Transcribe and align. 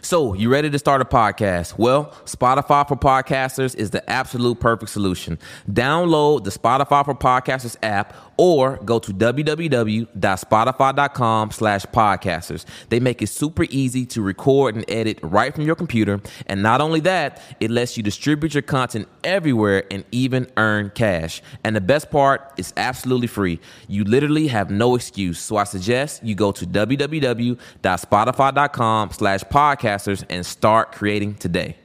So, 0.00 0.32
you 0.34 0.48
ready 0.48 0.70
to 0.70 0.78
start 0.78 1.02
a 1.02 1.04
podcast? 1.04 1.76
Well, 1.76 2.06
Spotify 2.24 2.86
for 2.86 2.96
Podcasters 2.96 3.74
is 3.74 3.90
the 3.90 4.08
absolute 4.08 4.60
perfect 4.60 4.90
solution. 4.90 5.38
Download 5.70 6.44
the 6.44 6.50
Spotify 6.50 7.04
for 7.04 7.14
Podcasters 7.14 7.76
app 7.82 8.14
or 8.38 8.78
go 8.84 8.98
to 8.98 9.12
www.spotify.com 9.12 11.50
slash 11.50 11.84
podcasters. 11.86 12.64
They 12.88 13.00
make 13.00 13.20
it 13.20 13.26
super 13.26 13.64
easy 13.64 14.06
to 14.06 14.22
record 14.22 14.76
and 14.76 14.84
edit 14.88 15.18
right 15.22 15.54
from 15.54 15.66
your 15.66 15.74
computer. 15.74 16.22
And 16.46 16.62
not 16.62 16.80
only 16.80 17.00
that, 17.00 17.42
it 17.60 17.70
lets 17.70 17.94
you 17.96 18.02
distribute 18.02 18.54
your 18.54 18.62
content 18.62 19.06
everywhere 19.24 19.84
and 19.90 20.04
even 20.12 20.50
earn 20.56 20.90
cash. 20.94 21.42
And 21.64 21.76
the 21.76 21.80
best 21.80 22.10
part, 22.10 22.52
it's 22.56 22.72
absolutely 22.76 23.26
free. 23.26 23.58
You 23.88 24.04
literally 24.04 24.46
have 24.48 24.70
no 24.70 24.94
excuse. 24.94 25.40
So 25.40 25.56
I 25.56 25.64
suggest 25.64 26.22
you 26.24 26.34
go 26.34 26.52
to 26.52 26.66
www.spotify.com 26.66 29.10
slash 29.10 29.42
podcasters 29.44 30.24
and 30.30 30.46
start 30.46 30.92
creating 30.92 31.34
today. 31.34 31.76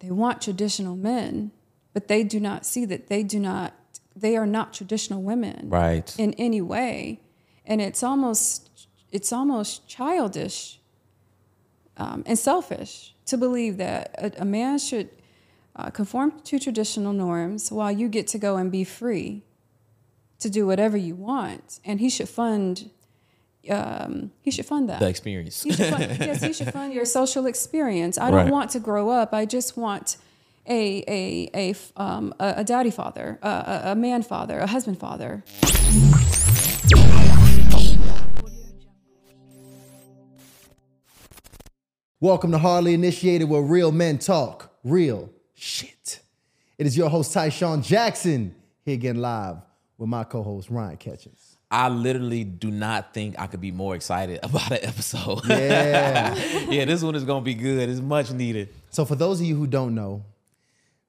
They 0.00 0.10
want 0.10 0.42
traditional 0.42 0.96
men, 0.96 1.52
but 1.92 2.08
they 2.08 2.24
do 2.24 2.40
not 2.40 2.66
see 2.66 2.84
that 2.86 3.06
they 3.06 3.22
do 3.22 3.38
not 3.38 3.74
they 4.16 4.36
are 4.36 4.46
not 4.46 4.72
traditional 4.72 5.22
women 5.22 5.68
Right. 5.68 6.14
in 6.18 6.34
any 6.34 6.60
way 6.60 7.20
and 7.66 7.80
it's 7.80 8.02
almost 8.02 8.70
it's 9.12 9.32
almost 9.32 9.86
childish 9.88 10.78
um, 11.96 12.22
and 12.26 12.38
selfish 12.38 13.14
to 13.26 13.36
believe 13.36 13.76
that 13.78 14.14
a, 14.18 14.42
a 14.42 14.44
man 14.44 14.78
should 14.78 15.08
uh, 15.76 15.90
conform 15.90 16.40
to 16.42 16.58
traditional 16.58 17.12
norms 17.12 17.70
while 17.72 17.90
you 17.90 18.08
get 18.08 18.26
to 18.28 18.38
go 18.38 18.56
and 18.56 18.70
be 18.70 18.84
free 18.84 19.42
to 20.38 20.50
do 20.50 20.66
whatever 20.66 20.96
you 20.96 21.14
want 21.14 21.80
and 21.84 22.00
he 22.00 22.08
should 22.10 22.28
fund 22.28 22.90
um, 23.70 24.30
he 24.42 24.50
should 24.50 24.66
fund 24.66 24.90
that 24.90 25.00
The 25.00 25.08
experience. 25.08 25.62
he 25.62 25.72
fund, 25.72 26.16
yes, 26.20 26.42
he 26.42 26.52
should 26.52 26.70
fund 26.72 26.92
your 26.92 27.06
social 27.20 27.46
experience. 27.46 28.18
I 28.18 28.30
don't 28.30 28.50
want 28.50 28.68
to 28.72 28.78
grow 28.78 29.08
up. 29.08 29.32
I 29.32 29.46
just 29.46 29.74
want 29.74 30.18
a 30.68 31.04
a 31.08 31.50
a 31.54 31.70
f- 31.70 31.92
um, 31.96 32.34
a, 32.40 32.54
a 32.58 32.64
daddy 32.64 32.90
father, 32.90 33.38
a, 33.42 33.48
a, 33.48 33.82
a 33.92 33.94
man 33.94 34.22
father, 34.22 34.58
a 34.58 34.66
husband 34.66 34.98
father. 34.98 35.44
Welcome 42.20 42.52
to 42.52 42.58
Hardly 42.58 42.94
Initiated, 42.94 43.48
where 43.48 43.60
real 43.60 43.92
men 43.92 44.18
talk 44.18 44.72
real 44.82 45.30
shit. 45.54 46.20
It 46.78 46.86
is 46.86 46.96
your 46.96 47.10
host, 47.10 47.34
Tyshawn 47.34 47.84
Jackson, 47.84 48.54
here 48.84 48.94
again 48.94 49.20
live 49.20 49.58
with 49.98 50.08
my 50.08 50.24
co 50.24 50.42
host, 50.42 50.70
Ryan 50.70 50.96
Catchings. 50.96 51.58
I 51.70 51.88
literally 51.88 52.44
do 52.44 52.70
not 52.70 53.12
think 53.12 53.38
I 53.38 53.46
could 53.48 53.60
be 53.60 53.72
more 53.72 53.94
excited 53.94 54.40
about 54.42 54.70
an 54.70 54.78
episode. 54.82 55.44
Yeah. 55.46 56.34
yeah, 56.70 56.84
this 56.86 57.02
one 57.02 57.14
is 57.14 57.24
gonna 57.24 57.44
be 57.44 57.54
good. 57.54 57.88
It's 57.90 58.00
much 58.00 58.30
needed. 58.32 58.70
so, 58.90 59.04
for 59.04 59.16
those 59.16 59.40
of 59.40 59.46
you 59.46 59.56
who 59.56 59.66
don't 59.66 59.94
know, 59.94 60.24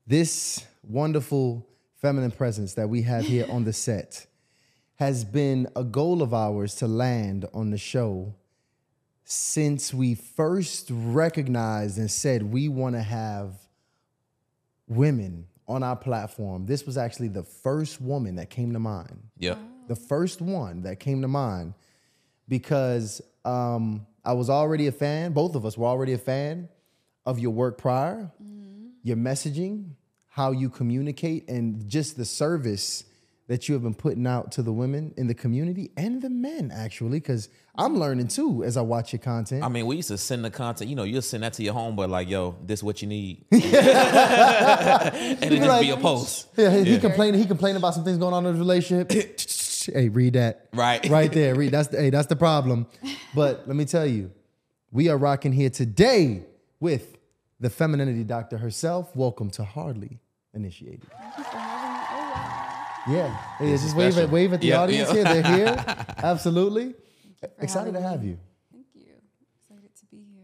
this 0.08 0.64
wonderful 0.84 1.66
feminine 2.02 2.32
presence 2.32 2.76
that 2.76 2.88
we 2.88 3.02
have 3.02 3.26
here 3.26 3.46
on 3.50 3.64
the 3.64 3.74
set 3.74 4.28
has 4.96 5.26
been 5.26 5.68
a 5.76 5.84
goal 5.84 6.22
of 6.22 6.34
ours 6.34 6.76
to 6.76 6.88
land 6.88 7.46
on 7.54 7.72
the 7.72 7.78
show 7.78 8.34
since 9.24 9.94
we 9.94 10.14
first 10.14 10.88
recognized 10.92 11.98
and 11.98 12.10
said 12.10 12.44
we 12.44 12.68
want 12.68 12.96
to 12.96 13.02
have 13.02 13.54
women 14.88 15.48
on 15.68 15.82
our 15.82 15.96
platform. 15.96 16.66
This 16.68 16.86
was 16.86 16.98
actually 16.98 17.30
the 17.30 17.44
first 17.44 18.00
woman 18.00 18.36
that 18.36 18.52
came 18.52 18.72
to 18.74 18.80
mind. 18.80 19.20
Yep. 19.40 19.58
The 19.88 19.96
first 19.96 20.42
one 20.42 20.84
that 20.84 21.00
came 21.00 21.24
to 21.24 21.28
mind 21.28 21.74
because 22.48 23.22
um, 23.44 24.06
I 24.24 24.34
was 24.34 24.50
already 24.50 24.86
a 24.88 24.92
fan, 24.92 25.34
both 25.34 25.56
of 25.56 25.66
us 25.66 25.78
were 25.78 25.88
already 25.88 26.14
a 26.14 26.20
fan 26.20 26.70
of 27.26 27.40
your 27.40 27.52
work 27.52 27.80
prior, 27.80 28.32
your 29.06 29.16
messaging, 29.18 29.92
how 30.28 30.52
you 30.52 30.68
communicate, 30.68 31.48
and 31.48 31.88
just 31.88 32.18
the 32.18 32.26
service 32.26 33.04
that 33.48 33.70
you 33.70 33.74
have 33.76 33.84
been 33.84 33.94
putting 33.94 34.26
out 34.26 34.52
to 34.54 34.64
the 34.64 34.74
women 34.74 35.14
in 35.16 35.28
the 35.28 35.36
community 35.36 35.92
and 35.96 36.24
the 36.24 36.30
men, 36.32 36.72
actually, 36.74 37.20
because 37.20 37.48
I'm 37.76 38.00
learning 38.00 38.30
too 38.30 38.64
as 38.64 38.78
I 38.78 38.82
watch 38.82 39.14
your 39.14 39.20
content. 39.20 39.64
I 39.64 39.70
mean, 39.70 39.86
we 39.86 39.98
used 39.98 40.08
to 40.08 40.18
send 40.18 40.44
the 40.44 40.50
content. 40.50 40.90
You 40.90 40.96
know, 40.96 41.04
you'll 41.04 41.22
send 41.22 41.44
that 41.44 41.54
to 41.54 41.64
your 41.64 41.76
homeboy, 41.76 42.10
like, 42.10 42.28
"Yo, 42.28 42.56
this 42.66 42.82
what 42.82 43.04
you 43.04 43.08
need," 43.08 43.46
and 43.52 43.62
it 45.44 45.52
just 45.52 45.82
be 45.82 45.92
a 45.92 45.98
post. 45.98 46.48
Yeah, 46.58 46.76
he, 46.76 46.86
he 46.86 47.00
complained. 47.00 47.36
He 47.36 47.46
complained 47.46 47.78
about 47.78 47.94
some 47.94 48.04
things 48.04 48.18
going 48.18 48.34
on 48.34 48.44
in 48.48 48.54
his 48.54 48.60
relationship. 48.60 49.12
hey, 49.94 50.10
read 50.10 50.34
that. 50.34 50.70
Right. 50.74 51.08
right 51.10 51.32
there. 51.32 51.54
Read 51.54 51.74
that's 51.74 51.90
the, 51.90 51.98
hey, 51.98 52.10
that's 52.10 52.28
the 52.28 52.36
problem. 52.36 52.88
But 53.36 53.68
let 53.68 53.76
me 53.76 53.86
tell 53.86 54.08
you, 54.08 54.32
we 54.92 55.10
are 55.10 55.18
rocking 55.18 55.52
here 55.52 55.70
today 55.70 56.44
with 56.80 57.15
the 57.60 57.70
femininity 57.70 58.24
doctor 58.24 58.58
herself. 58.58 59.16
Welcome 59.16 59.50
to 59.52 59.64
Hardly 59.64 60.20
Initiated. 60.54 61.04
Yeah, 63.08 63.38
hey, 63.60 63.70
This 63.70 63.82
is 63.84 63.94
just 63.94 63.96
wave 63.98 64.08
at 64.08 64.14
special. 64.14 64.32
wave 64.32 64.54
at 64.54 64.62
the 64.62 64.68
Yeah, 64.68 64.82
audience 64.82 65.10
yeah. 65.14 65.34
here. 65.34 65.42
They're 65.44 65.56
here. 65.76 65.86
Absolutely. 66.18 66.96
Excited 67.60 67.94
to 67.94 68.02
have 68.02 68.24
me. 68.24 68.30
you. 68.30 68.38
Thank 68.72 68.86
you. 68.96 69.02
Excited 69.62 69.96
to 70.00 70.06
be 70.08 70.18
here. 70.18 70.42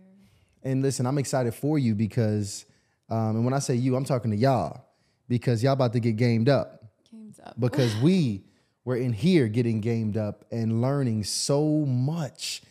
And 0.64 0.84
listen, 0.84 1.08
I'm 1.08 1.18
excited 1.18 1.56
for 1.56 1.80
you 1.80 1.96
because, 1.96 2.66
um, 3.10 3.38
and 3.38 3.46
when 3.46 3.56
I 3.56 3.60
say 3.60 3.74
you, 3.76 3.96
I'm 3.96 4.06
talking 4.06 4.30
to 4.30 4.38
y'all 4.38 4.86
because 5.28 5.64
y'all 5.64 5.74
about 5.74 5.94
to 5.94 6.00
get 6.00 6.18
gamed 6.18 6.50
up 6.50 6.84
Games 7.12 7.40
up. 7.44 7.60
because 7.60 7.96
we 7.98 8.44
were 8.86 8.96
in 8.98 9.12
here 9.14 9.48
getting 9.48 9.82
gamed 9.82 10.16
up 10.18 10.46
and 10.52 10.82
learning 10.84 11.24
so 11.24 11.66
much 11.88 12.62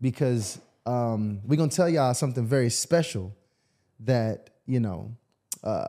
because 0.00 0.58
um, 0.86 1.40
we're 1.44 1.56
gonna 1.56 1.70
tell 1.70 1.88
y'all 1.88 2.14
something 2.14 2.46
very 2.46 2.70
special 2.70 3.34
that 4.00 4.50
you 4.66 4.80
know 4.80 5.14
uh, 5.64 5.86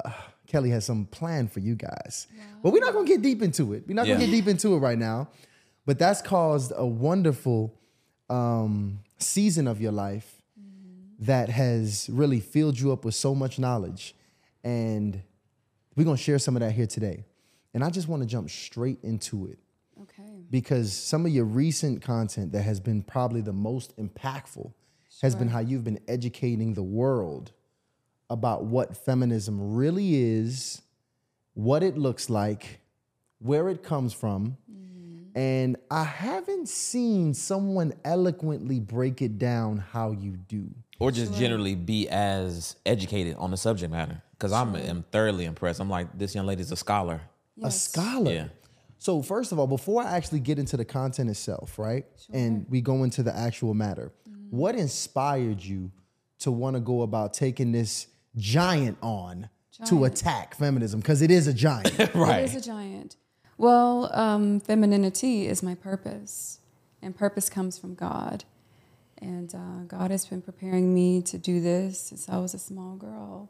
Kelly 0.47 0.69
has 0.71 0.85
some 0.85 1.05
plan 1.05 1.47
for 1.47 1.59
you 1.59 1.75
guys, 1.75 2.27
but 2.63 2.71
we're 2.73 2.79
not 2.83 2.93
gonna 2.93 3.07
get 3.07 3.21
deep 3.21 3.41
into 3.41 3.73
it. 3.73 3.83
We're 3.87 3.93
not 3.95 4.07
gonna 4.07 4.19
get 4.19 4.31
deep 4.31 4.47
into 4.47 4.73
it 4.75 4.79
right 4.79 4.97
now, 4.97 5.29
but 5.85 5.99
that's 5.99 6.21
caused 6.21 6.71
a 6.75 6.85
wonderful 6.85 7.73
um, 8.29 8.99
season 9.17 9.67
of 9.67 9.81
your 9.81 9.91
life 9.91 10.41
that 11.19 11.49
has 11.49 12.09
really 12.11 12.39
filled 12.39 12.79
you 12.79 12.91
up 12.93 13.03
with 13.05 13.13
so 13.15 13.35
much 13.35 13.59
knowledge, 13.59 14.15
and 14.63 15.21
we're 15.95 16.05
gonna 16.05 16.17
share 16.17 16.39
some 16.39 16.55
of 16.55 16.61
that 16.61 16.71
here 16.71 16.87
today. 16.87 17.25
And 17.73 17.83
I 17.83 17.89
just 17.91 18.07
want 18.07 18.23
to 18.23 18.27
jump 18.27 18.49
straight 18.49 18.97
into 19.03 19.45
it 19.45 19.59
Okay. 20.01 20.23
because 20.49 20.91
some 20.91 21.23
of 21.25 21.31
your 21.31 21.45
recent 21.45 22.01
content 22.01 22.51
that 22.53 22.63
has 22.63 22.79
been 22.79 23.03
probably 23.03 23.41
the 23.41 23.53
most 23.53 23.95
impactful 23.97 24.73
has 25.21 25.35
been 25.35 25.49
how 25.49 25.59
you've 25.59 25.83
been 25.83 25.99
educating 26.07 26.73
the 26.73 26.81
world 26.81 27.51
about 28.29 28.65
what 28.65 28.95
feminism 28.95 29.75
really 29.75 30.15
is, 30.15 30.81
what 31.53 31.83
it 31.83 31.97
looks 31.97 32.29
like, 32.29 32.79
where 33.39 33.69
it 33.69 33.83
comes 33.83 34.13
from. 34.13 34.57
Mm-hmm. 34.71 35.37
And 35.37 35.77
I 35.89 36.03
haven't 36.03 36.69
seen 36.69 37.33
someone 37.33 37.93
eloquently 38.03 38.79
break 38.79 39.21
it 39.21 39.37
down 39.39 39.77
how 39.77 40.11
you 40.11 40.37
do. 40.47 40.69
or 40.99 41.11
just 41.11 41.33
generally 41.33 41.75
be 41.75 42.09
as 42.09 42.75
educated 42.85 43.35
on 43.37 43.51
the 43.51 43.57
subject 43.57 43.91
matter. 43.91 44.21
Because 44.31 44.51
I'm 44.51 44.75
am 44.75 45.03
thoroughly 45.11 45.45
impressed. 45.45 45.79
I'm 45.79 45.89
like, 45.89 46.17
this 46.17 46.35
young 46.35 46.45
lady's 46.45 46.71
a 46.71 46.75
scholar. 46.75 47.21
a 47.61 47.71
scholar. 47.71 48.31
Yeah. 48.31 48.47
So 48.97 49.21
first 49.21 49.51
of 49.51 49.59
all, 49.59 49.67
before 49.67 50.03
I 50.03 50.15
actually 50.17 50.41
get 50.41 50.59
into 50.59 50.75
the 50.75 50.85
content 50.85 51.29
itself, 51.29 51.79
right, 51.79 52.05
and 52.33 52.65
we 52.69 52.81
go 52.81 53.03
into 53.03 53.23
the 53.23 53.35
actual 53.35 53.73
matter, 53.73 54.11
mm-hmm. 54.29 54.55
what 54.55 54.75
inspired 54.75 55.61
you 55.61 55.91
to 56.39 56.51
want 56.51 56.75
to 56.75 56.81
go 56.81 57.01
about 57.01 57.33
taking 57.33 57.71
this 57.71 58.07
giant 58.39 58.97
on 59.01 59.49
to 59.85 60.05
attack 60.05 60.55
feminism? 60.55 60.99
Because 60.99 61.21
it 61.21 61.31
is 61.31 61.47
a 61.47 61.53
giant. 61.53 61.97
Right. 62.15 62.43
It 62.43 62.45
is 62.45 62.55
a 62.55 62.61
giant. 62.61 63.15
Well, 63.57 64.09
um, 64.13 64.59
femininity 64.59 65.47
is 65.47 65.61
my 65.61 65.75
purpose, 65.75 66.59
and 67.01 67.15
purpose 67.15 67.49
comes 67.49 67.77
from 67.77 67.93
God. 67.93 68.45
And 69.21 69.53
uh, 69.53 69.83
God 69.87 70.11
has 70.11 70.25
been 70.25 70.41
preparing 70.41 70.93
me 70.93 71.21
to 71.23 71.37
do 71.37 71.59
this 71.59 71.99
since 71.99 72.29
I 72.29 72.37
was 72.37 72.53
a 72.53 72.59
small 72.59 72.95
girl. 72.95 73.49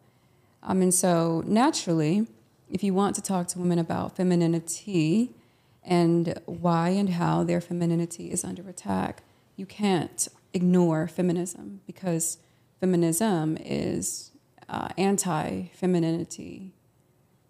Um, 0.63 0.81
and 0.81 0.93
so, 0.93 1.43
naturally, 1.45 2.27
if 2.69 2.83
you 2.83 2.93
want 2.93 3.15
to 3.15 3.21
talk 3.21 3.47
to 3.49 3.59
women 3.59 3.79
about 3.79 4.15
femininity 4.15 5.31
and 5.83 6.39
why 6.45 6.89
and 6.89 7.09
how 7.09 7.43
their 7.43 7.61
femininity 7.61 8.31
is 8.31 8.43
under 8.43 8.67
attack, 8.67 9.23
you 9.55 9.65
can't 9.65 10.27
ignore 10.53 11.07
feminism 11.07 11.81
because 11.85 12.37
feminism 12.79 13.57
is 13.59 14.28
uh, 14.69 14.89
anti 14.97 15.71
femininity. 15.73 16.73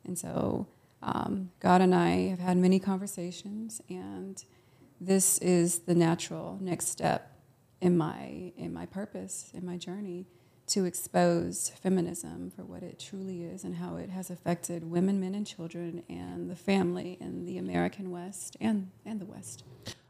And 0.06 0.18
so 0.18 0.68
um, 1.02 1.52
God 1.60 1.82
and 1.82 1.94
I 1.94 2.30
have 2.30 2.40
had 2.40 2.58
many 2.58 2.80
conversations, 2.80 3.82
and 3.90 4.44
this 5.00 5.38
is 5.40 5.80
the 5.80 5.96
natural 5.96 6.58
next 6.62 6.88
step 6.88 7.36
in 7.82 7.98
my 7.98 8.52
in 8.58 8.74
my 8.74 8.86
purpose, 8.86 9.52
in 9.54 9.66
my 9.66 9.78
journey, 9.78 10.28
to 10.68 10.86
expose 10.86 11.72
feminism 11.82 12.52
for 12.56 12.64
what 12.64 12.84
it 12.84 13.00
truly 13.00 13.44
is 13.44 13.64
and 13.64 13.76
how 13.76 13.96
it 13.96 14.10
has 14.10 14.30
affected 14.30 14.90
women, 14.90 15.20
men, 15.20 15.36
and 15.36 15.48
children, 15.48 16.04
and 16.10 16.50
the 16.50 16.56
family 16.56 17.18
in 17.22 17.46
the 17.46 17.58
American 17.58 18.12
West 18.12 18.58
and 18.60 18.90
and 19.06 19.20
the 19.20 19.26
West. 19.26 19.64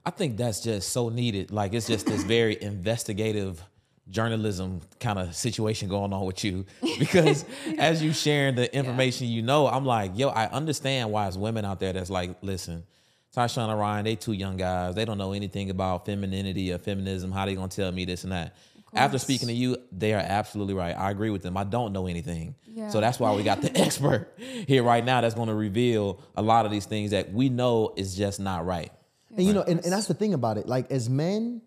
I 0.06 0.11
think 0.11 0.38
that's 0.38 0.61
just 0.61 0.89
so 0.89 1.09
needed. 1.09 1.51
Like 1.51 1.73
it's 1.73 1.88
just 1.88 2.07
this 2.07 2.23
very 2.23 2.59
investigative 2.61 3.63
journalism 4.09 4.81
kind 5.00 5.19
of 5.19 5.35
situation 5.35 5.88
going 5.88 6.11
on 6.13 6.25
with 6.25 6.44
you 6.44 6.65
because 7.00 7.45
as 7.77 8.01
you 8.01 8.13
sharing 8.13 8.56
the 8.56 8.73
information 8.75 9.27
you 9.27 9.41
know, 9.41 9.67
I'm 9.67 9.85
like, 9.85 10.17
yo, 10.17 10.29
I 10.29 10.47
understand 10.47 11.11
why 11.11 11.27
it's 11.27 11.38
women 11.38 11.65
out 11.65 11.79
there 11.79 11.94
that's 11.94 12.09
like, 12.09 12.31
listen, 12.41 12.83
Tyshawn 13.35 13.69
and 13.69 13.79
Ryan, 13.79 14.06
they 14.06 14.15
two 14.15 14.33
young 14.33 14.57
guys. 14.57 14.95
They 14.95 15.06
don't 15.06 15.17
know 15.17 15.33
anything 15.33 15.69
about 15.69 16.06
femininity 16.06 16.73
or 16.73 16.79
feminism. 16.79 17.31
How 17.31 17.45
they 17.45 17.56
gonna 17.56 17.67
tell 17.67 17.91
me 17.91 18.06
this 18.06 18.23
and 18.23 18.31
that? 18.31 18.56
After 18.91 19.19
speaking 19.19 19.50
to 19.50 19.53
you, 19.53 19.77
they 19.91 20.13
are 20.13 20.21
absolutely 20.21 20.73
right. 20.73 20.97
I 20.97 21.11
agree 21.11 21.29
with 21.29 21.44
them. 21.44 21.56
I 21.56 21.63
don't 21.63 21.94
know 21.94 22.07
anything. 22.07 22.56
Yeah. 22.65 22.89
So 22.89 23.00
that's 23.00 23.19
why 23.19 23.35
we 23.35 23.44
got 23.44 23.61
the 23.61 23.71
expert 23.77 24.33
here 24.39 24.81
right 24.81 25.06
now 25.06 25.21
that's 25.21 25.35
gonna 25.35 25.53
reveal 25.53 26.21
a 26.35 26.41
lot 26.41 26.65
of 26.65 26.71
these 26.71 26.85
things 26.85 27.11
that 27.11 27.31
we 27.31 27.50
know 27.50 27.94
is 27.95 28.15
just 28.15 28.39
not 28.39 28.65
right. 28.65 28.91
And 29.35 29.45
you 29.45 29.53
know, 29.53 29.61
and, 29.61 29.79
and 29.83 29.94
that's 29.94 30.07
the 30.07 30.15
thing 30.15 30.33
about 30.33 30.57
it. 30.57 30.67
Like 30.67 30.89
as 30.91 31.07
men, 31.07 31.61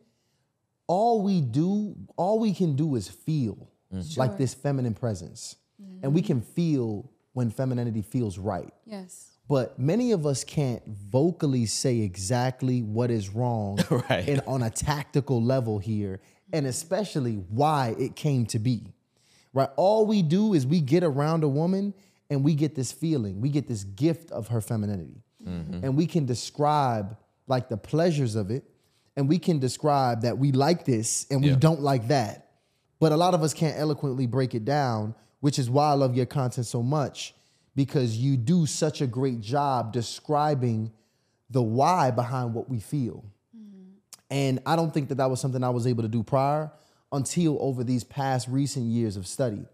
all 0.93 1.23
we 1.23 1.41
do, 1.41 1.97
all 2.19 2.39
we 2.39 2.53
can 2.53 2.77
do 2.77 2.97
is 2.97 3.09
feel 3.09 3.71
mm. 3.91 4.19
like 4.19 4.37
this 4.37 4.53
feminine 4.53 4.93
presence. 4.93 5.57
And 6.03 6.13
we 6.13 6.21
mm. 6.21 6.27
can 6.27 6.41
feel 6.43 7.11
when 7.33 7.51
femininity 7.51 8.03
feels 8.03 8.37
right. 8.37 8.71
Yes. 8.85 9.31
But 9.49 9.79
many 9.79 10.13
of 10.13 10.27
us 10.27 10.45
can't 10.45 10.83
vocally 10.87 11.65
say 11.65 12.01
exactly 12.01 12.83
what 12.83 13.11
is 13.11 13.31
wrong 13.31 13.79
Right. 13.91 14.29
and 14.29 14.43
on 14.47 14.63
a 14.63 14.69
tactical 14.69 15.43
level 15.43 15.79
here, 15.79 16.21
and 16.53 16.67
especially 16.67 17.37
why 17.37 17.95
it 17.99 18.15
came 18.15 18.45
to 18.47 18.59
be. 18.59 18.93
Right? 19.55 19.71
All 19.77 20.05
we 20.05 20.21
do 20.21 20.53
is 20.53 20.67
we 20.67 20.83
get 20.83 21.03
around 21.03 21.43
a 21.43 21.49
woman 21.49 21.95
and 22.29 22.45
we 22.45 22.55
get 22.55 22.75
this 22.75 22.93
feeling, 22.93 23.41
we 23.41 23.49
get 23.49 23.67
this 23.67 23.85
gift 23.85 24.31
of 24.31 24.49
her 24.49 24.61
femininity. 24.61 25.23
Mm-hmm. 25.43 25.85
And 25.85 25.97
we 25.97 26.07
can 26.07 26.27
describe 26.27 27.17
like 27.47 27.71
the 27.71 27.79
pleasures 27.79 28.35
of 28.35 28.51
it, 28.51 28.65
and 29.17 29.29
we 29.29 29.39
can 29.39 29.59
describe 29.59 30.23
that 30.23 30.39
we 30.39 30.53
like 30.53 30.85
this 30.85 31.27
and 31.31 31.43
we 31.43 31.51
Yeah. 31.51 31.57
don't 31.57 31.81
like 31.83 32.09
that. 32.09 32.51
But 32.99 33.13
a 33.13 33.17
lot 33.17 33.35
of 33.35 33.43
us 33.43 33.53
can't 33.53 33.77
eloquently 33.79 34.27
break 34.27 34.55
it 34.55 34.65
down, 34.65 35.15
which 35.41 35.59
is 35.59 35.69
why 35.69 35.91
I 35.91 35.95
love 35.95 36.17
your 36.17 36.27
content 36.27 36.67
so 36.67 36.83
much 36.83 37.35
because 37.75 38.17
you 38.17 38.37
do 38.37 38.65
such 38.67 39.01
a 39.01 39.07
great 39.07 39.41
job 39.41 39.93
describing 39.93 40.93
the 41.51 41.63
why 41.63 42.11
behind 42.11 42.55
what 42.55 42.69
we 42.71 42.79
feel. 42.81 43.25
Mm-hmm. 43.57 43.91
And 44.31 44.61
I 44.65 44.77
don't 44.77 44.93
think 44.95 45.09
that 45.09 45.17
that 45.17 45.29
was 45.31 45.41
something 45.41 45.63
I 45.63 45.71
was 45.71 45.87
able 45.87 46.03
to 46.03 46.09
do 46.09 46.23
prior 46.23 46.71
until 47.11 47.59
over 47.61 47.85
these 47.85 48.05
past 48.05 48.49
recent 48.49 48.87
years 48.87 49.17
of 49.17 49.27
study. 49.27 49.67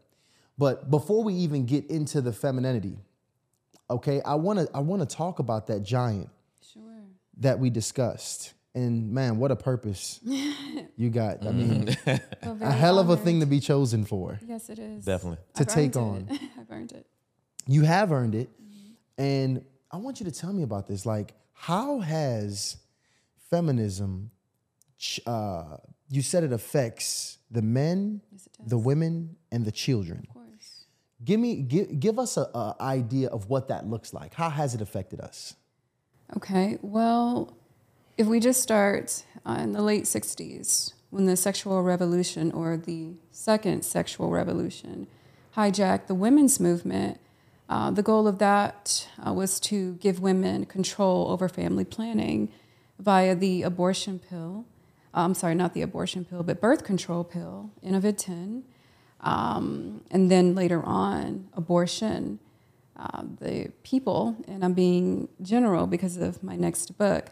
But 0.57 0.91
before 0.91 1.23
we 1.23 1.35
even 1.35 1.67
get 1.67 1.87
into 1.89 2.21
the 2.21 2.33
femininity, 2.33 2.99
okay, 3.91 4.21
I 4.23 4.35
want 4.35 4.59
to 4.59 4.69
I 4.75 4.81
want 4.81 5.09
to 5.09 5.17
talk 5.17 5.39
about 5.39 5.69
that 5.69 5.85
giant 5.85 6.31
Sure. 6.73 6.83
that 7.39 7.61
we 7.61 7.71
discussed. 7.71 8.55
And 8.79 9.11
man, 9.11 9.39
what 9.39 9.51
a 9.51 9.57
purpose 9.57 10.21
you 10.97 11.11
got. 11.11 11.45
I 11.45 11.51
mean, 11.51 11.97
a 12.07 12.55
very 12.55 12.73
hell 12.73 13.01
of 13.01 13.09
a 13.09 13.13
honored. 13.13 13.25
thing 13.25 13.41
to 13.41 13.47
be 13.47 13.59
chosen 13.59 14.05
for. 14.05 14.39
Yes, 14.47 14.71
it 14.71 14.79
is. 14.79 15.05
Definitely. 15.05 15.39
To 15.55 15.63
I've 15.63 15.67
take 15.67 15.97
on. 15.97 16.29
I've 16.61 16.71
earned 16.71 16.93
it. 16.93 17.05
You 17.67 17.83
have 17.83 18.13
earned 18.13 18.37
it. 18.37 18.49
And 19.19 19.65
I 19.91 19.97
want 19.97 20.21
you 20.21 20.27
to 20.27 20.31
tell 20.31 20.53
me 20.53 20.63
about 20.63 20.87
this. 20.87 21.05
Like, 21.05 21.35
how 21.55 21.99
has 21.99 22.77
feminism, 23.51 24.31
uh, 25.27 25.79
you 26.09 26.23
said 26.23 26.45
it 26.45 26.53
affects 26.53 27.39
the 27.51 27.63
men, 27.63 28.21
Yes, 28.31 28.49
the 28.65 28.79
women, 28.79 29.35
and 29.51 29.65
the 29.65 29.73
children. 29.73 30.25
Of 30.29 30.35
course. 30.35 30.85
Give 31.25 31.41
me, 31.41 31.63
give, 31.63 31.99
give 31.99 32.19
us 32.21 32.37
a, 32.37 32.43
a 32.43 32.77
idea 32.81 33.29
of 33.29 33.49
what 33.51 33.67
that 33.69 33.89
looks 33.89 34.15
like. 34.15 34.35
How 34.35 34.51
has 34.51 34.77
it 34.77 34.81
affected 34.81 35.21
us? 35.21 35.57
Okay, 36.37 36.79
well, 36.81 37.57
if 38.19 38.27
we 38.27 38.41
just 38.41 38.61
start 38.61 39.23
uh, 39.47 39.59
in 39.61 39.73
the 39.73 39.81
late 39.81 40.05
60s, 40.05 40.93
when 41.11 41.27
the 41.27 41.37
sexual 41.37 41.83
revolution 41.83 42.51
or 42.51 42.77
the 42.77 43.13
second 43.31 43.85
sexual 43.85 44.29
revolution 44.31 45.07
hijacked 45.57 46.09
the 46.09 46.15
women's 46.15 46.59
movement, 46.59 47.21
uh, 47.69 47.93
the 47.93 48.03
goal 48.03 48.27
of 48.27 48.39
that 48.39 49.09
uh, 49.25 49.33
was 49.33 49.61
to 49.61 49.95
give 49.95 50.21
women 50.21 50.67
control 50.67 51.31
over 51.31 51.49
family 51.49 51.85
planning 51.85 52.51
via 52.99 53.37
the 53.37 53.63
abortion 53.63 54.19
pill. 54.19 54.67
Uh, 55.15 55.21
I'm 55.21 55.35
sorry, 55.35 55.55
not 55.55 55.73
the 55.73 55.83
abortion 55.83 56.25
pill, 56.25 56.43
but 56.43 56.61
birth 56.61 56.83
control 56.83 57.23
pill, 57.23 57.71
Enovid 57.87 58.65
um, 59.21 60.03
and 60.11 60.31
then 60.31 60.55
later 60.57 60.83
on, 60.83 61.49
abortion 61.55 62.41
uh, 62.97 63.23
the 63.41 63.71
people, 63.85 64.37
and 64.49 64.65
I'm 64.65 64.75
being 64.75 65.29
general 65.41 65.87
because 65.87 66.17
of 66.17 66.43
my 66.43 66.57
next 66.57 66.99
book, 66.99 67.31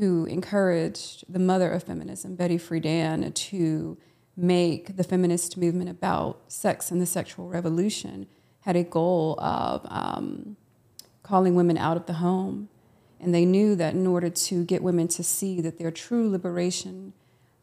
who 0.00 0.24
encouraged 0.24 1.24
the 1.28 1.38
mother 1.38 1.70
of 1.70 1.82
feminism, 1.82 2.34
Betty 2.34 2.56
Friedan, 2.56 3.32
to 3.34 3.98
make 4.34 4.96
the 4.96 5.04
feminist 5.04 5.58
movement 5.58 5.90
about 5.90 6.40
sex 6.48 6.90
and 6.90 7.02
the 7.02 7.06
sexual 7.06 7.48
revolution, 7.48 8.26
had 8.60 8.76
a 8.76 8.82
goal 8.82 9.38
of 9.38 9.86
um, 9.90 10.56
calling 11.22 11.54
women 11.54 11.76
out 11.76 11.98
of 11.98 12.06
the 12.06 12.14
home. 12.14 12.70
And 13.20 13.34
they 13.34 13.44
knew 13.44 13.76
that 13.76 13.92
in 13.92 14.06
order 14.06 14.30
to 14.30 14.64
get 14.64 14.82
women 14.82 15.06
to 15.08 15.22
see 15.22 15.60
that 15.60 15.78
their 15.78 15.90
true 15.90 16.30
liberation 16.30 17.12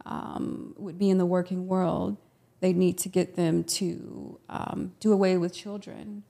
um, 0.05 0.75
would 0.77 0.99
be 0.99 1.09
in 1.09 1.17
the 1.17 1.25
working 1.25 1.67
world, 1.67 2.17
they'd 2.59 2.77
need 2.77 2.99
to 2.99 3.09
get 3.09 3.35
them 3.35 3.63
to 3.63 4.39
um, 4.47 4.93
do 4.99 5.11
away 5.11 5.37
with 5.37 5.55
children 5.55 6.23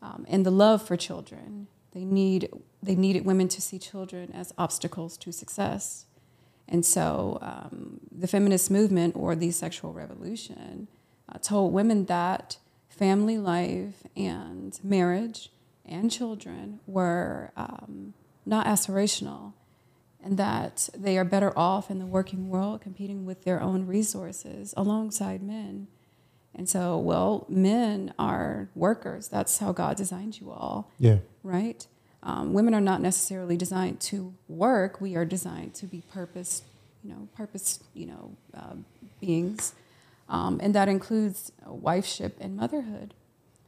um, 0.00 0.24
and 0.28 0.46
the 0.46 0.50
love 0.50 0.82
for 0.82 0.96
children. 0.96 1.68
They 1.96 2.04
need 2.04 2.50
they 2.82 2.94
needed 2.94 3.24
women 3.24 3.48
to 3.48 3.62
see 3.62 3.78
children 3.78 4.30
as 4.34 4.52
obstacles 4.58 5.16
to 5.16 5.32
success, 5.32 6.04
and 6.68 6.84
so 6.84 7.38
um, 7.40 8.00
the 8.12 8.26
feminist 8.26 8.70
movement 8.70 9.16
or 9.16 9.34
the 9.34 9.50
sexual 9.50 9.94
revolution 9.94 10.88
uh, 11.26 11.38
told 11.38 11.72
women 11.72 12.04
that 12.04 12.58
family 12.90 13.38
life 13.38 14.02
and 14.14 14.78
marriage 14.84 15.50
and 15.86 16.10
children 16.10 16.80
were 16.86 17.50
um, 17.56 18.12
not 18.44 18.66
aspirational, 18.66 19.54
and 20.22 20.36
that 20.36 20.90
they 20.94 21.16
are 21.16 21.24
better 21.24 21.58
off 21.58 21.90
in 21.90 21.98
the 21.98 22.04
working 22.04 22.50
world 22.50 22.82
competing 22.82 23.24
with 23.24 23.44
their 23.44 23.62
own 23.62 23.86
resources 23.86 24.74
alongside 24.76 25.42
men. 25.42 25.88
And 26.58 26.68
so, 26.68 26.98
well, 26.98 27.44
men 27.48 28.14
are 28.18 28.68
workers. 28.74 29.28
That's 29.28 29.58
how 29.58 29.72
God 29.72 29.96
designed 29.98 30.40
you 30.40 30.50
all, 30.50 30.90
Yeah. 30.98 31.18
right? 31.42 31.86
Um, 32.22 32.54
women 32.54 32.74
are 32.74 32.80
not 32.80 33.00
necessarily 33.02 33.56
designed 33.58 34.00
to 34.00 34.32
work. 34.48 35.00
We 35.00 35.14
are 35.16 35.26
designed 35.26 35.74
to 35.74 35.86
be 35.86 36.02
purpose, 36.12 36.62
you 37.04 37.10
know, 37.10 37.28
purpose, 37.36 37.80
you 37.94 38.06
know, 38.06 38.30
uh, 38.54 38.74
beings, 39.20 39.74
um, 40.28 40.58
and 40.62 40.74
that 40.74 40.88
includes 40.88 41.52
wifeship 41.68 42.32
and 42.40 42.56
motherhood. 42.56 43.12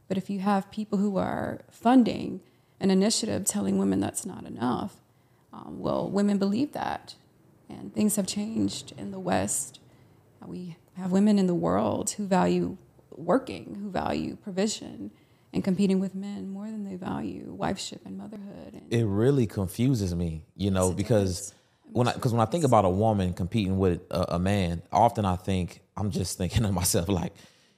But 0.09 0.17
if 0.17 0.31
you 0.31 0.41
have 0.41 0.71
people 0.71 0.99
who 0.99 1.19
are 1.19 1.61
funding 1.71 2.41
an 2.81 2.91
initiative 2.91 3.45
telling 3.45 3.77
women 3.79 4.01
that's 4.01 4.25
not 4.25 4.45
enough, 4.47 4.97
um, 5.53 5.79
well, 5.79 6.09
women 6.11 6.39
believe 6.39 6.73
that, 6.73 7.15
and 7.69 7.95
things 7.95 8.17
have 8.17 8.27
changed 8.27 8.93
in 8.97 9.11
the 9.11 9.21
West. 9.21 9.79
We 10.47 10.77
have 10.97 11.13
women 11.13 11.39
in 11.39 11.47
the 11.47 11.55
world 11.55 12.11
who 12.11 12.27
value 12.27 12.77
working, 13.15 13.79
who 13.83 13.91
value 13.91 14.37
provision, 14.37 15.11
and 15.53 15.65
competing 15.65 16.01
with 16.01 16.15
men 16.15 16.51
more 16.51 16.67
than 16.67 16.85
they 16.85 16.97
value 16.97 17.57
wifeship 17.59 18.05
and 18.05 18.19
motherhood. 18.19 18.75
And 18.75 18.93
it 18.93 19.05
really 19.05 19.47
confuses 19.47 20.15
me, 20.15 20.45
you 20.57 20.71
know, 20.71 20.93
because 20.93 21.55
when 21.93 22.09
I 22.09 22.13
because 22.13 22.33
when 22.33 22.41
I 22.41 22.47
think 22.47 22.65
about 22.65 22.85
a 22.85 22.91
woman 22.91 23.33
competing 23.33 23.79
with 23.79 24.01
a, 24.11 24.35
a 24.35 24.39
man, 24.39 24.83
often 24.93 25.25
I 25.25 25.37
think 25.37 25.81
I'm 25.97 26.11
just 26.11 26.39
thinking 26.39 26.63
to 26.65 26.73
myself 26.73 27.09
like, 27.09 27.33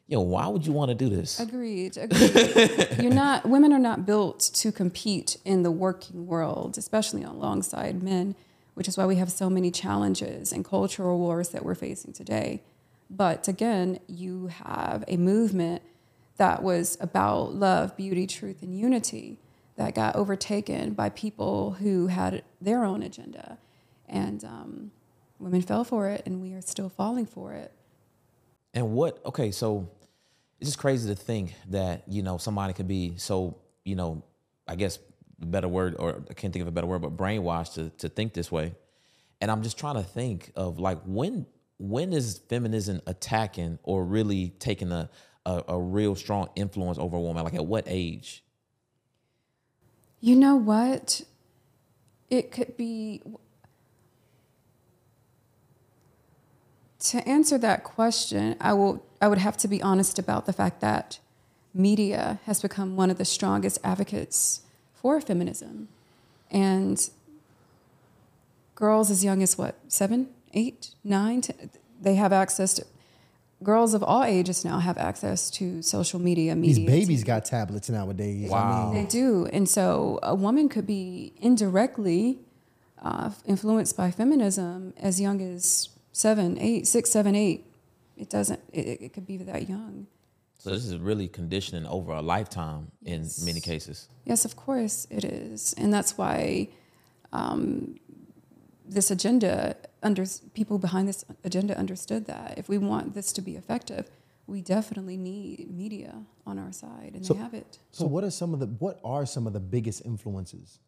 yo, 0.06 0.20
why 0.20 0.46
would 0.48 0.66
you 0.66 0.72
want 0.72 0.90
to 0.90 0.94
do 0.94 1.08
this? 1.08 1.38
Agreed. 1.40 1.96
Agreed. 1.96 2.98
You're 3.00 3.14
not. 3.14 3.46
Women 3.48 3.72
are 3.72 3.78
not 3.78 4.04
built 4.04 4.40
to 4.54 4.72
compete 4.72 5.36
in 5.44 5.62
the 5.62 5.70
working 5.70 6.26
world, 6.26 6.76
especially 6.76 7.22
alongside 7.22 8.02
men, 8.02 8.34
which 8.80 8.88
is 8.88 8.96
why 8.96 9.04
we 9.04 9.16
have 9.16 9.30
so 9.30 9.50
many 9.50 9.70
challenges 9.70 10.52
and 10.52 10.64
cultural 10.64 11.18
wars 11.18 11.50
that 11.50 11.62
we're 11.62 11.74
facing 11.74 12.14
today. 12.14 12.62
But 13.10 13.46
again, 13.46 13.98
you 14.06 14.46
have 14.46 15.04
a 15.06 15.18
movement 15.18 15.82
that 16.38 16.62
was 16.62 16.96
about 16.98 17.54
love, 17.54 17.94
beauty, 17.94 18.26
truth, 18.26 18.62
and 18.62 18.74
unity 18.74 19.38
that 19.76 19.94
got 19.94 20.16
overtaken 20.16 20.94
by 20.94 21.10
people 21.10 21.72
who 21.72 22.06
had 22.06 22.42
their 22.58 22.82
own 22.82 23.02
agenda, 23.02 23.58
and 24.08 24.42
um, 24.44 24.92
women 25.38 25.60
fell 25.60 25.84
for 25.84 26.08
it, 26.08 26.22
and 26.24 26.40
we 26.40 26.54
are 26.54 26.62
still 26.62 26.88
falling 26.88 27.26
for 27.26 27.52
it. 27.52 27.72
And 28.72 28.92
what? 28.92 29.20
Okay, 29.26 29.50
so 29.50 29.90
it's 30.58 30.70
just 30.70 30.78
crazy 30.78 31.06
to 31.06 31.14
think 31.14 31.52
that 31.68 32.04
you 32.08 32.22
know 32.22 32.38
somebody 32.38 32.72
could 32.72 32.88
be 32.88 33.12
so 33.18 33.58
you 33.84 33.94
know, 33.94 34.22
I 34.66 34.76
guess 34.76 34.98
better 35.46 35.68
word, 35.68 35.96
or 35.98 36.22
I 36.30 36.34
can't 36.34 36.52
think 36.52 36.62
of 36.62 36.68
a 36.68 36.72
better 36.72 36.86
word, 36.86 37.02
but 37.02 37.16
brainwashed 37.16 37.74
to 37.74 37.90
to 37.98 38.08
think 38.08 38.34
this 38.34 38.50
way. 38.50 38.74
And 39.40 39.50
I'm 39.50 39.62
just 39.62 39.78
trying 39.78 39.96
to 39.96 40.02
think 40.02 40.52
of 40.56 40.78
like 40.78 40.98
when 41.04 41.46
when 41.78 42.12
is 42.12 42.38
feminism 42.48 43.00
attacking 43.06 43.78
or 43.82 44.04
really 44.04 44.50
taking 44.58 44.92
a 44.92 45.08
a, 45.46 45.64
a 45.68 45.78
real 45.78 46.14
strong 46.14 46.48
influence 46.56 46.98
over 46.98 47.16
a 47.16 47.20
woman? 47.20 47.44
Like 47.44 47.54
at 47.54 47.66
what 47.66 47.84
age? 47.86 48.44
You 50.20 50.36
know 50.36 50.56
what? 50.56 51.22
It 52.28 52.52
could 52.52 52.76
be. 52.76 53.22
To 57.00 57.26
answer 57.26 57.56
that 57.58 57.82
question, 57.82 58.56
I 58.60 58.74
will 58.74 59.04
I 59.20 59.28
would 59.28 59.38
have 59.38 59.56
to 59.58 59.68
be 59.68 59.82
honest 59.82 60.18
about 60.18 60.46
the 60.46 60.52
fact 60.52 60.80
that 60.80 61.18
media 61.72 62.40
has 62.44 62.60
become 62.60 62.96
one 62.96 63.10
of 63.10 63.16
the 63.16 63.24
strongest 63.24 63.78
advocates 63.82 64.60
for 65.00 65.20
feminism. 65.20 65.88
And 66.50 67.08
girls 68.74 69.10
as 69.10 69.24
young 69.24 69.42
as 69.42 69.56
what, 69.56 69.76
seven, 69.88 70.28
eight, 70.52 70.90
nine, 71.04 71.40
ten, 71.40 71.70
they 72.00 72.14
have 72.16 72.32
access 72.32 72.74
to 72.74 72.84
girls 73.62 73.92
of 73.92 74.02
all 74.02 74.24
ages 74.24 74.64
now 74.64 74.78
have 74.78 74.96
access 74.96 75.50
to 75.50 75.82
social 75.82 76.18
media 76.18 76.54
These 76.54 76.78
media. 76.78 76.86
babies 77.00 77.24
got 77.24 77.44
tablets 77.44 77.90
nowadays. 77.90 78.50
I 78.52 78.84
mean, 78.84 78.94
They 78.94 79.04
do. 79.04 79.46
And 79.52 79.68
so 79.68 80.18
a 80.22 80.34
woman 80.34 80.68
could 80.68 80.86
be 80.86 81.34
indirectly 81.40 82.38
uh, 83.02 83.30
influenced 83.44 83.96
by 83.96 84.10
feminism 84.10 84.94
as 84.96 85.20
young 85.20 85.40
as 85.42 85.90
seven, 86.12 86.58
eight, 86.58 86.86
six, 86.86 87.10
seven, 87.10 87.34
eight. 87.34 87.66
It 88.16 88.28
doesn't, 88.30 88.60
it, 88.72 89.02
it 89.02 89.12
could 89.12 89.26
be 89.26 89.36
that 89.38 89.68
young. 89.68 90.06
So 90.60 90.68
this 90.70 90.84
is 90.84 90.96
really 90.98 91.26
conditioning 91.26 91.86
over 91.86 92.12
a 92.12 92.20
lifetime 92.20 92.90
in 93.02 93.26
many 93.42 93.60
cases. 93.60 94.08
Yes, 94.26 94.44
of 94.44 94.56
course 94.56 95.06
it 95.10 95.24
is. 95.24 95.74
And 95.78 95.90
that's 95.92 96.18
why 96.18 96.68
um, 97.32 97.96
this 98.86 99.10
agenda, 99.10 99.74
under, 100.02 100.26
people 100.52 100.78
behind 100.78 101.08
this 101.08 101.24
agenda 101.44 101.78
understood 101.78 102.26
that. 102.26 102.58
If 102.58 102.68
we 102.68 102.76
want 102.76 103.14
this 103.14 103.32
to 103.32 103.40
be 103.40 103.56
effective, 103.56 104.10
we 104.46 104.60
definitely 104.60 105.16
need 105.16 105.70
media 105.74 106.14
on 106.46 106.58
our 106.58 106.72
side, 106.72 107.12
and 107.14 107.24
So- 107.24 107.32
they 107.34 107.40
have 107.40 107.54
it. 107.54 107.78
So 107.92 108.04
what 108.04 108.22
are 108.24 108.30
some 108.30 108.52
of 108.52 108.60
the 108.60 108.66
what 108.66 109.00
are 109.02 109.24
some 109.24 109.46
of 109.46 109.54
the 109.54 109.60
biggest 109.60 110.04
influences 110.04 110.78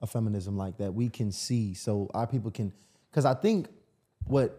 of 0.00 0.10
feminism 0.10 0.56
like 0.56 0.78
that 0.78 0.92
we 0.92 1.08
can 1.08 1.30
see 1.30 1.74
so 1.74 2.10
our 2.12 2.26
people 2.26 2.50
can 2.50 2.72
because 3.10 3.24
I 3.24 3.34
think 3.34 3.68
what 4.24 4.58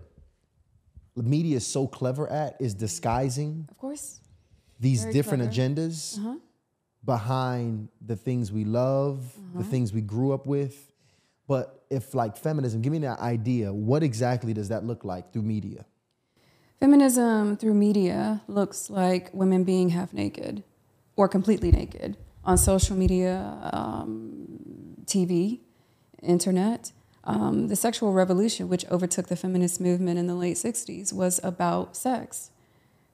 the 1.18 1.24
media 1.24 1.58
is 1.58 1.68
so 1.68 1.86
clever 1.86 2.30
at 2.32 2.56
is 2.62 2.74
disguising 2.74 3.68
Of 3.70 3.78
course. 3.78 4.22
These 4.88 5.02
Very 5.04 5.14
different 5.18 5.42
clever. 5.44 5.54
agendas 5.56 6.18
Uh-huh. 6.20 6.36
behind 7.14 7.72
the 8.12 8.16
things 8.28 8.52
we 8.60 8.64
love, 8.66 9.18
Uh-huh. 9.38 9.60
the 9.62 9.68
things 9.74 9.88
we 9.98 10.02
grew 10.14 10.30
up 10.38 10.46
with. 10.56 10.76
But 11.48 11.66
if 11.90 12.14
like 12.22 12.34
feminism, 12.38 12.82
give 12.84 12.92
me 12.98 13.00
that 13.10 13.20
idea. 13.20 13.68
What 13.92 14.02
exactly 14.04 14.54
does 14.54 14.70
that 14.74 14.82
look 14.90 15.02
like 15.12 15.24
through 15.32 15.44
media? 15.56 15.82
Feminism 16.80 17.56
through 17.58 17.76
media 17.76 18.42
looks 18.48 18.90
like 18.90 19.24
women 19.34 19.64
being 19.64 19.90
half 19.90 20.12
naked 20.14 20.64
or 21.16 21.28
completely 21.28 21.72
naked 21.72 22.18
on 22.44 22.58
social 22.58 22.96
media, 22.98 23.36
um, 23.72 24.16
TV, 25.06 25.62
internet. 26.22 26.92
Um, 27.26 27.70
the 27.70 27.76
sexual 27.78 28.12
revolution, 28.12 28.68
which 28.68 28.86
overtook 28.92 29.28
the 29.28 29.38
feminist 29.38 29.80
movement 29.80 30.20
in 30.20 30.28
the 30.28 30.36
late 30.36 30.58
60s, 30.58 31.14
was 31.14 31.40
about 31.42 31.96
sex. 31.96 32.50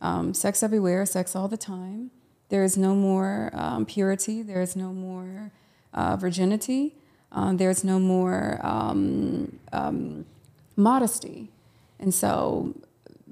Um, 0.01 0.33
sex 0.33 0.63
everywhere, 0.63 1.05
sex 1.05 1.35
all 1.35 1.47
the 1.47 1.57
time. 1.57 2.11
There 2.49 2.63
is 2.63 2.77
no 2.77 2.95
more 2.95 3.51
um, 3.53 3.85
purity, 3.85 4.41
there 4.41 4.61
is 4.61 4.75
no 4.75 4.91
more 4.91 5.51
uh, 5.93 6.15
virginity, 6.15 6.95
um, 7.31 7.57
there's 7.57 7.83
no 7.83 7.99
more 7.99 8.59
um, 8.63 9.59
um, 9.71 10.25
modesty. 10.75 11.51
And 11.99 12.13
so, 12.13 12.73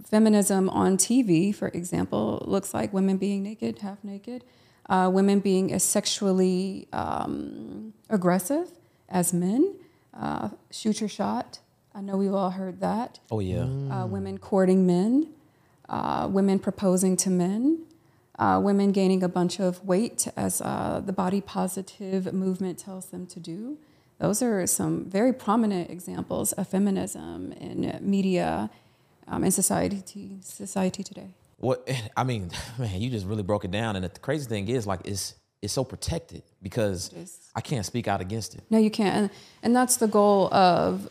feminism 0.06 0.70
on 0.70 0.98
TV, 0.98 1.56
for 1.56 1.70
example, 1.70 2.44
looks 2.46 2.74
like 2.74 2.94
women 2.94 3.18
being 3.18 3.44
naked, 3.44 3.80
half 3.80 4.04
naked, 4.04 4.44
uh, 4.90 5.10
women 5.12 5.40
being 5.40 5.74
as 5.74 5.84
sexually 5.84 6.88
um, 6.94 7.94
aggressive 8.10 8.70
as 9.10 9.34
men. 9.34 9.76
Uh, 10.14 10.50
shoot 10.72 11.00
your 11.00 11.10
shot. 11.10 11.60
I 11.94 12.02
know 12.02 12.18
we've 12.18 12.34
all 12.34 12.52
heard 12.52 12.80
that. 12.82 13.20
Oh 13.32 13.40
yeah. 13.40 13.64
Uh, 13.64 14.06
women 14.06 14.38
courting 14.38 14.86
men, 14.86 15.34
uh, 15.90 16.28
women 16.30 16.60
proposing 16.60 17.16
to 17.18 17.30
men, 17.30 17.86
uh, 18.40 18.60
women 18.64 18.92
gaining 18.92 19.24
a 19.24 19.30
bunch 19.30 19.60
of 19.60 19.84
weight 19.84 20.28
as 20.36 20.62
uh, 20.62 21.02
the 21.04 21.14
body 21.14 21.42
positive 21.42 22.34
movement 22.34 22.78
tells 22.78 23.08
them 23.08 23.26
to 23.28 23.40
do. 23.40 23.78
Those 24.20 24.42
are 24.42 24.66
some 24.68 25.06
very 25.06 25.34
prominent 25.34 25.90
examples 25.90 26.52
of 26.54 26.68
feminism 26.68 27.52
in 27.54 28.00
media 28.02 28.70
um, 29.28 29.44
and 29.44 29.54
society 29.54 30.04
society 30.42 31.04
today. 31.04 31.30
What 31.58 31.90
I 32.18 32.24
mean, 32.24 32.52
man, 32.80 33.02
you 33.02 33.10
just 33.10 33.26
really 33.26 33.44
broke 33.44 33.66
it 33.66 33.72
down. 33.72 33.96
And 33.96 34.06
the 34.06 34.10
crazy 34.10 34.48
thing 34.48 34.68
is, 34.68 34.88
like, 34.88 35.02
it's 35.06 35.36
it's 35.62 35.74
so 35.74 35.84
protected 35.84 36.44
because. 36.62 37.12
I 37.56 37.62
can't 37.62 37.86
speak 37.86 38.08
out 38.08 38.22
against 38.22 38.54
it. 38.54 38.62
No, 38.70 38.78
you 38.78 38.92
can't. 38.92 39.16
And, 39.16 39.30
and 39.64 39.76
that's 39.76 39.98
the 39.98 40.08
goal 40.08 40.54
of 40.54 41.10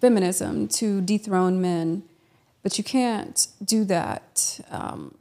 feminism 0.00 0.66
to 0.66 1.02
dethrone 1.02 1.60
men. 1.60 2.04
But 2.62 2.78
you 2.78 2.84
can't 2.84 3.48
do 3.64 3.84
that 3.84 4.60
um, 4.70 5.16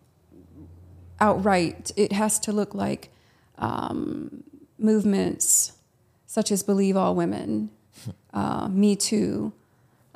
outright. 1.19 1.91
It 1.95 2.11
has 2.11 2.39
to 2.41 2.51
look 2.51 2.75
like 2.75 3.09
um, 3.57 4.43
movements 4.77 5.73
such 6.27 6.51
as 6.51 6.63
Believe 6.63 6.95
All 6.95 7.15
Women, 7.15 7.71
uh, 8.33 8.67
Me 8.69 8.95
Too. 8.95 9.51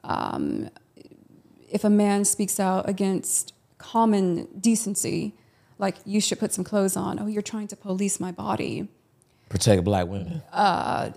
Um, 0.03 0.69
if 1.69 1.83
a 1.83 1.89
man 1.89 2.25
speaks 2.25 2.59
out 2.59 2.87
against 2.87 3.53
common 3.77 4.47
decency, 4.59 5.33
like 5.77 5.95
you 6.05 6.21
should 6.21 6.39
put 6.39 6.53
some 6.53 6.63
clothes 6.63 6.95
on, 6.95 7.19
oh, 7.19 7.27
you're 7.27 7.41
trying 7.41 7.67
to 7.67 7.75
police 7.75 8.19
my 8.19 8.31
body 8.31 8.87
Protect 9.49 9.83
black 9.83 10.07
women. 10.07 10.41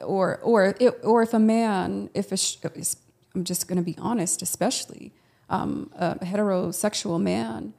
or 0.02 0.38
or 0.42 0.74
it, 0.78 1.00
or 1.02 1.22
if 1.22 1.32
a 1.32 1.38
man, 1.38 2.10
if 2.12 2.30
a 2.30 2.36
sh- 2.36 2.56
I'm 3.34 3.44
just 3.44 3.68
going 3.68 3.78
to 3.78 3.82
be 3.82 3.96
honest, 3.98 4.42
especially 4.42 5.12
um, 5.50 5.90
a 5.96 6.16
heterosexual 6.16 7.20
man 7.20 7.74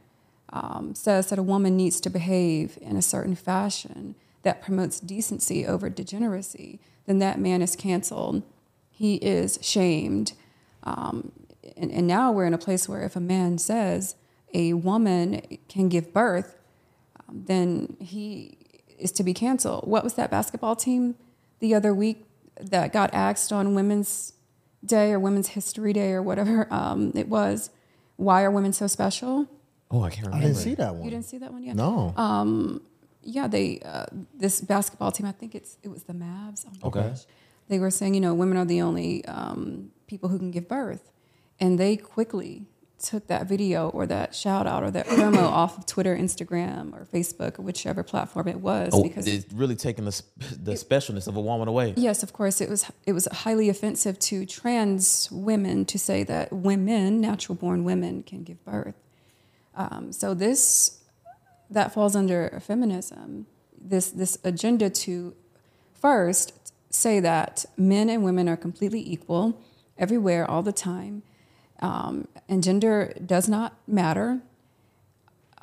um, 0.52 0.96
says 0.96 1.30
that 1.30 1.40
a 1.40 1.44
woman 1.44 1.78
needs 1.78 2.02
to 2.02 2.10
behave 2.10 2.78
in 2.82 2.96
a 2.96 3.02
certain 3.02 3.36
fashion 3.36 4.16
that 4.44 4.62
promotes 4.62 5.00
decency 5.00 5.66
over 5.66 5.90
degeneracy, 5.90 6.80
then 7.06 7.20
that 7.20 7.40
man 7.40 7.62
is 7.62 7.76
canceled. 7.76 8.44
He 8.90 9.16
is 9.16 9.60
shamed. 9.62 10.34
Um, 10.84 11.32
and, 11.78 11.92
and 11.92 12.08
now 12.08 12.32
we're 12.32 12.46
in 12.46 12.54
a 12.54 12.60
place 12.60 12.88
where 12.88 13.04
if 13.04 13.16
a 13.16 13.22
man 13.22 13.58
says 13.58 14.16
a 14.54 14.74
woman 14.74 15.42
can 15.68 15.90
give 15.90 16.14
birth, 16.14 16.58
um, 17.28 17.44
then 17.46 17.98
he 18.00 18.58
is 18.98 19.12
to 19.14 19.24
be 19.24 19.34
canceled. 19.34 19.88
What 19.88 20.04
was 20.04 20.16
that 20.16 20.32
basketball 20.32 20.76
team 20.76 21.16
the 21.60 21.76
other 21.76 21.94
week 21.94 22.26
that 22.60 22.92
got 22.92 23.14
axed 23.14 23.54
on 23.54 23.76
Women's 23.76 24.34
Day 24.86 25.12
or 25.12 25.20
Women's 25.20 25.50
History 25.50 25.94
Day 25.94 26.12
or 26.12 26.22
whatever 26.22 26.68
um, 26.74 27.12
it 27.16 27.28
was? 27.28 27.70
Why 28.18 28.44
are 28.44 28.52
women 28.52 28.74
so 28.74 28.88
special? 28.88 29.48
Oh, 29.92 30.04
I 30.04 30.10
can't 30.10 30.28
remember. 30.28 30.38
I 30.46 30.48
didn't 30.48 30.58
see 30.62 30.76
that 30.76 30.94
one. 30.96 31.04
You 31.06 31.10
didn't 31.12 31.26
see 31.26 31.38
that 31.40 31.52
one 31.52 31.64
yet? 31.64 31.76
No. 31.76 32.14
Um, 32.16 32.82
yeah, 33.24 33.48
they 33.48 33.80
uh, 33.84 34.06
this 34.38 34.62
basketball 34.62 35.12
team. 35.12 35.26
I 35.26 35.32
think 35.32 35.56
it's 35.56 35.78
it 35.84 35.90
was 35.90 36.04
the 36.04 36.14
Mavs. 36.14 36.66
Oh 36.84 36.88
Okay. 36.88 37.10
gosh. 37.10 37.26
They 37.70 37.80
were 37.80 37.92
saying, 37.92 38.14
you 38.16 38.22
know, 38.22 38.34
women 38.34 38.58
are 38.58 38.66
the 38.66 38.82
only 38.82 39.24
um, 39.26 39.92
people 40.08 40.30
who 40.30 40.38
can 40.40 40.52
give 40.52 40.68
birth, 40.68 41.12
and 41.60 41.78
they 41.80 41.96
quickly 41.98 42.66
took 43.00 43.28
that 43.28 43.48
video 43.48 43.90
or 43.90 44.06
that 44.06 44.36
shout 44.36 44.68
out 44.68 44.84
or 44.84 44.92
that 44.92 45.08
promo 45.08 45.44
off 45.62 45.78
of 45.78 45.86
Twitter, 45.86 46.16
Instagram, 46.16 46.94
or 46.94 47.06
Facebook 47.14 47.60
or 47.60 47.62
whichever 47.62 48.04
platform 48.04 48.48
it 48.48 48.60
was 48.60 48.90
Oh, 48.94 49.04
because 49.04 49.28
it's 49.28 49.52
really 49.54 49.76
taking 49.76 50.06
the 50.06 50.22
the 50.62 50.74
specialness 50.74 51.28
of 51.28 51.36
a 51.36 51.42
woman 51.42 51.68
away. 51.68 51.94
Yes, 51.98 52.24
of 52.24 52.34
course. 52.34 52.62
It 52.62 52.70
was 52.70 52.86
it 53.06 53.14
was 53.14 53.28
highly 53.32 53.70
offensive 53.70 54.20
to 54.20 54.46
trans 54.46 55.30
women 55.32 55.86
to 55.86 55.98
say 56.00 56.24
that 56.24 56.52
women, 56.52 57.22
natural 57.22 57.56
born 57.56 57.84
women, 57.84 58.24
can 58.24 58.44
give 58.44 58.64
birth. 58.66 58.96
Um, 59.76 60.12
so 60.12 60.34
this 60.34 61.00
that 61.70 61.94
falls 61.94 62.16
under 62.16 62.60
feminism. 62.62 63.48
This 63.80 64.10
this 64.12 64.38
agenda 64.44 64.90
to 64.90 65.36
first 65.94 66.74
say 66.90 67.20
that 67.20 67.66
men 67.78 68.10
and 68.10 68.24
women 68.24 68.50
are 68.50 68.58
completely 68.58 69.02
equal 69.10 69.62
everywhere, 69.98 70.50
all 70.50 70.64
the 70.64 70.72
time, 70.72 71.22
um, 71.80 72.28
and 72.48 72.64
gender 72.64 73.14
does 73.26 73.48
not 73.48 73.78
matter. 73.88 74.42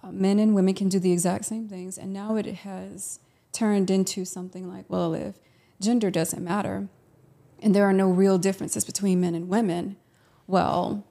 Uh, 0.02 0.10
men 0.12 0.38
and 0.38 0.54
women 0.54 0.74
can 0.74 0.88
do 0.88 0.98
the 0.98 1.12
exact 1.12 1.44
same 1.44 1.68
things, 1.68 1.98
and 1.98 2.12
now 2.12 2.36
it 2.36 2.46
has 2.46 3.20
turned 3.52 3.90
into 3.90 4.24
something 4.24 4.68
like, 4.68 4.84
well, 4.88 5.14
if 5.14 5.36
gender 5.80 6.10
doesn't 6.10 6.42
matter, 6.42 6.88
and 7.62 7.74
there 7.74 7.84
are 7.84 7.92
no 7.92 8.08
real 8.08 8.38
differences 8.38 8.84
between 8.84 9.20
men 9.20 9.34
and 9.34 9.48
women, 9.48 9.96
well, 10.46 11.04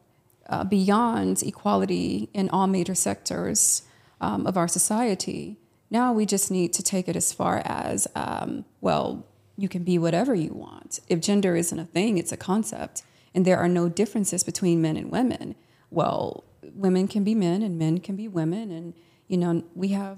uh, 0.48 0.64
beyond 0.64 1.42
equality 1.42 2.30
in 2.34 2.50
all 2.50 2.68
major 2.68 2.96
sectors 2.96 3.82
um, 4.22 4.46
of 4.46 4.58
our 4.58 4.68
society, 4.68 5.58
now 5.90 6.14
we 6.14 6.26
just 6.26 6.52
need 6.52 6.74
to 6.74 6.84
take 6.84 7.08
it 7.08 7.16
as 7.16 7.34
far 7.34 7.62
as, 7.66 8.08
um, 8.16 8.66
well, 8.82 9.26
you 9.58 9.70
can 9.70 9.84
be 9.84 9.98
whatever 9.98 10.36
you 10.36 10.52
want. 10.52 11.00
If 11.08 11.20
gender 11.22 11.56
isn't 11.56 11.80
a 11.80 11.86
thing, 11.86 12.18
it's 12.18 12.32
a 12.32 12.38
concept, 12.38 13.04
and 13.36 13.46
there 13.46 13.58
are 13.58 13.68
no 13.68 13.90
differences 13.90 14.44
between 14.44 14.82
men 14.82 14.96
and 14.96 15.12
women, 15.12 15.56
well, 15.92 16.46
women 16.74 17.08
can 17.08 17.24
be 17.24 17.36
men 17.36 17.62
and 17.62 17.78
men 17.78 18.00
can 18.00 18.16
be 18.16 18.28
women, 18.30 18.72
and 18.72 18.94
you 19.28 19.38
know 19.38 19.64
we 19.76 19.90
have 19.90 20.18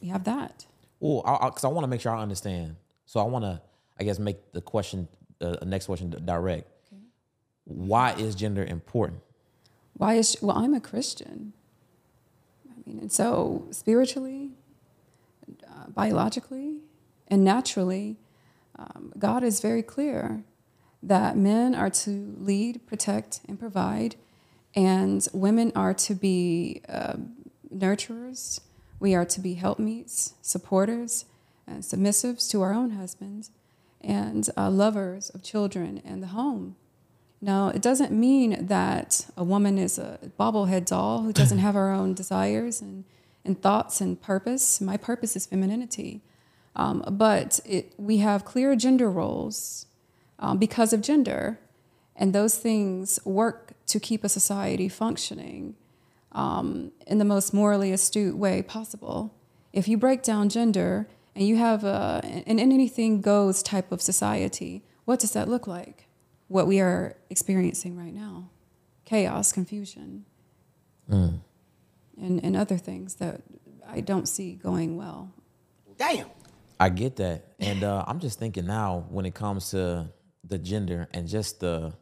we 0.00 0.08
have 0.08 0.24
that. 0.24 0.64
Well, 1.00 1.22
because 1.44 1.64
I, 1.64 1.68
want 1.68 1.82
to 1.82 1.88
make 1.88 2.00
sure 2.00 2.14
I 2.14 2.22
understand. 2.22 2.76
So 3.06 3.18
I 3.18 3.24
want 3.24 3.44
to, 3.44 3.60
I 3.98 4.04
guess, 4.04 4.20
make 4.20 4.52
the 4.52 4.60
question, 4.60 5.08
uh, 5.40 5.56
the 5.56 5.66
next 5.66 5.86
question 5.86 6.14
direct. 6.24 6.68
Why 7.64 8.12
is 8.12 8.36
gender 8.36 8.64
important? 8.64 9.20
Why 9.94 10.14
is 10.14 10.36
well? 10.40 10.56
I'm 10.56 10.72
a 10.72 10.80
Christian. 10.80 11.52
I 12.70 12.88
mean, 12.88 13.00
and 13.00 13.12
so 13.12 13.66
spiritually, 13.72 14.50
uh, 15.68 15.88
biologically, 15.88 16.76
and 17.26 17.42
naturally, 17.42 18.18
um, 18.78 19.12
God 19.18 19.42
is 19.42 19.60
very 19.60 19.82
clear 19.82 20.44
that 21.02 21.36
men 21.36 21.74
are 21.74 21.90
to 21.90 22.34
lead, 22.38 22.86
protect, 22.86 23.40
and 23.48 23.58
provide, 23.58 24.16
and 24.74 25.26
women 25.32 25.72
are 25.74 25.94
to 25.94 26.14
be 26.14 26.80
uh, 26.88 27.14
nurturers. 27.74 28.60
We 29.00 29.14
are 29.14 29.24
to 29.24 29.40
be 29.40 29.54
helpmeets, 29.54 30.34
supporters, 30.42 31.24
and 31.66 31.82
submissives 31.82 32.48
to 32.50 32.62
our 32.62 32.72
own 32.72 32.92
husbands, 32.92 33.50
and 34.00 34.48
uh, 34.56 34.70
lovers 34.70 35.30
of 35.30 35.42
children 35.42 36.00
and 36.04 36.22
the 36.22 36.28
home. 36.28 36.76
Now, 37.40 37.68
it 37.68 37.82
doesn't 37.82 38.12
mean 38.12 38.66
that 38.66 39.26
a 39.36 39.42
woman 39.42 39.76
is 39.76 39.98
a 39.98 40.18
bobblehead 40.38 40.86
doll 40.86 41.22
who 41.22 41.32
doesn't 41.32 41.58
have 41.58 41.74
her 41.74 41.90
own 41.90 42.14
desires 42.14 42.80
and, 42.80 43.04
and 43.44 43.60
thoughts 43.60 44.00
and 44.00 44.20
purpose. 44.20 44.80
My 44.80 44.96
purpose 44.96 45.34
is 45.34 45.46
femininity. 45.46 46.22
Um, 46.76 47.04
but 47.10 47.58
it, 47.66 47.92
we 47.98 48.18
have 48.18 48.44
clear 48.44 48.76
gender 48.76 49.10
roles 49.10 49.86
um, 50.42 50.58
because 50.58 50.92
of 50.92 51.00
gender, 51.00 51.58
and 52.16 52.34
those 52.34 52.58
things 52.58 53.18
work 53.24 53.72
to 53.86 54.00
keep 54.00 54.24
a 54.24 54.28
society 54.28 54.88
functioning 54.88 55.76
um, 56.32 56.90
in 57.06 57.18
the 57.18 57.24
most 57.24 57.54
morally 57.54 57.92
astute 57.92 58.36
way 58.36 58.60
possible. 58.60 59.32
If 59.72 59.86
you 59.86 59.96
break 59.96 60.22
down 60.22 60.48
gender 60.48 61.06
and 61.34 61.46
you 61.46 61.56
have 61.56 61.84
a, 61.84 62.20
an 62.24 62.58
anything 62.58 63.20
goes 63.20 63.62
type 63.62 63.92
of 63.92 64.02
society, 64.02 64.82
what 65.04 65.20
does 65.20 65.32
that 65.32 65.48
look 65.48 65.66
like? 65.66 66.08
What 66.48 66.66
we 66.66 66.80
are 66.80 67.16
experiencing 67.30 67.96
right 67.96 68.12
now 68.12 68.50
chaos, 69.04 69.52
confusion, 69.52 70.24
and, 72.20 72.42
and 72.42 72.56
other 72.56 72.78
things 72.78 73.16
that 73.16 73.42
I 73.86 74.00
don't 74.00 74.26
see 74.26 74.54
going 74.54 74.96
well. 74.96 75.30
Damn. 75.98 76.26
I 76.80 76.88
get 76.88 77.16
that, 77.16 77.44
and 77.60 77.84
uh, 77.84 78.04
I'm 78.08 78.18
just 78.18 78.38
thinking 78.38 78.66
now 78.66 79.04
when 79.08 79.24
it 79.24 79.34
comes 79.34 79.70
to 79.70 80.08
the 80.44 80.58
gender 80.58 81.08
and 81.12 81.28
just 81.28 81.60
the 81.60 81.92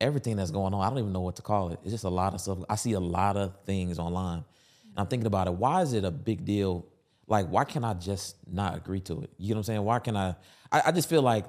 everything 0.00 0.36
that's 0.36 0.50
going 0.50 0.74
on. 0.74 0.84
I 0.84 0.88
don't 0.88 0.98
even 0.98 1.12
know 1.12 1.20
what 1.20 1.36
to 1.36 1.42
call 1.42 1.70
it. 1.70 1.78
It's 1.82 1.92
just 1.92 2.04
a 2.04 2.10
lot 2.10 2.34
of 2.34 2.40
stuff. 2.40 2.58
I 2.68 2.74
see 2.74 2.92
a 2.92 3.00
lot 3.00 3.36
of 3.36 3.54
things 3.64 3.98
online, 3.98 4.38
and 4.38 4.96
I'm 4.96 5.06
thinking 5.06 5.26
about 5.26 5.46
it. 5.46 5.54
Why 5.54 5.82
is 5.82 5.92
it 5.92 6.04
a 6.04 6.10
big 6.10 6.44
deal? 6.44 6.86
Like, 7.26 7.46
why 7.46 7.64
can't 7.64 7.84
I 7.84 7.94
just 7.94 8.36
not 8.50 8.76
agree 8.76 9.00
to 9.02 9.22
it? 9.22 9.30
You 9.38 9.50
know 9.50 9.54
what 9.54 9.58
I'm 9.58 9.64
saying? 9.64 9.84
Why 9.84 9.98
can 10.00 10.16
I? 10.16 10.34
I, 10.70 10.82
I 10.86 10.92
just 10.92 11.08
feel 11.08 11.22
like 11.22 11.44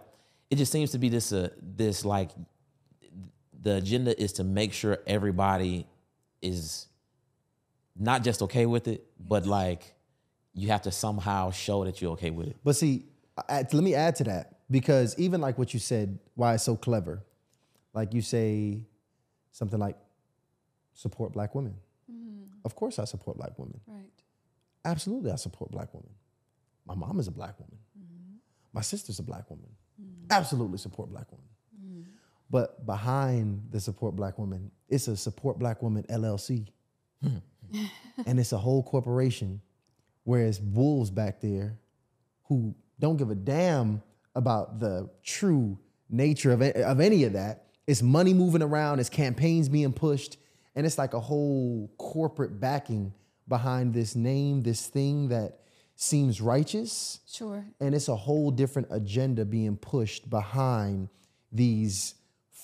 it 0.49 0.57
just 0.57 0.71
seems 0.71 0.91
to 0.91 0.99
be 0.99 1.09
this 1.09 1.33
uh, 1.33 1.49
this 1.61 2.05
like 2.05 2.29
the 3.59 3.75
agenda 3.75 4.19
is 4.21 4.33
to 4.33 4.43
make 4.43 4.73
sure 4.73 4.99
everybody 5.07 5.87
is 6.41 6.87
not 7.97 8.23
just 8.23 8.41
okay 8.43 8.65
with 8.65 8.87
it, 8.87 9.05
but 9.19 9.45
like 9.45 9.95
you 10.53 10.69
have 10.69 10.83
to 10.83 10.91
somehow 10.91 11.51
show 11.51 11.85
that 11.85 12.01
you're 12.01 12.11
okay 12.11 12.29
with 12.29 12.47
it. 12.47 12.57
But 12.63 12.75
see, 12.75 13.05
let 13.49 13.73
me 13.73 13.95
add 13.95 14.15
to 14.17 14.25
that 14.25 14.52
because 14.73 15.13
even 15.19 15.39
like 15.39 15.59
what 15.59 15.71
you 15.71 15.79
said, 15.79 16.17
why 16.33 16.55
it's 16.55 16.63
so 16.63 16.75
clever. 16.75 17.23
Like 17.93 18.11
you 18.11 18.23
say 18.23 18.87
something 19.51 19.79
like 19.79 19.95
support 20.93 21.31
black 21.31 21.53
women. 21.53 21.75
Mm-hmm. 22.11 22.45
Of 22.65 22.75
course, 22.75 22.97
I 22.97 23.05
support 23.05 23.37
black 23.37 23.59
women. 23.59 23.79
Right. 23.85 24.09
Absolutely, 24.83 25.31
I 25.31 25.35
support 25.35 25.69
black 25.69 25.93
women. 25.93 26.09
My 26.87 26.95
mom 26.95 27.19
is 27.19 27.27
a 27.27 27.31
black 27.31 27.59
woman. 27.59 27.77
Mm-hmm. 27.95 28.37
My 28.73 28.81
sister's 28.81 29.19
a 29.19 29.23
black 29.23 29.47
woman. 29.51 29.69
Mm-hmm. 30.01 30.31
Absolutely 30.31 30.79
support 30.79 31.11
black 31.11 31.31
women. 31.31 31.45
But 32.49 32.83
behind 32.85 33.67
the 33.69 33.79
support 33.79 34.15
black 34.15 34.39
women, 34.39 34.71
it's 34.89 35.07
a 35.07 35.15
support 35.15 35.59
black 35.59 35.81
woman 35.81 36.03
LLC. 36.09 36.67
and 37.23 38.39
it's 38.39 38.51
a 38.51 38.57
whole 38.57 38.83
corporation, 38.83 39.61
whereas 40.23 40.59
wolves 40.59 41.11
back 41.11 41.41
there 41.41 41.79
who 42.43 42.75
don't 42.99 43.17
give 43.17 43.29
a 43.29 43.35
damn 43.35 44.01
about 44.35 44.79
the 44.79 45.09
true 45.23 45.77
nature 46.09 46.51
of, 46.51 46.61
it, 46.61 46.75
of 46.77 46.99
any 46.99 47.23
of 47.23 47.33
that. 47.33 47.67
It's 47.85 48.01
money 48.01 48.33
moving 48.33 48.61
around, 48.61 48.99
it's 48.99 49.09
campaigns 49.09 49.69
being 49.69 49.93
pushed, 49.93 50.37
and 50.75 50.85
it's 50.85 50.97
like 50.97 51.13
a 51.13 51.19
whole 51.19 51.91
corporate 51.97 52.59
backing 52.59 53.13
behind 53.47 53.93
this 53.93 54.15
name, 54.15 54.61
this 54.61 54.87
thing 54.87 55.27
that 55.29 55.59
seems 55.95 56.41
righteous. 56.41 57.19
Sure. 57.27 57.65
And 57.79 57.93
it's 57.93 58.07
a 58.07 58.15
whole 58.15 58.51
different 58.51 58.87
agenda 58.91 59.45
being 59.45 59.77
pushed 59.77 60.29
behind 60.29 61.09
these 61.51 62.15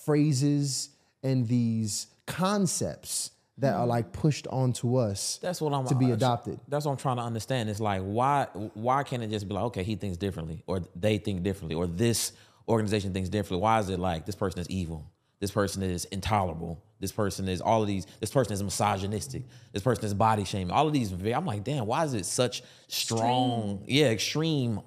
phrases 0.05 0.89
and 1.21 1.47
these 1.47 2.07
concepts 2.25 3.31
that 3.59 3.75
are 3.75 3.85
like 3.85 4.11
pushed 4.11 4.47
onto 4.47 4.95
us 4.95 5.39
That's 5.41 5.61
what 5.61 5.73
I'm 5.73 5.85
to 5.87 5.95
be 5.95 6.11
uh, 6.11 6.15
adopted. 6.15 6.59
That's 6.67 6.85
what 6.85 6.91
I'm 6.93 6.97
trying 6.97 7.17
to 7.17 7.23
understand. 7.23 7.69
It's 7.69 7.79
like 7.79 8.01
why 8.01 8.47
why 8.73 9.03
can't 9.03 9.23
it 9.23 9.29
just 9.29 9.47
be 9.47 9.53
like 9.53 9.65
okay 9.65 9.83
he 9.83 9.95
thinks 9.95 10.17
differently 10.17 10.63
or 10.67 10.81
they 10.95 11.17
think 11.17 11.43
differently 11.43 11.75
or 11.75 11.87
this 11.87 12.33
organization 12.67 13.13
thinks 13.13 13.29
differently? 13.29 13.61
Why 13.61 13.79
is 13.79 13.89
it 13.89 13.99
like 13.99 14.25
this 14.25 14.35
person 14.35 14.59
is 14.59 14.69
evil? 14.69 15.11
This 15.39 15.51
person 15.51 15.83
is 15.83 16.05
intolerable. 16.05 16.83
This 16.99 17.13
person 17.13 17.47
is 17.47 17.61
all 17.61 17.81
of 17.81 17.87
these. 17.87 18.05
This 18.19 18.29
person 18.29 18.53
is 18.53 18.61
misogynistic. 18.61 19.43
This 19.71 19.81
person 19.81 20.03
is 20.03 20.13
body 20.13 20.43
shaming. 20.43 20.71
All 20.71 20.85
of 20.85 20.93
these. 20.93 21.11
I'm 21.13 21.45
like, 21.45 21.63
damn. 21.63 21.85
Why 21.85 22.03
is 22.03 22.13
it 22.13 22.25
such 22.25 22.61
strong? 22.87 23.83
Yeah, 23.87 24.07
extreme. 24.07 24.81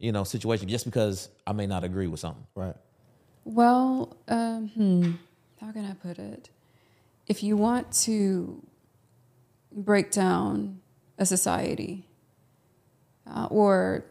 You 0.00 0.10
know, 0.10 0.24
situation 0.24 0.68
just 0.68 0.84
because 0.84 1.28
I 1.46 1.52
may 1.52 1.68
not 1.68 1.84
agree 1.84 2.08
with 2.08 2.18
something. 2.18 2.44
Right. 2.56 2.74
Well, 3.44 4.16
um, 4.26 4.68
hmm, 4.68 5.12
how 5.60 5.70
can 5.70 5.84
I 5.84 5.94
put 5.94 6.18
it? 6.18 6.50
If 7.26 7.42
you 7.42 7.56
want 7.56 7.92
to 8.04 8.62
break 9.70 10.10
down 10.10 10.80
a 11.18 11.26
society, 11.26 12.08
uh, 13.26 13.46
or 13.50 14.04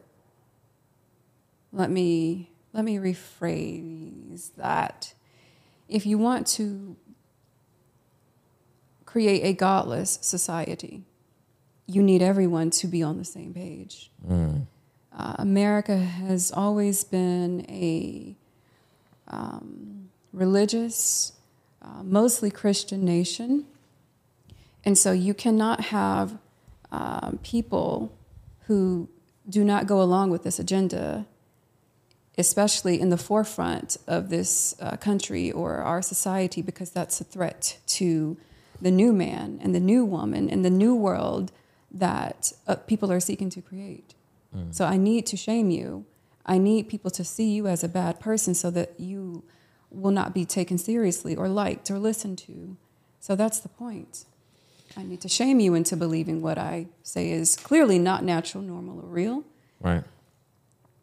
let 1.73 1.89
me 1.89 2.51
let 2.73 2.85
me 2.85 2.97
rephrase 2.97 4.51
that. 4.55 5.13
If 5.89 6.05
you 6.05 6.17
want 6.17 6.47
to 6.47 6.95
create 9.05 9.43
a 9.43 9.53
godless 9.53 10.19
society, 10.21 11.03
you 11.85 12.01
need 12.01 12.21
everyone 12.21 12.69
to 12.69 12.87
be 12.87 13.03
on 13.03 13.17
the 13.17 13.25
same 13.25 13.53
page. 13.53 14.09
Uh, 15.13 15.35
America 15.39 15.97
has 15.97 16.51
always 16.53 17.03
been 17.03 17.65
a 17.67 18.37
um, 19.27 20.09
religious, 20.31 21.33
uh, 21.81 22.03
mostly 22.03 22.51
Christian 22.51 23.03
nation. 23.03 23.65
And 24.83 24.97
so 24.97 25.11
you 25.11 25.33
cannot 25.33 25.81
have 25.85 26.37
um, 26.91 27.39
people 27.43 28.11
who 28.67 29.09
do 29.49 29.63
not 29.63 29.87
go 29.87 30.01
along 30.01 30.29
with 30.29 30.43
this 30.43 30.59
agenda, 30.59 31.25
especially 32.37 32.99
in 32.99 33.09
the 33.09 33.17
forefront 33.17 33.97
of 34.07 34.29
this 34.29 34.75
uh, 34.79 34.97
country 34.97 35.51
or 35.51 35.77
our 35.77 36.01
society, 36.01 36.61
because 36.61 36.91
that's 36.91 37.19
a 37.21 37.23
threat 37.23 37.79
to 37.87 38.37
the 38.81 38.91
new 38.91 39.13
man 39.13 39.59
and 39.61 39.75
the 39.75 39.79
new 39.79 40.03
woman 40.03 40.49
and 40.49 40.65
the 40.65 40.69
new 40.69 40.95
world 40.95 41.51
that 41.91 42.53
uh, 42.67 42.75
people 42.75 43.11
are 43.11 43.19
seeking 43.19 43.49
to 43.49 43.61
create. 43.61 44.15
So 44.71 44.83
I 44.83 44.97
need 44.97 45.25
to 45.27 45.37
shame 45.37 45.69
you. 45.69 46.05
I 46.45 46.57
need 46.57 46.89
people 46.89 47.11
to 47.11 47.23
see 47.23 47.51
you 47.51 47.67
as 47.67 47.85
a 47.85 47.87
bad 47.87 48.19
person 48.19 48.53
so 48.53 48.69
that 48.71 48.99
you 48.99 49.43
will 49.91 50.11
not 50.11 50.33
be 50.33 50.45
taken 50.45 50.77
seriously 50.77 51.35
or 51.35 51.47
liked 51.47 51.91
or 51.91 51.99
listened 51.99 52.37
to. 52.39 52.77
So 53.19 53.35
that's 53.35 53.59
the 53.59 53.69
point. 53.69 54.25
I 54.97 55.03
need 55.03 55.21
to 55.21 55.29
shame 55.29 55.59
you 55.59 55.73
into 55.73 55.95
believing 55.95 56.41
what 56.41 56.57
I 56.57 56.87
say 57.03 57.31
is 57.31 57.55
clearly 57.55 57.99
not 57.99 58.23
natural, 58.23 58.63
normal, 58.63 58.99
or 58.99 59.07
real. 59.07 59.43
Right. 59.79 60.03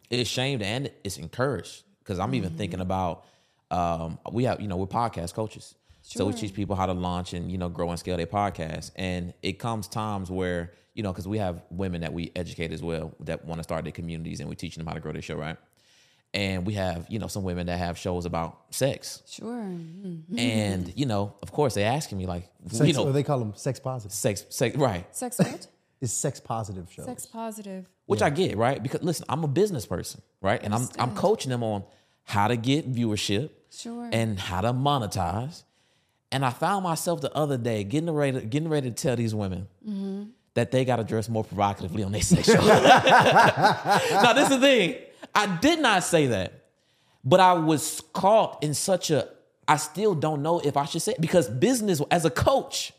It's 0.09 0.29
shamed 0.29 0.61
and 0.61 0.91
it's 1.03 1.17
encouraged 1.17 1.83
because 1.99 2.19
I'm 2.19 2.33
even 2.35 2.51
thinking 2.57 2.79
about 2.81 3.25
um, 3.71 4.17
we 4.31 4.45
have 4.45 4.59
you 4.59 4.67
know 4.67 4.77
we're 4.77 4.87
podcast 4.87 5.33
coaches, 5.35 5.75
so 6.01 6.25
we 6.25 6.33
teach 6.33 6.53
people 6.55 6.75
how 6.75 6.87
to 6.87 6.93
launch 6.93 7.33
and 7.33 7.51
you 7.51 7.57
know 7.57 7.69
grow 7.69 7.89
and 7.91 7.99
scale 7.99 8.17
their 8.17 8.25
podcast. 8.25 8.91
And 8.95 9.33
it 9.43 9.59
comes 9.59 9.87
times 9.87 10.31
where 10.31 10.73
you 10.95 11.03
know 11.03 11.11
because 11.11 11.27
we 11.27 11.37
have 11.37 11.61
women 11.69 12.01
that 12.01 12.11
we 12.11 12.31
educate 12.35 12.71
as 12.71 12.81
well 12.81 13.13
that 13.21 13.45
want 13.45 13.59
to 13.59 13.63
start 13.63 13.83
their 13.83 13.91
communities 13.91 14.39
and 14.39 14.49
we're 14.49 14.55
teaching 14.55 14.81
them 14.81 14.87
how 14.87 14.93
to 14.93 14.99
grow 14.99 15.13
their 15.13 15.21
show, 15.21 15.35
right? 15.35 15.57
And 16.33 16.65
we 16.65 16.73
have 16.75 17.07
you 17.09 17.17
know 17.17 17.25
some 17.27 17.43
women 17.43 17.65
that 17.67 17.77
have 17.79 17.97
shows 17.97 18.25
about 18.25 18.59
sex, 18.69 19.23
Sure. 19.27 19.63
Mhm. 19.63 20.37
and 20.39 20.93
you 20.95 21.07
know 21.07 21.33
of 21.41 21.51
course 21.51 21.73
they 21.73 21.83
asking 21.83 22.19
me 22.19 22.27
like 22.27 22.47
Sex, 22.67 22.87
you 22.87 22.93
know 22.93 23.05
or 23.07 23.11
they 23.11 23.23
call 23.23 23.39
them 23.39 23.53
sex 23.55 23.79
positive. 23.79 24.11
sex 24.13 24.45
sex 24.49 24.75
right 24.77 25.05
Sex 25.15 25.37
what? 25.39 25.67
It's 26.01 26.13
sex 26.13 26.39
positive 26.39 26.91
shows. 26.91 27.05
Sex 27.05 27.25
positive. 27.25 27.85
which 28.05 28.21
I 28.21 28.29
get, 28.29 28.57
right? 28.57 28.81
Because 28.81 29.01
listen, 29.01 29.25
I'm 29.27 29.43
a 29.43 29.47
business 29.47 29.85
person, 29.87 30.21
right? 30.41 30.61
And 30.63 30.73
I'm 30.75 30.87
I'm 30.99 31.15
coaching 31.15 31.49
them 31.49 31.63
on 31.63 31.83
how 32.25 32.47
to 32.47 32.55
get 32.55 32.91
viewership 32.93 33.49
Sure. 33.71 34.07
and 34.13 34.39
how 34.39 34.61
to 34.61 34.71
monetize. 34.71 35.63
And 36.31 36.45
I 36.45 36.51
found 36.51 36.83
myself 36.83 37.21
the 37.21 37.33
other 37.35 37.57
day 37.57 37.83
getting 37.83 38.09
ready 38.11 38.39
getting 38.45 38.69
ready 38.69 38.89
to 38.91 38.95
tell 38.95 39.15
these 39.15 39.33
women 39.33 39.67
Mm-hmm. 39.83 40.23
that 40.53 40.69
they 40.69 40.85
got 40.85 40.97
to 40.97 41.03
dress 41.03 41.27
more 41.27 41.43
provocatively 41.43 42.03
on 42.03 42.11
their 42.11 42.21
sex 42.21 42.45
show. 42.47 42.53
now, 42.63 44.33
this 44.33 44.43
is 44.51 44.57
the 44.57 44.59
thing. 44.59 44.95
I 45.35 45.57
did 45.57 45.79
not 45.79 46.03
say 46.03 46.27
that, 46.27 46.65
but 47.23 47.39
I 47.39 47.53
was 47.53 48.01
caught 48.13 48.63
in 48.63 48.73
such 48.73 49.11
a 49.11 49.27
I 49.67 49.77
still 49.77 50.15
don't 50.15 50.41
know 50.41 50.59
if 50.59 50.75
I 50.77 50.85
should 50.85 51.01
say 51.01 51.11
it 51.13 51.21
because 51.21 51.47
business 51.47 52.01
as 52.09 52.25
a 52.25 52.29
coach, 52.31 52.91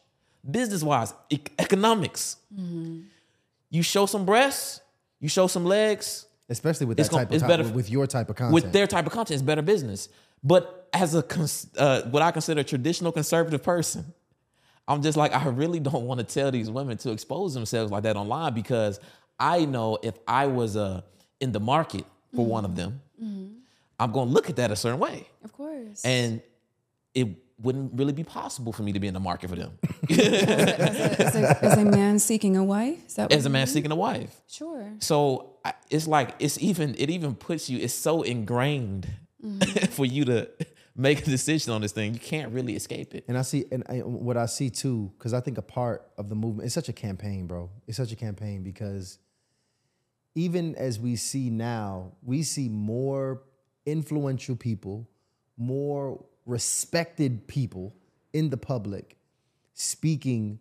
business 0.48 0.82
wise, 0.84 1.12
e- 1.28 1.38
economics. 1.58 2.36
You 3.72 3.82
show 3.82 4.06
some 4.06 4.24
breasts, 4.24 4.80
you 5.20 5.28
show 5.28 5.46
some 5.46 5.64
legs, 5.64 6.26
Especially 6.48 6.86
with 6.86 6.96
that 6.96 7.08
type 7.10 7.28
of 7.28 7.34
it's 7.34 7.42
con- 7.42 7.48
better 7.48 7.68
with 7.68 7.88
your 7.88 8.06
type 8.08 8.28
of 8.28 8.34
content. 8.36 8.54
with 8.54 8.72
their 8.72 8.86
type 8.88 9.06
of 9.06 9.12
content, 9.12 9.34
it's 9.36 9.42
better 9.42 9.62
business. 9.62 10.08
But 10.42 10.88
as 10.92 11.14
a 11.14 11.22
cons- 11.22 11.68
uh, 11.78 12.02
what 12.10 12.22
I 12.22 12.32
consider 12.32 12.60
a 12.62 12.64
traditional 12.64 13.12
conservative 13.12 13.62
person, 13.62 14.12
I'm 14.88 15.00
just 15.02 15.16
like 15.16 15.32
I 15.32 15.46
really 15.48 15.78
don't 15.78 16.06
want 16.06 16.18
to 16.18 16.24
tell 16.26 16.50
these 16.50 16.68
women 16.70 16.96
to 16.98 17.12
expose 17.12 17.54
themselves 17.54 17.92
like 17.92 18.02
that 18.02 18.16
online 18.16 18.54
because 18.54 18.98
I 19.38 19.64
know 19.64 19.98
if 20.02 20.14
I 20.26 20.46
was 20.46 20.76
uh, 20.76 21.02
in 21.40 21.52
the 21.52 21.60
market 21.60 22.04
for 22.34 22.44
one 22.44 22.64
of 22.64 22.76
them, 22.76 23.00
mm-hmm. 23.22 23.54
I'm 23.98 24.12
going 24.12 24.28
to 24.28 24.34
look 24.34 24.48
at 24.48 24.56
that 24.56 24.70
a 24.70 24.76
certain 24.76 24.98
way, 24.98 25.28
Of 25.44 25.52
course. 25.52 26.04
and 26.04 26.40
it 27.14 27.28
wouldn't 27.60 27.92
really 27.94 28.12
be 28.12 28.24
possible 28.24 28.72
for 28.72 28.82
me 28.82 28.92
to 28.92 29.00
be 29.00 29.06
in 29.06 29.14
the 29.14 29.20
market 29.20 29.50
for 29.50 29.56
them 29.56 29.78
as, 30.08 30.18
a, 30.18 31.20
as, 31.20 31.36
a, 31.36 31.64
as 31.64 31.78
a 31.78 31.84
man 31.84 32.18
seeking 32.18 32.56
a 32.56 32.64
wife, 32.64 33.06
is 33.06 33.14
that 33.14 33.24
what 33.24 33.32
as 33.32 33.46
a 33.46 33.50
man 33.50 33.60
mean? 33.60 33.66
seeking 33.66 33.92
a 33.92 33.96
wife. 33.96 34.40
Sure. 34.48 34.90
So 35.00 35.56
I- 35.64 35.74
it's 35.90 36.06
like 36.06 36.34
it's 36.38 36.58
even 36.62 36.94
it 36.98 37.10
even 37.10 37.34
puts 37.34 37.68
you. 37.68 37.78
It's 37.78 37.94
so 37.94 38.22
ingrained 38.22 39.08
mm-hmm. 39.44 39.86
for 39.92 40.06
you 40.06 40.24
to 40.26 40.48
make 40.96 41.26
a 41.26 41.30
decision 41.30 41.72
on 41.72 41.80
this 41.80 41.92
thing. 41.92 42.14
You 42.14 42.20
can't 42.20 42.52
really 42.52 42.76
escape 42.76 43.14
it. 43.14 43.24
And 43.28 43.36
I 43.38 43.42
see, 43.42 43.64
and 43.70 43.84
I, 43.88 43.98
what 43.98 44.36
I 44.36 44.46
see 44.46 44.70
too, 44.70 45.12
because 45.18 45.34
I 45.34 45.40
think 45.40 45.58
a 45.58 45.62
part 45.62 46.08
of 46.18 46.28
the 46.28 46.34
movement, 46.34 46.66
it's 46.66 46.74
such 46.74 46.88
a 46.88 46.92
campaign, 46.92 47.46
bro. 47.46 47.70
It's 47.86 47.96
such 47.96 48.12
a 48.12 48.16
campaign 48.16 48.62
because 48.62 49.18
even 50.34 50.74
as 50.76 50.98
we 50.98 51.16
see 51.16 51.50
now, 51.50 52.12
we 52.22 52.42
see 52.42 52.68
more 52.68 53.42
influential 53.86 54.56
people, 54.56 55.08
more 55.56 56.24
respected 56.46 57.46
people 57.46 57.94
in 58.32 58.50
the 58.50 58.56
public 58.56 59.16
speaking 59.74 60.58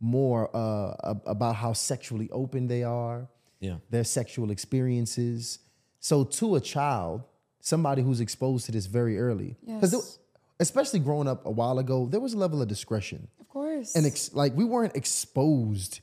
more 0.00 0.50
uh, 0.56 1.14
about 1.26 1.54
how 1.56 1.72
sexually 1.72 2.28
open 2.30 2.66
they 2.66 2.82
are, 2.82 3.28
Yeah. 3.60 3.76
their 3.90 4.02
sexual 4.04 4.50
experiences. 4.50 5.60
So 6.00 6.24
to 6.24 6.56
a 6.56 6.60
child, 6.60 7.22
somebody 7.60 8.02
who's 8.02 8.20
exposed 8.20 8.66
to 8.66 8.72
this 8.72 8.86
very 8.86 9.18
early, 9.18 9.56
because 9.64 9.92
Yes. 9.92 10.18
especially 10.58 10.98
growing 10.98 11.28
up 11.28 11.46
a 11.46 11.50
while 11.50 11.78
ago, 11.78 12.06
there 12.06 12.18
was 12.20 12.32
a 12.34 12.38
level 12.38 12.60
of 12.60 12.66
discretion, 12.68 13.28
Of 13.40 13.48
course. 13.48 13.94
and 13.94 14.04
ex- 14.06 14.32
like 14.34 14.56
we 14.56 14.64
weren't 14.64 14.96
exposed 14.96 16.00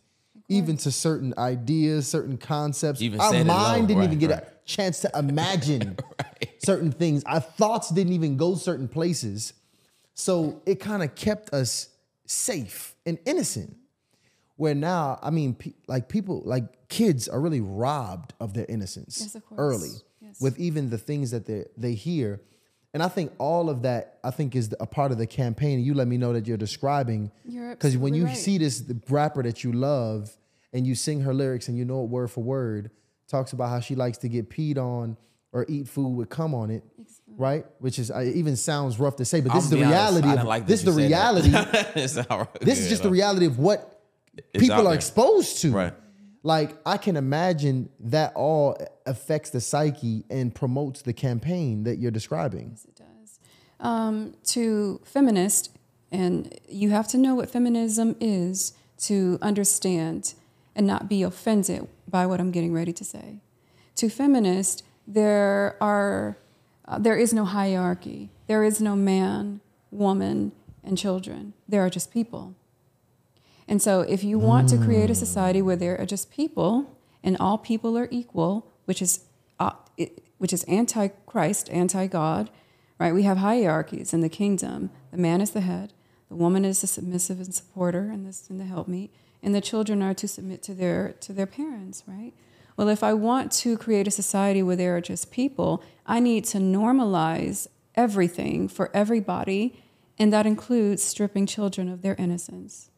even 0.50 0.76
to 0.78 0.92
certain 0.92 1.34
ideas, 1.38 2.08
certain 2.08 2.38
concepts. 2.38 3.02
Even 3.02 3.22
Our 3.22 3.44
mind 3.46 3.88
didn't 3.88 4.04
even 4.04 4.20
get 4.20 4.32
right. 4.32 4.44
a 4.44 4.48
chance 4.66 5.00
to 5.02 5.12
imagine 5.18 5.98
certain 6.58 6.92
things. 6.92 7.24
Our 7.26 7.40
thoughts 7.40 7.90
didn't 7.90 8.14
even 8.14 8.36
go 8.36 8.56
certain 8.56 8.88
places. 8.88 9.54
So 10.16 10.62
it 10.66 10.80
kind 10.80 11.04
of 11.04 11.16
kept 11.16 11.54
us 11.54 11.90
safe 12.26 12.96
and 13.06 13.18
innocent. 13.26 13.76
Where 14.58 14.76
now, 14.76 15.20
I 15.22 15.30
mean, 15.30 15.54
pe- 15.54 15.72
like 15.88 16.10
people, 16.10 16.42
like 16.46 16.90
kids 16.90 17.30
are 17.30 17.40
really 17.40 17.62
robbed 17.62 18.34
of 18.42 18.54
their 18.54 18.66
innocence 18.68 19.20
Yes, 19.22 19.36
of 19.36 19.44
early 19.58 19.92
Yes. 20.22 20.42
with 20.42 20.60
even 20.60 20.90
the 20.90 20.98
things 20.98 21.32
that 21.32 21.46
they 21.46 21.64
they 21.78 21.94
hear. 21.94 22.42
And 22.94 23.02
I 23.04 23.08
think 23.08 23.32
all 23.38 23.70
of 23.70 23.84
that, 23.84 24.18
I 24.24 24.32
think, 24.32 24.56
is 24.56 24.76
a 24.80 24.86
part 24.88 25.12
of 25.14 25.18
the 25.20 25.28
campaign. 25.28 25.80
You 25.80 25.94
let 25.94 26.08
me 26.10 26.18
know 26.18 26.34
that 26.34 26.46
you're 26.46 26.58
describing 26.58 27.32
You're 27.46 27.70
because 27.70 27.96
when 27.96 28.14
you 28.16 28.26
right. 28.26 28.36
see 28.36 28.58
this 28.58 28.82
the 28.82 29.00
rapper 29.10 29.44
that 29.44 29.64
you 29.64 29.72
love 29.72 30.36
and 30.74 30.86
you 30.86 30.96
sing 30.96 31.22
her 31.22 31.34
lyrics 31.34 31.68
and 31.68 31.78
you 31.78 31.86
know 31.86 32.04
it 32.04 32.10
word 32.10 32.30
for 32.32 32.44
word, 32.44 32.92
talks 33.28 33.54
about 33.54 33.70
how 33.70 33.80
she 33.80 33.96
likes 33.96 34.18
to 34.20 34.30
get 34.30 34.50
peed 34.50 34.78
on 34.78 35.18
or 35.52 35.66
eat 35.68 35.88
food 35.88 36.16
with 36.16 36.30
cum 36.30 36.54
on 36.54 36.70
it, 36.70 36.84
right? 37.28 37.66
Which 37.80 37.98
is 37.98 38.12
uh, 38.12 38.20
it 38.20 38.36
even 38.36 38.56
sounds 38.56 39.00
rough 39.00 39.16
to 39.18 39.26
say, 39.26 39.42
but 39.42 39.54
this 39.54 39.64
I'm 39.64 39.66
is 39.66 39.70
the 39.70 39.76
be 39.78 39.84
honest, 39.84 40.00
reality. 40.00 40.28
I 40.28 40.42
of, 40.42 40.48
like 40.48 40.68
this 40.68 40.80
is 40.80 40.86
the 40.86 40.92
reality. 40.92 41.50
that. 41.50 41.92
It's 41.96 42.16
not 42.16 42.30
right. 42.30 42.62
this 42.62 42.80
is 42.80 42.90
just 42.90 43.04
the 43.04 43.10
reality 43.10 43.46
of 43.46 43.58
what 43.58 44.02
It's 44.38 44.64
people 44.64 44.88
are 44.88 44.94
exposed 44.94 45.62
to. 45.62 45.72
Right. 45.72 45.94
Like 46.44 46.78
I 46.86 46.98
can 46.98 47.18
imagine 47.18 47.90
that 48.00 48.34
all 48.36 48.78
affects 49.06 49.50
the 49.50 49.60
psyche 49.60 50.24
and 50.30 50.54
promotes 50.54 51.02
the 51.02 51.14
campaign 51.14 51.84
that 51.84 51.98
you're 51.98 52.12
describing. 52.12 52.70
Yes, 52.72 52.86
it 52.86 52.96
does. 52.96 53.40
Um, 53.80 54.36
to 54.46 55.02
feminist, 55.04 55.76
and 56.12 56.58
you 56.68 56.92
have 56.92 57.08
to 57.10 57.18
know 57.18 57.36
what 57.36 57.50
feminism 57.50 58.16
is 58.20 58.74
to 59.00 59.40
understand 59.42 60.34
and 60.80 60.88
not 60.88 61.10
be 61.10 61.24
offended 61.24 61.86
by 62.08 62.26
what 62.26 62.40
I'm 62.40 62.52
getting 62.52 62.72
ready 62.72 62.94
to 62.94 63.04
say. 63.04 63.42
To 63.96 64.08
feminists, 64.08 64.82
there 65.06 65.76
are 65.82 66.38
uh, 66.88 66.98
there 66.98 67.18
is 67.18 67.34
no 67.34 67.44
hierarchy. 67.44 68.30
There 68.48 68.64
is 68.64 68.80
no 68.80 68.96
man, 68.96 69.60
woman, 69.92 70.54
and 70.82 70.98
children. 70.98 71.54
There 71.68 71.82
are 71.86 71.90
just 71.90 72.14
people. 72.14 72.56
And 73.68 73.82
so, 73.82 74.02
if 74.02 74.24
you 74.24 74.40
want 74.40 74.70
to 74.70 74.78
create 74.78 75.10
a 75.10 75.16
society 75.16 75.62
where 75.62 75.76
there 75.76 76.00
are 76.00 76.06
just 76.06 76.32
people 76.32 76.98
and 77.26 77.36
all 77.42 77.58
people 77.58 77.98
are 77.98 78.08
equal, 78.10 78.72
which 78.86 79.02
is 79.02 79.26
uh, 79.60 79.74
it, 79.98 80.24
which 80.38 80.54
is 80.54 80.64
anti-Christ, 80.64 81.70
anti-God, 81.72 82.50
right? 82.98 83.14
We 83.14 83.24
have 83.24 83.40
hierarchies 83.40 84.14
in 84.14 84.22
the 84.22 84.30
kingdom. 84.30 84.92
The 85.12 85.18
man 85.18 85.42
is 85.42 85.52
the 85.52 85.60
head, 85.60 85.92
the 86.30 86.36
woman 86.36 86.64
is 86.64 86.80
the 86.80 86.88
submissive 86.88 87.42
and 87.42 87.54
supporter, 87.54 88.10
and 88.14 88.26
the 88.26 88.34
and 88.50 88.62
the 88.62 88.66
helpmeet, 88.66 89.12
and 89.42 89.54
the 89.56 89.62
children 89.62 90.02
are 90.02 90.14
to 90.16 90.28
submit 90.28 90.62
to 90.64 90.74
their 90.74 91.14
to 91.22 91.34
their 91.34 91.46
parents, 91.48 92.04
right? 92.08 92.34
Well, 92.78 92.88
if 92.90 93.04
I 93.04 93.14
want 93.14 93.52
to 93.64 93.78
create 93.78 94.08
a 94.08 94.12
society 94.12 94.64
where 94.64 94.76
there 94.76 94.96
are 94.96 95.02
just 95.02 95.32
people, 95.32 95.84
I 96.06 96.20
need 96.20 96.46
to 96.46 96.60
normalize 96.60 97.68
everything 97.96 98.70
for 98.70 98.90
everybody, 98.94 99.82
and 100.18 100.32
that 100.32 100.46
includes 100.46 101.04
stripping 101.04 101.46
children 101.46 101.90
of 101.90 102.02
their 102.02 102.16
innocence. 102.16 102.90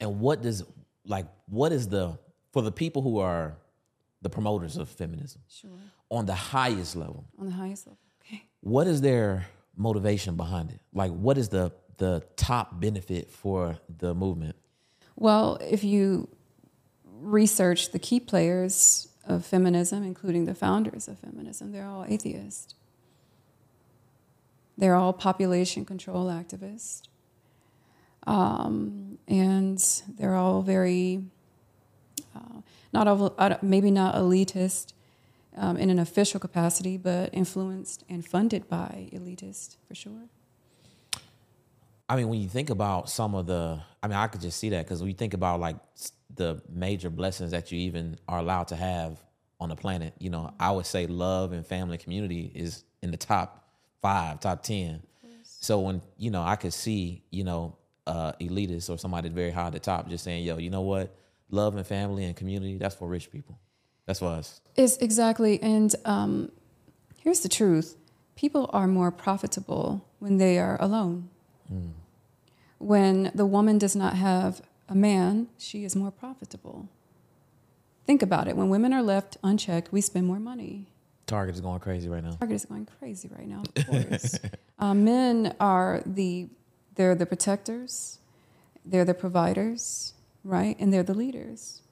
And 0.00 0.20
what 0.20 0.42
does 0.42 0.64
like 1.04 1.26
what 1.48 1.72
is 1.72 1.88
the 1.88 2.18
for 2.52 2.62
the 2.62 2.72
people 2.72 3.02
who 3.02 3.18
are 3.18 3.56
the 4.22 4.30
promoters 4.30 4.76
of 4.76 4.88
feminism 4.88 5.42
Sure. 5.48 5.70
on 6.10 6.26
the 6.26 6.34
highest 6.34 6.96
level? 6.96 7.24
On 7.38 7.46
the 7.46 7.52
highest 7.52 7.86
level. 7.86 7.98
Okay. 8.22 8.42
What 8.60 8.86
is 8.86 9.00
their 9.00 9.46
motivation 9.76 10.36
behind 10.36 10.70
it? 10.70 10.80
Like 10.92 11.12
what 11.12 11.38
is 11.38 11.48
the 11.48 11.72
the 11.98 12.24
top 12.36 12.80
benefit 12.80 13.30
for 13.30 13.78
the 13.98 14.14
movement? 14.14 14.56
Well, 15.16 15.58
if 15.60 15.84
you 15.84 16.28
research 17.20 17.90
the 17.90 17.98
key 17.98 18.20
players 18.20 19.08
of 19.26 19.44
feminism, 19.44 20.02
including 20.02 20.46
the 20.46 20.54
founders 20.54 21.08
of 21.08 21.18
feminism, 21.18 21.72
they're 21.72 21.86
all 21.86 22.04
atheists. 22.08 22.74
They're 24.76 24.94
all 24.94 25.12
population 25.12 25.84
control 25.84 26.26
activists. 26.26 27.02
Um, 28.26 29.18
and 29.26 29.78
they're 30.16 30.34
all 30.34 30.62
very, 30.62 31.24
uh, 32.36 32.60
not 32.92 33.08
all, 33.08 33.34
uh, 33.38 33.56
maybe 33.60 33.90
not 33.90 34.14
elitist 34.14 34.92
um, 35.56 35.76
in 35.76 35.90
an 35.90 35.98
official 35.98 36.38
capacity, 36.38 36.96
but 36.96 37.30
influenced 37.32 38.04
and 38.08 38.24
funded 38.24 38.68
by 38.68 39.08
elitists 39.12 39.76
for 39.86 39.94
sure. 39.94 40.28
I 42.08 42.16
mean, 42.16 42.28
when 42.28 42.40
you 42.40 42.48
think 42.48 42.70
about 42.70 43.10
some 43.10 43.34
of 43.34 43.46
the, 43.46 43.80
I 44.02 44.08
mean, 44.08 44.16
I 44.16 44.26
could 44.28 44.40
just 44.40 44.58
see 44.58 44.70
that 44.70 44.84
because 44.86 45.00
when 45.00 45.08
you 45.08 45.14
think 45.14 45.34
about 45.34 45.60
like 45.60 45.76
the 46.34 46.62
major 46.68 47.10
blessings 47.10 47.50
that 47.50 47.70
you 47.70 47.78
even 47.80 48.18
are 48.28 48.38
allowed 48.38 48.68
to 48.68 48.76
have 48.76 49.22
on 49.60 49.68
the 49.68 49.76
planet, 49.76 50.14
you 50.18 50.30
know, 50.30 50.52
I 50.58 50.70
would 50.70 50.86
say 50.86 51.06
love 51.06 51.52
and 51.52 51.66
family 51.66 51.94
and 51.94 52.02
community 52.02 52.50
is 52.54 52.84
in 53.02 53.10
the 53.10 53.16
top 53.16 53.68
five, 54.00 54.40
top 54.40 54.62
10. 54.62 55.02
So 55.42 55.80
when, 55.80 56.00
you 56.16 56.30
know, 56.30 56.42
I 56.42 56.56
could 56.56 56.72
see, 56.72 57.24
you 57.30 57.44
know, 57.44 57.76
uh, 58.06 58.32
elitists 58.40 58.88
or 58.88 58.96
somebody 58.96 59.28
very 59.28 59.50
high 59.50 59.66
at 59.66 59.72
the 59.72 59.80
top 59.80 60.08
just 60.08 60.24
saying, 60.24 60.44
yo, 60.44 60.56
you 60.56 60.70
know 60.70 60.80
what? 60.80 61.14
Love 61.50 61.76
and 61.76 61.86
family 61.86 62.24
and 62.24 62.34
community, 62.34 62.78
that's 62.78 62.94
for 62.94 63.08
rich 63.08 63.30
people. 63.30 63.58
That's 64.06 64.20
for 64.20 64.28
us. 64.28 64.60
It's 64.76 64.96
exactly, 64.98 65.62
and 65.62 65.94
um, 66.06 66.50
here's 67.18 67.40
the 67.40 67.48
truth: 67.48 67.96
people 68.36 68.70
are 68.72 68.86
more 68.86 69.10
profitable 69.10 70.06
when 70.18 70.38
they 70.38 70.58
are 70.58 70.80
alone. 70.80 71.28
When 72.78 73.30
the 73.34 73.46
woman 73.46 73.78
does 73.78 73.96
not 73.96 74.14
have 74.14 74.62
a 74.88 74.94
man, 74.94 75.48
she 75.58 75.84
is 75.84 75.96
more 75.96 76.10
profitable. 76.10 76.88
Think 78.06 78.22
about 78.22 78.48
it: 78.48 78.56
when 78.56 78.68
women 78.68 78.92
are 78.92 79.02
left 79.02 79.36
unchecked, 79.42 79.92
we 79.92 80.00
spend 80.00 80.26
more 80.26 80.40
money. 80.40 80.86
Target 81.26 81.56
is 81.56 81.60
going 81.60 81.80
crazy 81.80 82.08
right 82.08 82.24
now. 82.24 82.30
Target 82.30 82.56
is 82.56 82.64
going 82.64 82.86
crazy 82.98 83.28
right 83.36 83.46
now. 83.46 83.62
Of 83.76 83.86
course, 83.86 84.38
uh, 84.78 84.94
men 84.94 85.54
are 85.60 86.02
the 86.06 86.48
they're 86.94 87.14
the 87.14 87.26
protectors, 87.26 88.18
they're 88.84 89.04
the 89.04 89.14
providers, 89.14 90.14
right, 90.42 90.76
and 90.80 90.92
they're 90.92 91.02
the 91.02 91.14
leaders. 91.14 91.82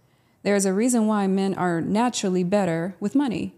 There's 0.42 0.64
a 0.64 0.72
reason 0.72 1.06
why 1.06 1.26
men 1.26 1.54
are 1.54 1.80
naturally 1.80 2.44
better 2.44 2.94
with 3.00 3.14
money, 3.14 3.54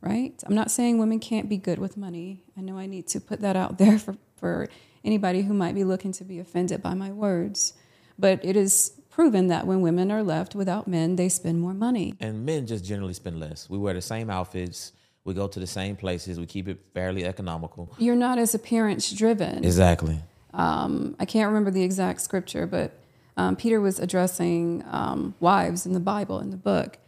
right? 0.00 0.32
I'm 0.46 0.54
not 0.54 0.70
saying 0.70 0.98
women 0.98 1.20
can't 1.20 1.48
be 1.48 1.56
good 1.56 1.78
with 1.78 1.96
money. 1.96 2.42
I 2.56 2.62
know 2.62 2.78
I 2.78 2.86
need 2.86 3.06
to 3.08 3.20
put 3.20 3.40
that 3.42 3.54
out 3.54 3.78
there 3.78 3.98
for, 3.98 4.16
for 4.36 4.68
anybody 5.04 5.42
who 5.42 5.54
might 5.54 5.74
be 5.74 5.84
looking 5.84 6.12
to 6.12 6.24
be 6.24 6.38
offended 6.38 6.82
by 6.82 6.94
my 6.94 7.10
words. 7.10 7.74
But 8.18 8.44
it 8.44 8.56
is 8.56 8.92
proven 9.10 9.48
that 9.48 9.66
when 9.66 9.80
women 9.80 10.10
are 10.10 10.22
left 10.22 10.54
without 10.54 10.88
men, 10.88 11.16
they 11.16 11.28
spend 11.28 11.60
more 11.60 11.74
money. 11.74 12.14
and 12.20 12.44
men 12.44 12.66
just 12.66 12.84
generally 12.84 13.14
spend 13.14 13.38
less. 13.38 13.68
We 13.70 13.78
wear 13.78 13.94
the 13.94 14.02
same 14.02 14.30
outfits. 14.30 14.92
We 15.24 15.34
go 15.34 15.46
to 15.48 15.60
the 15.60 15.66
same 15.66 15.96
places. 15.96 16.38
We 16.38 16.46
keep 16.46 16.68
it 16.68 16.78
fairly 16.92 17.24
economical. 17.24 17.90
You're 17.98 18.16
not 18.16 18.38
as 18.38 18.54
appearance 18.54 19.10
driven. 19.12 19.64
Exactly. 19.64 20.20
Um, 20.52 21.16
I 21.18 21.24
can't 21.24 21.48
remember 21.48 21.70
the 21.70 21.82
exact 21.82 22.20
scripture, 22.20 22.66
but 22.66 22.92
um, 23.36 23.56
Peter 23.56 23.80
was 23.80 23.98
addressing 23.98 24.84
um, 24.90 25.34
wives 25.40 25.86
in 25.86 25.92
the 25.92 26.00
Bible, 26.00 26.40
in 26.40 26.50
the 26.50 26.56
book. 26.56 26.98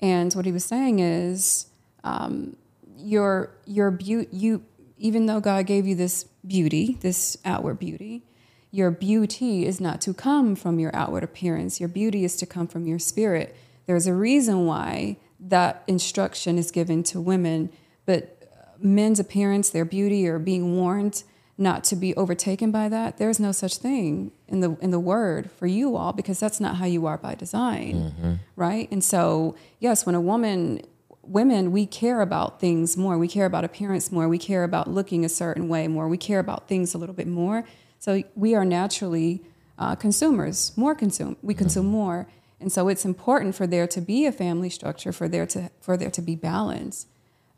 And 0.00 0.32
what 0.34 0.46
he 0.46 0.52
was 0.52 0.64
saying 0.64 1.00
is, 1.00 1.66
um, 2.04 2.56
your, 2.96 3.50
your 3.66 3.90
beauty, 3.90 4.28
you, 4.32 4.64
even 4.98 5.26
though 5.26 5.40
God 5.40 5.66
gave 5.66 5.86
you 5.86 5.94
this 5.94 6.24
beauty, 6.46 6.98
this 7.00 7.36
outward 7.44 7.78
beauty, 7.78 8.24
your 8.70 8.90
beauty 8.90 9.66
is 9.66 9.80
not 9.80 10.00
to 10.02 10.12
come 10.12 10.54
from 10.54 10.78
your 10.78 10.94
outward 10.94 11.24
appearance. 11.24 11.80
Your 11.80 11.88
beauty 11.88 12.24
is 12.24 12.36
to 12.36 12.46
come 12.46 12.66
from 12.66 12.86
your 12.86 12.98
spirit. 12.98 13.56
There's 13.86 14.06
a 14.06 14.14
reason 14.14 14.66
why 14.66 15.16
that 15.40 15.84
instruction 15.86 16.58
is 16.58 16.70
given 16.70 17.02
to 17.04 17.20
women, 17.20 17.70
but 18.04 18.52
men's 18.78 19.18
appearance, 19.18 19.70
their 19.70 19.84
beauty, 19.84 20.26
are 20.28 20.38
being 20.38 20.76
warned 20.76 21.22
not 21.56 21.82
to 21.84 21.96
be 21.96 22.14
overtaken 22.14 22.70
by 22.70 22.88
that. 22.88 23.18
There's 23.18 23.40
no 23.40 23.50
such 23.50 23.78
thing 23.78 24.30
in 24.46 24.60
the 24.60 24.76
in 24.80 24.90
the 24.90 25.00
word 25.00 25.50
for 25.50 25.66
you 25.66 25.96
all 25.96 26.12
because 26.12 26.38
that's 26.38 26.60
not 26.60 26.76
how 26.76 26.86
you 26.86 27.06
are 27.06 27.18
by 27.18 27.34
design, 27.34 27.94
mm-hmm. 27.94 28.34
right? 28.54 28.88
And 28.92 29.02
so, 29.02 29.56
yes, 29.80 30.06
when 30.06 30.14
a 30.14 30.20
woman 30.20 30.82
women 31.28 31.72
we 31.72 31.86
care 31.86 32.20
about 32.20 32.60
things 32.60 32.96
more 32.96 33.18
we 33.18 33.28
care 33.28 33.46
about 33.46 33.64
appearance 33.64 34.10
more 34.10 34.28
we 34.28 34.38
care 34.38 34.64
about 34.64 34.88
looking 34.88 35.24
a 35.24 35.28
certain 35.28 35.68
way 35.68 35.86
more 35.88 36.08
we 36.08 36.16
care 36.16 36.38
about 36.38 36.68
things 36.68 36.94
a 36.94 36.98
little 36.98 37.14
bit 37.14 37.26
more 37.26 37.64
so 37.98 38.22
we 38.34 38.54
are 38.54 38.64
naturally 38.64 39.42
uh, 39.78 39.94
consumers 39.94 40.72
more 40.76 40.94
consume 40.94 41.36
we 41.42 41.54
consume 41.54 41.84
mm-hmm. 41.84 41.92
more 41.92 42.28
and 42.60 42.72
so 42.72 42.88
it's 42.88 43.04
important 43.04 43.54
for 43.54 43.66
there 43.66 43.86
to 43.86 44.00
be 44.00 44.26
a 44.26 44.32
family 44.32 44.70
structure 44.70 45.12
for 45.12 45.28
there 45.28 45.46
to 45.46 45.70
for 45.80 45.96
there 45.96 46.10
to 46.10 46.22
be 46.22 46.34
balance 46.34 47.06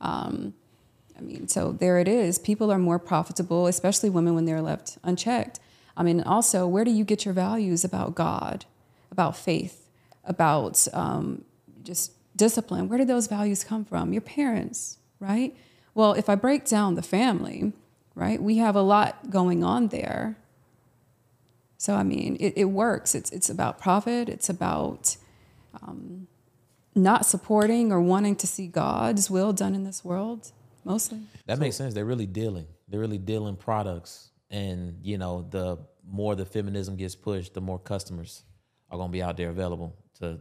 um, 0.00 0.54
I 1.20 1.22
mean, 1.22 1.48
so 1.48 1.72
there 1.72 1.98
it 1.98 2.08
is. 2.08 2.38
People 2.38 2.72
are 2.72 2.78
more 2.78 2.98
profitable, 2.98 3.66
especially 3.66 4.08
women 4.08 4.34
when 4.34 4.46
they're 4.46 4.62
left 4.62 4.96
unchecked. 5.04 5.60
I 5.96 6.02
mean, 6.02 6.22
also, 6.22 6.66
where 6.66 6.84
do 6.84 6.90
you 6.90 7.04
get 7.04 7.26
your 7.26 7.34
values 7.34 7.84
about 7.84 8.14
God, 8.14 8.64
about 9.10 9.36
faith, 9.36 9.86
about 10.24 10.88
um, 10.94 11.44
just 11.82 12.12
discipline? 12.46 12.88
Where 12.88 12.98
do 12.98 13.04
those 13.04 13.26
values 13.26 13.62
come 13.64 13.84
from? 13.84 14.12
Your 14.12 14.22
parents, 14.22 14.98
right? 15.20 15.54
Well, 15.94 16.14
if 16.14 16.28
I 16.28 16.34
break 16.34 16.64
down 16.64 16.94
the 16.94 17.02
family, 17.02 17.72
right, 18.14 18.42
we 18.42 18.56
have 18.56 18.74
a 18.74 18.82
lot 18.82 19.30
going 19.30 19.62
on 19.62 19.88
there. 19.88 20.36
So, 21.76 21.94
I 21.94 22.02
mean, 22.02 22.36
it, 22.40 22.54
it 22.56 22.64
works. 22.84 23.14
It's, 23.14 23.30
it's 23.30 23.50
about 23.50 23.78
profit, 23.78 24.28
it's 24.28 24.48
about 24.48 25.16
um, 25.82 26.26
not 26.94 27.26
supporting 27.26 27.92
or 27.92 28.00
wanting 28.00 28.36
to 28.36 28.46
see 28.46 28.66
God's 28.66 29.30
will 29.30 29.52
done 29.52 29.74
in 29.74 29.84
this 29.84 30.04
world 30.04 30.52
mostly. 30.84 31.20
That 31.46 31.58
makes 31.58 31.76
sense. 31.76 31.94
They're 31.94 32.04
really 32.04 32.26
dealing. 32.26 32.66
They're 32.88 33.00
really 33.00 33.18
dealing 33.18 33.56
products, 33.56 34.30
and 34.50 34.98
you 35.02 35.18
know, 35.18 35.46
the 35.50 35.78
more 36.04 36.34
the 36.34 36.44
feminism 36.46 36.96
gets 36.96 37.14
pushed, 37.14 37.54
the 37.54 37.60
more 37.60 37.78
customers 37.78 38.42
are 38.90 38.98
going 38.98 39.10
to 39.10 39.12
be 39.12 39.22
out 39.22 39.36
there 39.36 39.50
available 39.50 39.94
to 40.20 40.38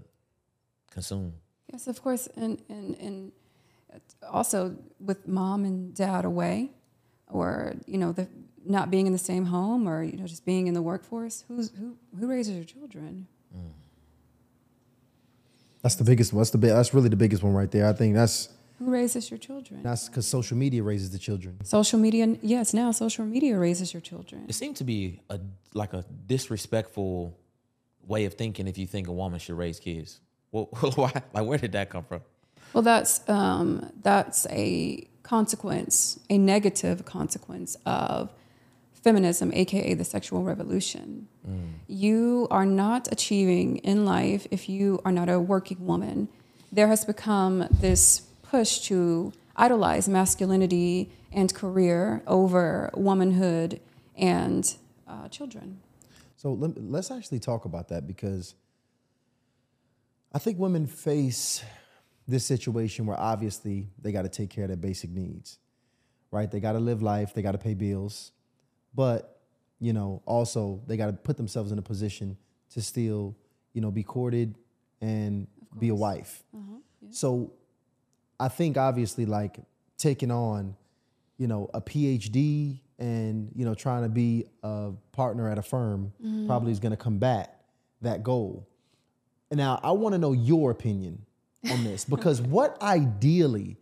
consume. 0.91 1.33
Yes, 1.71 1.87
of 1.87 2.01
course, 2.01 2.27
and 2.35 2.61
and 2.69 2.95
and 2.97 3.31
also 4.29 4.75
with 4.99 5.27
mom 5.27 5.65
and 5.65 5.93
dad 5.93 6.25
away, 6.25 6.71
or 7.27 7.75
you 7.85 7.97
know, 7.97 8.11
the 8.11 8.27
not 8.65 8.91
being 8.91 9.07
in 9.07 9.13
the 9.13 9.19
same 9.19 9.45
home, 9.45 9.87
or 9.87 10.03
you 10.03 10.17
know, 10.17 10.27
just 10.27 10.45
being 10.45 10.67
in 10.67 10.73
the 10.73 10.81
workforce. 10.81 11.45
Who's 11.47 11.71
who? 11.77 11.97
Who 12.19 12.27
raises 12.27 12.55
your 12.55 12.65
children? 12.65 13.27
Mm. 13.55 13.71
That's 15.81 15.95
the 15.95 16.03
biggest. 16.03 16.33
What's 16.33 16.49
the 16.49 16.57
That's 16.57 16.93
really 16.93 17.09
the 17.09 17.15
biggest 17.15 17.43
one 17.43 17.53
right 17.53 17.71
there. 17.71 17.87
I 17.87 17.93
think 17.93 18.15
that's 18.15 18.49
who 18.79 18.89
raises 18.91 19.29
your 19.29 19.37
children? 19.37 19.83
That's 19.83 20.07
because 20.07 20.25
social 20.25 20.55
media 20.55 20.81
raises 20.83 21.11
the 21.11 21.19
children. 21.19 21.63
Social 21.65 21.99
media, 21.99 22.37
yes. 22.41 22.73
Now 22.73 22.91
social 22.91 23.25
media 23.25 23.59
raises 23.59 23.93
your 23.93 24.01
children. 24.01 24.45
It 24.47 24.55
seemed 24.55 24.77
to 24.77 24.85
be 24.85 25.19
a 25.29 25.39
like 25.73 25.93
a 25.93 26.05
disrespectful 26.27 27.37
way 28.07 28.23
of 28.25 28.35
thinking 28.35 28.67
if 28.67 28.77
you 28.77 28.87
think 28.87 29.07
a 29.07 29.11
woman 29.11 29.39
should 29.39 29.57
raise 29.57 29.79
kids. 29.81 30.21
Well, 30.51 30.67
why? 30.95 31.11
Like, 31.33 31.45
where 31.45 31.59
did 31.59 31.73
that 31.73 31.91
come 31.91 32.03
from? 32.03 32.21
Well, 32.73 32.81
that's 32.81 33.27
um, 33.29 33.91
that's 34.01 34.47
a 34.49 35.07
consequence, 35.21 36.19
a 36.29 36.39
negative 36.39 37.05
consequence 37.05 37.77
of 37.85 38.31
feminism, 38.93 39.51
aka 39.53 39.93
the 39.93 40.03
sexual 40.03 40.43
revolution. 40.43 41.27
Mm. 41.47 41.73
You 41.87 42.47
are 42.51 42.65
not 42.65 43.07
achieving 43.11 43.77
in 43.77 44.05
life 44.05 44.47
if 44.51 44.67
you 44.67 44.99
are 45.05 45.11
not 45.11 45.29
a 45.29 45.39
working 45.39 45.85
woman. 45.85 46.29
There 46.71 46.87
has 46.87 47.05
become 47.05 47.67
this 47.71 48.21
push 48.41 48.79
to 48.87 49.31
idolize 49.55 50.07
masculinity 50.09 51.11
and 51.31 51.53
career 51.53 52.23
over 52.27 52.89
womanhood 52.95 53.79
and 54.15 54.75
uh, 55.07 55.27
children. 55.29 55.79
So 56.37 56.53
let, 56.53 56.77
us 56.99 57.11
actually 57.11 57.39
talk 57.39 57.65
about 57.65 57.89
that 57.89 58.07
because 58.07 58.55
I 60.31 60.39
think 60.39 60.59
women 60.59 60.85
face 60.85 61.63
this 62.27 62.45
situation 62.45 63.05
where 63.05 63.19
obviously 63.19 63.87
they 63.99 64.11
got 64.11 64.21
to 64.21 64.29
take 64.29 64.49
care 64.49 64.65
of 64.65 64.67
their 64.67 64.77
basic 64.77 65.09
needs, 65.09 65.57
right? 66.31 66.49
They 66.49 66.59
got 66.59 66.73
to 66.73 66.79
live 66.79 67.01
life, 67.01 67.33
they 67.33 67.41
got 67.41 67.53
to 67.53 67.57
pay 67.57 67.73
bills, 67.73 68.31
but 68.93 69.41
you 69.79 69.93
know, 69.93 70.21
also 70.25 70.81
they 70.87 70.97
got 70.97 71.07
to 71.07 71.13
put 71.13 71.37
themselves 71.37 71.71
in 71.71 71.79
a 71.79 71.81
position 71.81 72.37
to 72.71 72.81
still, 72.81 73.35
you 73.73 73.81
know, 73.81 73.91
be 73.91 74.03
courted 74.03 74.55
and 75.01 75.47
be 75.79 75.89
a 75.89 75.95
wife. 75.95 76.43
Uh-huh, 76.55 76.77
yeah. 77.01 77.09
So 77.11 77.53
I 78.39 78.49
think 78.49 78.77
obviously 78.77 79.25
like 79.25 79.57
taking 79.97 80.31
on, 80.31 80.75
you 81.37 81.47
know, 81.47 81.69
a 81.73 81.81
PhD 81.81 82.81
and 82.99 83.49
you 83.55 83.65
know 83.65 83.73
trying 83.73 84.03
to 84.03 84.09
be 84.09 84.45
a 84.61 84.91
partner 85.13 85.49
at 85.49 85.57
a 85.57 85.61
firm 85.61 86.11
mm-hmm. 86.23 86.45
probably 86.45 86.71
is 86.71 86.79
going 86.79 86.91
to 86.91 86.97
combat 86.97 87.61
that 88.01 88.23
goal. 88.23 88.67
Now 89.51 89.79
I 89.83 89.91
want 89.91 90.13
to 90.13 90.19
know 90.19 90.33
your 90.33 90.71
opinion 90.71 91.25
on 91.71 91.83
this 91.83 92.05
because 92.05 92.41
what 92.55 92.81
ideally 92.81 93.77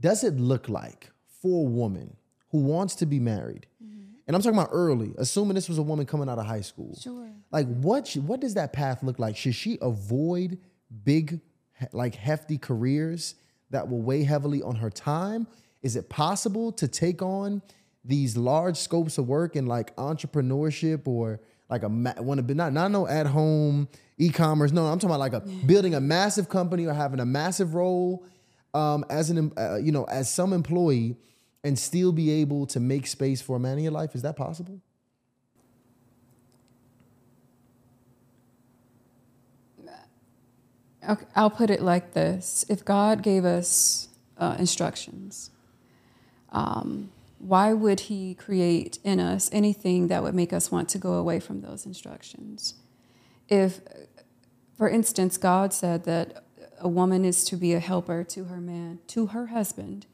does 0.00 0.24
it 0.24 0.36
look 0.36 0.68
like 0.68 1.10
for 1.40 1.66
a 1.66 1.70
woman 1.70 2.16
who 2.50 2.58
wants 2.58 2.94
to 2.96 3.06
be 3.06 3.20
married? 3.20 3.66
Mm-hmm. 3.82 4.02
And 4.26 4.36
I'm 4.36 4.42
talking 4.42 4.58
about 4.58 4.70
early, 4.72 5.12
assuming 5.18 5.54
this 5.54 5.68
was 5.68 5.78
a 5.78 5.82
woman 5.82 6.06
coming 6.06 6.28
out 6.28 6.38
of 6.38 6.46
high 6.46 6.60
school. 6.60 6.96
Sure. 7.00 7.30
Like 7.50 7.66
what 7.66 8.12
what 8.14 8.40
does 8.40 8.54
that 8.54 8.72
path 8.72 9.02
look 9.02 9.18
like? 9.18 9.36
Should 9.36 9.54
she 9.54 9.78
avoid 9.80 10.58
big 11.04 11.40
like 11.92 12.14
hefty 12.14 12.58
careers 12.58 13.34
that 13.70 13.88
will 13.88 14.02
weigh 14.02 14.24
heavily 14.24 14.62
on 14.62 14.76
her 14.76 14.90
time? 14.90 15.46
Is 15.82 15.96
it 15.96 16.08
possible 16.08 16.72
to 16.72 16.86
take 16.86 17.22
on 17.22 17.62
these 18.04 18.36
large 18.36 18.76
scopes 18.76 19.18
of 19.18 19.28
work 19.28 19.56
in 19.56 19.66
like 19.66 19.94
entrepreneurship 19.96 21.06
or 21.06 21.40
like 21.72 21.82
a 21.82 21.88
to 22.36 22.42
be 22.42 22.54
not 22.54 22.72
not 22.72 22.90
no 22.90 23.08
at 23.08 23.26
home 23.26 23.88
e-commerce? 24.18 24.72
No, 24.72 24.86
I'm 24.86 24.98
talking 24.98 25.10
about 25.10 25.20
like 25.20 25.32
a 25.32 25.40
building 25.40 25.94
a 25.94 26.00
massive 26.00 26.48
company 26.48 26.86
or 26.86 26.92
having 26.92 27.18
a 27.18 27.24
massive 27.24 27.74
role 27.74 28.24
um, 28.74 29.04
as 29.08 29.30
an 29.30 29.52
uh, 29.56 29.76
you 29.76 29.90
know 29.90 30.04
as 30.04 30.32
some 30.32 30.52
employee 30.52 31.16
and 31.64 31.78
still 31.78 32.12
be 32.12 32.30
able 32.30 32.66
to 32.66 32.78
make 32.78 33.06
space 33.06 33.40
for 33.40 33.56
a 33.56 33.60
man 33.60 33.78
in 33.78 33.84
your 33.84 33.92
life. 33.92 34.14
Is 34.14 34.22
that 34.22 34.36
possible? 34.36 34.80
I'll 41.34 41.50
put 41.50 41.70
it 41.70 41.82
like 41.82 42.12
this: 42.12 42.64
If 42.68 42.84
God 42.84 43.22
gave 43.22 43.44
us 43.44 44.08
uh, 44.38 44.56
instructions, 44.58 45.50
um, 46.50 47.10
why 47.42 47.72
would 47.72 48.00
He 48.00 48.34
create 48.34 48.98
in 49.02 49.18
us 49.18 49.50
anything 49.52 50.06
that 50.06 50.22
would 50.22 50.34
make 50.34 50.52
us 50.52 50.70
want 50.70 50.88
to 50.90 50.98
go 50.98 51.14
away 51.14 51.40
from 51.40 51.60
those 51.60 51.84
instructions? 51.84 52.74
If, 53.48 53.80
for 54.78 54.88
instance, 54.88 55.36
God 55.36 55.72
said 55.74 56.04
that 56.04 56.44
a 56.78 56.88
woman 56.88 57.24
is 57.24 57.44
to 57.46 57.56
be 57.56 57.74
a 57.74 57.80
helper 57.80 58.22
to 58.24 58.44
her 58.44 58.60
man, 58.60 59.00
to 59.08 59.26
her 59.26 59.46
husband, 59.46 60.06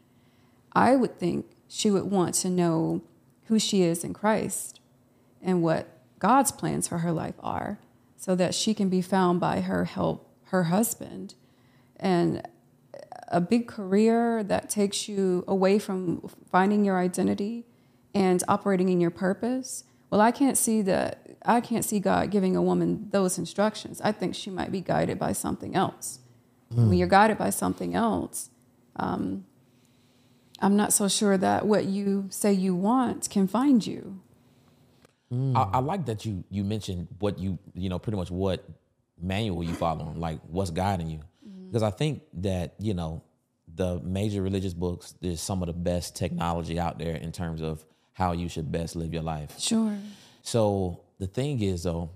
I 0.72 0.96
would 0.96 1.18
think 1.18 1.46
she 1.68 1.90
would 1.90 2.04
want 2.04 2.34
to 2.36 2.48
know 2.48 3.02
who 3.44 3.58
she 3.58 3.82
is 3.82 4.04
in 4.04 4.14
Christ 4.14 4.80
and 5.42 5.62
what 5.62 5.98
God's 6.18 6.50
plans 6.50 6.88
for 6.88 6.98
her 6.98 7.12
life 7.12 7.36
are 7.40 7.78
so 8.16 8.34
that 8.36 8.54
she 8.54 8.72
can 8.72 8.88
be 8.88 9.02
found 9.02 9.38
by 9.38 9.60
her 9.60 9.84
help 9.84 10.30
her 10.44 10.64
husband. 10.64 11.34
And 11.96 12.42
a 13.28 13.40
big 13.40 13.66
career 13.66 14.42
that 14.42 14.70
takes 14.70 15.08
you 15.08 15.44
away 15.46 15.78
from 15.78 16.28
finding 16.50 16.84
your 16.84 16.98
identity 16.98 17.66
and 18.14 18.42
operating 18.48 18.88
in 18.88 19.00
your 19.00 19.10
purpose. 19.10 19.84
Well, 20.10 20.20
I 20.20 20.30
can't 20.30 20.56
see 20.56 20.82
that. 20.82 21.36
I 21.44 21.60
can't 21.60 21.84
see 21.84 22.00
God 22.00 22.30
giving 22.30 22.56
a 22.56 22.62
woman 22.62 23.08
those 23.10 23.38
instructions. 23.38 24.00
I 24.00 24.12
think 24.12 24.34
she 24.34 24.50
might 24.50 24.72
be 24.72 24.80
guided 24.80 25.18
by 25.18 25.32
something 25.32 25.74
else. 25.74 26.20
Mm. 26.72 26.88
When 26.88 26.98
you're 26.98 27.08
guided 27.08 27.38
by 27.38 27.50
something 27.50 27.94
else, 27.94 28.50
um, 28.96 29.44
I'm 30.60 30.76
not 30.76 30.92
so 30.92 31.08
sure 31.08 31.36
that 31.38 31.66
what 31.66 31.84
you 31.84 32.26
say 32.30 32.52
you 32.52 32.74
want 32.74 33.28
can 33.30 33.46
find 33.46 33.86
you. 33.86 34.20
Mm. 35.32 35.56
I, 35.56 35.78
I, 35.78 35.80
like 35.80 36.06
that 36.06 36.24
you 36.24 36.42
you 36.50 36.64
mentioned 36.64 37.08
what 37.18 37.38
you 37.38 37.58
you 37.74 37.90
know 37.90 37.98
pretty 37.98 38.16
much 38.16 38.30
what 38.30 38.66
manual 39.20 39.62
you 39.62 39.74
following, 39.74 40.18
like 40.18 40.40
what's 40.48 40.70
guiding 40.70 41.10
you. 41.10 41.20
Because. 41.68 41.82
I 41.82 41.90
think 41.90 42.22
that, 42.34 42.74
you 42.78 42.94
know, 42.94 43.22
the 43.74 44.00
major 44.00 44.42
religious 44.42 44.74
books, 44.74 45.14
there's 45.20 45.40
some 45.40 45.62
of 45.62 45.66
the 45.66 45.72
best 45.72 46.16
technology 46.16 46.78
out 46.78 46.98
there 46.98 47.14
in 47.14 47.32
terms 47.32 47.60
of 47.60 47.84
how 48.12 48.32
you 48.32 48.48
should 48.48 48.72
best 48.72 48.96
live 48.96 49.12
your 49.12 49.22
life. 49.22 49.58
Sure. 49.60 49.96
So 50.42 51.02
the 51.18 51.26
thing 51.26 51.62
is, 51.62 51.84
though, 51.84 52.10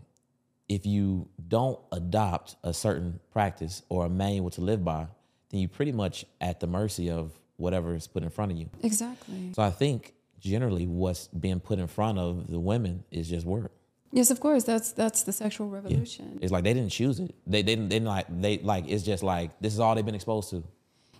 if 0.68 0.86
you 0.86 1.28
don't 1.48 1.78
adopt 1.92 2.56
a 2.64 2.72
certain 2.72 3.20
practice 3.30 3.82
or 3.88 4.06
a 4.06 4.08
manual 4.08 4.50
to 4.50 4.60
live 4.60 4.84
by, 4.84 5.06
then 5.50 5.60
you're 5.60 5.68
pretty 5.68 5.92
much 5.92 6.24
at 6.40 6.60
the 6.60 6.66
mercy 6.66 7.10
of 7.10 7.32
whatever 7.56 7.94
is 7.94 8.06
put 8.06 8.22
in 8.22 8.30
front 8.30 8.52
of 8.52 8.58
you. 8.58 8.70
Exactly. 8.82 9.52
So 9.54 9.62
I 9.62 9.70
think 9.70 10.14
generally 10.40 10.86
what's 10.86 11.28
being 11.28 11.60
put 11.60 11.78
in 11.78 11.86
front 11.86 12.18
of 12.18 12.50
the 12.50 12.58
women 12.58 13.04
is 13.10 13.28
just 13.28 13.46
work. 13.46 13.70
Yes, 14.12 14.30
of 14.30 14.40
course. 14.40 14.64
That's 14.64 14.92
that's 14.92 15.22
the 15.22 15.32
sexual 15.32 15.68
revolution. 15.68 16.38
It's 16.42 16.52
like 16.52 16.64
they 16.64 16.74
didn't 16.74 16.90
choose 16.90 17.18
it. 17.18 17.34
They 17.46 17.62
didn't. 17.62 17.88
They 17.88 17.96
didn't 17.96 18.08
like 18.08 18.26
they 18.28 18.58
like. 18.58 18.84
It's 18.86 19.02
just 19.02 19.22
like 19.22 19.58
this 19.60 19.72
is 19.72 19.80
all 19.80 19.94
they've 19.94 20.04
been 20.04 20.14
exposed 20.14 20.50
to. 20.50 20.62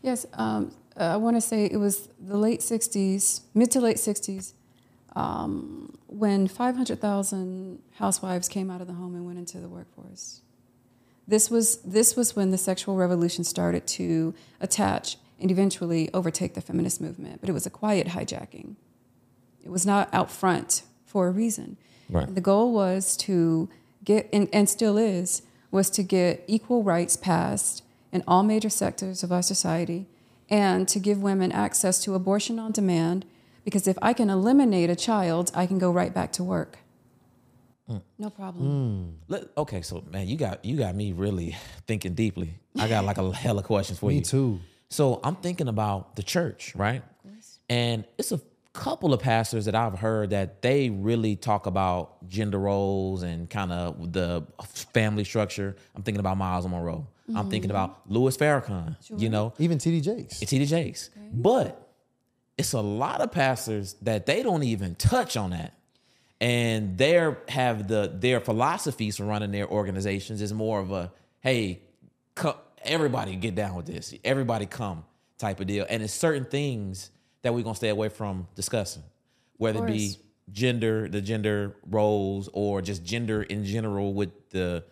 Yes, 0.02 0.26
um, 0.35 0.72
I 0.96 1.16
want 1.16 1.37
to 1.37 1.40
say 1.40 1.64
it 1.64 1.78
was 1.78 2.09
the 2.20 2.37
late 2.37 2.61
'60s, 2.61 3.42
mid 3.55 3.70
to 3.70 3.81
late 3.81 3.96
'60s, 3.96 4.52
um, 5.16 5.96
when 6.07 6.48
500,000 6.48 7.78
housewives 7.94 8.48
came 8.48 8.70
out 8.70 8.81
of 8.81 8.88
the 8.88 8.94
home 8.94 9.14
and 9.14 9.24
went 9.24 9.38
into 9.38 9.59
the 9.59 9.68
workforce. 9.68 10.42
This 11.26 11.50
was 11.50 11.78
this 11.83 12.14
was 12.14 12.37
when 12.37 12.50
the 12.50 12.59
sexual 12.59 12.96
revolution 12.96 13.44
started 13.44 13.87
to 13.88 14.35
attach 14.61 15.16
and 15.40 15.50
eventually 15.50 16.11
overtake 16.12 16.55
the 16.55 16.61
feminist 16.61 17.00
movement. 17.00 17.40
But 17.40 17.48
it 17.48 17.52
was 17.52 17.64
a 17.64 17.70
quiet 17.70 18.09
hijacking. 18.09 18.76
It 19.64 19.70
was 19.70 19.87
not 19.87 20.12
out 20.12 20.31
front 20.31 20.83
for 21.07 21.28
a 21.28 21.31
reason. 21.31 21.78
Right. 22.12 22.33
The 22.33 22.40
goal 22.40 22.72
was 22.72 23.16
to 23.18 23.68
get, 24.05 24.29
and, 24.33 24.48
and 24.53 24.68
still 24.68 24.98
is, 24.98 25.42
was 25.70 25.88
to 25.90 26.03
get 26.03 26.44
equal 26.46 26.83
rights 26.83 27.16
passed 27.16 27.83
in 28.12 28.22
all 28.29 28.42
major 28.42 28.68
sectors 28.68 29.22
of 29.22 29.33
our 29.33 29.42
society 29.42 30.07
and 30.51 30.87
to 30.88 30.98
give 30.98 31.22
women 31.22 31.51
access 31.51 32.03
to 32.05 32.14
abortion 32.14 32.59
on 32.59 32.72
demand. 32.72 33.25
Because 33.64 33.88
if 33.88 33.96
I 34.03 34.12
can 34.12 34.29
eliminate 34.29 34.90
a 34.90 34.96
child, 34.96 35.51
I 35.55 35.66
can 35.66 35.79
go 35.79 35.90
right 35.90 36.12
back 36.12 36.33
to 36.33 36.44
work. 36.44 36.79
Mm. 37.88 38.03
No 38.18 38.31
problem. 38.31 38.68
Mm. 38.68 39.14
Let, 39.29 39.44
okay, 39.57 39.83
so 39.83 40.05
man, 40.11 40.29
you 40.29 40.37
got 40.37 40.64
you 40.64 40.77
got 40.77 40.94
me 40.94 41.12
really 41.12 41.57
thinking 41.87 42.14
deeply. 42.14 42.55
I 42.79 42.88
got 42.88 43.05
like 43.05 43.18
a 43.18 43.33
hell 43.44 43.59
of 43.59 43.64
questions 43.64 43.98
for 43.98 44.11
Me 44.11 44.16
you. 44.16 44.20
too. 44.22 44.61
So 44.88 45.20
I'm 45.25 45.37
thinking 45.37 45.68
about 45.68 46.16
the 46.16 46.22
church, 46.22 46.75
right? 46.77 47.03
And 47.70 48.05
it's 48.18 48.33
a 48.33 48.40
couple 48.72 49.12
of 49.12 49.20
pastors 49.20 49.66
that 49.66 49.74
I've 49.74 49.98
heard 49.98 50.30
that 50.30 50.62
they 50.62 50.88
really 50.88 51.37
talk 51.37 51.66
about 51.66 52.26
gender 52.28 52.58
roles 52.58 53.22
and 53.22 53.48
kind 53.48 53.70
of 53.70 54.12
the 54.12 54.46
family 54.92 55.24
structure. 55.24 55.76
I'm 55.94 56.02
thinking 56.02 56.20
about 56.20 56.38
Myles 56.38 56.66
Munroe. 56.66 57.06
I'm 57.35 57.50
thinking 57.50 57.70
mm-hmm. 57.70 57.76
about 57.76 58.00
Louis 58.08 58.37
Farrakhan. 58.37 58.96
You 59.20 59.28
know, 59.28 59.54
Even 59.58 59.78
TD 59.78 60.02
Jakes. 60.02 60.40
T.D. 60.40 60.66
Jakes. 60.66 61.11
But 61.32 61.88
it's 62.58 62.72
a 62.72 62.80
lot 62.80 63.20
of 63.20 63.32
pastors 63.32 63.94
that 64.02 64.26
they 64.26 64.42
don't 64.42 64.62
even 64.62 64.94
touch 64.94 65.37
on 65.37 65.50
that. 65.50 65.74
And 66.40 66.98
their 66.98 67.38
have 67.48 67.87
the 67.87 68.12
their 68.12 68.40
philosophies 68.40 69.16
for 69.16 69.24
running 69.24 69.52
their 69.52 69.68
organizations 69.68 70.42
is 70.42 70.52
more 70.52 70.80
of 70.80 70.90
a 70.90 71.12
hey, 71.40 71.82
co- 72.35 72.58
everybody 72.82 73.37
get 73.37 73.54
down 73.54 73.76
with 73.76 73.87
this, 73.87 74.12
everybody 74.24 74.66
come 74.66 75.04
type 75.38 75.61
of 75.61 75.68
deal. 75.68 75.87
And 75.88 76.02
it's 76.02 76.12
certain 76.12 76.44
things 76.44 77.11
that 77.42 77.52
we're 77.55 77.62
gonna 77.62 77.74
stay 77.74 77.88
away 77.90 78.09
from 78.09 78.46
discussing, 78.55 79.02
whether 79.57 79.85
it 79.85 79.87
be 79.92 80.16
gender, 80.52 81.09
the 81.09 81.20
gender 81.20 81.76
roles, 81.88 82.48
or 82.52 82.83
just 82.83 83.05
gender 83.05 83.42
in 83.42 83.64
general 83.64 84.14
with 84.14 84.31
the 84.50 84.85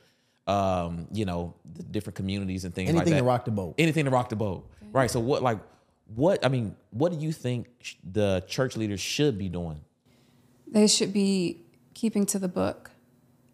um, 0.46 1.06
you 1.12 1.24
know, 1.24 1.54
the 1.74 1.82
different 1.84 2.16
communities 2.16 2.64
and 2.64 2.74
things 2.74 2.88
like 2.88 2.96
Anything 3.02 3.14
that. 3.14 3.20
to 3.20 3.24
rock 3.26 3.44
the 3.44 3.50
boat. 3.52 3.74
anything 3.78 4.04
to 4.06 4.10
rock 4.10 4.28
the 4.30 4.36
boat. 4.36 4.68
Right 4.92 5.08
so 5.10 5.20
what 5.20 5.42
like 5.42 5.58
what 6.16 6.44
i 6.44 6.48
mean 6.48 6.74
what 6.90 7.12
do 7.12 7.18
you 7.24 7.30
think 7.30 7.68
sh- 7.80 7.94
the 8.02 8.42
church 8.48 8.76
leaders 8.76 8.98
should 9.00 9.38
be 9.38 9.48
doing? 9.48 9.80
They 10.66 10.88
should 10.88 11.12
be 11.12 11.62
keeping 11.94 12.26
to 12.26 12.38
the 12.40 12.48
book 12.48 12.90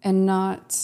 and 0.02 0.24
not 0.24 0.78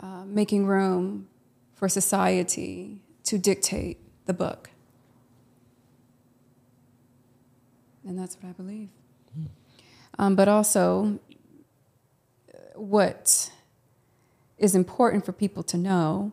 uh, 0.00 0.24
making 0.26 0.66
room 0.66 1.28
for 1.74 1.88
society 1.88 3.00
to 3.24 3.38
dictate 3.38 3.98
the 4.26 4.34
book. 4.34 4.68
And 8.08 8.18
that's 8.18 8.36
what 8.36 8.48
I 8.48 8.52
believe. 8.52 8.88
Um, 10.18 10.34
but 10.34 10.48
also, 10.48 11.20
what 12.74 13.52
is 14.56 14.74
important 14.74 15.26
for 15.26 15.32
people 15.32 15.62
to 15.64 15.76
know 15.76 16.32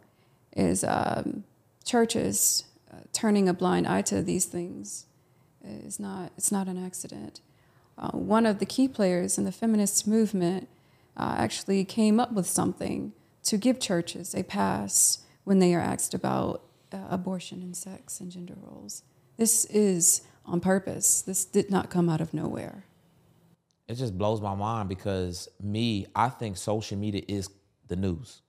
is 0.56 0.86
um, 0.86 1.44
churches 1.84 2.64
uh, 2.92 2.98
turning 3.12 3.50
a 3.50 3.54
blind 3.54 3.88
eye 3.88 4.02
to 4.04 4.22
these 4.22 4.46
things 4.46 5.06
is 5.64 6.00
not 6.00 6.32
it's 6.38 6.52
not 6.52 6.68
an 6.68 6.84
accident. 6.84 7.42
Uh, 7.98 8.12
one 8.12 8.46
of 8.46 8.60
the 8.60 8.66
key 8.66 8.88
players 8.88 9.38
in 9.38 9.44
the 9.44 9.52
feminist 9.52 10.08
movement 10.08 10.68
uh, 11.18 11.36
actually 11.38 11.84
came 11.84 12.20
up 12.20 12.32
with 12.32 12.48
something 12.48 13.14
to 13.44 13.58
give 13.58 13.80
churches 13.80 14.34
a 14.34 14.44
pass 14.44 15.24
when 15.44 15.60
they 15.60 15.74
are 15.76 15.82
asked 15.82 16.14
about 16.14 16.62
uh, 16.94 16.98
abortion 17.10 17.62
and 17.62 17.76
sex 17.76 18.20
and 18.20 18.32
gender 18.32 18.56
roles. 18.62 19.04
This 19.38 19.66
is 19.66 20.22
on 20.46 20.60
purpose. 20.60 21.22
This 21.22 21.46
did 21.46 21.70
not 21.70 21.90
come 21.90 22.10
out 22.10 22.22
of 22.22 22.34
nowhere. 22.34 22.86
it 23.88 23.96
just 23.96 24.18
blows 24.18 24.42
my 24.42 24.56
mind 24.56 24.90
because 24.90 25.48
me 25.62 26.06
i 26.16 26.28
think 26.28 26.58
social 26.58 26.98
media 26.98 27.22
is 27.28 27.50
the 27.88 27.96
news 27.96 28.42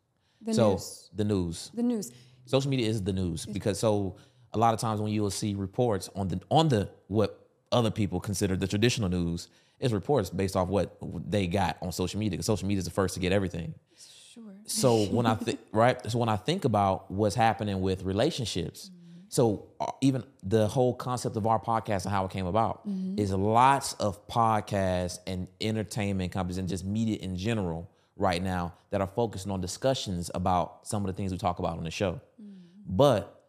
The 0.43 0.55
so 0.55 0.71
news. 0.73 1.11
the 1.15 1.25
news 1.25 1.71
The 1.75 1.83
news. 1.83 2.11
social 2.47 2.71
media 2.71 2.89
is 2.89 3.03
the 3.03 3.13
news 3.13 3.45
because 3.47 3.79
so 3.79 4.17
a 4.55 4.59
lot 4.59 4.73
of 4.75 4.81
times 4.81 5.01
when 5.03 5.13
you 5.13 5.21
will 5.23 5.31
see 5.43 5.55
reports 5.55 6.09
on 6.17 6.29
the 6.29 6.41
on 6.51 6.69
the 6.69 6.89
what 7.09 7.31
other 7.73 7.91
people 7.91 8.19
consider 8.21 8.57
the 8.57 8.67
traditional 8.75 9.09
news 9.11 9.49
is 9.79 9.93
reports 9.93 10.31
based 10.31 10.57
off 10.57 10.69
what 10.69 10.97
they 11.31 11.47
got 11.47 11.77
on 11.83 11.93
social 11.93 12.19
media 12.19 12.39
'cause 12.39 12.47
social 12.47 12.67
media 12.69 12.79
is 12.79 12.87
the 12.87 12.97
first 13.01 13.13
to 13.15 13.21
get 13.21 13.33
everything 13.33 13.75
Sure. 14.35 14.55
So 14.67 14.89
when 15.17 15.27
I 15.27 15.35
think 15.47 15.59
right, 15.73 15.97
so 16.11 16.19
when 16.19 16.29
I 16.29 16.37
think 16.37 16.65
about 16.67 17.11
what's 17.11 17.35
happening 17.35 17.81
with 17.81 18.03
relationships, 18.05 18.91
so 19.29 19.67
uh, 19.81 19.87
even 20.01 20.25
the 20.43 20.67
whole 20.69 20.95
concept 20.95 21.37
of 21.37 21.47
our 21.47 21.59
podcast 21.61 22.05
and 22.05 22.13
how 22.13 22.25
it 22.25 22.31
came 22.31 22.47
about 22.47 22.83
is 23.17 23.33
lots 23.33 23.95
of 23.95 24.27
podcasts 24.29 25.19
and 25.27 25.49
entertainment 25.61 26.33
companies 26.33 26.59
and 26.59 26.69
just 26.69 26.85
media 26.85 27.19
in 27.21 27.37
general 27.37 27.91
right 28.17 28.43
now 28.43 28.73
that 28.91 29.01
are 29.01 29.07
focusing 29.09 29.51
on 29.51 29.61
discussions 29.61 30.31
about 30.35 30.87
some 30.87 31.03
of 31.03 31.07
the 31.09 31.13
things 31.13 31.33
we 31.33 31.39
talk 31.39 31.59
about 31.59 31.77
on 31.77 31.85
the 31.85 31.91
show. 31.91 32.21
But 32.87 33.43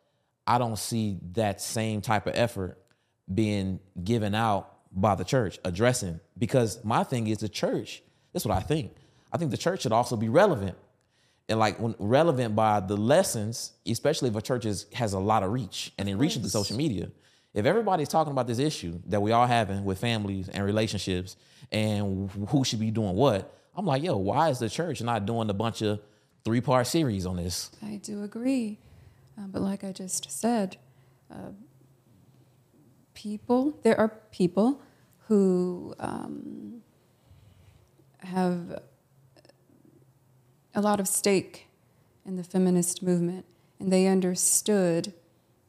I 0.45 0.57
don't 0.57 0.77
see 0.77 1.19
that 1.33 1.61
same 1.61 2.01
type 2.01 2.25
of 2.27 2.33
effort 2.35 2.77
being 3.33 3.79
given 4.03 4.33
out 4.33 4.73
by 4.91 5.15
the 5.15 5.23
church 5.23 5.59
addressing 5.63 6.19
because 6.37 6.83
my 6.83 7.03
thing 7.03 7.27
is 7.27 7.37
the 7.39 7.49
church. 7.49 8.01
That's 8.33 8.45
what 8.45 8.57
I 8.57 8.61
think. 8.61 8.93
I 9.31 9.37
think 9.37 9.51
the 9.51 9.57
church 9.57 9.81
should 9.83 9.91
also 9.91 10.15
be 10.15 10.29
relevant 10.29 10.77
and 11.49 11.59
like 11.59 11.79
when 11.79 11.95
relevant 11.99 12.55
by 12.55 12.79
the 12.79 12.97
lessons, 12.97 13.73
especially 13.87 14.29
if 14.29 14.35
a 14.35 14.41
church 14.41 14.65
is, 14.65 14.85
has 14.93 15.13
a 15.13 15.19
lot 15.19 15.43
of 15.43 15.51
reach 15.51 15.93
and 15.97 16.09
it 16.09 16.15
reaches 16.15 16.41
through 16.41 16.49
social 16.49 16.75
media. 16.75 17.09
If 17.53 17.65
everybody's 17.65 18.09
talking 18.09 18.31
about 18.31 18.47
this 18.47 18.59
issue 18.59 18.99
that 19.07 19.21
we 19.21 19.31
all 19.31 19.47
having 19.47 19.85
with 19.85 19.99
families 19.99 20.49
and 20.49 20.63
relationships 20.63 21.37
and 21.71 22.29
who 22.49 22.63
should 22.63 22.79
be 22.79 22.91
doing 22.91 23.15
what, 23.15 23.53
I'm 23.75 23.85
like, 23.85 24.03
yo, 24.03 24.17
why 24.17 24.49
is 24.49 24.59
the 24.59 24.69
church 24.69 25.01
not 25.01 25.25
doing 25.25 25.49
a 25.49 25.53
bunch 25.53 25.81
of 25.81 26.01
three 26.43 26.61
part 26.61 26.87
series 26.87 27.25
on 27.25 27.37
this? 27.37 27.71
I 27.83 27.95
do 27.95 28.23
agree. 28.23 28.79
Uh, 29.37 29.47
but 29.47 29.61
like 29.61 29.83
I 29.83 29.91
just 29.91 30.29
said, 30.29 30.77
uh, 31.31 31.51
people, 33.13 33.79
there 33.83 33.97
are 33.99 34.09
people 34.31 34.81
who 35.27 35.93
um, 35.99 36.81
have 38.19 38.81
a 40.77 40.81
lot 40.81 40.99
of 40.99 41.07
stake 41.07 41.67
in 42.23 42.35
the 42.35 42.43
feminist 42.43 43.01
movement, 43.01 43.45
and 43.79 43.91
they 43.91 44.05
understood 44.05 45.11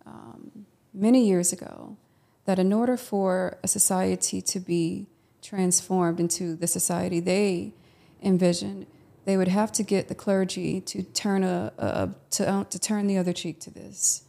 um, 0.04 0.66
many 0.92 1.26
years 1.26 1.50
ago 1.50 1.96
that 2.44 2.58
in 2.58 2.74
order 2.74 2.94
for 2.96 3.56
a 3.64 3.68
society 3.68 4.42
to 4.42 4.60
be 4.60 5.06
transformed 5.40 6.20
into 6.20 6.54
the 6.54 6.66
society 6.66 7.20
they 7.20 7.72
envisioned, 8.22 8.86
they 9.24 9.38
would 9.38 9.48
have 9.48 9.72
to 9.72 9.82
get 9.82 10.08
the 10.08 10.14
clergy 10.14 10.78
to 10.82 11.02
turn 11.02 11.42
a, 11.42 11.72
a 11.78 12.10
to, 12.30 12.46
uh, 12.46 12.64
to 12.64 12.78
turn 12.78 13.06
the 13.06 13.16
other 13.16 13.32
cheek 13.32 13.60
to 13.60 13.70
this. 13.70 14.24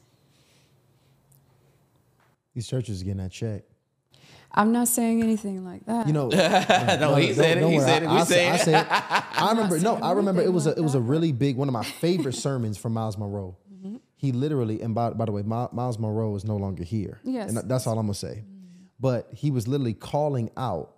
These 2.56 2.68
churches 2.68 3.02
are 3.02 3.06
getting 3.06 3.22
that 3.22 3.32
check. 3.32 3.64
I'm 4.52 4.72
not 4.72 4.88
saying 4.88 5.22
anything 5.22 5.64
like 5.64 5.86
that. 5.86 6.08
You 6.08 6.14
know, 6.14 6.28
no, 7.00 7.16
he 7.16 7.34
said 7.34 7.58
it. 7.60 7.70
He 7.70 7.80
said 7.80 8.04
it. 8.04 8.08
I, 8.08 8.14
We 8.14 8.20
I, 8.20 8.24
said 8.24 8.52
I 8.52 8.56
it. 8.56 8.62
said, 8.62 8.88
I 8.90 9.50
remember. 9.52 9.80
No, 9.80 9.96
I 9.96 10.12
remember. 10.14 10.42
It 10.42 10.46
anything 10.46 10.56
was 10.56 10.68
a 10.68 10.72
it 10.72 10.82
was 10.82 10.96
a 10.96 11.00
really 11.02 11.32
big 11.32 11.56
one 11.56 11.68
of 11.68 11.74
my 11.74 11.84
favorite 11.84 12.34
sermons 12.36 12.78
from 12.78 12.94
Myles 12.94 13.18
Munroe. 13.18 13.56
Mm-hmm. 13.74 13.98
He 14.16 14.32
literally, 14.32 14.82
and 14.82 14.96
by, 14.96 15.12
by 15.12 15.26
the 15.26 15.32
way, 15.32 15.44
Mi- 15.44 15.68
Myles 15.72 16.00
Munroe 16.00 16.36
is 16.36 16.44
no 16.46 16.58
longer 16.58 16.84
here. 16.84 17.20
Yes. 17.24 17.54
and 17.54 17.70
that's 17.70 17.86
all 17.88 17.98
I'm 18.00 18.06
gonna 18.08 18.14
say. 18.16 18.44
But 19.00 19.30
he 19.34 19.52
was 19.52 19.68
literally 19.68 19.94
calling 19.94 20.50
out 20.58 20.94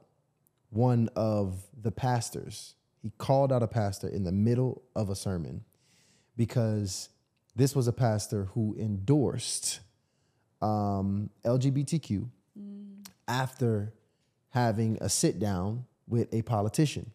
one 0.70 1.10
of 1.16 1.62
the 1.80 1.92
pastors. 1.92 2.76
He 3.02 3.12
called 3.18 3.52
out 3.52 3.62
a 3.64 3.68
pastor 3.68 4.08
in 4.08 4.24
the 4.24 4.32
middle 4.32 4.82
of 4.96 5.10
a 5.10 5.16
sermon 5.16 5.66
because 6.38 7.10
this 7.56 7.76
was 7.76 7.88
a 7.88 7.94
pastor 7.94 8.46
who 8.54 8.76
endorsed 8.80 9.82
um, 10.62 11.30
LGBTQ 11.44 12.30
after 13.32 13.94
having 14.50 14.98
a 15.00 15.08
sit 15.08 15.40
down 15.40 15.86
with 16.08 16.32
a 16.34 16.42
politician. 16.42 17.10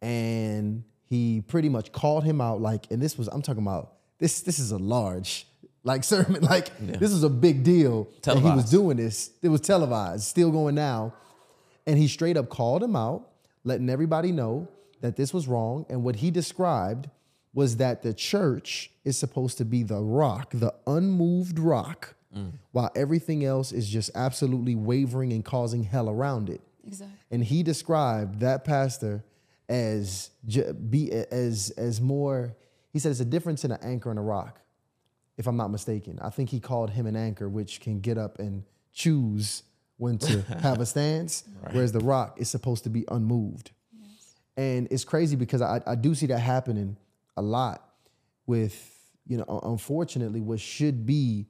And 0.00 0.84
he 1.04 1.42
pretty 1.46 1.68
much 1.68 1.92
called 1.92 2.24
him 2.24 2.40
out 2.40 2.62
like, 2.62 2.90
and 2.90 3.00
this 3.02 3.18
was, 3.18 3.28
I'm 3.28 3.42
talking 3.42 3.62
about 3.62 3.92
this, 4.18 4.40
this 4.40 4.58
is 4.58 4.72
a 4.72 4.78
large 4.78 5.46
like 5.84 6.04
sermon, 6.14 6.42
like 6.42 6.76
this 6.78 7.12
is 7.12 7.22
a 7.22 7.28
big 7.28 7.62
deal 7.62 8.08
that 8.22 8.38
he 8.38 8.50
was 8.50 8.70
doing 8.70 8.96
this. 8.96 9.30
It 9.42 9.48
was 9.48 9.60
televised, 9.60 10.24
still 10.24 10.50
going 10.50 10.74
now. 10.74 11.12
And 11.86 11.98
he 11.98 12.08
straight 12.08 12.36
up 12.36 12.48
called 12.48 12.82
him 12.82 12.96
out, 12.96 13.28
letting 13.64 13.90
everybody 13.90 14.32
know 14.32 14.68
that 15.00 15.16
this 15.16 15.34
was 15.34 15.46
wrong. 15.46 15.84
And 15.88 16.02
what 16.02 16.16
he 16.16 16.30
described 16.30 17.10
was 17.52 17.76
that 17.76 18.02
the 18.02 18.14
church 18.14 18.90
is 19.04 19.18
supposed 19.18 19.58
to 19.58 19.64
be 19.64 19.82
the 19.82 20.00
rock, 20.00 20.50
the 20.52 20.74
unmoved 20.86 21.58
rock, 21.58 22.14
Mm. 22.38 22.52
while 22.72 22.90
everything 22.94 23.44
else 23.44 23.72
is 23.72 23.88
just 23.88 24.10
absolutely 24.14 24.74
wavering 24.74 25.32
and 25.32 25.44
causing 25.44 25.82
hell 25.82 26.08
around 26.08 26.48
it. 26.48 26.60
Exactly. 26.86 27.16
And 27.30 27.44
he 27.44 27.62
described 27.62 28.40
that 28.40 28.64
pastor 28.64 29.24
as 29.68 30.30
be 30.88 31.12
as 31.12 31.70
as 31.76 32.00
more. 32.00 32.56
He 32.92 32.98
said 32.98 33.10
it's 33.10 33.20
a 33.20 33.24
difference 33.24 33.64
in 33.64 33.72
an 33.72 33.78
anchor 33.82 34.10
and 34.10 34.18
a 34.18 34.22
rock, 34.22 34.60
if 35.36 35.46
I'm 35.46 35.56
not 35.56 35.68
mistaken. 35.68 36.18
I 36.22 36.30
think 36.30 36.50
he 36.50 36.60
called 36.60 36.90
him 36.90 37.06
an 37.06 37.16
anchor, 37.16 37.48
which 37.48 37.80
can 37.80 38.00
get 38.00 38.16
up 38.16 38.38
and 38.38 38.64
choose 38.92 39.62
when 39.98 40.16
to 40.18 40.42
have 40.62 40.80
a 40.80 40.86
stance, 40.86 41.44
whereas 41.72 41.92
the 41.92 42.00
rock 42.00 42.40
is 42.40 42.48
supposed 42.48 42.84
to 42.84 42.90
be 42.90 43.04
unmoved. 43.08 43.72
And 44.56 44.88
it's 44.90 45.04
crazy 45.04 45.36
because 45.36 45.62
I, 45.62 45.80
I 45.86 45.94
do 45.94 46.14
see 46.14 46.26
that 46.26 46.40
happening 46.40 46.96
a 47.36 47.42
lot 47.42 47.84
with, 48.46 48.74
you 49.26 49.36
know, 49.36 49.60
unfortunately, 49.62 50.40
what 50.40 50.58
should 50.58 51.06
be 51.06 51.46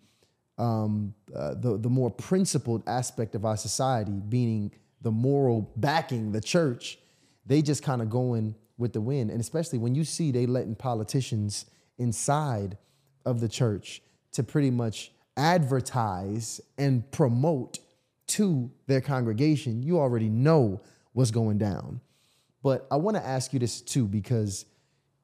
um, 0.59 1.15
uh, 1.35 1.55
the, 1.55 1.79
the 1.79 1.89
more 1.89 2.11
principled 2.11 2.83
aspect 2.87 3.35
of 3.35 3.45
our 3.45 3.57
society, 3.57 4.21
meaning 4.31 4.73
the 5.01 5.11
moral 5.11 5.73
backing, 5.77 6.33
the 6.33 6.41
church, 6.41 6.99
they 7.47 7.63
just 7.63 7.83
kind 7.83 8.03
of 8.03 8.11
going 8.11 8.55
with 8.77 8.93
the 8.93 9.01
wind. 9.01 9.31
And 9.31 9.41
especially 9.41 9.79
when 9.79 9.95
you 9.95 10.05
see 10.05 10.33
they 10.33 10.47
letting 10.47 10.75
politicians 10.75 11.67
inside 11.99 12.77
of 13.25 13.41
the 13.41 13.49
church 13.49 14.03
to 14.33 14.43
pretty 14.43 14.71
much 14.71 15.13
advertise 15.37 16.61
and 16.77 17.09
promote 17.11 17.79
to 18.27 18.71
their 18.87 19.01
congregation, 19.01 19.83
you 19.83 19.99
already 19.99 20.29
know 20.29 20.81
what's 21.13 21.31
going 21.31 21.59
down. 21.59 22.01
But 22.63 22.87
I 22.91 22.97
want 22.97 23.17
to 23.17 23.25
ask 23.25 23.53
you 23.53 23.59
this 23.59 23.81
too, 23.81 24.07
because 24.07 24.67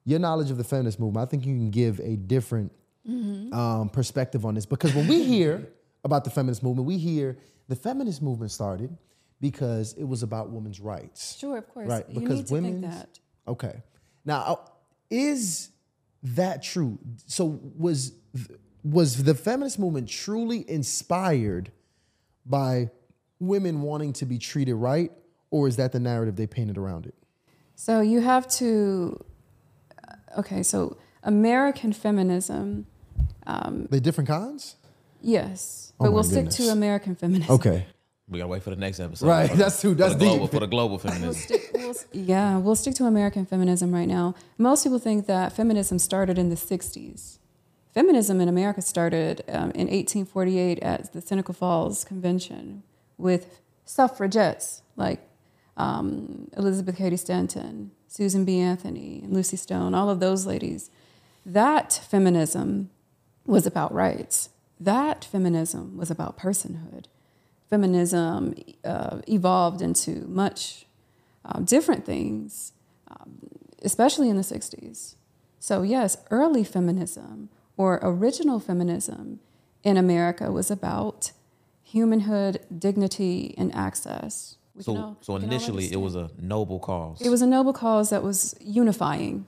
your 0.04 0.18
knowledge 0.18 0.50
of 0.50 0.56
the 0.56 0.64
feminist 0.64 1.00
movement, 1.00 1.26
I 1.26 1.30
think 1.30 1.44
you 1.44 1.54
can 1.54 1.70
give 1.70 2.00
a 2.00 2.16
different 2.16 2.72
um, 3.06 3.88
perspective 3.92 4.44
on 4.46 4.54
this. 4.54 4.66
Because 4.66 4.94
when 4.94 5.06
we 5.06 5.22
hear 5.24 5.68
about 6.04 6.24
the 6.24 6.30
feminist 6.30 6.62
movement, 6.62 6.86
we 6.86 6.98
hear 6.98 7.36
the 7.68 7.76
feminist 7.76 8.22
movement 8.22 8.50
started 8.50 8.96
because 9.40 9.92
it 9.94 10.04
was 10.04 10.22
about 10.22 10.50
women's 10.50 10.80
rights. 10.80 11.36
Sure, 11.38 11.58
of 11.58 11.68
course. 11.68 11.88
Right, 11.88 12.04
You 12.08 12.20
because 12.20 12.38
need 12.38 12.46
to 12.46 12.52
women's 12.54 12.80
think 12.80 12.92
that. 12.92 13.18
okay. 13.48 13.82
Now, 14.24 14.40
uh, 14.42 14.56
is 15.10 15.70
that 16.22 16.62
true? 16.62 16.98
So 17.26 17.60
was 17.76 18.12
was 18.82 19.22
the 19.24 19.34
feminist 19.34 19.78
movement 19.78 20.08
truly 20.08 20.68
inspired 20.68 21.70
by 22.46 22.90
women 23.38 23.82
wanting 23.82 24.12
to 24.14 24.26
be 24.26 24.38
treated 24.38 24.74
right, 24.74 25.10
or 25.50 25.68
is 25.68 25.76
that 25.76 25.92
the 25.92 26.00
narrative 26.00 26.36
they 26.36 26.46
painted 26.46 26.78
around 26.78 27.06
it? 27.06 27.14
So 27.74 28.00
you 28.00 28.20
have 28.22 28.48
to. 28.52 29.22
Okay, 30.38 30.62
so 30.62 30.96
American 31.22 31.92
feminism, 31.92 32.86
They 33.46 34.00
different 34.00 34.28
kinds. 34.28 34.76
yes, 35.20 35.92
Oh 36.00 36.04
but 36.06 36.12
we'll 36.12 36.24
stick 36.24 36.48
to 36.50 36.68
American 36.70 37.14
feminism. 37.14 37.54
Okay, 37.54 37.86
We 38.28 38.38
gotta 38.38 38.48
wait 38.48 38.62
for 38.62 38.70
the 38.70 38.76
next 38.76 39.00
episode. 39.00 39.26
right. 39.28 39.50
For- 39.50 39.56
That's 39.56 39.80
too. 39.80 39.90
for 39.90 39.94
That's 39.94 40.14
the 40.14 40.24
global 40.24 40.46
for 40.48 40.60
the 40.60 40.66
global 40.66 40.96
We'll 40.96 41.12
feminism. 41.12 41.34
stick, 41.42 41.70
we'll, 41.74 41.94
yeah, 42.12 42.56
we'll 42.58 42.74
stick 42.76 42.94
to 42.96 43.04
American 43.04 43.44
feminism 43.46 43.92
right 43.92 44.08
now. 44.08 44.34
Most 44.58 44.82
people 44.84 44.98
think 44.98 45.26
that 45.26 45.52
feminism 45.52 45.98
started 45.98 46.38
in 46.38 46.48
the 46.48 46.56
60s. 46.56 47.38
Feminism 47.92 48.40
in 48.40 48.48
America 48.48 48.82
started 48.82 49.42
um, 49.48 49.70
in 49.72 49.86
1848 49.86 50.80
at 50.80 51.12
the 51.12 51.20
Seneca 51.20 51.52
Falls 51.52 52.04
Convention 52.04 52.82
with 53.18 53.60
suffragettes 53.84 54.82
like 54.96 55.20
um, 55.76 56.48
Elizabeth 56.56 56.96
Cady 56.96 57.16
Stanton, 57.16 57.92
Susan 58.08 58.44
B. 58.44 58.58
Anthony, 58.58 59.20
and 59.22 59.32
Lucy 59.32 59.56
Stone, 59.56 59.94
all 59.94 60.10
of 60.10 60.18
those 60.18 60.44
ladies. 60.46 60.90
That 61.46 61.92
feminism 61.92 62.90
was 63.46 63.66
about 63.66 63.92
rights. 63.92 64.50
That 64.80 65.24
feminism 65.24 65.96
was 65.96 66.10
about 66.10 66.38
personhood. 66.38 67.06
Feminism 67.70 68.54
uh, 68.84 69.20
evolved 69.26 69.80
into 69.82 70.26
much 70.28 70.86
uh, 71.44 71.60
different 71.60 72.04
things, 72.04 72.72
um, 73.08 73.38
especially 73.82 74.28
in 74.28 74.36
the 74.36 74.42
60s. 74.42 75.14
So, 75.58 75.82
yes, 75.82 76.16
early 76.30 76.64
feminism 76.64 77.48
or 77.76 77.98
original 78.02 78.60
feminism 78.60 79.40
in 79.82 79.96
America 79.96 80.50
was 80.52 80.70
about 80.70 81.32
humanhood, 81.82 82.60
dignity, 82.76 83.54
and 83.56 83.74
access. 83.74 84.56
We 84.74 84.82
So, 84.82 84.96
all- 84.96 85.16
so 85.20 85.34
we 85.34 85.40
can 85.40 85.48
all 85.48 85.54
initially 85.54 85.92
it 85.92 85.96
was 85.96 86.14
a 86.16 86.30
noble 86.38 86.78
cause. 86.78 87.20
It 87.20 87.30
was 87.30 87.42
a 87.42 87.46
noble 87.46 87.72
cause 87.72 88.10
that 88.10 88.22
was 88.22 88.54
unifying, 88.60 89.46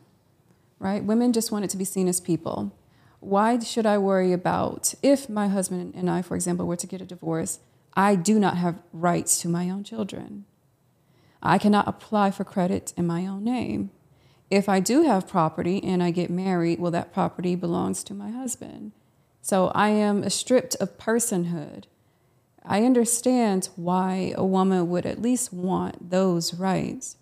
right? 0.79 1.05
Women 1.05 1.33
just 1.33 1.51
wanted 1.53 1.71
to 1.71 1.77
be 1.77 1.85
seen 1.85 2.09
as 2.09 2.21
people. 2.21 2.73
Why 3.27 3.59
should 3.59 3.87
I 3.87 3.99
worry 3.99 4.33
about 4.33 4.95
if 5.03 5.29
my 5.29 5.49
husband 5.49 5.95
and 5.97 6.09
I, 6.09 6.23
for 6.23 6.37
example, 6.37 6.65
were 6.65 6.77
to 6.77 6.87
get 6.87 7.01
a 7.01 7.05
divorce? 7.05 7.59
I 7.95 8.15
do 8.15 8.39
not 8.39 8.57
have 8.57 8.81
rights 8.93 9.41
to 9.41 9.49
my 9.49 9.69
own 9.69 9.83
children. 9.83 10.45
I 11.43 11.59
cannot 11.59 11.89
apply 11.89 12.31
for 12.31 12.45
credit 12.45 12.95
in 12.97 13.05
my 13.05 13.27
own 13.27 13.43
name. 13.43 13.91
If 14.49 14.69
I 14.69 14.79
do 14.79 15.03
have 15.03 15.27
property 15.27 15.83
and 15.83 16.05
I 16.05 16.13
get 16.13 16.31
married, 16.31 16.79
well, 16.79 16.93
that 16.93 17.13
property 17.13 17.57
belongs 17.57 18.05
to 18.05 18.15
my 18.15 18.31
husband. 18.31 18.93
So 19.43 19.73
I 19.75 19.89
am 19.89 20.31
stripped 20.31 20.77
of 20.77 20.97
personhood. 20.97 21.87
I 22.65 22.85
understand 22.85 23.71
why 23.75 24.35
a 24.37 24.45
woman 24.45 24.89
would 24.91 25.05
at 25.05 25.21
least 25.21 25.53
want 25.53 26.11
those 26.11 26.55
rights. 26.55 27.17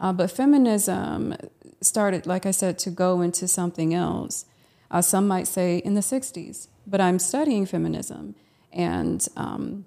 Uh, 0.00 0.12
but 0.12 0.32
feminism 0.32 1.36
started, 1.80 2.26
like 2.26 2.44
I 2.44 2.50
said, 2.50 2.76
to 2.80 2.90
go 2.90 3.20
into 3.20 3.46
something 3.46 3.94
else. 3.94 4.44
Uh, 4.90 5.02
some 5.02 5.28
might 5.28 5.46
say 5.46 5.78
in 5.78 5.94
the 5.94 6.00
60s, 6.00 6.68
but 6.86 7.00
I'm 7.00 7.18
studying 7.18 7.66
feminism. 7.66 8.34
And 8.72 9.26
um, 9.36 9.86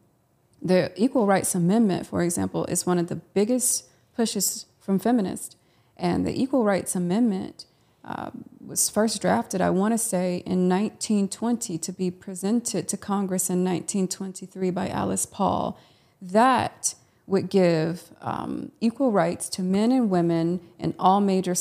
the 0.62 0.91
Equal 0.95 1.26
Rights 1.26 1.56
Amendment, 1.56 2.08
for 2.08 2.22
example, 2.22 2.66
is 2.66 2.86
one 2.86 2.99
of 2.99 3.08
the 3.08 3.16
biggest 3.16 3.86
pushes 4.16 4.66
from 4.80 4.99
feminists. 4.99 5.56
And 5.97 6.26
the 6.26 6.39
Equal 6.39 6.64
Rights 6.64 6.95
Amendment 6.95 7.66
uh, 8.04 8.32
was 8.66 8.89
first 8.89 9.22
drafted, 9.22 9.62
I 9.62 9.70
want 9.70 9.93
to 9.93 9.97
say, 9.97 10.38
in 10.45 10.68
1920 10.70 11.78
to 11.78 11.91
be 11.91 12.10
presented 12.10 12.88
to 12.88 12.97
Congress 12.97 13.49
in 13.49 13.64
1923 13.64 14.72
by 14.72 14.89
Alice 14.89 15.26
Paul. 15.26 15.80
That 16.22 16.95
would 17.32 17.49
give 17.49 18.11
um, 18.21 18.71
equal 18.82 19.11
rights 19.11 19.49
to 19.49 19.61
men 19.61 19.91
and 19.91 20.09
women 20.09 20.59
in 20.77 20.93
all 20.99 21.21
major 21.21 21.55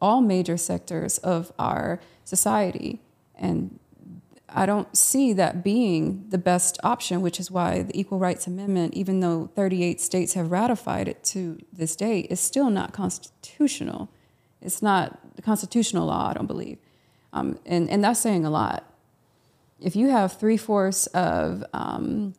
all 0.00 0.20
major 0.20 0.56
sectors 0.56 1.18
of 1.18 1.52
our 1.58 1.98
society, 2.24 3.00
and 3.34 3.78
I 4.48 4.66
don't 4.66 4.96
see 4.96 5.32
that 5.32 5.64
being 5.64 6.26
the 6.28 6.38
best 6.38 6.78
option, 6.84 7.22
which 7.22 7.40
is 7.40 7.50
why 7.50 7.82
the 7.82 7.98
Equal 7.98 8.18
Rights 8.18 8.46
Amendment, 8.46 8.94
even 8.94 9.18
though 9.18 9.50
38 9.56 10.00
states 10.00 10.34
have 10.34 10.52
ratified 10.52 11.08
it 11.08 11.24
to 11.24 11.58
this 11.72 11.96
day, 11.96 12.20
is 12.20 12.38
still 12.38 12.70
not 12.70 12.92
constitutional. 12.92 14.10
It's 14.62 14.80
not 14.80 15.18
constitutional 15.42 16.06
law, 16.06 16.30
I 16.30 16.34
don't 16.34 16.46
believe. 16.46 16.78
Um, 17.32 17.58
and, 17.66 17.90
and 17.90 18.04
that's 18.04 18.20
saying 18.20 18.44
a 18.44 18.50
lot. 18.50 18.84
If 19.80 19.96
you 19.96 20.10
have 20.10 20.38
three 20.38 20.56
fourths 20.56 21.08
of 21.08 21.64
um, 21.72 22.34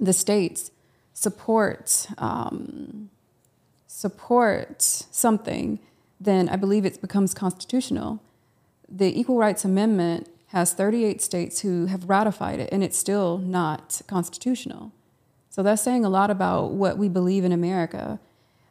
the 0.00 0.12
states 0.12 0.72
support 1.12 2.06
um, 2.18 3.10
support 4.00 4.80
something, 4.80 5.78
then 6.18 6.48
I 6.48 6.56
believe 6.56 6.86
it 6.86 7.00
becomes 7.02 7.34
constitutional. 7.34 8.22
The 8.88 9.18
Equal 9.18 9.36
Rights 9.36 9.64
Amendment 9.64 10.28
has 10.48 10.72
38 10.72 11.20
states 11.20 11.60
who 11.60 11.86
have 11.86 12.08
ratified 12.08 12.60
it, 12.60 12.70
and 12.72 12.82
it's 12.82 12.96
still 12.96 13.36
not 13.38 14.00
constitutional. 14.06 14.92
So 15.50 15.62
that's 15.62 15.82
saying 15.82 16.04
a 16.04 16.08
lot 16.08 16.30
about 16.30 16.70
what 16.70 16.96
we 16.96 17.08
believe 17.08 17.44
in 17.44 17.52
America. 17.52 18.18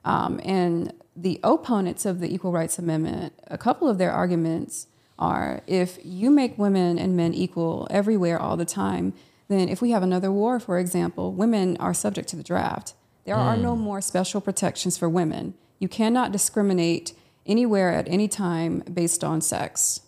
Um, 0.04 0.42
and 0.44 0.94
the 1.16 1.40
opponents 1.44 2.06
of 2.06 2.22
the 2.22 2.34
Equal 2.34 2.52
Rights 2.52 2.80
Amendment, 2.80 3.34
a 3.48 3.58
couple 3.58 3.88
of 3.88 3.98
their 3.98 4.12
arguments 4.12 4.88
are 5.20 5.62
if 5.68 6.00
you 6.04 6.32
make 6.32 6.58
women 6.58 6.98
and 6.98 7.16
men 7.16 7.34
equal 7.34 7.88
everywhere 7.92 8.42
all 8.42 8.58
the 8.58 8.66
time, 8.66 9.14
then 9.50 9.68
if 9.68 9.82
we 9.82 9.92
have 9.92 10.04
another 10.04 10.32
war, 10.32 10.60
for 10.60 10.80
example, 10.80 11.34
women 11.34 11.76
are 11.78 11.94
subject 11.94 12.30
to 12.30 12.36
the 12.36 12.44
draft. 12.44 12.94
There 13.26 13.36
are 13.36 13.58
no 13.58 13.76
more 13.76 14.02
special 14.02 14.42
protections 14.42 14.98
for 14.98 15.08
women. 15.08 15.54
You 15.78 15.88
cannot 15.88 16.32
discriminate 16.32 17.14
anywhere 17.46 17.92
at 17.92 18.08
any 18.08 18.28
time 18.28 18.80
based 18.92 19.24
on 19.24 19.42
sex. 19.42 20.02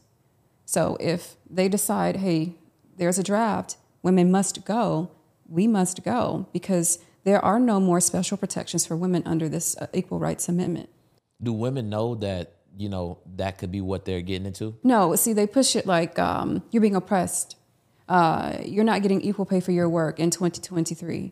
So 0.66 0.98
if 1.00 1.36
they 1.50 1.68
decide, 1.68 2.18
hey, 2.18 2.56
there's 2.98 3.20
a 3.20 3.24
draft, 3.24 3.78
women 4.02 4.32
must 4.32 4.66
go, 4.66 5.12
we 5.48 5.68
must 5.68 6.04
go 6.04 6.48
because 6.54 7.00
there 7.24 7.44
are 7.44 7.60
no 7.60 7.80
more 7.80 8.00
special 8.00 8.38
protections 8.38 8.86
for 8.86 8.96
women 8.96 9.22
under 9.26 9.50
this 9.50 9.78
uh, 9.78 9.88
Equal 9.94 10.18
Rights 10.18 10.48
Amendment. 10.50 10.90
Do 11.42 11.54
women 11.54 11.90
know 11.90 12.16
that 12.16 12.56
you 12.78 12.90
know 12.90 13.20
that 13.36 13.58
could 13.58 13.72
be 13.72 13.82
what 13.82 14.06
they're 14.06 14.22
getting 14.22 14.48
into? 14.48 14.76
No, 14.84 15.16
see, 15.16 15.34
they 15.34 15.46
push 15.46 15.76
it 15.76 15.86
like 15.86 16.18
um, 16.18 16.64
you're 16.72 16.82
being 16.82 16.96
oppressed. 16.96 17.58
Uh, 18.12 18.58
you're 18.66 18.84
not 18.84 19.02
getting 19.02 19.22
equal 19.22 19.46
pay 19.46 19.62
for 19.62 19.72
your 19.72 19.88
work 19.88 20.20
in 20.20 20.30
2023. 20.30 21.32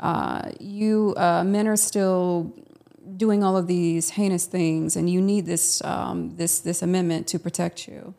Uh, 0.00 0.50
you 0.58 1.14
uh, 1.16 1.44
men 1.44 1.68
are 1.68 1.76
still 1.76 2.52
doing 3.16 3.44
all 3.44 3.56
of 3.56 3.68
these 3.68 4.10
heinous 4.10 4.44
things, 4.44 4.96
and 4.96 5.08
you 5.08 5.20
need 5.20 5.46
this 5.46 5.80
um, 5.84 6.34
this 6.34 6.58
this 6.58 6.82
amendment 6.82 7.28
to 7.28 7.38
protect 7.38 7.86
you. 7.86 8.14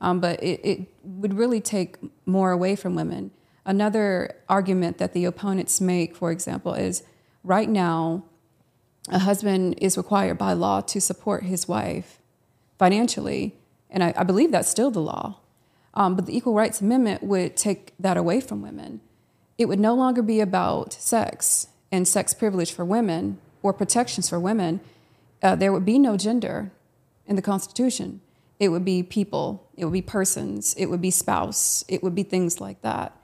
Um, 0.00 0.20
but 0.20 0.42
it, 0.42 0.58
it 0.64 0.88
would 1.02 1.34
really 1.34 1.60
take 1.60 1.98
more 2.24 2.50
away 2.50 2.76
from 2.76 2.94
women. 2.94 3.30
Another 3.66 4.36
argument 4.48 4.96
that 4.96 5.12
the 5.12 5.26
opponents 5.26 5.82
make, 5.82 6.16
for 6.16 6.32
example, 6.32 6.72
is 6.72 7.02
right 7.42 7.68
now 7.68 8.24
a 9.10 9.18
husband 9.18 9.74
is 9.82 9.98
required 9.98 10.38
by 10.38 10.54
law 10.54 10.80
to 10.80 10.98
support 10.98 11.42
his 11.42 11.68
wife 11.68 12.22
financially, 12.78 13.54
and 13.90 14.02
I, 14.02 14.14
I 14.16 14.24
believe 14.24 14.50
that's 14.50 14.70
still 14.70 14.90
the 14.90 15.02
law. 15.02 15.40
Um, 15.94 16.16
but 16.16 16.26
the 16.26 16.36
Equal 16.36 16.54
Rights 16.54 16.80
Amendment 16.80 17.22
would 17.22 17.56
take 17.56 17.94
that 17.98 18.16
away 18.16 18.40
from 18.40 18.62
women. 18.62 19.00
It 19.56 19.66
would 19.66 19.80
no 19.80 19.94
longer 19.94 20.22
be 20.22 20.40
about 20.40 20.92
sex 20.92 21.68
and 21.92 22.06
sex 22.06 22.34
privilege 22.34 22.72
for 22.72 22.84
women 22.84 23.38
or 23.62 23.72
protections 23.72 24.28
for 24.28 24.40
women. 24.40 24.80
Uh, 25.42 25.54
there 25.54 25.72
would 25.72 25.84
be 25.84 25.98
no 25.98 26.16
gender 26.16 26.72
in 27.26 27.36
the 27.36 27.42
Constitution. 27.42 28.20
It 28.58 28.68
would 28.68 28.84
be 28.84 29.02
people, 29.02 29.68
it 29.76 29.84
would 29.84 29.92
be 29.92 30.02
persons, 30.02 30.74
it 30.74 30.86
would 30.86 31.00
be 31.00 31.10
spouse, 31.10 31.84
it 31.88 32.02
would 32.02 32.14
be 32.14 32.22
things 32.22 32.60
like 32.60 32.82
that. 32.82 33.16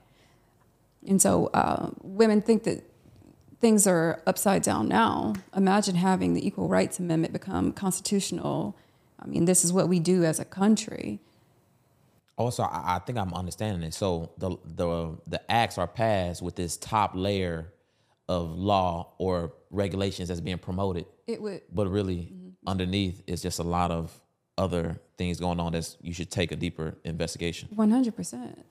And 1.07 1.21
so 1.21 1.47
uh, 1.49 1.91
women 2.03 2.43
think 2.43 2.65
that 2.65 2.85
things 3.61 3.87
are 3.87 4.23
upside 4.27 4.63
down 4.63 4.89
now. 4.89 5.35
Imagine 5.57 5.97
having 5.97 6.35
the 6.35 6.47
Equal 6.47 6.69
Rights 6.69 6.99
Amendment 6.99 7.33
become 7.33 7.73
constitutional. 7.73 8.77
I 9.19 9.27
mean, 9.27 9.45
this 9.45 9.65
is 9.65 9.73
what 9.73 9.89
we 9.89 9.99
do 9.99 10.25
as 10.25 10.41
a 10.41 10.45
country. 10.45 11.21
Also, 12.41 12.63
I, 12.63 12.97
I 12.97 12.99
think 13.05 13.19
I'm 13.19 13.35
understanding 13.35 13.83
it. 13.89 13.95
So 14.03 14.09
the 14.43 14.51
the 14.65 14.89
the 15.33 15.41
acts 15.61 15.77
are 15.77 15.87
passed 15.87 16.41
with 16.47 16.55
this 16.57 16.79
top 16.79 17.11
layer 17.15 17.59
of 18.29 18.43
law 18.57 19.13
or 19.19 19.53
regulations 19.71 20.29
that's 20.29 20.41
being 20.41 20.59
promoted, 20.59 21.05
It 21.27 21.43
would 21.43 21.61
but 21.79 21.87
really 21.89 22.33
underneath 22.67 23.23
is 23.27 23.43
just 23.43 23.59
a 23.59 23.69
lot 23.79 23.91
of 23.91 24.05
other 24.57 25.01
things 25.19 25.39
going 25.39 25.61
on 25.61 25.73
that 25.73 25.97
you 26.01 26.15
should 26.15 26.31
take 26.31 26.51
a 26.53 26.57
deeper 26.57 26.89
investigation. 27.05 27.69
One 27.75 27.91
hundred 27.91 28.15
percent, 28.17 28.65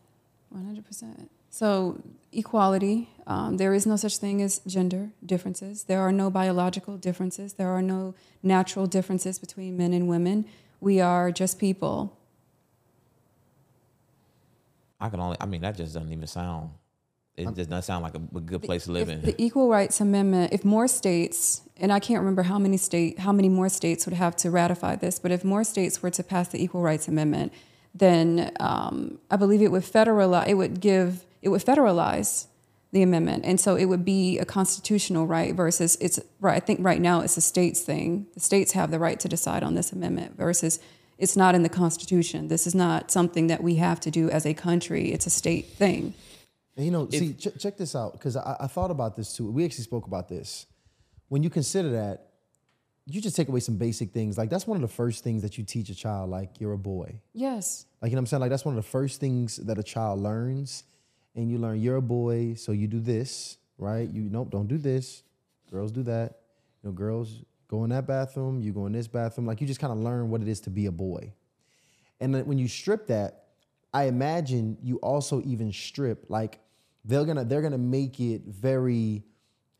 one 0.50 0.66
hundred 0.66 0.86
percent. 0.86 1.30
So 1.52 1.70
equality, 2.32 3.10
um, 3.28 3.58
there 3.58 3.74
is 3.74 3.86
no 3.86 3.98
such 3.98 4.18
thing 4.18 4.42
as 4.42 4.60
gender 4.66 5.10
differences. 5.24 5.84
There 5.84 6.00
are 6.00 6.12
no 6.12 6.32
biological 6.32 6.98
differences. 6.98 7.54
There 7.54 7.70
are 7.70 7.84
no 7.84 8.16
natural 8.42 8.88
differences 8.88 9.38
between 9.40 9.78
men 9.78 9.94
and 9.94 10.08
women. 10.08 10.46
We 10.80 11.02
are 11.02 11.32
just 11.42 11.60
people. 11.60 12.16
I 15.00 15.10
can 15.10 15.20
only, 15.20 15.38
I 15.40 15.46
mean, 15.46 15.62
that 15.62 15.78
just 15.78 15.94
doesn't 15.94 16.12
even 16.12 16.28
sound. 16.28 16.72
It 17.38 17.46
just 17.56 17.70
doesn't 17.70 17.84
sound 17.84 18.04
like 18.04 18.16
a, 18.16 18.38
a 18.38 18.42
good 18.42 18.64
place 18.64 18.84
to 18.86 18.92
live 18.92 19.08
in. 19.08 19.22
The 19.22 19.36
Equal 19.42 19.70
Rights 19.70 20.02
Amendment, 20.02 20.52
if 20.52 20.66
more 20.66 20.90
states, 20.90 21.62
and 21.78 21.92
I 21.92 22.00
can't 22.00 22.20
remember 22.20 22.44
how 22.44 22.60
many 22.60 22.76
state, 22.76 23.20
how 23.20 23.32
many 23.32 23.48
more 23.48 23.70
states 23.70 24.06
would 24.06 24.14
have 24.14 24.36
to 24.38 24.52
ratify 24.52 24.98
this, 24.98 25.20
but 25.20 25.32
if 25.32 25.46
more 25.46 25.64
states 25.64 26.04
were 26.04 26.10
to 26.10 26.24
pass 26.24 26.50
the 26.50 26.62
Equal 26.62 26.82
Rights 26.82 27.08
Amendment, 27.08 27.54
then 27.96 28.52
um, 28.60 29.20
I 29.32 29.38
believe 29.38 29.62
it 29.62 29.72
would 29.72 29.84
federalize. 29.84 30.48
It 30.48 30.56
would 30.56 30.82
give. 30.82 31.26
It 31.42 31.50
would 31.50 31.64
federalize 31.64 32.48
the 32.92 33.02
amendment, 33.02 33.46
and 33.46 33.60
so 33.60 33.76
it 33.76 33.86
would 33.86 34.04
be 34.04 34.38
a 34.40 34.46
constitutional 34.46 35.26
right 35.26 35.56
versus 35.56 35.98
it's 36.02 36.20
right. 36.42 36.58
I 36.58 36.60
think 36.60 36.84
right 36.84 37.00
now 37.00 37.22
it's 37.22 37.38
a 37.38 37.42
states 37.42 37.82
thing. 37.82 38.28
The 38.34 38.42
states 38.42 38.74
have 38.74 38.92
the 38.92 39.00
right 39.00 39.20
to 39.22 39.30
decide 39.30 39.64
on 39.64 39.76
this 39.76 39.94
amendment 39.94 40.38
versus 40.38 40.80
it's 41.20 41.36
not 41.36 41.54
in 41.54 41.64
the 41.64 41.70
Constitution. 41.70 42.48
This 42.48 42.66
is 42.66 42.74
not 42.74 43.12
something 43.12 43.48
that 43.48 43.62
we 43.62 43.76
have 43.76 44.00
to 44.02 44.10
do 44.10 44.30
as 44.30 44.46
a 44.46 44.54
country. 44.54 45.12
It's 45.12 45.28
a 45.28 45.30
state 45.30 45.68
thing. 45.68 46.14
And 46.78 46.86
you 46.86 46.92
know, 46.92 47.10
see, 47.10 47.34
ch- 47.34 47.60
check 47.60 47.78
this 47.78 47.94
out 47.94 48.14
because 48.14 48.38
I, 48.38 48.56
I 48.62 48.68
thought 48.68 48.90
about 48.90 49.18
this 49.18 49.36
too. 49.36 49.52
We 49.52 49.66
actually 49.66 49.84
spoke 49.84 50.08
about 50.08 50.30
this. 50.30 50.66
When 51.28 51.44
you 51.44 51.50
consider 51.50 51.92
that, 51.92 52.30
you 53.06 53.20
just 53.22 53.36
take 53.36 53.50
away 53.50 53.60
some 53.60 53.76
basic 53.76 54.12
things. 54.12 54.38
Like 54.38 54.50
that's 54.50 54.66
one 54.66 54.78
of 54.78 54.82
the 54.82 54.96
first 54.96 55.24
things 55.24 55.42
that 55.42 55.58
you 55.58 55.66
teach 55.66 55.90
a 55.90 55.96
child. 55.96 56.30
Like 56.30 56.62
you're 56.62 56.74
a 56.74 56.78
boy. 56.78 57.20
Yes. 57.34 57.86
Like 58.02 58.12
you 58.12 58.16
know 58.16 58.20
what 58.20 58.22
I'm 58.22 58.26
saying? 58.28 58.42
Like 58.42 58.50
that's 58.50 58.64
one 58.64 58.78
of 58.78 58.84
the 58.84 58.90
first 58.90 59.20
things 59.20 59.58
that 59.58 59.78
a 59.78 59.84
child 59.84 60.22
learns. 60.22 60.84
And 61.36 61.50
you 61.52 61.58
learn 61.58 61.80
you're 61.82 61.98
a 61.98 62.02
boy, 62.02 62.56
so 62.56 62.72
you 62.72 62.88
do 62.88 63.00
this, 63.00 63.58
right? 63.78 64.10
You 64.10 64.30
nope, 64.30 64.50
don't 64.50 64.68
do 64.68 64.78
this. 64.78 65.24
Girls 65.70 65.92
do 65.92 66.04
that. 66.04 66.40
You 66.82 66.90
know, 66.90 66.92
girls 66.94 67.44
go 67.70 67.84
in 67.84 67.92
that 67.92 68.06
bathroom, 68.06 68.60
you 68.60 68.74
go 68.74 68.86
in 68.88 68.92
this 68.92 69.08
bathroom. 69.08 69.48
Like 69.48 69.62
you 69.62 69.68
just 69.68 69.80
kind 69.80 69.94
of 69.94 70.00
learn 70.00 70.30
what 70.30 70.42
it 70.42 70.48
is 70.48 70.60
to 70.62 70.70
be 70.70 70.88
a 70.88 70.92
boy. 70.92 71.34
And 72.20 72.46
when 72.46 72.58
you 72.58 72.68
strip 72.68 73.08
that, 73.08 73.46
I 73.94 74.04
imagine 74.04 74.78
you 74.84 74.98
also 74.98 75.42
even 75.46 75.72
strip 75.72 76.26
like 76.28 76.60
they're 77.06 77.26
gonna 77.26 77.46
they're 77.46 77.62
gonna 77.62 77.78
make 77.78 78.20
it 78.20 78.42
very 78.46 79.24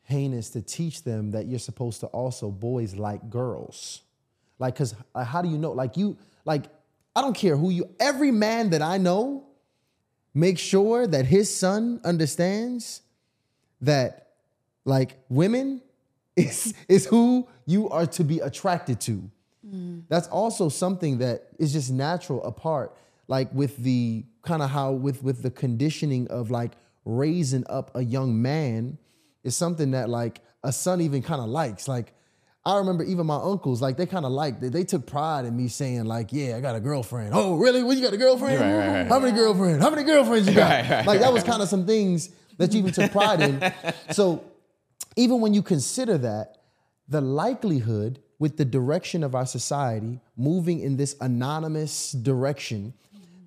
heinous 0.02 0.50
to 0.50 0.62
teach 0.62 1.04
them 1.04 1.32
that 1.32 1.46
you're 1.46 1.58
supposed 1.58 2.00
to 2.00 2.06
also 2.06 2.50
boys 2.50 2.96
like 2.96 3.28
girls. 3.28 4.02
Like, 4.58 4.76
cause 4.76 4.94
how 5.14 5.42
do 5.42 5.48
you 5.48 5.58
know? 5.58 5.72
Like 5.72 5.96
you 5.96 6.16
like 6.44 6.64
I 7.14 7.20
don't 7.20 7.36
care 7.36 7.56
who 7.56 7.70
you 7.70 7.94
every 8.00 8.30
man 8.30 8.70
that 8.70 8.82
I 8.82 8.98
know 8.98 9.46
make 10.34 10.58
sure 10.58 11.06
that 11.06 11.26
his 11.26 11.54
son 11.54 12.00
understands 12.04 13.02
that 13.80 14.28
like 14.84 15.16
women 15.28 15.82
is 16.40 16.74
is 16.88 17.06
who 17.06 17.48
you 17.66 17.88
are 17.88 18.06
to 18.06 18.24
be 18.24 18.38
attracted 18.40 19.00
to. 19.02 19.30
That's 20.08 20.26
also 20.28 20.68
something 20.68 21.18
that 21.18 21.48
is 21.58 21.72
just 21.72 21.92
natural 21.92 22.42
apart 22.42 22.96
like 23.28 23.52
with 23.54 23.76
the 23.76 24.24
kind 24.42 24.62
of 24.62 24.68
how 24.70 24.90
with 24.92 25.22
with 25.22 25.42
the 25.42 25.50
conditioning 25.50 26.26
of 26.28 26.50
like 26.50 26.72
raising 27.04 27.64
up 27.70 27.92
a 27.94 28.02
young 28.02 28.42
man 28.42 28.98
is 29.44 29.56
something 29.56 29.92
that 29.92 30.08
like 30.08 30.40
a 30.64 30.72
son 30.72 31.00
even 31.00 31.22
kind 31.22 31.40
of 31.40 31.48
likes 31.48 31.86
like 31.86 32.12
I 32.62 32.76
remember 32.76 33.04
even 33.04 33.24
my 33.24 33.36
uncles, 33.36 33.80
like 33.80 33.96
they 33.96 34.04
kind 34.04 34.26
of 34.26 34.32
liked 34.32 34.62
it. 34.62 34.70
They 34.70 34.84
took 34.84 35.06
pride 35.06 35.46
in 35.46 35.56
me 35.56 35.68
saying, 35.68 36.04
like, 36.04 36.30
yeah, 36.30 36.58
I 36.58 36.60
got 36.60 36.76
a 36.76 36.80
girlfriend. 36.80 37.30
Oh, 37.32 37.56
really? 37.56 37.82
Well, 37.82 37.96
you 37.96 38.02
got 38.02 38.12
a 38.12 38.18
girlfriend? 38.18 38.60
Right, 38.60 38.76
right, 38.76 38.98
right. 38.98 39.06
How 39.06 39.18
many 39.18 39.32
girlfriends? 39.32 39.82
How 39.82 39.88
many 39.88 40.02
girlfriends 40.02 40.46
you 40.46 40.54
got? 40.54 41.06
Like 41.06 41.20
that 41.20 41.32
was 41.32 41.42
kind 41.42 41.62
of 41.62 41.68
some 41.70 41.86
things 41.86 42.28
that 42.58 42.74
you 42.74 42.80
even 42.80 42.92
took 42.92 43.10
pride 43.12 43.40
in. 43.40 43.72
So 44.10 44.44
even 45.16 45.40
when 45.40 45.54
you 45.54 45.62
consider 45.62 46.18
that, 46.18 46.58
the 47.08 47.20
likelihood 47.20 48.20
with 48.38 48.56
the 48.56 48.64
direction 48.64 49.22
of 49.24 49.34
our 49.34 49.46
society 49.46 50.20
moving 50.36 50.80
in 50.80 50.96
this 50.96 51.16
anonymous 51.20 52.12
direction, 52.12 52.94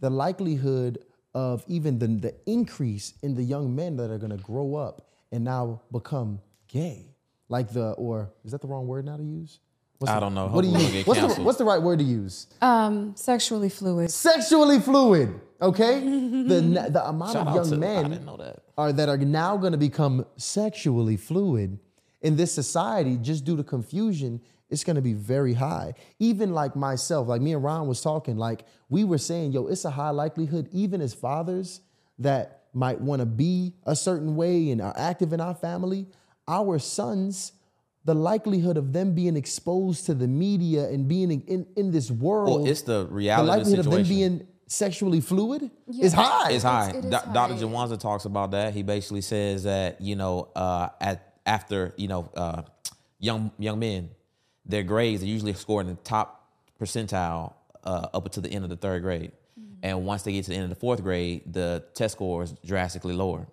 the 0.02 0.10
likelihood 0.10 1.00
of 1.34 1.64
even 1.68 1.98
the, 1.98 2.08
the 2.08 2.36
increase 2.46 3.14
in 3.24 3.34
the 3.36 3.42
young 3.44 3.76
men 3.76 3.96
that 3.98 4.12
are 4.12 4.18
going 4.20 4.36
to 4.38 4.44
grow 4.44 4.76
up 4.76 5.08
and 5.32 5.44
now 5.44 5.82
become 5.92 6.40
gay, 6.68 7.08
like 7.50 7.72
the, 7.74 7.92
or 7.94 8.30
is 8.46 8.52
that 8.52 8.62
the 8.62 8.68
wrong 8.68 8.86
word 8.86 9.06
now 9.06 9.18
to 9.18 9.24
use? 9.24 9.60
What's 9.98 10.12
I 10.12 10.16
the- 10.16 10.20
don't 10.20 10.36
know. 10.36 10.48
What 10.48 10.62
do 10.64 10.68
you 10.68 10.74
Hopefully 10.74 10.92
we'll 10.92 10.96
use? 10.98 11.06
get 11.06 11.08
What's 11.24 11.36
the, 11.36 11.42
what's 11.44 11.58
the 11.58 11.64
right 11.66 11.82
word 11.82 12.00
to 12.00 12.06
use? 12.06 12.48
Um, 12.62 13.16
sexually 13.16 13.70
fluid. 13.70 14.12
Sexually 14.12 14.80
fluid, 14.80 15.40
okay? 15.64 16.00
the, 16.48 16.90
the 16.92 17.08
amount 17.08 17.34
Shout 17.34 17.48
of 17.48 17.56
young 17.56 17.70
to, 17.70 17.78
men 17.78 18.06
I 18.06 18.10
didn't 18.10 18.26
know 18.26 18.38
that. 18.38 18.60
are 18.78 18.94
that 18.94 19.10
are 19.10 19.18
now 19.18 19.58
going 19.58 19.72
to 19.72 19.78
become 19.78 20.26
sexually 20.38 21.18
fluid 21.18 21.80
in 22.22 22.36
this 22.36 22.54
society 22.54 23.18
just 23.18 23.44
due 23.46 23.58
to 23.58 23.64
confusion 23.64 24.42
it's 24.70 24.84
going 24.84 24.96
to 24.96 25.02
be 25.02 25.14
very 25.14 25.54
high 25.54 25.94
even 26.20 26.54
like 26.54 26.76
myself 26.76 27.28
like 27.28 27.42
me 27.42 27.54
and 27.54 27.64
ron 27.64 27.88
was 27.88 28.02
talking 28.02 28.38
like 28.38 28.66
we 28.90 29.04
were 29.04 29.18
saying 29.18 29.52
yo 29.52 29.68
it's 29.68 29.86
a 29.86 29.92
high 29.92 30.10
likelihood 30.10 30.68
even 30.72 31.02
as 31.02 31.14
fathers 31.14 31.82
that 32.20 32.64
might 32.74 33.00
want 33.00 33.20
to 33.20 33.26
be 33.26 33.74
a 33.86 33.96
certain 33.96 34.36
way 34.36 34.72
and 34.72 34.82
are 34.82 34.94
active 34.98 35.34
in 35.34 35.40
our 35.42 35.54
family 35.54 36.08
our 36.48 36.80
sons 36.80 37.54
the 38.06 38.14
likelihood 38.14 38.76
of 38.78 38.92
them 38.92 39.14
being 39.16 39.38
exposed 39.38 40.06
to 40.08 40.14
the 40.14 40.28
media 40.28 40.90
and 40.90 41.08
being 41.08 41.32
in, 41.32 41.42
in, 41.48 41.68
in 41.78 41.92
this 41.92 42.12
world 42.12 42.62
Well, 42.64 42.72
it's 42.72 42.82
the 42.82 43.06
the 43.06 43.14
reality 43.14 43.42
of 43.42 43.46
the 43.46 43.58
likelihood 43.58 43.80
of 43.80 43.86
them 43.86 44.06
situation. 44.06 44.38
being 44.38 44.48
sexually 44.74 45.22
fluid 45.22 45.70
is 46.02 46.14
high 46.14 46.52
It's 46.52 46.64
high. 46.64 46.90
it 46.90 46.96
is 46.96 47.04
Do- 47.06 47.10
Dr. 47.12 47.54
high. 47.54 47.60
Jawanza 47.62 48.00
talks 48.00 48.26
about 48.26 48.52
that. 48.52 48.74
He 48.74 48.84
basically 48.84 49.22
says 49.22 49.64
that 49.64 50.02
you 50.02 50.16
know, 50.16 50.50
uh, 50.56 50.90
at 51.00 51.34
after 51.46 51.94
you 51.98 52.08
know, 52.08 52.30
uh, 52.36 52.62
young 53.20 53.52
young 53.60 53.80
men, 53.80 54.10
their 54.66 54.84
grades 54.84 55.22
are 55.24 55.28
usually 55.28 55.54
scored 55.54 55.88
in 55.88 55.96
the 55.96 56.02
top 56.02 56.50
percentile 56.80 57.54
uh, 57.84 58.08
up 58.14 58.30
to 58.32 58.42
the 58.42 58.50
end 58.50 58.64
of 58.64 58.70
the 58.70 58.78
third 58.78 59.02
grade, 59.04 59.32
and 59.82 60.06
once 60.06 60.24
they 60.24 60.32
get 60.34 60.44
to 60.46 60.50
the 60.52 60.56
end 60.56 60.64
of 60.64 60.70
the 60.70 60.76
fourth 60.76 61.02
grade, 61.04 61.42
the 61.54 61.84
test 61.94 62.14
score 62.16 62.44
is 62.44 62.54
drastically 62.66 63.14
lower. 63.14 63.46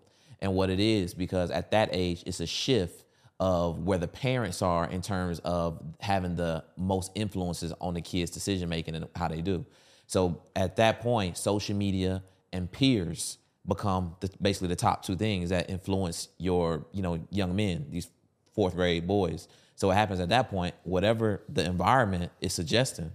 And 0.42 0.54
what 0.54 0.70
it 0.70 0.80
is 0.80 1.12
because 1.12 1.50
at 1.50 1.70
that 1.72 1.90
age, 1.92 2.22
it's 2.26 2.40
a 2.40 2.46
shift 2.46 3.04
of 3.40 3.78
where 3.84 3.98
the 3.98 4.08
parents 4.08 4.62
are 4.62 4.86
in 4.88 5.02
terms 5.02 5.38
of 5.40 5.82
having 6.00 6.34
the 6.36 6.62
most 6.76 7.10
influences 7.14 7.72
on 7.80 7.94
the 7.94 8.00
kids' 8.00 8.30
decision 8.30 8.68
making 8.68 8.94
and 8.94 9.06
how 9.16 9.28
they 9.28 9.40
do. 9.42 9.64
So 10.10 10.42
at 10.56 10.74
that 10.74 11.02
point, 11.02 11.38
social 11.38 11.76
media 11.76 12.24
and 12.52 12.68
peers 12.68 13.38
become 13.64 14.16
the, 14.18 14.28
basically 14.42 14.66
the 14.66 14.74
top 14.74 15.04
two 15.04 15.14
things 15.14 15.50
that 15.50 15.70
influence 15.70 16.30
your 16.36 16.84
you 16.90 17.00
know 17.00 17.20
young 17.30 17.54
men, 17.54 17.86
these 17.90 18.10
fourth 18.52 18.74
grade 18.74 19.06
boys. 19.06 19.46
So 19.76 19.86
what 19.86 19.96
happens 19.96 20.18
at 20.18 20.28
that 20.30 20.50
point, 20.50 20.74
whatever 20.82 21.42
the 21.48 21.64
environment 21.64 22.32
is 22.40 22.52
suggesting, 22.52 23.12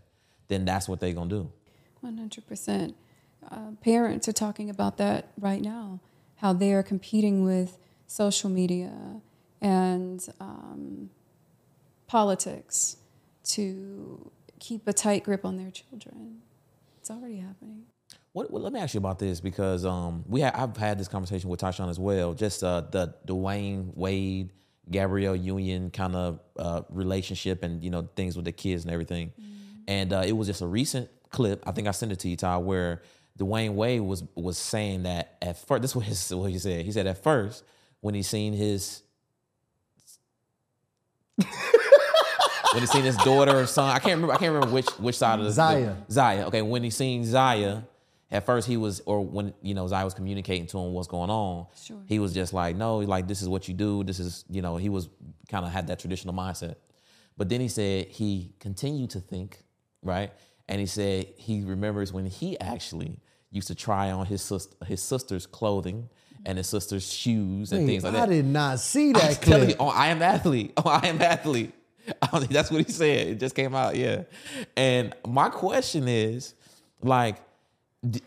then 0.47 0.63
that's 0.63 0.87
what 0.87 1.01
they're 1.01 1.11
gonna 1.11 1.29
do. 1.29 1.51
One 1.99 2.17
hundred 2.17 2.47
percent. 2.47 2.95
Uh, 3.51 3.71
parents 3.81 4.29
are 4.29 4.37
talking 4.45 4.69
about 4.69 4.95
that 4.95 5.33
right 5.37 5.61
now. 5.61 5.99
How 6.37 6.53
they 6.53 6.71
are 6.71 6.83
competing 6.83 7.43
with 7.43 7.77
social 8.07 8.49
media 8.49 9.19
and 9.59 10.25
um, 10.39 11.09
politics 12.07 12.95
to 13.55 14.31
keep 14.59 14.87
a 14.87 14.93
tight 14.93 15.25
grip 15.25 15.43
on 15.43 15.57
their 15.57 15.71
children. 15.71 16.37
It's 17.05 17.11
already 17.11 17.37
happening. 17.37 17.83
What, 18.31 18.49
well, 18.49 18.63
let 18.63 18.73
me 18.73 18.79
ask 18.79 18.95
you 18.95 18.97
about 18.97 19.19
this 19.19 19.39
because 19.39 19.85
um, 19.85 20.23
we 20.27 20.41
ha- 20.41 20.53
I've 20.55 20.75
had 20.75 20.97
this 20.97 21.07
conversation 21.07 21.51
with 21.51 21.59
Tyshawn 21.61 21.87
as 21.87 21.99
well. 21.99 22.33
Just 22.33 22.63
uh, 22.63 22.81
the 22.81 23.13
Dwyane 23.27 23.95
Wade, 23.95 24.51
Gabrielle 24.89 25.35
Union 25.35 25.91
kind 25.91 26.15
of 26.15 26.39
uh, 26.57 26.81
relationship, 26.89 27.61
and 27.61 27.83
you 27.83 27.91
know 27.91 28.09
things 28.15 28.35
with 28.35 28.45
the 28.45 28.51
kids 28.51 28.85
and 28.85 28.91
everything. 28.91 29.31
Mm. 29.39 29.83
And 29.87 30.13
uh, 30.13 30.23
it 30.25 30.31
was 30.31 30.47
just 30.47 30.63
a 30.63 30.65
recent 30.65 31.07
clip. 31.29 31.63
I 31.67 31.73
think 31.73 31.87
I 31.87 31.91
sent 31.91 32.11
it 32.11 32.17
to 32.21 32.27
you, 32.27 32.37
Ty, 32.37 32.57
where 32.57 33.03
Dwyane 33.37 33.75
Wade 33.75 34.01
was 34.01 34.23
was 34.33 34.57
saying 34.57 35.03
that 35.03 35.37
at 35.43 35.59
first. 35.59 35.83
This 35.83 35.95
was 35.95 36.05
his, 36.05 36.33
what 36.33 36.49
he 36.49 36.57
said. 36.57 36.85
He 36.85 36.91
said 36.91 37.05
at 37.05 37.21
first 37.21 37.63
when 38.01 38.15
he 38.15 38.23
seen 38.23 38.53
his 38.53 39.03
when 42.75 42.83
he 42.83 42.87
seen 42.87 43.03
his 43.03 43.17
daughter 43.17 43.59
or 43.59 43.65
son. 43.65 43.89
I 43.89 43.99
can't 43.99 44.15
remember. 44.15 44.33
I 44.33 44.37
can't 44.37 44.53
remember 44.53 44.73
which 44.73 44.89
which 44.99 45.17
side 45.17 45.39
of 45.39 45.45
the 45.45 45.51
Zaya. 45.51 45.95
The, 46.07 46.13
Zaya. 46.13 46.45
Okay, 46.47 46.61
when 46.61 46.83
he 46.83 46.89
seen 46.89 47.23
Zaya, 47.25 47.81
at 48.29 48.45
first 48.45 48.67
he 48.67 48.77
was, 48.77 49.01
or 49.05 49.25
when 49.25 49.53
you 49.61 49.73
know 49.73 49.87
Zaya 49.87 50.03
was 50.03 50.13
communicating 50.13 50.67
to 50.67 50.77
him 50.77 50.93
what's 50.93 51.07
going 51.07 51.29
on. 51.29 51.67
Sure. 51.81 51.97
He 52.05 52.19
was 52.19 52.33
just 52.33 52.53
like, 52.53 52.75
no, 52.75 52.97
like 52.97 53.27
this 53.27 53.41
is 53.41 53.47
what 53.47 53.67
you 53.67 53.73
do. 53.73 54.03
This 54.03 54.19
is 54.19 54.45
you 54.49 54.61
know 54.61 54.77
he 54.77 54.89
was 54.89 55.09
kind 55.49 55.65
of 55.65 55.71
had 55.71 55.87
that 55.87 55.99
traditional 55.99 56.33
mindset. 56.33 56.75
But 57.37 57.49
then 57.49 57.61
he 57.61 57.67
said 57.67 58.07
he 58.07 58.53
continued 58.59 59.11
to 59.11 59.19
think, 59.19 59.63
right? 60.01 60.31
And 60.67 60.79
he 60.79 60.85
said 60.85 61.27
he 61.37 61.63
remembers 61.63 62.11
when 62.11 62.25
he 62.25 62.59
actually 62.59 63.19
used 63.51 63.67
to 63.67 63.75
try 63.75 64.11
on 64.11 64.25
his 64.25 64.41
sister, 64.41 64.75
his 64.85 65.01
sister's 65.01 65.45
clothing 65.45 66.09
and 66.45 66.57
his 66.57 66.67
sister's 66.67 67.11
shoes 67.11 67.71
and 67.71 67.81
Wait, 67.81 67.87
things 67.87 68.03
like 68.03 68.13
I 68.13 68.17
that. 68.17 68.29
I 68.29 68.33
did 68.33 68.45
not 68.45 68.79
see 68.79 69.11
that 69.13 69.23
I 69.23 69.27
was 69.27 69.37
telling 69.37 69.69
you, 69.69 69.75
oh, 69.79 69.87
I 69.87 70.07
am 70.07 70.21
athlete. 70.21 70.73
Oh, 70.77 70.89
I 70.89 71.07
am 71.07 71.21
athlete. 71.21 71.73
That's 72.49 72.71
what 72.71 72.85
he 72.85 72.91
said. 72.91 73.27
It 73.27 73.39
just 73.39 73.55
came 73.55 73.75
out, 73.75 73.95
yeah. 73.95 74.23
And 74.75 75.13
my 75.27 75.49
question 75.49 76.07
is, 76.07 76.53
like, 77.01 77.37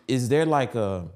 is 0.07 0.29
there 0.29 0.45
like 0.47 0.75
a? 0.75 1.09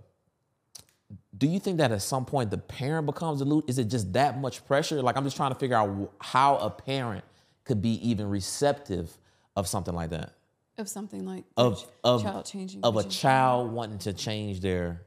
Do 1.37 1.49
you 1.49 1.59
think 1.59 1.79
that 1.79 1.91
at 1.91 2.03
some 2.03 2.25
point 2.25 2.51
the 2.51 2.59
parent 2.59 3.07
becomes 3.07 3.41
a 3.41 3.45
loot? 3.45 3.65
Is 3.69 3.79
it 3.79 3.89
just 3.89 4.13
that 4.13 4.39
much 4.41 4.65
pressure? 4.67 5.03
Like, 5.03 5.17
I'm 5.17 5.25
just 5.25 5.37
trying 5.37 5.53
to 5.53 5.59
figure 5.59 5.77
out 5.77 6.13
how 6.21 6.57
a 6.59 6.71
parent 6.71 7.25
could 7.65 7.83
be 7.83 8.09
even 8.09 8.29
receptive 8.29 9.17
of 9.57 9.67
something 9.67 9.95
like 9.95 10.11
that, 10.11 10.33
Of 10.79 10.89
something 10.89 11.27
like 11.27 11.45
of 11.57 11.83
ch- 11.83 11.87
of 12.05 12.23
child 12.23 12.45
changing 12.45 12.81
of 12.83 12.97
a 12.97 13.05
child 13.05 13.73
wanting 13.73 13.99
to 13.99 14.13
change 14.13 14.61
their 14.61 15.03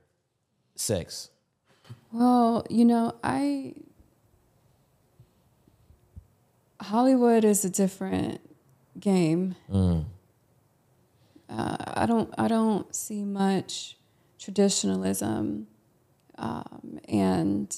sex. 0.76 1.30
Well, 2.12 2.66
you 2.70 2.86
know, 2.86 3.14
I 3.24 3.74
Hollywood 6.86 7.44
is 7.44 7.66
a 7.66 7.70
different 7.70 8.42
game. 9.00 9.56
Mm. 9.72 10.06
Uh, 11.50 11.78
I 11.80 12.06
don't 12.06 12.34
I 12.38 12.48
don't 12.48 12.94
see 12.96 13.24
much 13.24 13.98
traditionalism 14.40 15.68
um, 16.38 17.00
and 17.08 17.76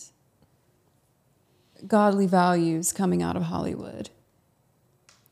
godly 1.86 2.28
values 2.28 2.92
coming 2.92 3.22
out 3.22 3.36
of 3.36 3.44
Hollywood. 3.44 4.10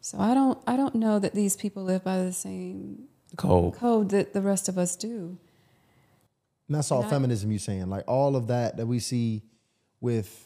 So 0.02 0.20
I 0.20 0.34
don't 0.34 0.58
I 0.68 0.78
don't 0.78 0.96
know 0.96 1.20
that 1.20 1.34
these 1.34 1.56
people 1.56 1.84
live 1.84 2.04
by 2.04 2.18
the 2.24 2.34
same 2.34 3.06
Cold. 3.38 3.76
code 3.76 4.10
that 4.12 4.34
the 4.34 4.42
rest 4.42 4.70
of 4.70 4.78
us 4.78 4.96
do. 4.96 5.38
And 6.68 6.76
that's 6.78 6.92
all 6.92 7.02
Not- 7.02 7.10
feminism 7.12 7.52
you 7.52 7.60
saying. 7.60 7.90
Like 7.90 8.04
all 8.08 8.36
of 8.36 8.48
that 8.48 8.78
that 8.78 8.86
we 8.88 9.00
see 9.00 9.44
with 10.02 10.45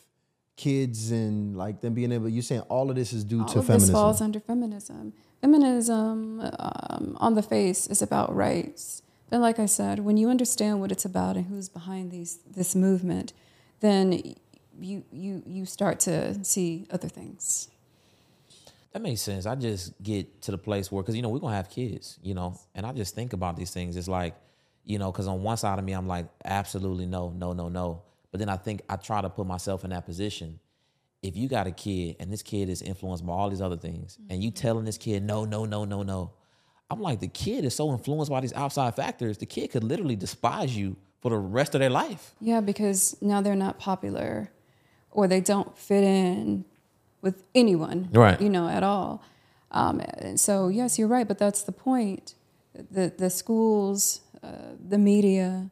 kids 0.59 1.09
and 1.11 1.55
like 1.55 1.79
them 1.79 1.93
being 1.93 2.11
able 2.11 2.27
you 2.27 2.41
saying 2.41 2.59
all 2.67 2.89
of 2.89 2.95
this 2.97 3.13
is 3.13 3.23
due 3.23 3.39
all 3.39 3.47
to 3.47 3.59
of 3.59 3.65
feminism. 3.65 3.93
this 3.93 3.93
falls 3.93 4.21
under 4.21 4.41
feminism. 4.41 5.13
Feminism 5.39 6.41
um, 6.59 7.17
on 7.21 7.35
the 7.35 7.41
face 7.41 7.87
is 7.87 8.01
about 8.01 8.35
rights. 8.35 9.01
but 9.29 9.39
like 9.39 9.57
I 9.57 9.67
said, 9.67 9.99
when 9.99 10.17
you 10.17 10.29
understand 10.29 10.81
what 10.81 10.91
it's 10.91 11.05
about 11.05 11.37
and 11.37 11.45
who's 11.45 11.69
behind 11.69 12.11
these 12.11 12.39
this 12.59 12.75
movement, 12.75 13.31
then 13.79 14.35
you 14.81 15.03
you 15.13 15.41
you 15.45 15.65
start 15.65 16.01
to 16.01 16.43
see 16.43 16.85
other 16.91 17.07
things. 17.07 17.69
That 18.91 19.01
makes 19.01 19.21
sense. 19.21 19.45
I 19.45 19.55
just 19.55 19.93
get 20.03 20.41
to 20.41 20.51
the 20.51 20.57
place 20.57 20.91
where, 20.91 21.01
because 21.01 21.15
you 21.15 21.21
know, 21.21 21.29
we're 21.29 21.39
gonna 21.39 21.55
have 21.55 21.69
kids, 21.69 22.19
you 22.21 22.33
know, 22.33 22.59
and 22.75 22.85
I 22.85 22.91
just 22.91 23.15
think 23.15 23.31
about 23.31 23.55
these 23.55 23.71
things. 23.71 23.95
It's 23.95 24.07
like, 24.09 24.35
you 24.83 24.99
know, 24.99 25.09
because 25.11 25.27
on 25.27 25.41
one 25.41 25.57
side 25.57 25.79
of 25.79 25.85
me, 25.85 25.93
I'm 25.93 26.07
like, 26.07 26.25
absolutely 26.43 27.05
no, 27.05 27.29
no, 27.29 27.53
no, 27.53 27.69
no. 27.69 28.01
But 28.31 28.39
then 28.39 28.49
I 28.49 28.57
think 28.57 28.81
I 28.89 28.95
try 28.95 29.21
to 29.21 29.29
put 29.29 29.47
myself 29.47 29.83
in 29.83 29.89
that 29.89 30.05
position. 30.05 30.59
If 31.21 31.35
you 31.35 31.49
got 31.49 31.67
a 31.67 31.71
kid 31.71 32.15
and 32.19 32.31
this 32.31 32.41
kid 32.41 32.69
is 32.69 32.81
influenced 32.81 33.25
by 33.25 33.33
all 33.33 33.49
these 33.49 33.61
other 33.61 33.77
things, 33.77 34.17
and 34.29 34.43
you 34.43 34.51
telling 34.51 34.85
this 34.85 34.97
kid 34.97 35.23
no, 35.23 35.45
no, 35.45 35.65
no, 35.65 35.83
no, 35.83 36.03
no, 36.03 36.31
I'm 36.89 37.01
like, 37.01 37.19
the 37.19 37.27
kid 37.27 37.65
is 37.65 37.75
so 37.75 37.91
influenced 37.91 38.31
by 38.31 38.39
these 38.41 38.53
outside 38.53 38.95
factors, 38.95 39.37
the 39.37 39.45
kid 39.45 39.71
could 39.71 39.83
literally 39.83 40.15
despise 40.15 40.75
you 40.75 40.95
for 41.19 41.29
the 41.29 41.37
rest 41.37 41.75
of 41.75 41.79
their 41.79 41.89
life. 41.89 42.33
Yeah, 42.39 42.61
because 42.61 43.17
now 43.21 43.41
they're 43.41 43.55
not 43.55 43.77
popular, 43.79 44.51
or 45.11 45.27
they 45.27 45.41
don't 45.41 45.77
fit 45.77 46.03
in 46.03 46.65
with 47.21 47.43
anyone, 47.53 48.09
Right. 48.13 48.39
You 48.39 48.49
know, 48.49 48.67
at 48.69 48.81
all. 48.83 49.21
Um, 49.71 49.99
and 49.99 50.39
so, 50.39 50.69
yes, 50.69 50.97
you're 50.97 51.07
right, 51.09 51.27
but 51.27 51.37
that's 51.37 51.63
the 51.63 51.71
point. 51.73 52.35
The 52.73 53.13
the 53.15 53.29
schools, 53.29 54.21
uh, 54.41 54.73
the 54.87 54.97
media, 54.97 55.69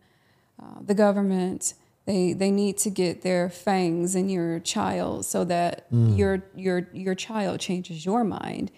uh, 0.61 0.81
the 0.81 0.93
government, 0.93 1.73
they 2.07 2.31
they 2.31 2.51
need 2.51 2.77
to 2.79 2.89
get 2.89 3.21
their 3.21 3.49
fangs 3.49 4.15
in 4.15 4.29
your 4.29 4.59
child 4.59 5.25
so 5.25 5.43
that 5.43 5.91
mm. 5.91 6.17
your 6.17 6.41
your 6.55 6.87
your 6.93 7.13
child 7.13 7.59
changes 7.59 8.05
your 8.05 8.23
mind. 8.23 8.71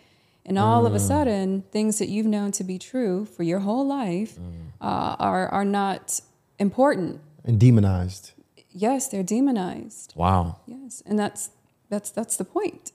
And 0.46 0.58
all 0.58 0.88
of 0.88 0.96
a 0.96 0.98
mm. 0.98 1.08
sudden, 1.08 1.64
things 1.72 2.00
that 2.00 2.10
you've 2.10 2.26
known 2.26 2.52
to 2.54 2.64
be 2.64 2.80
true 2.80 3.26
for 3.26 3.44
your 3.44 3.60
whole 3.60 3.86
life 3.86 4.40
mm. 4.40 4.72
uh, 4.82 5.16
are 5.20 5.48
are 5.50 5.64
not 5.64 6.20
important. 6.58 7.22
And 7.46 7.60
demonized. 7.60 8.32
yes 8.72 9.08
they're 9.08 9.24
demonized. 9.24 10.14
Wow. 10.16 10.58
yes 10.66 11.04
and 11.06 11.18
that's 11.18 11.52
that's 11.90 12.10
that's 12.10 12.36
the 12.36 12.46
point. 12.46 12.92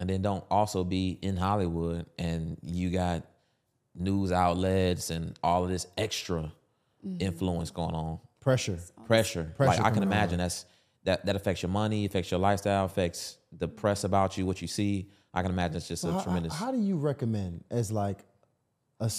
And 0.00 0.10
then 0.10 0.20
don't 0.22 0.44
also 0.50 0.84
be 0.84 1.18
in 1.22 1.36
Hollywood 1.36 2.06
and 2.18 2.58
you 2.62 2.90
got 2.90 3.22
news 3.94 4.30
outlets 4.32 5.10
and 5.10 5.36
all 5.42 5.64
of 5.64 5.70
this 5.70 5.86
extra 5.96 6.52
mm-hmm. 7.04 7.16
influence 7.20 7.70
going 7.70 7.94
on, 7.94 8.18
Pressure. 8.40 8.78
pressure. 9.06 9.52
Pressure 9.56 9.70
like 9.70 9.80
I 9.80 9.84
can 9.90 9.94
coming 9.94 10.08
on. 10.08 10.12
imagine 10.12 10.38
that's 10.38 10.64
that 11.04 11.24
that 11.26 11.36
affects 11.36 11.62
your 11.62 11.70
money, 11.70 12.04
affects 12.04 12.30
your 12.30 12.40
lifestyle, 12.40 12.84
affects 12.84 13.38
the 13.52 13.68
press 13.68 14.04
about 14.04 14.36
you, 14.38 14.46
what 14.46 14.60
you 14.62 14.68
see. 14.68 15.10
I 15.34 15.42
can 15.42 15.50
imagine 15.50 15.76
it's 15.76 15.88
just 15.88 16.04
a 16.04 16.12
How, 16.12 16.20
tremendous. 16.20 16.54
how 16.54 16.70
do 16.72 16.78
you 16.78 16.96
recommend 16.96 17.64
as 17.70 17.92
like 17.92 18.24
a 19.00 19.10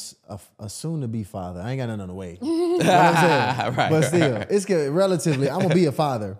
a 0.59 0.69
soon 0.69 1.01
to 1.01 1.07
be 1.07 1.23
father? 1.23 1.61
I 1.61 1.71
ain't 1.71 1.79
got 1.79 1.87
nothing 1.87 2.01
on 2.01 2.07
the 2.09 2.13
way. 2.13 2.37
You 2.79 2.85
know 2.85 2.91
what 2.93 3.15
I'm 3.15 3.15
saying? 3.15 3.73
Right, 3.77 3.89
but 3.89 4.01
still, 4.03 4.33
right. 4.37 4.47
it's 4.49 4.65
good. 4.65 4.91
Relatively, 4.91 5.49
I'm 5.49 5.61
gonna 5.61 5.75
be 5.75 5.85
a 5.85 5.91
father. 5.91 6.37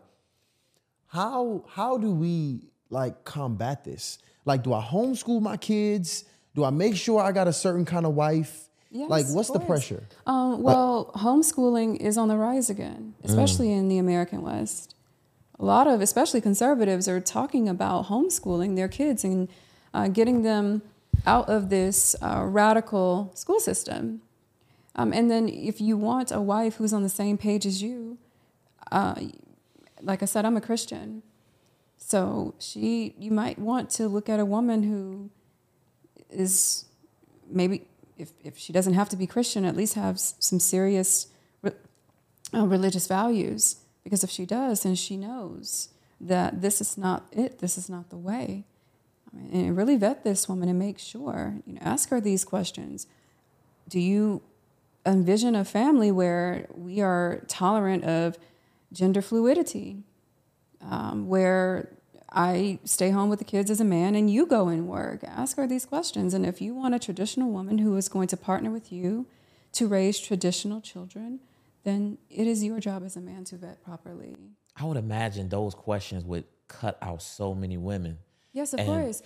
How 1.08 1.66
how 1.68 1.98
do 1.98 2.12
we 2.12 2.70
like 2.90 3.24
combat 3.26 3.84
this? 3.84 4.20
Like, 4.46 4.64
do 4.64 4.74
I 4.74 4.82
homeschool 4.82 5.42
my 5.42 5.58
kids? 5.58 6.24
Do 6.56 6.64
I 6.64 6.70
make 6.70 6.96
sure 6.96 7.22
I 7.22 7.32
got 7.32 7.48
a 7.48 7.54
certain 7.54 7.86
kind 7.86 8.06
of 8.06 8.14
wife? 8.16 8.69
Yes, 8.92 9.10
like, 9.10 9.26
what's 9.28 9.52
the 9.52 9.60
pressure? 9.60 10.04
um, 10.26 10.64
well 10.64 11.12
homeschooling 11.16 11.98
is 11.98 12.18
on 12.18 12.28
the 12.28 12.38
rise 12.38 12.70
again 12.72 13.14
especially 13.24 13.72
in 13.72 13.88
the 13.88 13.98
american 14.00 14.42
west. 14.42 14.96
A 15.60 15.66
lot 15.66 15.88
of 15.88 16.00
especially 16.02 16.40
conservatives 16.42 17.08
are 17.08 17.20
talking 17.20 17.68
about 17.68 18.06
homeschooling 18.06 18.76
their 18.78 18.88
kids 18.88 19.24
and 19.26 19.50
uh, 19.94 20.08
getting 20.08 20.42
them 20.44 20.82
out 21.28 21.50
of 21.50 21.70
this 21.70 22.16
uh, 22.22 22.44
radical 22.46 23.32
school 23.36 23.60
system. 23.60 24.22
Um, 24.96 25.12
and 25.12 25.30
then 25.30 25.50
if 25.50 25.82
you 25.82 25.98
want 25.98 26.32
a 26.32 26.40
wife 26.40 26.76
who's 26.78 26.94
on 26.94 27.04
the 27.04 27.10
same 27.10 27.38
page 27.38 27.66
as 27.66 27.82
you 27.82 28.18
uh, 28.92 29.16
like 30.02 30.24
i 30.24 30.26
said 30.26 30.46
i'm 30.46 30.58
a 30.58 30.62
christian. 30.62 31.22
So 31.98 32.56
she 32.58 33.14
you 33.20 33.30
might 33.32 33.60
want 33.60 33.90
to 33.92 34.08
look 34.08 34.30
at 34.30 34.40
a 34.40 34.46
woman 34.46 34.84
who 34.84 35.30
is 36.30 36.86
maybe 37.52 37.86
if, 38.20 38.32
if 38.44 38.58
she 38.58 38.74
doesn't 38.74 38.94
have 38.94 39.10
to 39.10 39.16
be 39.16 39.26
Christian, 39.26 39.66
at 39.66 39.76
least 39.76 39.96
have 39.96 40.20
some 40.20 40.60
serious 40.60 41.28
re- 41.62 41.72
uh, 42.54 42.68
religious 42.68 43.08
values. 43.08 43.78
Because 44.04 44.24
if 44.24 44.30
she 44.30 44.46
does, 44.46 44.84
then 44.84 44.96
she 44.96 45.18
knows 45.18 45.90
that 46.20 46.62
this 46.62 46.82
is 46.82 46.98
not 46.98 47.28
it. 47.32 47.60
This 47.60 47.78
is 47.78 47.90
not 47.90 48.10
the 48.10 48.18
way. 48.18 48.66
I 49.32 49.38
mean, 49.38 49.66
and 49.66 49.78
really 49.78 49.96
vet 49.96 50.24
this 50.24 50.50
woman 50.50 50.70
and 50.70 50.80
make 50.80 51.00
sure. 51.00 51.56
You 51.66 51.74
know, 51.74 51.82
ask 51.82 52.10
her 52.10 52.20
these 52.20 52.44
questions. 52.44 53.08
Do 53.88 54.00
you 54.00 54.42
envision 55.06 55.56
a 55.56 55.66
family 55.66 56.12
where 56.12 56.68
we 56.74 57.02
are 57.02 57.44
tolerant 57.48 58.04
of 58.04 58.38
gender 58.92 59.22
fluidity, 59.22 60.04
um, 60.82 61.28
where 61.28 61.90
I 62.32 62.80
stay 62.84 63.10
home 63.10 63.30
with 63.30 63.40
the 63.40 63.46
kids 63.46 63.72
as 63.72 63.80
a 63.82 63.86
man 63.86 64.16
and 64.16 64.30
you 64.30 64.46
go 64.46 64.68
and 64.68 64.88
work. 64.88 65.24
Ask 65.24 65.58
her 65.58 65.68
these 65.68 65.86
questions. 65.86 66.34
And 66.34 66.46
if 66.46 66.62
you 66.62 66.76
want 66.76 66.94
a 66.96 67.00
traditional 67.00 67.50
woman 67.52 67.80
who 67.80 67.96
is 67.98 68.08
going 68.10 68.28
to 68.28 68.38
partner 68.38 68.70
with 68.70 68.92
you 68.92 69.26
to 69.74 69.88
raise 69.88 70.20
traditional 70.20 70.82
children, 70.82 71.40
then 71.84 72.18
it 72.30 72.46
is 72.46 72.64
your 72.64 72.80
job 72.80 73.04
as 73.04 73.16
a 73.16 73.22
man 73.22 73.46
to 73.46 73.56
vet 73.58 73.84
properly. 73.84 74.36
I 74.76 74.86
would 74.86 74.98
imagine 74.98 75.50
those 75.50 75.74
questions 75.74 76.24
would 76.26 76.46
cut 76.68 76.98
out 77.02 77.22
so 77.22 77.54
many 77.56 77.78
women. 77.78 78.20
Yes, 78.54 78.74
of 78.74 78.80
And- 78.80 78.88
course. 78.90 79.22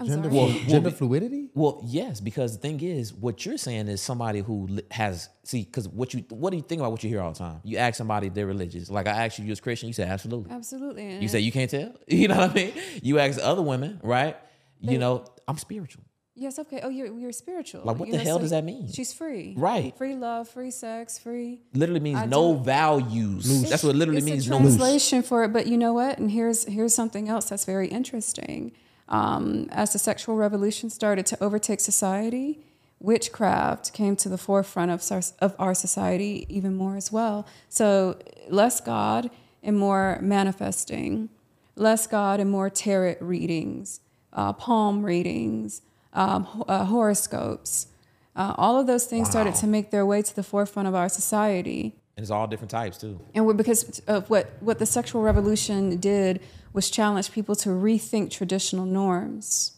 I'm 0.00 0.06
Gender, 0.06 0.30
sorry. 0.30 0.52
flu- 0.52 0.70
gender 0.70 0.90
fluidity? 0.90 1.50
Well, 1.54 1.80
yes, 1.84 2.20
because 2.20 2.52
the 2.52 2.58
thing 2.60 2.80
is, 2.80 3.12
what 3.12 3.44
you're 3.44 3.58
saying 3.58 3.88
is 3.88 4.00
somebody 4.00 4.40
who 4.40 4.78
has 4.92 5.28
see, 5.44 5.64
because 5.64 5.88
what 5.88 6.14
you 6.14 6.24
what 6.30 6.50
do 6.50 6.56
you 6.56 6.62
think 6.62 6.80
about 6.80 6.92
what 6.92 7.02
you 7.02 7.10
hear 7.10 7.20
all 7.20 7.32
the 7.32 7.38
time? 7.38 7.60
You 7.64 7.78
ask 7.78 7.96
somebody 7.96 8.28
they're 8.28 8.46
religious. 8.46 8.90
Like 8.90 9.08
I 9.08 9.24
asked 9.26 9.38
you, 9.38 9.44
you 9.44 9.50
was 9.50 9.60
Christian. 9.60 9.88
You 9.88 9.92
say 9.94 10.04
absolutely. 10.04 10.52
Absolutely. 10.52 11.16
You 11.18 11.26
say 11.28 11.40
you 11.40 11.50
can't 11.52 11.70
tell. 11.70 11.92
You 12.08 12.28
know 12.28 12.36
what 12.36 12.50
I 12.50 12.54
mean? 12.54 12.72
You 13.02 13.18
ask 13.18 13.40
other 13.42 13.62
women, 13.62 14.00
right? 14.02 14.36
You 14.80 14.98
know, 14.98 15.24
I'm 15.48 15.58
spiritual. 15.58 16.04
Yes, 16.40 16.60
okay. 16.60 16.78
Oh, 16.84 16.88
you're 16.88 17.12
you're 17.18 17.32
spiritual. 17.32 17.82
Like, 17.82 17.98
what 17.98 18.06
You 18.06 18.12
the 18.12 18.18
know, 18.18 18.24
hell 18.24 18.36
so 18.36 18.42
does 18.42 18.50
that 18.50 18.62
mean? 18.62 18.86
She's 18.92 19.12
free. 19.12 19.54
Right. 19.58 19.96
Free 19.98 20.14
love, 20.14 20.48
free 20.48 20.70
sex, 20.70 21.18
free. 21.18 21.62
Literally 21.74 21.98
means 21.98 22.20
I 22.20 22.26
no 22.26 22.54
don't- 22.54 22.64
values. 22.64 23.68
That's 23.68 23.82
what 23.82 23.96
it 23.96 23.98
literally 23.98 24.18
it's 24.18 24.24
means. 24.26 24.46
a 24.46 24.50
No. 24.50 24.58
translation 24.60 25.22
for 25.24 25.42
it, 25.42 25.52
but 25.52 25.66
you 25.66 25.76
know 25.76 25.92
what? 25.92 26.18
And 26.20 26.30
here's 26.30 26.64
here's 26.66 26.94
something 26.94 27.28
else 27.28 27.48
that's 27.48 27.64
very 27.64 27.88
interesting. 27.88 28.70
Um, 29.08 29.68
as 29.70 29.92
the 29.92 29.98
sexual 29.98 30.36
revolution 30.36 30.90
started 30.90 31.24
to 31.26 31.42
overtake 31.42 31.80
society, 31.80 32.60
witchcraft 33.00 33.92
came 33.92 34.16
to 34.16 34.28
the 34.28 34.38
forefront 34.38 34.90
of 34.90 35.02
our, 35.10 35.22
of 35.40 35.54
our 35.58 35.74
society 35.74 36.46
even 36.48 36.74
more 36.74 36.96
as 36.96 37.10
well. 37.12 37.46
So 37.68 38.18
less 38.48 38.80
God 38.80 39.30
and 39.62 39.78
more 39.78 40.18
manifesting, 40.20 41.30
less 41.76 42.06
God 42.06 42.40
and 42.40 42.50
more 42.50 42.68
tarot 42.70 43.16
readings, 43.20 44.00
uh, 44.32 44.52
palm 44.52 45.04
readings, 45.04 45.82
um, 46.12 46.64
uh, 46.68 46.84
horoscopes. 46.84 47.88
Uh, 48.36 48.54
all 48.56 48.78
of 48.78 48.86
those 48.86 49.06
things 49.06 49.28
started 49.28 49.54
to 49.56 49.66
make 49.66 49.90
their 49.90 50.06
way 50.06 50.22
to 50.22 50.34
the 50.34 50.42
forefront 50.42 50.86
of 50.86 50.94
our 50.94 51.08
society 51.08 51.94
And 52.16 52.22
it's 52.22 52.30
all 52.30 52.46
different 52.46 52.70
types 52.70 52.98
too. 52.98 53.18
and 53.34 53.46
we 53.46 53.54
because 53.54 54.00
of 54.06 54.28
what 54.30 54.50
what 54.60 54.78
the 54.78 54.86
sexual 54.86 55.22
revolution 55.22 55.96
did 55.98 56.40
was 56.78 56.88
challenge 56.88 57.32
people 57.32 57.56
to 57.56 57.70
rethink 57.70 58.30
traditional 58.30 58.86
norms 58.86 59.74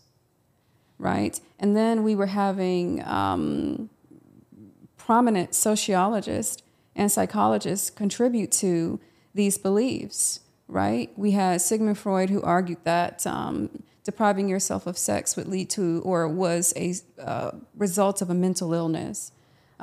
right? 1.00 1.40
And 1.58 1.74
then 1.74 2.02
we 2.02 2.14
were 2.14 2.26
having 2.26 3.02
um, 3.06 3.88
prominent 4.98 5.54
sociologists 5.54 6.62
and 6.94 7.10
psychologists 7.10 7.88
contribute 7.88 8.52
to 8.52 9.00
these 9.34 9.56
beliefs 9.56 10.40
right? 10.68 11.10
We 11.16 11.30
had 11.32 11.60
sigmund 11.60 11.98
freud 11.98 12.30
who 12.30 12.42
argued 12.42 12.84
that 12.84 13.26
um, 13.26 13.82
depriving 14.04 14.48
yourself 14.48 14.86
of 14.86 14.96
sex 14.96 15.36
would 15.36 15.48
lead 15.48 15.68
to 15.70 16.00
or 16.04 16.28
was 16.28 16.72
a 16.76 16.94
uh, 17.18 17.52
result 17.76 18.22
of 18.22 18.30
a 18.30 18.34
mental 18.34 18.72
illness. 18.72 19.32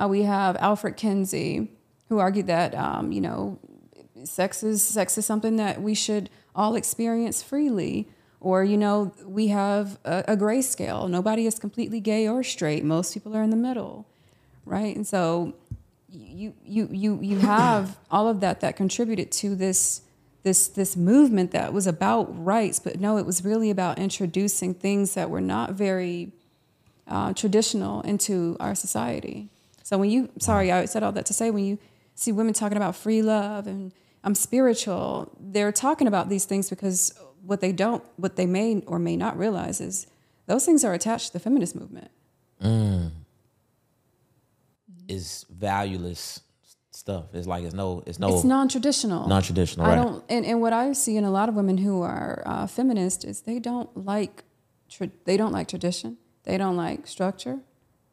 Uh, 0.00 0.08
we 0.08 0.22
have 0.22 0.56
alfred 0.56 0.96
kinsey 0.96 1.72
who 2.08 2.18
argued 2.18 2.46
that 2.46 2.74
um, 2.74 3.12
you 3.12 3.20
know 3.20 3.58
sex 4.24 4.62
is 4.62 4.82
sex 4.82 5.18
is 5.18 5.26
something 5.26 5.56
that 5.56 5.82
we 5.82 5.94
should 5.94 6.30
all 6.58 6.74
experience 6.74 7.42
freely 7.42 8.08
or 8.40 8.56
you 8.64 8.76
know 8.76 9.12
we 9.24 9.48
have 9.48 9.98
a, 10.04 10.24
a 10.28 10.36
gray 10.36 10.60
scale 10.60 11.08
nobody 11.08 11.46
is 11.46 11.58
completely 11.58 12.00
gay 12.00 12.28
or 12.28 12.42
straight. 12.42 12.84
Most 12.84 13.14
people 13.14 13.34
are 13.36 13.42
in 13.42 13.50
the 13.50 13.62
middle 13.68 14.06
right? 14.68 14.94
And 14.94 15.06
so 15.06 15.54
you 16.10 16.54
you 16.64 16.88
you 16.92 17.18
you 17.20 17.38
have 17.38 17.98
all 18.10 18.28
of 18.28 18.40
that 18.40 18.60
that 18.60 18.76
contributed 18.76 19.32
to 19.32 19.54
this 19.54 20.02
this 20.42 20.68
this 20.68 20.96
movement 20.96 21.50
that 21.52 21.72
was 21.72 21.86
about 21.86 22.44
rights. 22.44 22.78
But 22.78 23.00
no 23.00 23.16
it 23.16 23.26
was 23.26 23.44
really 23.44 23.70
about 23.70 23.98
introducing 23.98 24.74
things 24.74 25.14
that 25.14 25.30
were 25.30 25.40
not 25.40 25.72
very 25.72 26.32
uh, 27.06 27.32
traditional 27.32 28.02
into 28.02 28.56
our 28.60 28.74
society. 28.74 29.48
So 29.82 29.96
when 29.96 30.10
you, 30.10 30.28
sorry, 30.38 30.70
I 30.70 30.84
said 30.84 31.02
all 31.02 31.12
that 31.12 31.24
to 31.26 31.32
say 31.32 31.50
when 31.50 31.64
you 31.64 31.78
see 32.14 32.30
women 32.30 32.52
talking 32.52 32.76
about 32.76 32.94
free 32.94 33.22
love 33.22 33.66
and 33.66 33.92
I'm 34.24 34.34
spiritual, 34.34 35.30
they're 35.40 35.72
talking 35.72 36.06
about 36.06 36.28
these 36.28 36.44
things 36.44 36.68
because 36.70 37.12
what 37.42 37.60
they 37.60 37.72
don't, 37.72 38.02
what 38.16 38.36
they 38.36 38.46
may 38.46 38.82
or 38.86 38.98
may 38.98 39.16
not 39.16 39.38
realize 39.38 39.80
is 39.80 40.06
those 40.46 40.64
things 40.66 40.84
are 40.84 40.92
attached 40.94 41.28
to 41.28 41.32
the 41.34 41.40
feminist 41.40 41.74
movement. 41.76 42.10
Is 45.08 45.46
valueless 45.48 46.40
stuff. 46.90 47.26
It's 47.32 47.46
like 47.46 47.64
it's 47.64 47.72
no, 47.74 48.02
it's 48.06 48.18
no 48.18 48.34
It's 48.34 48.44
non-traditional. 48.44 49.26
non-traditional. 49.26 49.86
I 49.86 49.90
Right. 49.96 50.02
don't, 50.04 50.22
and, 50.28 50.44
and 50.44 50.60
what 50.60 50.74
I 50.74 50.92
see 50.92 51.16
in 51.16 51.24
a 51.24 51.30
lot 51.30 51.48
of 51.48 51.54
women 51.54 51.78
who 51.78 52.02
are 52.02 52.42
uh, 52.44 52.66
feminist 52.66 53.24
is 53.24 53.42
they 53.42 53.58
don't 53.58 53.88
like, 54.04 54.44
tra- 54.90 55.10
they 55.24 55.38
don't 55.38 55.52
like 55.52 55.66
tradition. 55.68 56.18
They 56.42 56.58
don't 56.58 56.76
like 56.76 57.06
structure. 57.06 57.60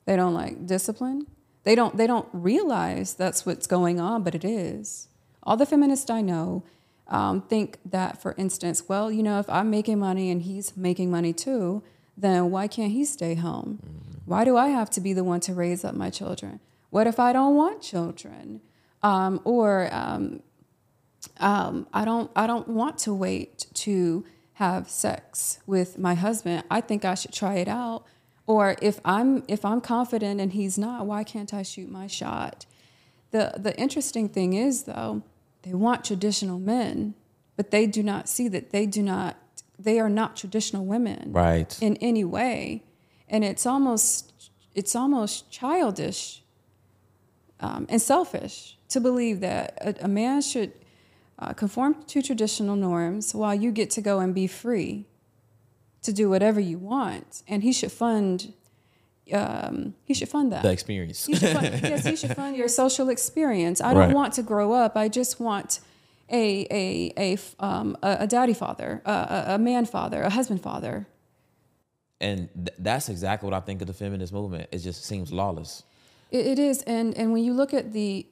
They 0.06 0.16
don't 0.16 0.34
like 0.34 0.66
discipline. 0.68 1.28
They 1.64 1.76
don't, 1.76 1.98
they 1.98 2.08
don't 2.08 2.28
realize 2.32 3.16
that's 3.16 3.46
what's 3.46 3.68
going 3.68 4.00
on, 4.00 4.24
but 4.24 4.34
it 4.36 4.46
is. 4.46 5.10
All 5.46 5.58
the 5.58 5.66
feminists 5.66 6.10
I 6.10 6.22
know 6.22 6.64
um, 7.08 7.42
think 7.42 7.80
that, 7.86 8.22
for 8.22 8.34
instance, 8.38 8.84
well, 8.88 9.12
you 9.12 9.22
know, 9.22 9.40
if 9.40 9.50
I'm 9.50 9.70
making 9.70 10.00
money 10.00 10.32
and 10.32 10.42
he's 10.42 10.76
making 10.76 11.12
money 11.12 11.34
too, 11.34 11.84
then 12.18 12.50
why 12.50 12.68
can't 12.68 12.92
he 12.92 13.06
stay 13.06 13.36
home? 13.36 13.80
Why 14.26 14.44
do 14.44 14.58
I 14.58 14.70
have 14.70 14.90
to 14.92 15.02
be 15.02 15.14
the 15.14 15.24
one 15.24 15.40
to 15.42 15.54
raise 15.54 15.86
up 15.86 15.94
my 15.94 16.10
children? 16.10 16.60
What 16.90 17.08
if 17.08 17.20
I 17.20 17.34
don't 17.34 17.56
want 17.56 17.82
children? 17.82 18.62
Um, 19.04 19.40
or 19.44 19.94
um, 19.94 20.42
um, 21.38 21.88
I 21.94 22.06
don't 22.06 22.32
I 22.36 22.48
don't 22.48 22.68
want 22.68 22.98
to 23.00 23.14
wait 23.14 23.68
to 23.74 24.26
have 24.54 24.90
sex 24.90 25.60
with 25.68 26.00
my 26.00 26.16
husband. 26.16 26.64
I 26.72 26.82
think 26.82 27.06
I 27.06 27.14
should 27.14 27.34
try 27.34 27.56
it 27.56 27.68
out. 27.68 28.06
Or 28.48 28.76
if 28.82 29.00
I'm 29.04 29.44
if 29.48 29.66
I'm 29.66 29.82
confident 29.82 30.40
and 30.40 30.54
he's 30.54 30.78
not, 30.78 31.06
why 31.06 31.24
can't 31.24 31.54
I 31.54 31.62
shoot 31.62 31.92
my 31.92 32.08
shot? 32.08 32.66
The 33.32 33.54
the 33.58 33.78
interesting 33.78 34.30
thing 34.30 34.54
is 34.54 34.84
though, 34.84 35.24
they 35.66 35.74
want 35.74 36.06
traditional 36.06 36.60
men, 36.60 37.16
but 37.58 37.72
they 37.72 37.88
do 37.88 38.04
not 38.04 38.30
see 38.30 38.48
that 38.50 38.72
they 38.72 38.86
do 38.86 39.02
not 39.02 39.36
they 39.78 40.00
are 40.00 40.10
not 40.10 40.38
traditional 40.38 40.86
women 40.86 41.34
Right. 41.34 41.78
in 41.82 41.98
any 41.98 42.24
way. 42.24 42.84
And 43.28 43.44
it's 43.44 43.66
almost 43.66 44.52
it's 44.74 44.96
almost 44.96 45.52
childish 45.52 46.42
um, 47.60 47.86
and 47.90 48.02
selfish 48.02 48.78
to 48.90 49.00
believe 49.02 49.40
that 49.42 49.78
a, 49.82 50.06
a 50.06 50.08
man 50.08 50.42
should 50.42 50.72
uh, 51.40 51.54
conform 51.54 52.04
to 52.06 52.22
traditional 52.22 52.76
norms 52.76 53.34
while 53.34 53.56
you 53.56 53.72
get 53.72 53.90
to 53.92 54.02
go 54.02 54.20
and 54.20 54.34
be 54.34 54.48
free 54.48 55.06
to 56.04 56.14
do 56.14 56.30
whatever 56.30 56.60
you 56.60 56.78
want, 56.78 57.42
and 57.48 57.64
he 57.64 57.74
should 57.74 57.92
fund. 57.92 58.54
Um, 59.34 59.96
he 60.04 60.14
should 60.14 60.30
fund 60.30 60.52
that. 60.52 60.62
The 60.64 60.72
experience. 60.72 61.26
He 61.26 61.34
fund, 61.36 61.80
yes, 61.84 62.06
he 62.06 62.16
should 62.16 62.36
fund 62.36 62.56
your 62.56 62.68
social 62.68 63.10
experience. 63.10 63.82
I 63.82 63.94
don't 63.94 64.08
Right. 64.08 64.14
want 64.16 64.34
to 64.34 64.44
grow 64.44 64.74
up. 64.74 64.96
I 64.96 65.08
just 65.10 65.40
want 65.40 65.80
a 66.30 66.68
a 66.72 67.14
a 67.18 67.34
f- 67.34 67.56
um, 67.60 67.98
a, 68.04 68.18
a 68.22 68.28
daddy 68.28 68.54
father, 68.54 69.02
a, 69.06 69.12
a, 69.12 69.46
a 69.56 69.58
man 69.58 69.86
father, 69.86 70.22
a 70.22 70.30
husband 70.30 70.62
father. 70.62 71.08
and 72.22 72.50
th- 72.56 72.78
that's 72.80 73.10
exactly 73.10 73.50
what 73.50 73.56
I 73.56 73.66
think 73.66 73.82
of 73.82 73.88
the 73.88 73.94
feminist 73.94 74.32
movement. 74.34 74.70
It 74.72 74.80
just 74.80 75.04
seems 75.06 75.32
lawless. 75.32 75.84
It, 76.32 76.46
it 76.46 76.60
is, 76.60 76.82
and 76.84 77.16
and 77.18 77.34
when 77.34 77.44
you 77.44 77.54
look 77.54 77.74
at 77.74 77.94
the 77.94 78.28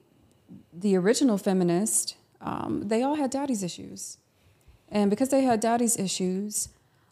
the 0.72 0.96
original 0.96 1.38
feminist, 1.38 2.16
um, 2.40 2.82
they 2.88 3.02
all 3.02 3.16
had 3.16 3.30
daddy's 3.30 3.62
issues, 3.62 4.18
and 4.88 5.10
because 5.10 5.30
they 5.30 5.42
had 5.42 5.58
daddy's 5.60 5.96
issues, 5.98 6.68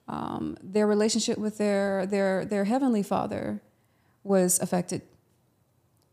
um, 0.08 0.56
their 0.62 0.86
relationship 0.86 1.36
with 1.38 1.58
their 1.58 2.06
their 2.06 2.44
their 2.44 2.64
heavenly 2.64 3.02
father 3.02 3.60
was 4.24 4.58
affected, 4.60 5.02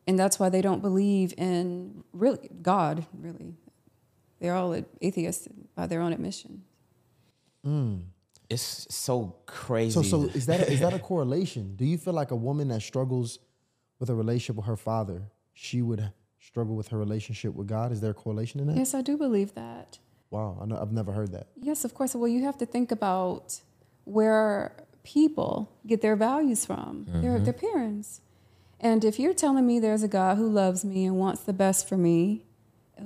and 0.07 0.17
that's 0.17 0.39
why 0.39 0.49
they 0.49 0.61
don't 0.61 0.81
believe 0.81 1.33
in 1.37 2.03
really 2.13 2.49
God. 2.61 3.05
Really, 3.13 3.53
they're 4.39 4.55
all 4.55 4.75
atheists 5.01 5.47
by 5.75 5.87
their 5.87 6.01
own 6.01 6.13
admission. 6.13 6.63
Hmm. 7.63 7.97
It's 8.49 8.87
so 8.89 9.35
crazy. 9.45 9.91
So, 9.91 10.01
so 10.01 10.23
is 10.33 10.47
that 10.47 10.61
a, 10.61 10.71
is 10.71 10.79
that 10.79 10.93
a 10.93 10.99
correlation? 11.11 11.75
Do 11.75 11.85
you 11.85 11.97
feel 11.97 12.13
like 12.13 12.31
a 12.31 12.35
woman 12.35 12.69
that 12.69 12.81
struggles 12.81 13.37
with 13.99 14.09
a 14.09 14.15
relationship 14.15 14.55
with 14.55 14.65
her 14.65 14.77
father, 14.77 15.23
she 15.53 15.81
would 15.81 16.11
struggle 16.39 16.75
with 16.75 16.87
her 16.87 16.97
relationship 16.97 17.53
with 17.53 17.67
God? 17.67 17.91
Is 17.91 18.01
there 18.01 18.11
a 18.11 18.15
correlation 18.15 18.59
in 18.59 18.67
that? 18.67 18.77
Yes, 18.77 18.93
I 18.93 19.01
do 19.01 19.17
believe 19.17 19.53
that. 19.53 19.99
Wow, 20.31 20.57
I 20.61 20.65
know, 20.65 20.79
I've 20.79 20.91
never 20.91 21.11
heard 21.11 21.31
that. 21.33 21.47
Yes, 21.55 21.85
of 21.85 21.93
course. 21.93 22.15
Well, 22.15 22.27
you 22.27 22.43
have 22.43 22.57
to 22.59 22.65
think 22.65 22.91
about 22.91 23.61
where 24.05 24.73
people 25.03 25.71
get 25.85 26.01
their 26.01 26.15
values 26.15 26.65
from, 26.65 27.05
their, 27.07 27.39
their 27.39 27.53
parents. 27.53 28.21
And 28.79 29.03
if 29.03 29.19
you're 29.19 29.33
telling 29.33 29.65
me 29.65 29.79
there's 29.79 30.03
a 30.03 30.07
God 30.07 30.37
who 30.37 30.47
loves 30.49 30.85
me 30.85 31.05
and 31.05 31.17
wants 31.17 31.41
the 31.41 31.53
best 31.53 31.87
for 31.87 31.97
me, 31.97 32.45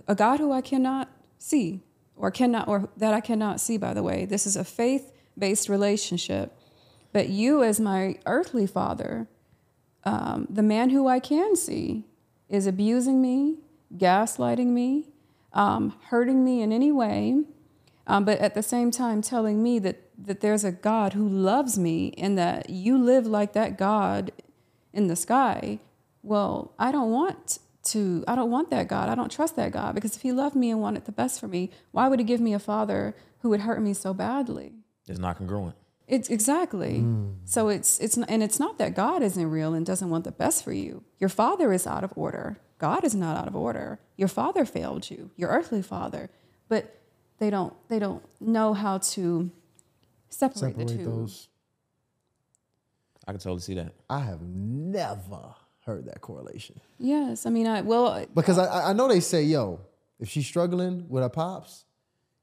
a 0.07 0.15
God 0.15 0.39
who 0.39 0.51
I 0.51 0.61
cannot 0.61 1.09
see 1.39 1.81
or 2.15 2.31
cannot, 2.31 2.67
or 2.67 2.89
that 2.97 3.13
I 3.13 3.21
cannot 3.21 3.59
see, 3.59 3.77
by 3.77 3.93
the 3.93 4.03
way, 4.03 4.25
this 4.25 4.45
is 4.45 4.55
a 4.55 4.63
faith 4.63 5.11
based 5.37 5.69
relationship. 5.69 6.57
But 7.11 7.29
you, 7.29 7.63
as 7.63 7.79
my 7.79 8.17
earthly 8.25 8.67
father, 8.67 9.27
um, 10.03 10.47
the 10.49 10.63
man 10.63 10.89
who 10.89 11.07
I 11.07 11.19
can 11.19 11.55
see, 11.55 12.05
is 12.49 12.67
abusing 12.67 13.21
me, 13.21 13.57
gaslighting 13.95 14.67
me, 14.67 15.09
um, 15.53 15.95
hurting 16.09 16.43
me 16.43 16.61
in 16.61 16.71
any 16.71 16.91
way, 16.91 17.43
um, 18.05 18.25
but 18.25 18.39
at 18.39 18.53
the 18.53 18.63
same 18.63 18.91
time 18.91 19.21
telling 19.21 19.63
me 19.63 19.79
that, 19.79 20.03
that 20.18 20.41
there's 20.41 20.64
a 20.64 20.72
God 20.72 21.14
who 21.14 21.28
loves 21.28 21.78
me 21.78 22.14
and 22.18 22.38
that 22.38 22.70
you 22.70 22.97
live 22.97 23.26
like 23.26 23.53
that 23.53 23.78
God 23.78 24.32
in 24.93 25.07
the 25.07 25.16
sky, 25.16 25.80
well, 26.22 26.74
I 26.80 26.91
don't 26.91 27.11
want 27.11 27.59
to, 27.86 28.24
I 28.28 28.36
don't 28.36 28.51
want 28.51 28.70
that 28.70 28.88
God. 28.88 29.09
I 29.09 29.16
don't 29.16 29.32
trust 29.32 29.55
that 29.55 29.72
God 29.72 29.95
because 29.95 30.16
if 30.16 30.22
he 30.22 30.32
loved 30.32 30.55
me 30.55 30.72
and 30.72 30.80
wanted 30.80 31.05
the 31.05 31.11
best 31.11 31.39
for 31.39 31.47
me, 31.47 31.72
why 31.91 32.07
would 32.07 32.20
he 32.20 32.26
give 32.26 32.39
me 32.39 32.53
a 32.53 32.59
father 32.59 33.16
who 33.39 33.49
would 33.49 33.61
hurt 33.61 33.82
me 33.82 33.93
so 33.93 34.14
badly? 34.14 34.74
It's 35.07 35.20
not 35.20 35.38
congruent. 35.38 35.76
It's 36.07 36.30
exactly. 36.30 36.99
Hmm. 36.99 37.32
So 37.45 37.70
it's 37.70 37.99
it's 37.99 38.18
and 38.18 38.43
it's 38.43 38.59
not 38.59 38.78
that 38.78 38.93
God 38.93 39.24
isn't 39.24 39.49
real 39.49 39.74
and 39.74 39.86
doesn't 39.86 40.09
want 40.09 40.26
the 40.26 40.32
best 40.32 40.64
for 40.64 40.74
you. 40.74 41.03
Your 41.18 41.30
father 41.30 41.72
is 41.72 41.88
out 41.88 42.03
of 42.03 42.14
order. 42.16 42.57
God 42.78 43.03
is 43.03 43.16
not 43.16 43.38
out 43.38 43.47
of 43.47 43.55
order. 43.55 43.99
Your 44.18 44.28
father 44.28 44.66
failed 44.66 45.09
you, 45.09 45.32
your 45.38 45.49
earthly 45.49 45.82
father. 45.82 46.30
But 46.68 46.99
they 47.39 47.49
don't 47.49 47.74
they 47.89 47.99
don't 47.99 48.24
know 48.39 48.74
how 48.74 48.97
to 48.99 49.51
separate, 50.34 50.77
the 50.77 50.86
two. 50.86 51.03
those. 51.03 51.47
I 53.27 53.31
can 53.31 53.39
totally 53.39 53.61
see 53.61 53.75
that. 53.75 53.93
I 54.09 54.19
have 54.19 54.41
never 54.41 55.55
heard 55.86 56.05
that 56.05 56.21
correlation. 56.21 56.79
Yes, 56.97 57.45
I 57.45 57.49
mean 57.49 57.67
I 57.67 57.81
well 57.81 58.25
Because 58.34 58.57
I, 58.57 58.89
I 58.89 58.93
know 58.93 59.07
they 59.07 59.19
say, 59.19 59.43
yo, 59.43 59.79
if 60.19 60.29
she's 60.29 60.45
struggling 60.45 61.05
with 61.09 61.23
her 61.23 61.29
pops, 61.29 61.86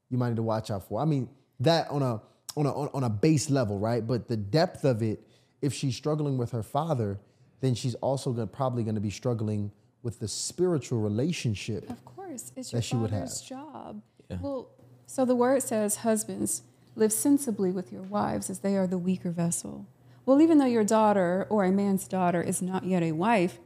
you 0.09 0.17
might 0.17 0.29
need 0.29 0.35
to 0.37 0.43
watch 0.43 0.71
out 0.71 0.87
for. 0.87 1.01
I 1.01 1.05
mean, 1.05 1.29
that 1.59 1.89
on 1.89 2.01
a 2.01 2.21
on 2.55 2.65
a 2.65 2.71
on 2.71 3.03
a 3.03 3.09
base 3.09 3.49
level, 3.49 3.79
right? 3.79 4.05
But 4.05 4.27
the 4.27 4.37
depth 4.37 4.83
of 4.83 5.01
it, 5.01 5.25
if 5.61 5.73
she's 5.73 5.95
struggling 5.95 6.37
with 6.37 6.51
her 6.51 6.63
father, 6.63 7.19
then 7.61 7.75
she's 7.75 7.95
also 7.95 8.31
gonna, 8.31 8.47
probably 8.47 8.83
going 8.83 8.95
to 8.95 9.01
be 9.01 9.09
struggling 9.09 9.71
with 10.03 10.19
the 10.19 10.27
spiritual 10.27 10.99
relationship. 10.99 11.89
Of 11.89 12.03
course, 12.05 12.51
it's 12.55 12.71
your 12.71 12.79
that 12.79 12.83
she 12.85 12.95
would 12.95 13.11
father's 13.11 13.39
have. 13.41 13.47
job. 13.49 14.01
Yeah. 14.29 14.37
Well, 14.41 14.69
so 15.05 15.25
the 15.25 15.35
word 15.35 15.61
says, 15.61 15.97
"Husbands, 15.97 16.63
live 16.95 17.13
sensibly 17.13 17.71
with 17.71 17.91
your 17.91 18.03
wives, 18.03 18.49
as 18.49 18.59
they 18.59 18.75
are 18.75 18.87
the 18.87 18.97
weaker 18.97 19.31
vessel." 19.31 19.87
Well, 20.25 20.41
even 20.41 20.59
though 20.59 20.65
your 20.65 20.83
daughter 20.83 21.47
or 21.49 21.65
a 21.65 21.71
man's 21.71 22.07
daughter 22.07 22.41
is 22.41 22.61
not 22.61 22.85
yet 22.85 23.01
a 23.03 23.11
wife, 23.11 23.59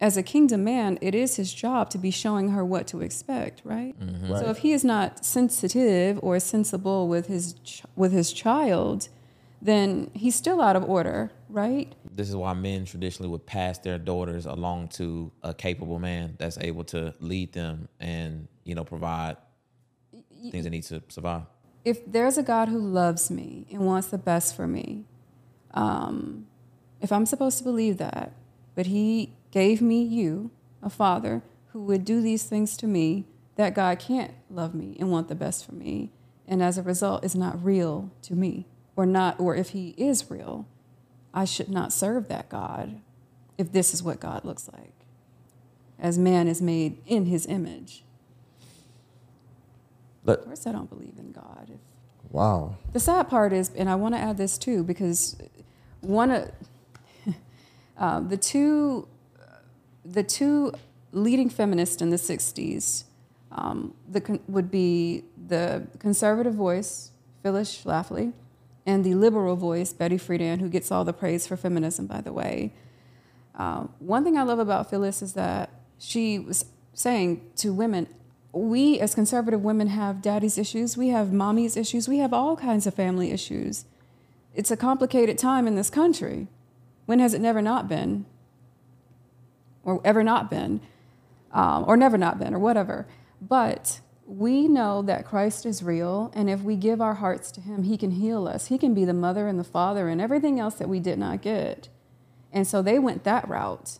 as 0.00 0.16
a 0.16 0.22
kingdom 0.22 0.64
man, 0.64 0.98
it 1.00 1.14
is 1.14 1.36
his 1.36 1.52
job 1.52 1.90
to 1.90 1.98
be 1.98 2.10
showing 2.10 2.50
her 2.50 2.64
what 2.64 2.86
to 2.88 3.00
expect, 3.00 3.62
right? 3.64 3.98
Mm-hmm. 3.98 4.32
Right. 4.32 4.40
So 4.40 4.50
if 4.50 4.58
he 4.58 4.72
is 4.72 4.84
not 4.84 5.24
sensitive 5.24 6.20
or 6.22 6.38
sensible 6.38 7.08
with 7.08 7.26
his 7.26 7.54
ch- 7.64 7.82
with 7.96 8.12
his 8.12 8.32
child, 8.32 9.08
then 9.60 10.10
he's 10.14 10.36
still 10.36 10.60
out 10.60 10.76
of 10.76 10.88
order, 10.88 11.32
right? 11.48 11.92
This 12.14 12.28
is 12.28 12.36
why 12.36 12.52
men 12.54 12.84
traditionally 12.84 13.28
would 13.28 13.44
pass 13.44 13.78
their 13.78 13.98
daughters 13.98 14.46
along 14.46 14.88
to 14.88 15.32
a 15.42 15.52
capable 15.52 15.98
man 15.98 16.36
that's 16.38 16.58
able 16.58 16.84
to 16.84 17.12
lead 17.18 17.52
them 17.52 17.88
and 17.98 18.46
you 18.64 18.76
know 18.76 18.84
provide 18.84 19.36
things 20.52 20.64
they 20.64 20.70
need 20.70 20.84
to 20.84 21.02
survive. 21.08 21.42
If 21.88 22.10
there's 22.10 22.36
a 22.36 22.42
God 22.42 22.68
who 22.68 22.78
loves 22.78 23.30
me 23.30 23.66
and 23.70 23.86
wants 23.86 24.08
the 24.08 24.18
best 24.18 24.54
for 24.54 24.66
me, 24.66 25.04
um, 25.72 26.46
if 27.00 27.10
I'm 27.10 27.24
supposed 27.24 27.56
to 27.58 27.64
believe 27.64 27.96
that, 27.96 28.32
but 28.74 28.86
He 28.86 29.32
gave 29.50 29.80
me 29.80 30.02
you, 30.02 30.50
a 30.82 30.90
father, 30.90 31.42
who 31.72 31.80
would 31.84 32.04
do 32.04 32.20
these 32.20 32.42
things 32.42 32.76
to 32.76 32.86
me, 32.86 33.24
that 33.56 33.74
God 33.74 33.98
can't 33.98 34.32
love 34.50 34.74
me 34.74 34.96
and 35.00 35.10
want 35.10 35.28
the 35.28 35.34
best 35.34 35.64
for 35.64 35.72
me, 35.72 36.10
and 36.46 36.62
as 36.62 36.76
a 36.76 36.82
result 36.82 37.24
is 37.24 37.34
not 37.34 37.64
real 37.64 38.10
to 38.22 38.34
me, 38.34 38.66
or 38.94 39.06
not, 39.06 39.40
or 39.40 39.56
if 39.56 39.70
He 39.70 39.94
is 39.96 40.30
real, 40.30 40.66
I 41.32 41.46
should 41.46 41.70
not 41.70 41.92
serve 41.92 42.28
that 42.28 42.48
God. 42.48 43.00
If 43.56 43.72
this 43.72 43.92
is 43.92 44.02
what 44.02 44.20
God 44.20 44.44
looks 44.44 44.68
like, 44.72 44.92
as 45.98 46.18
man 46.18 46.46
is 46.48 46.62
made 46.62 46.98
in 47.06 47.26
His 47.26 47.46
image. 47.46 48.04
But 50.24 50.40
Of 50.40 50.44
course, 50.46 50.66
I 50.66 50.72
don't 50.72 50.90
believe 50.90 51.14
in 51.18 51.32
God. 51.32 51.70
If 51.72 51.80
Wow. 52.30 52.76
the 52.92 53.00
sad 53.00 53.28
part 53.28 53.52
is, 53.52 53.70
and 53.74 53.88
I 53.88 53.94
want 53.94 54.14
to 54.14 54.20
add 54.20 54.36
this 54.36 54.58
too, 54.58 54.82
because 54.84 55.36
one 56.00 56.30
of 56.30 56.50
uh, 57.98 58.20
the 58.32 58.36
two 58.36 59.08
the 60.04 60.22
two 60.22 60.72
leading 61.12 61.48
feminists 61.50 62.02
in 62.02 62.10
the 62.10 62.16
'60s 62.16 63.04
um, 63.52 63.94
the 64.08 64.40
would 64.46 64.70
be 64.70 65.24
the 65.46 65.86
conservative 65.98 66.54
voice 66.54 67.12
Phyllis 67.42 67.82
Schlafly 67.82 68.32
and 68.86 69.04
the 69.04 69.14
liberal 69.14 69.56
voice 69.56 69.92
Betty 69.92 70.16
Friedan, 70.16 70.60
who 70.60 70.68
gets 70.68 70.90
all 70.90 71.04
the 71.04 71.12
praise 71.12 71.46
for 71.46 71.56
feminism, 71.56 72.06
by 72.06 72.20
the 72.20 72.32
way. 72.32 72.72
Uh, 73.54 73.86
one 73.98 74.22
thing 74.24 74.36
I 74.38 74.42
love 74.42 74.58
about 74.58 74.88
Phyllis 74.88 75.20
is 75.22 75.32
that 75.34 75.70
she 75.98 76.38
was 76.38 76.64
saying 76.94 77.42
to 77.56 77.72
women, 77.72 78.06
we 78.52 78.98
as 78.98 79.14
conservative 79.14 79.62
women 79.62 79.88
have 79.88 80.22
daddy's 80.22 80.58
issues, 80.58 80.96
we 80.96 81.08
have 81.08 81.32
mommy's 81.32 81.76
issues, 81.76 82.08
we 82.08 82.18
have 82.18 82.32
all 82.32 82.56
kinds 82.56 82.86
of 82.86 82.94
family 82.94 83.30
issues. 83.30 83.84
It's 84.54 84.70
a 84.70 84.76
complicated 84.76 85.38
time 85.38 85.66
in 85.66 85.74
this 85.74 85.90
country. 85.90 86.48
When 87.06 87.18
has 87.20 87.34
it 87.34 87.40
never 87.40 87.62
not 87.62 87.88
been? 87.88 88.26
Or 89.84 90.00
ever 90.04 90.24
not 90.24 90.50
been? 90.50 90.80
Um, 91.52 91.84
or 91.86 91.96
never 91.96 92.18
not 92.18 92.38
been, 92.38 92.54
or 92.54 92.58
whatever. 92.58 93.06
But 93.40 94.00
we 94.26 94.68
know 94.68 95.00
that 95.02 95.24
Christ 95.24 95.64
is 95.64 95.82
real, 95.82 96.30
and 96.34 96.50
if 96.50 96.60
we 96.60 96.76
give 96.76 97.00
our 97.00 97.14
hearts 97.14 97.50
to 97.52 97.60
Him, 97.60 97.84
He 97.84 97.96
can 97.96 98.12
heal 98.12 98.46
us. 98.46 98.66
He 98.66 98.76
can 98.76 98.92
be 98.92 99.04
the 99.04 99.14
mother 99.14 99.48
and 99.48 99.58
the 99.58 99.64
father 99.64 100.08
and 100.08 100.20
everything 100.20 100.58
else 100.60 100.74
that 100.74 100.88
we 100.88 101.00
did 101.00 101.18
not 101.18 101.40
get. 101.40 101.88
And 102.52 102.66
so 102.66 102.82
they 102.82 102.98
went 102.98 103.24
that 103.24 103.48
route 103.48 103.98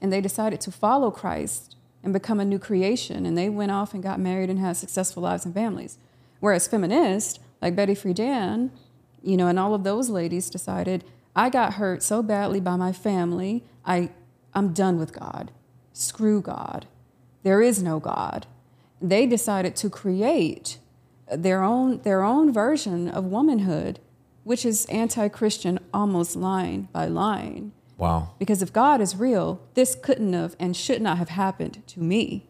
and 0.00 0.12
they 0.12 0.20
decided 0.20 0.60
to 0.62 0.72
follow 0.72 1.10
Christ 1.10 1.76
and 2.02 2.12
become 2.12 2.40
a 2.40 2.44
new 2.44 2.58
creation. 2.58 3.24
And 3.26 3.36
they 3.36 3.48
went 3.48 3.70
off 3.70 3.94
and 3.94 4.02
got 4.02 4.20
married 4.20 4.50
and 4.50 4.58
had 4.58 4.76
successful 4.76 5.22
lives 5.22 5.44
and 5.44 5.54
families. 5.54 5.98
Whereas 6.40 6.66
feminists 6.66 7.38
like 7.60 7.76
Betty 7.76 7.94
Friedan, 7.94 8.70
you 9.22 9.36
know, 9.36 9.46
and 9.46 9.58
all 9.58 9.74
of 9.74 9.84
those 9.84 10.10
ladies 10.10 10.50
decided, 10.50 11.04
I 11.34 11.48
got 11.48 11.74
hurt 11.74 12.02
so 12.02 12.22
badly 12.22 12.60
by 12.60 12.76
my 12.76 12.92
family, 12.92 13.64
I, 13.84 14.10
I'm 14.52 14.72
done 14.72 14.98
with 14.98 15.12
God. 15.12 15.52
Screw 15.92 16.40
God. 16.40 16.86
There 17.42 17.62
is 17.62 17.82
no 17.82 18.00
God. 18.00 18.46
They 19.00 19.26
decided 19.26 19.76
to 19.76 19.90
create 19.90 20.78
their 21.30 21.62
own, 21.62 22.02
their 22.02 22.22
own 22.22 22.52
version 22.52 23.08
of 23.08 23.24
womanhood, 23.24 23.98
which 24.44 24.64
is 24.64 24.86
anti 24.86 25.28
Christian 25.28 25.78
almost 25.94 26.36
line 26.36 26.88
by 26.92 27.06
line. 27.06 27.72
Wow, 27.98 28.30
Because 28.38 28.62
if 28.62 28.72
God 28.72 29.00
is 29.00 29.16
real, 29.16 29.60
this 29.74 29.94
couldn't 29.94 30.32
have 30.32 30.56
and 30.58 30.76
should 30.76 31.02
not 31.02 31.18
have 31.18 31.30
happened 31.30 31.82
to 31.88 32.00
me. 32.00 32.46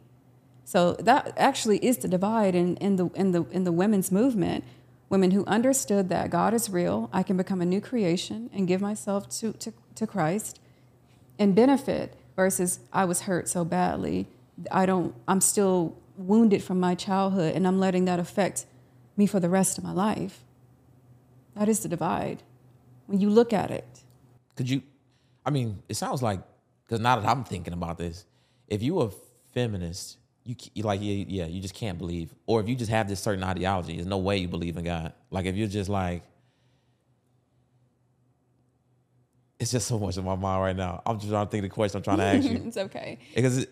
So 0.64 0.94
that 0.94 1.32
actually 1.36 1.84
is 1.84 1.98
the 1.98 2.08
divide 2.08 2.54
in, 2.54 2.76
in 2.76 2.96
the 2.96 3.08
in 3.14 3.32
the 3.32 3.44
in 3.50 3.64
the 3.64 3.72
women's 3.72 4.10
movement. 4.10 4.64
Women 5.10 5.32
who 5.32 5.44
understood 5.44 6.08
that 6.08 6.30
God 6.30 6.54
is 6.54 6.70
real, 6.70 7.10
I 7.12 7.22
can 7.22 7.36
become 7.36 7.60
a 7.60 7.66
new 7.66 7.82
creation 7.82 8.48
and 8.54 8.66
give 8.66 8.80
myself 8.80 9.28
to, 9.40 9.52
to, 9.52 9.74
to 9.96 10.06
Christ 10.06 10.58
and 11.38 11.54
benefit 11.54 12.16
versus 12.34 12.80
I 12.94 13.04
was 13.04 13.22
hurt 13.22 13.46
so 13.48 13.64
badly. 13.64 14.28
I 14.70 14.86
don't 14.86 15.14
I'm 15.28 15.42
still 15.42 15.98
wounded 16.16 16.62
from 16.62 16.80
my 16.80 16.94
childhood 16.94 17.54
and 17.54 17.66
I'm 17.66 17.78
letting 17.78 18.06
that 18.06 18.18
affect 18.18 18.64
me 19.16 19.26
for 19.26 19.40
the 19.40 19.48
rest 19.48 19.76
of 19.76 19.84
my 19.84 19.92
life. 19.92 20.44
That 21.56 21.68
is 21.68 21.80
the 21.80 21.88
divide. 21.88 22.42
When 23.06 23.20
you 23.20 23.28
look 23.28 23.52
at 23.52 23.70
it. 23.70 24.04
could 24.56 24.70
you? 24.70 24.82
I 25.44 25.50
mean, 25.50 25.82
it 25.88 25.94
sounds 25.94 26.22
like 26.22 26.40
because 26.84 27.00
now 27.00 27.18
that 27.18 27.28
I'm 27.28 27.44
thinking 27.44 27.72
about 27.72 27.98
this, 27.98 28.26
if 28.68 28.82
you 28.82 29.00
a 29.00 29.10
feminist, 29.52 30.18
you, 30.44 30.56
you 30.74 30.82
like 30.82 31.00
yeah, 31.02 31.24
yeah, 31.26 31.46
you 31.46 31.60
just 31.60 31.74
can't 31.74 31.98
believe, 31.98 32.34
or 32.46 32.60
if 32.60 32.68
you 32.68 32.74
just 32.74 32.90
have 32.90 33.08
this 33.08 33.20
certain 33.20 33.44
ideology, 33.44 33.94
there's 33.94 34.06
no 34.06 34.18
way 34.18 34.38
you 34.38 34.48
believe 34.48 34.76
in 34.76 34.84
God. 34.84 35.12
Like 35.30 35.46
if 35.46 35.56
you're 35.56 35.68
just 35.68 35.88
like, 35.88 36.22
it's 39.58 39.70
just 39.70 39.86
so 39.86 39.98
much 39.98 40.16
in 40.16 40.24
my 40.24 40.34
mind 40.34 40.62
right 40.62 40.76
now. 40.76 41.02
I'm 41.06 41.18
just 41.18 41.30
trying 41.30 41.46
to 41.46 41.50
think 41.50 41.64
of 41.64 41.70
the 41.70 41.74
question 41.74 41.98
I'm 41.98 42.02
trying 42.02 42.18
to 42.18 42.24
ask 42.24 42.48
you. 42.48 42.62
it's 42.66 42.76
okay. 42.76 43.18
because 43.34 43.58
it, 43.58 43.70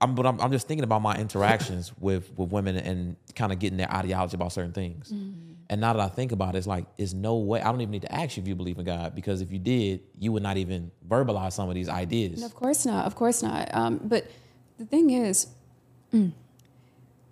I'm, 0.00 0.14
but 0.14 0.26
I'm, 0.26 0.40
I'm 0.40 0.52
just 0.52 0.66
thinking 0.66 0.84
about 0.84 1.02
my 1.02 1.16
interactions 1.16 1.92
with 2.00 2.36
with 2.36 2.50
women 2.50 2.76
and 2.76 3.16
kind 3.34 3.52
of 3.52 3.58
getting 3.58 3.78
their 3.78 3.92
ideology 3.92 4.34
about 4.34 4.52
certain 4.52 4.72
things. 4.72 5.12
Mm-hmm. 5.12 5.52
And 5.68 5.80
now 5.80 5.92
that 5.92 6.00
I 6.00 6.08
think 6.08 6.32
about 6.32 6.54
it, 6.54 6.58
it's 6.58 6.66
like, 6.66 6.86
it's 6.96 7.12
no 7.12 7.36
way. 7.36 7.60
I 7.60 7.64
don't 7.64 7.80
even 7.80 7.90
need 7.90 8.02
to 8.02 8.14
ask 8.14 8.36
you 8.36 8.42
if 8.42 8.48
you 8.48 8.54
believe 8.54 8.78
in 8.78 8.84
God 8.84 9.14
because 9.14 9.40
if 9.40 9.50
you 9.50 9.58
did, 9.58 10.00
you 10.18 10.30
would 10.32 10.42
not 10.42 10.56
even 10.56 10.92
verbalize 11.08 11.52
some 11.52 11.68
of 11.68 11.74
these 11.74 11.88
ideas. 11.88 12.42
Of 12.42 12.54
course 12.54 12.86
not. 12.86 13.06
Of 13.06 13.16
course 13.16 13.42
not. 13.42 13.74
Um, 13.74 14.00
but 14.04 14.30
the 14.78 14.84
thing 14.84 15.10
is, 15.10 15.48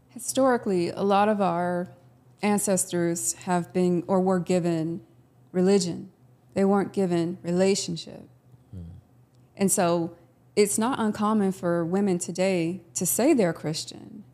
historically, 0.09 0.91
a 0.91 1.03
lot 1.03 1.29
of 1.29 1.41
our 1.41 1.89
ancestors 2.43 3.35
have 3.45 3.73
been 3.73 4.03
or 4.07 4.21
were 4.21 4.41
given 4.41 5.01
religion. 5.53 6.11
They 6.55 6.65
weren't 6.65 6.93
given 6.93 7.39
relationship. 7.43 8.29
And 9.57 9.71
so 9.71 10.17
it's 10.57 10.79
not 10.79 10.99
uncommon 10.99 11.53
for 11.53 11.85
women 11.85 12.19
today 12.19 12.81
to 12.95 13.07
say 13.07 13.33
they're 13.35 13.53
Christian, 13.53 14.25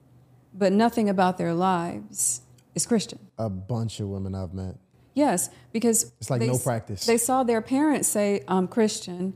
but 0.54 0.72
nothing 0.72 1.08
about 1.08 1.36
their 1.36 1.52
lives 1.52 2.40
is 2.82 2.86
Christian. 2.86 3.18
A 3.38 3.48
bunch 3.48 4.00
of 4.00 4.08
women 4.08 4.34
I've 4.34 4.54
met. 4.54 4.76
Yes, 5.14 5.50
because 5.72 6.12
It's 6.20 6.30
like 6.30 6.40
they 6.40 6.46
no 6.46 6.58
practice. 6.58 7.04
They 7.06 7.18
saw 7.18 7.42
their 7.42 7.60
parents 7.60 8.08
say, 8.08 8.44
"I'm 8.46 8.68
Christian," 8.68 9.34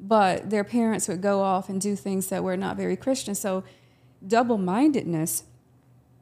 but 0.00 0.50
their 0.50 0.64
parents 0.64 1.08
would 1.08 1.20
go 1.20 1.40
off 1.40 1.68
and 1.68 1.80
do 1.80 1.96
things 1.96 2.28
that 2.28 2.42
were 2.42 2.56
not 2.56 2.76
very 2.76 2.96
Christian. 2.96 3.34
So, 3.34 3.64
double-mindedness 4.26 5.44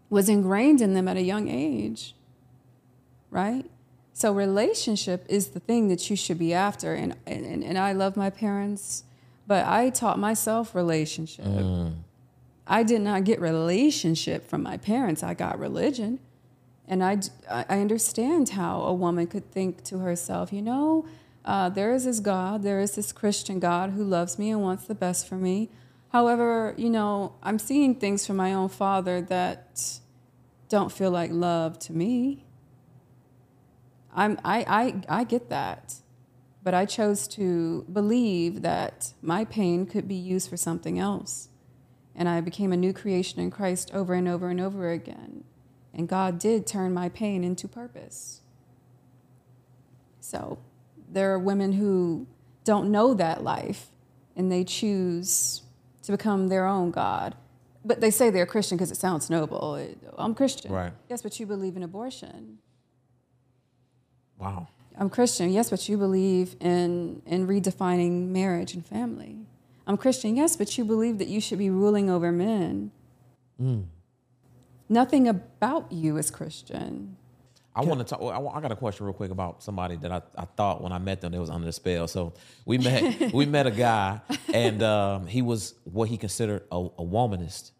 was 0.08 0.28
ingrained 0.28 0.80
in 0.80 0.94
them 0.94 1.08
at 1.08 1.16
a 1.16 1.22
young 1.22 1.48
age, 1.48 2.14
right? 3.30 3.64
So 4.12 4.32
relationship 4.32 5.24
is 5.28 5.48
the 5.48 5.60
thing 5.60 5.88
that 5.88 6.10
you 6.10 6.16
should 6.16 6.38
be 6.38 6.52
after. 6.52 6.94
And, 6.94 7.16
and, 7.26 7.64
and 7.64 7.78
I 7.78 7.92
love 7.92 8.16
my 8.16 8.30
parents, 8.30 9.04
but 9.46 9.66
I 9.66 9.90
taught 9.90 10.18
myself 10.18 10.74
relationship. 10.74 11.46
Mm. 11.46 11.94
I 12.66 12.82
did 12.82 13.00
not 13.00 13.24
get 13.24 13.40
relationship 13.40 14.46
from 14.46 14.62
my 14.62 14.76
parents. 14.76 15.22
I 15.22 15.34
got 15.34 15.58
religion. 15.58 16.20
And 16.88 17.02
I, 17.02 17.18
I 17.48 17.80
understand 17.80 18.50
how 18.50 18.82
a 18.82 18.92
woman 18.92 19.26
could 19.26 19.50
think 19.50 19.84
to 19.84 19.98
herself, 19.98 20.52
you 20.52 20.62
know, 20.62 21.06
uh, 21.44 21.68
there 21.68 21.92
is 21.92 22.04
this 22.04 22.20
God, 22.20 22.62
there 22.62 22.80
is 22.80 22.94
this 22.94 23.12
Christian 23.12 23.58
God 23.58 23.90
who 23.90 24.04
loves 24.04 24.38
me 24.38 24.50
and 24.50 24.62
wants 24.62 24.84
the 24.84 24.94
best 24.94 25.26
for 25.26 25.36
me. 25.36 25.70
However, 26.10 26.74
you 26.76 26.90
know, 26.90 27.34
I'm 27.42 27.58
seeing 27.58 27.94
things 27.94 28.26
from 28.26 28.36
my 28.36 28.52
own 28.52 28.68
father 28.68 29.20
that 29.22 30.00
don't 30.68 30.92
feel 30.92 31.10
like 31.10 31.30
love 31.32 31.78
to 31.80 31.92
me. 31.92 32.44
I'm, 34.14 34.38
I, 34.44 34.64
I, 35.08 35.20
I 35.20 35.24
get 35.24 35.48
that. 35.48 35.94
But 36.62 36.74
I 36.74 36.84
chose 36.84 37.26
to 37.28 37.84
believe 37.92 38.62
that 38.62 39.14
my 39.20 39.44
pain 39.44 39.84
could 39.84 40.06
be 40.06 40.14
used 40.14 40.48
for 40.48 40.56
something 40.56 40.98
else. 40.98 41.48
And 42.14 42.28
I 42.28 42.40
became 42.40 42.72
a 42.72 42.76
new 42.76 42.92
creation 42.92 43.40
in 43.40 43.50
Christ 43.50 43.90
over 43.92 44.14
and 44.14 44.28
over 44.28 44.48
and 44.48 44.60
over 44.60 44.90
again. 44.90 45.44
And 45.94 46.08
God 46.08 46.38
did 46.38 46.66
turn 46.66 46.94
my 46.94 47.08
pain 47.08 47.44
into 47.44 47.68
purpose. 47.68 48.40
So 50.20 50.58
there 51.10 51.32
are 51.32 51.38
women 51.38 51.72
who 51.72 52.26
don't 52.64 52.90
know 52.90 53.12
that 53.14 53.42
life 53.42 53.88
and 54.36 54.50
they 54.50 54.64
choose 54.64 55.62
to 56.02 56.12
become 56.12 56.48
their 56.48 56.66
own 56.66 56.90
God. 56.90 57.34
But 57.84 58.00
they 58.00 58.10
say 58.10 58.30
they're 58.30 58.46
Christian 58.46 58.78
because 58.78 58.90
it 58.90 58.96
sounds 58.96 59.28
noble. 59.28 59.74
It- 59.74 59.98
I'm 60.16 60.34
Christian. 60.34 60.72
Right. 60.72 60.92
Yes, 61.10 61.20
but 61.22 61.38
you 61.40 61.46
believe 61.46 61.76
in 61.76 61.82
abortion. 61.82 62.58
Wow. 64.38 64.68
I'm 64.96 65.10
Christian. 65.10 65.50
Yes, 65.50 65.70
but 65.70 65.88
you 65.88 65.96
believe 65.98 66.54
in 66.60 67.22
in 67.26 67.46
redefining 67.46 68.28
marriage 68.28 68.74
and 68.74 68.84
family. 68.86 69.38
I'm 69.86 69.96
Christian. 69.96 70.36
Yes, 70.36 70.54
but 70.56 70.76
you 70.78 70.84
believe 70.84 71.18
that 71.18 71.28
you 71.28 71.40
should 71.40 71.58
be 71.58 71.70
ruling 71.70 72.08
over 72.10 72.30
men. 72.30 72.92
Hmm. 73.58 73.80
Nothing 74.92 75.26
about 75.26 75.90
you 75.90 76.18
is 76.18 76.30
Christian. 76.30 77.16
I 77.74 77.82
want 77.82 78.00
to 78.00 78.04
talk. 78.04 78.20
I, 78.20 78.58
I 78.58 78.60
got 78.60 78.72
a 78.72 78.76
question 78.76 79.06
real 79.06 79.14
quick 79.14 79.30
about 79.30 79.62
somebody 79.62 79.96
that 79.96 80.12
I, 80.12 80.20
I 80.36 80.44
thought 80.44 80.82
when 80.82 80.92
I 80.92 80.98
met 80.98 81.22
them 81.22 81.32
they 81.32 81.38
was 81.38 81.48
under 81.48 81.64
the 81.64 81.72
spell. 81.72 82.06
So 82.06 82.34
we 82.66 82.76
met 82.76 83.32
we 83.34 83.46
met 83.46 83.66
a 83.66 83.70
guy 83.70 84.20
and 84.52 84.82
um, 84.82 85.26
he 85.26 85.40
was 85.40 85.74
what 85.84 86.10
he 86.10 86.18
considered 86.18 86.64
a, 86.70 86.76
a 86.76 87.02
womanist. 87.02 87.70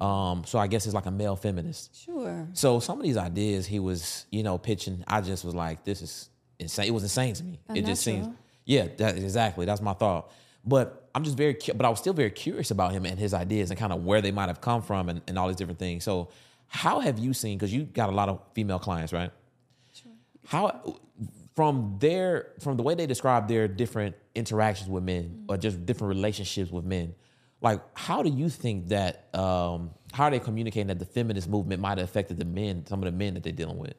Um, 0.00 0.44
so 0.46 0.58
I 0.58 0.66
guess 0.66 0.86
it's 0.86 0.94
like 0.94 1.04
a 1.04 1.10
male 1.10 1.36
feminist. 1.36 1.94
Sure. 1.94 2.48
So 2.54 2.80
some 2.80 2.98
of 2.98 3.04
these 3.04 3.18
ideas 3.18 3.66
he 3.66 3.78
was 3.78 4.24
you 4.30 4.42
know 4.42 4.56
pitching, 4.56 5.04
I 5.06 5.20
just 5.20 5.44
was 5.44 5.54
like, 5.54 5.84
this 5.84 6.00
is 6.00 6.30
insane. 6.58 6.86
It 6.86 6.94
was 6.94 7.02
insane 7.02 7.34
to 7.34 7.44
me. 7.44 7.60
it 7.74 7.84
just 7.84 8.02
seems 8.02 8.28
yeah, 8.64 8.88
that, 8.96 9.16
exactly. 9.16 9.66
That's 9.66 9.82
my 9.82 9.92
thought. 9.92 10.30
But 10.64 11.08
I'm 11.14 11.22
just 11.22 11.36
very, 11.36 11.56
but 11.74 11.86
I 11.86 11.88
was 11.88 12.00
still 12.00 12.12
very 12.12 12.30
curious 12.30 12.70
about 12.72 12.92
him 12.92 13.06
and 13.06 13.18
his 13.18 13.32
ideas 13.32 13.70
and 13.70 13.78
kind 13.78 13.92
of 13.92 14.04
where 14.04 14.20
they 14.20 14.32
might 14.32 14.48
have 14.48 14.60
come 14.60 14.82
from 14.82 15.08
and, 15.08 15.22
and 15.28 15.38
all 15.38 15.46
these 15.46 15.56
different 15.56 15.78
things. 15.78 16.02
So, 16.02 16.28
how 16.68 17.00
have 17.00 17.18
you 17.18 17.32
seen? 17.32 17.58
Because 17.58 17.72
you 17.72 17.84
got 17.84 18.08
a 18.08 18.12
lot 18.12 18.28
of 18.28 18.40
female 18.54 18.78
clients, 18.78 19.12
right? 19.12 19.30
How 20.46 20.98
from 21.54 21.96
their 21.98 22.52
from 22.60 22.76
the 22.76 22.82
way 22.82 22.94
they 22.94 23.06
describe 23.06 23.48
their 23.48 23.66
different 23.66 24.14
interactions 24.34 24.88
with 24.88 25.02
men 25.02 25.44
or 25.48 25.56
just 25.56 25.84
different 25.86 26.14
relationships 26.14 26.70
with 26.70 26.84
men, 26.84 27.14
like 27.62 27.80
how 27.94 28.22
do 28.22 28.30
you 28.30 28.48
think 28.48 28.88
that 28.88 29.34
um, 29.34 29.90
how 30.12 30.24
are 30.24 30.30
they 30.30 30.38
communicating 30.38 30.88
that 30.88 30.98
the 30.98 31.04
feminist 31.04 31.48
movement 31.48 31.80
might 31.80 31.98
have 31.98 32.08
affected 32.08 32.38
the 32.38 32.44
men, 32.44 32.86
some 32.86 33.00
of 33.00 33.06
the 33.06 33.12
men 33.12 33.34
that 33.34 33.42
they're 33.42 33.52
dealing 33.52 33.78
with? 33.78 33.94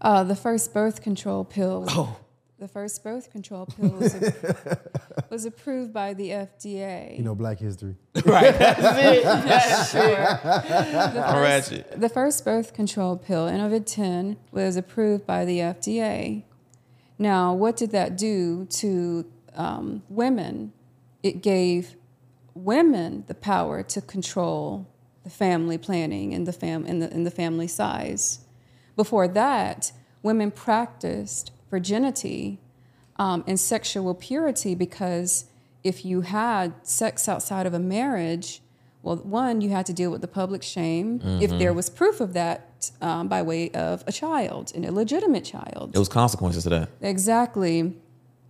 Uh, 0.05 0.23
the 0.23 0.37
first 0.37 0.75
birth 0.75 1.01
control 1.01 1.45
pill. 1.45 1.87
Oh, 1.89 2.17
The 2.59 2.69
first 2.69 3.03
birth 3.03 3.33
control 3.33 3.65
pill 3.65 3.89
was, 3.89 4.15
was 5.31 5.45
approved 5.47 5.95
by 5.95 6.13
the 6.13 6.29
FDA. 6.29 7.17
You 7.17 7.25
know, 7.25 7.35
Black 7.35 7.59
History. 7.59 7.97
right. 8.27 8.53
That's 8.59 9.95
it. 9.95 10.03
the, 10.05 11.27
I'm 11.27 11.35
first, 11.35 11.71
ratchet. 11.71 12.01
the 12.01 12.09
first 12.11 12.45
birth 12.45 12.75
control 12.75 13.17
pill, 13.17 13.47
Enovid 13.47 13.87
10, 13.87 14.37
was 14.53 14.77
approved 14.77 15.27
by 15.27 15.47
the 15.47 15.59
FDA. 15.61 16.45
Now, 17.19 17.55
what 17.55 17.77
did 17.77 17.91
that 17.93 18.19
do 18.19 18.67
to 18.67 19.25
um, 19.57 20.03
women? 20.11 20.73
It 21.23 21.43
gave 21.43 21.97
women 22.55 23.25
the 23.27 23.35
power 23.35 23.83
to 23.83 24.03
control 24.03 24.87
the 25.23 25.31
family 25.31 25.79
planning 25.79 26.35
and 26.35 26.47
the 26.47 26.53
fam 26.53 26.85
and 26.85 27.01
the, 27.01 27.11
and 27.11 27.25
the 27.27 27.31
family 27.31 27.69
size. 27.69 28.41
Before 28.97 29.29
that, 29.29 29.93
women 30.23 30.51
practiced 30.51 31.51
virginity 31.71 32.59
um, 33.17 33.45
and 33.47 33.59
sexual 33.59 34.15
purity 34.15 34.75
because 34.75 35.47
if 35.83 36.05
you 36.05 36.23
had 36.23 36.75
sex 36.83 37.29
outside 37.29 37.67
of 37.67 37.75
a 37.75 37.79
marriage, 37.79 38.61
well, 39.03 39.17
one, 39.17 39.61
you 39.61 39.71
had 39.71 39.85
to 39.87 39.93
deal 39.93 40.11
with 40.11 40.23
the 40.23 40.29
public 40.29 40.63
shame 40.63 41.21
if 41.43 41.51
there 41.51 41.75
was 41.75 41.91
proof 41.91 42.21
of 42.21 42.33
that 42.33 42.91
um, 43.03 43.29
by 43.29 43.43
way 43.43 43.71
of 43.73 44.03
a 44.07 44.13
child, 44.13 44.73
an 44.75 44.85
illegitimate 44.85 45.45
child. 45.45 45.93
It 45.95 45.99
was 45.99 46.09
consequences 46.09 46.63
to 46.65 46.71
that. 46.71 46.89
Exactly. 47.03 47.95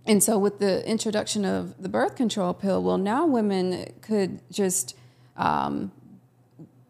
And 0.05 0.23
so, 0.23 0.37
with 0.37 0.59
the 0.59 0.87
introduction 0.87 1.45
of 1.45 1.81
the 1.81 1.89
birth 1.89 2.15
control 2.15 2.53
pill, 2.53 2.81
well, 2.83 2.97
now 2.97 3.25
women 3.25 3.91
could 4.01 4.39
just, 4.51 4.95
um, 5.35 5.91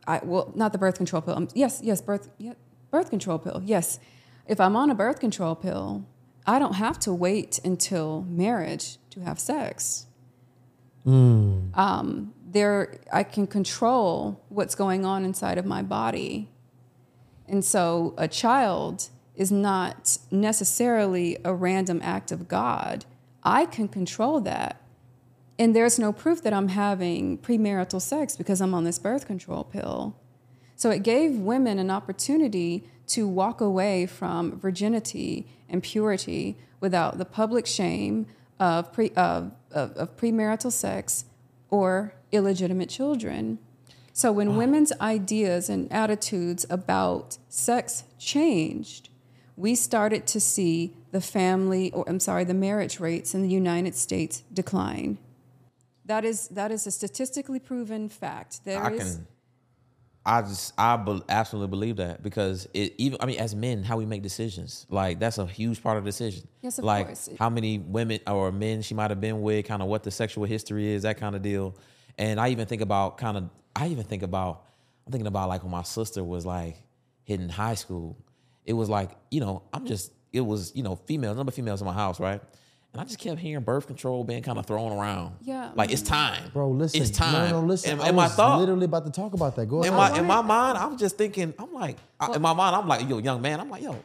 I, 0.05 0.19
well, 0.21 0.51
not 0.53 0.73
the 0.73 0.77
birth 0.77 0.97
control 0.97 1.21
pill. 1.21 1.35
Um, 1.35 1.47
yes, 1.53 1.79
yes, 1.81 2.01
birth, 2.01 2.29
yeah, 2.37 2.53
birth 2.95 3.09
control 3.09 3.37
pill. 3.37 3.61
Yes, 3.65 3.99
if 4.47 4.59
I'm 4.59 4.75
on 4.75 4.89
a 4.89 4.95
birth 4.95 5.19
control 5.19 5.55
pill, 5.55 6.05
I 6.47 6.59
don't 6.59 6.75
have 6.75 6.97
to 6.99 7.13
wait 7.13 7.59
until 7.63 8.25
marriage 8.29 8.97
to 9.09 9.19
have 9.19 9.37
sex. 9.39 10.05
Um, 11.73 12.33
there, 12.45 12.99
I 13.11 13.23
can 13.23 13.47
control 13.47 14.43
what's 14.49 14.75
going 14.75 15.05
on 15.05 15.25
inside 15.25 15.57
of 15.57 15.65
my 15.65 15.81
body. 15.81 16.49
And 17.47 17.65
so 17.65 18.13
a 18.17 18.27
child 18.27 19.09
is 19.35 19.51
not 19.51 20.17
necessarily 20.31 21.37
a 21.43 21.53
random 21.53 21.99
act 22.01 22.31
of 22.31 22.47
God. 22.47 23.05
I 23.43 23.65
can 23.65 23.87
control 23.89 24.39
that. 24.41 24.81
And 25.59 25.75
there's 25.75 25.99
no 25.99 26.13
proof 26.13 26.41
that 26.43 26.53
I'm 26.53 26.69
having 26.69 27.37
premarital 27.39 28.01
sex 28.01 28.37
because 28.37 28.61
I'm 28.61 28.73
on 28.73 28.85
this 28.85 28.99
birth 28.99 29.25
control 29.27 29.63
pill. 29.65 30.15
So 30.75 30.89
it 30.91 31.03
gave 31.03 31.35
women 31.37 31.79
an 31.79 31.89
opportunity 31.89 32.83
to 33.07 33.27
walk 33.27 33.61
away 33.61 34.05
from 34.05 34.59
virginity 34.59 35.47
and 35.69 35.81
purity 35.81 36.57
without 36.79 37.17
the 37.17 37.25
public 37.25 37.65
shame 37.65 38.27
of, 38.59 38.91
pre, 38.91 39.11
of, 39.11 39.51
of, 39.71 39.91
of 39.93 40.17
premarital 40.17 40.71
sex 40.71 41.25
or 41.69 42.13
illegitimate 42.31 42.89
children. 42.89 43.59
So 44.13 44.31
when 44.31 44.55
women's 44.55 44.93
ideas 45.01 45.69
and 45.69 45.91
attitudes 45.91 46.65
about 46.69 47.37
sex 47.49 48.03
changed, 48.17 49.09
we 49.57 49.75
started 49.75 50.25
to 50.27 50.39
see 50.39 50.93
the 51.11 51.21
family, 51.21 51.91
or 51.91 52.05
I'm 52.07 52.19
sorry, 52.19 52.43
the 52.43 52.53
marriage 52.53 52.99
rates 52.99 53.33
in 53.33 53.41
the 53.41 53.49
United 53.49 53.95
States 53.95 54.43
decline. 54.53 55.17
That 56.05 56.23
is 56.23 56.49
that 56.49 56.71
is 56.71 56.85
a 56.85 56.91
statistically 56.91 57.59
proven 57.59 58.09
fact. 58.09 58.63
There 58.63 58.81
I 58.81 58.91
is- 58.91 59.15
can. 59.15 59.27
I 60.25 60.41
just 60.41 60.73
I 60.77 60.97
be, 60.97 61.21
absolutely 61.29 61.69
believe 61.69 61.97
that 61.97 62.23
because 62.23 62.67
it 62.73 62.95
even 62.97 63.19
I 63.21 63.27
mean 63.27 63.39
as 63.39 63.53
men 63.53 63.83
how 63.83 63.97
we 63.97 64.05
make 64.05 64.23
decisions 64.23 64.87
like 64.89 65.19
that's 65.19 65.37
a 65.37 65.45
huge 65.45 65.83
part 65.83 65.97
of 65.97 66.03
the 66.03 66.07
decision. 66.07 66.47
Yes, 66.61 66.79
of 66.79 66.85
like 66.85 67.07
course. 67.07 67.29
how 67.37 67.49
many 67.49 67.77
women 67.77 68.19
or 68.25 68.51
men 68.51 68.81
she 68.81 68.95
might 68.95 69.11
have 69.11 69.21
been 69.21 69.41
with, 69.41 69.65
kind 69.67 69.83
of 69.83 69.87
what 69.87 70.01
the 70.03 70.09
sexual 70.09 70.45
history 70.45 70.87
is, 70.87 71.03
that 71.03 71.17
kind 71.17 71.35
of 71.35 71.43
deal. 71.43 71.75
And 72.17 72.39
I 72.39 72.49
even 72.49 72.65
think 72.65 72.81
about 72.81 73.17
kind 73.19 73.37
of 73.37 73.49
I 73.75 73.87
even 73.87 74.03
think 74.03 74.23
about 74.23 74.63
I'm 75.05 75.11
thinking 75.11 75.27
about 75.27 75.47
like 75.47 75.61
when 75.61 75.71
my 75.71 75.83
sister 75.83 76.23
was 76.23 76.45
like 76.45 76.77
hitting 77.23 77.49
high 77.49 77.75
school. 77.75 78.17
It 78.65 78.73
was 78.73 78.89
like 78.89 79.11
you 79.29 79.41
know 79.41 79.61
I'm 79.73 79.85
just 79.85 80.11
it 80.33 80.41
was 80.41 80.75
you 80.75 80.81
know 80.81 80.95
females 80.95 81.37
number 81.37 81.51
of 81.51 81.55
females 81.55 81.81
in 81.81 81.87
my 81.87 81.93
house 81.93 82.19
right. 82.19 82.41
And 82.95 83.01
I 83.01 83.03
just 83.03 83.19
kept 83.19 83.41
hearing 83.41 83.61
birth 83.61 83.87
control 83.87 84.23
being 84.23 84.41
kind 84.41 84.57
of 84.57 84.65
thrown 84.65 84.93
around. 84.93 85.35
Yeah. 85.41 85.71
Like 85.75 85.91
it's 85.91 86.01
time. 86.01 86.49
Bro, 86.53 86.69
listen. 86.69 87.01
It's 87.01 87.11
time. 87.11 87.49
No, 87.51 87.59
no, 87.59 87.67
listen. 87.67 87.91
And, 87.91 88.01
I 88.01 88.07
and 88.07 88.15
my 88.15 88.29
thought, 88.29 88.57
literally 88.61 88.85
about 88.85 89.03
to 89.03 89.11
talk 89.11 89.33
about 89.33 89.57
that. 89.57 89.65
Go 89.65 89.83
in 89.83 89.93
ahead. 89.93 90.13
my 90.13 90.17
in 90.19 90.25
my 90.25 90.41
mind, 90.41 90.77
I'm 90.77 90.97
just 90.97 91.17
thinking. 91.17 91.53
I'm 91.59 91.73
like, 91.73 91.97
I- 92.21 92.33
in 92.33 92.41
my 92.41 92.53
mind, 92.53 92.73
I'm 92.73 92.87
like, 92.87 93.09
yo, 93.09 93.17
young 93.17 93.41
man. 93.41 93.59
I'm 93.59 93.69
like, 93.69 93.83
yo, 93.83 93.97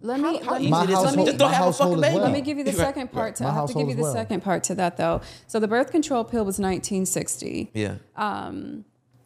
Let 0.00 0.18
me- 0.18 0.38
how 0.38 0.52
let 0.52 0.60
me- 0.60 0.66
easy 0.66 0.70
My 0.70 0.84
it 0.84 0.88
is 0.90 1.14
just 1.26 1.36
don't 1.38 1.52
have 1.52 1.68
a 1.68 1.72
fucking 1.74 2.00
baby. 2.00 2.14
well. 2.14 2.24
Let 2.24 2.32
me 2.32 2.40
give 2.40 2.56
you 2.56 2.64
the 2.64 2.72
second 2.86 3.12
part. 3.12 3.36
To, 3.36 3.42
My 3.42 3.50
I 3.50 3.52
have 3.52 3.66
to 3.68 3.74
give 3.74 3.88
you 3.90 3.94
the 3.96 4.02
well. 4.02 4.14
second 4.14 4.40
part 4.42 4.64
to 4.64 4.74
that, 4.76 4.96
though. 4.96 5.20
So 5.46 5.60
the 5.60 5.68
birth 5.68 5.90
control 5.90 6.24
pill 6.24 6.46
was 6.46 6.58
1960. 6.58 7.70
Yeah, 7.74 7.96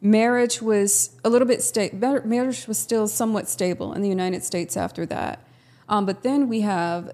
marriage 0.01 0.61
was 0.61 1.15
a 1.23 1.29
little 1.29 1.47
bit 1.47 1.61
sta- 1.61 1.91
marriage 1.93 2.67
was 2.67 2.77
still 2.77 3.07
somewhat 3.07 3.47
stable 3.47 3.93
in 3.93 4.01
the 4.01 4.09
United 4.09 4.43
States 4.43 4.75
after 4.77 5.05
that. 5.07 5.47
Um, 5.89 6.05
but 6.05 6.23
then 6.23 6.49
we 6.49 6.61
have 6.61 7.11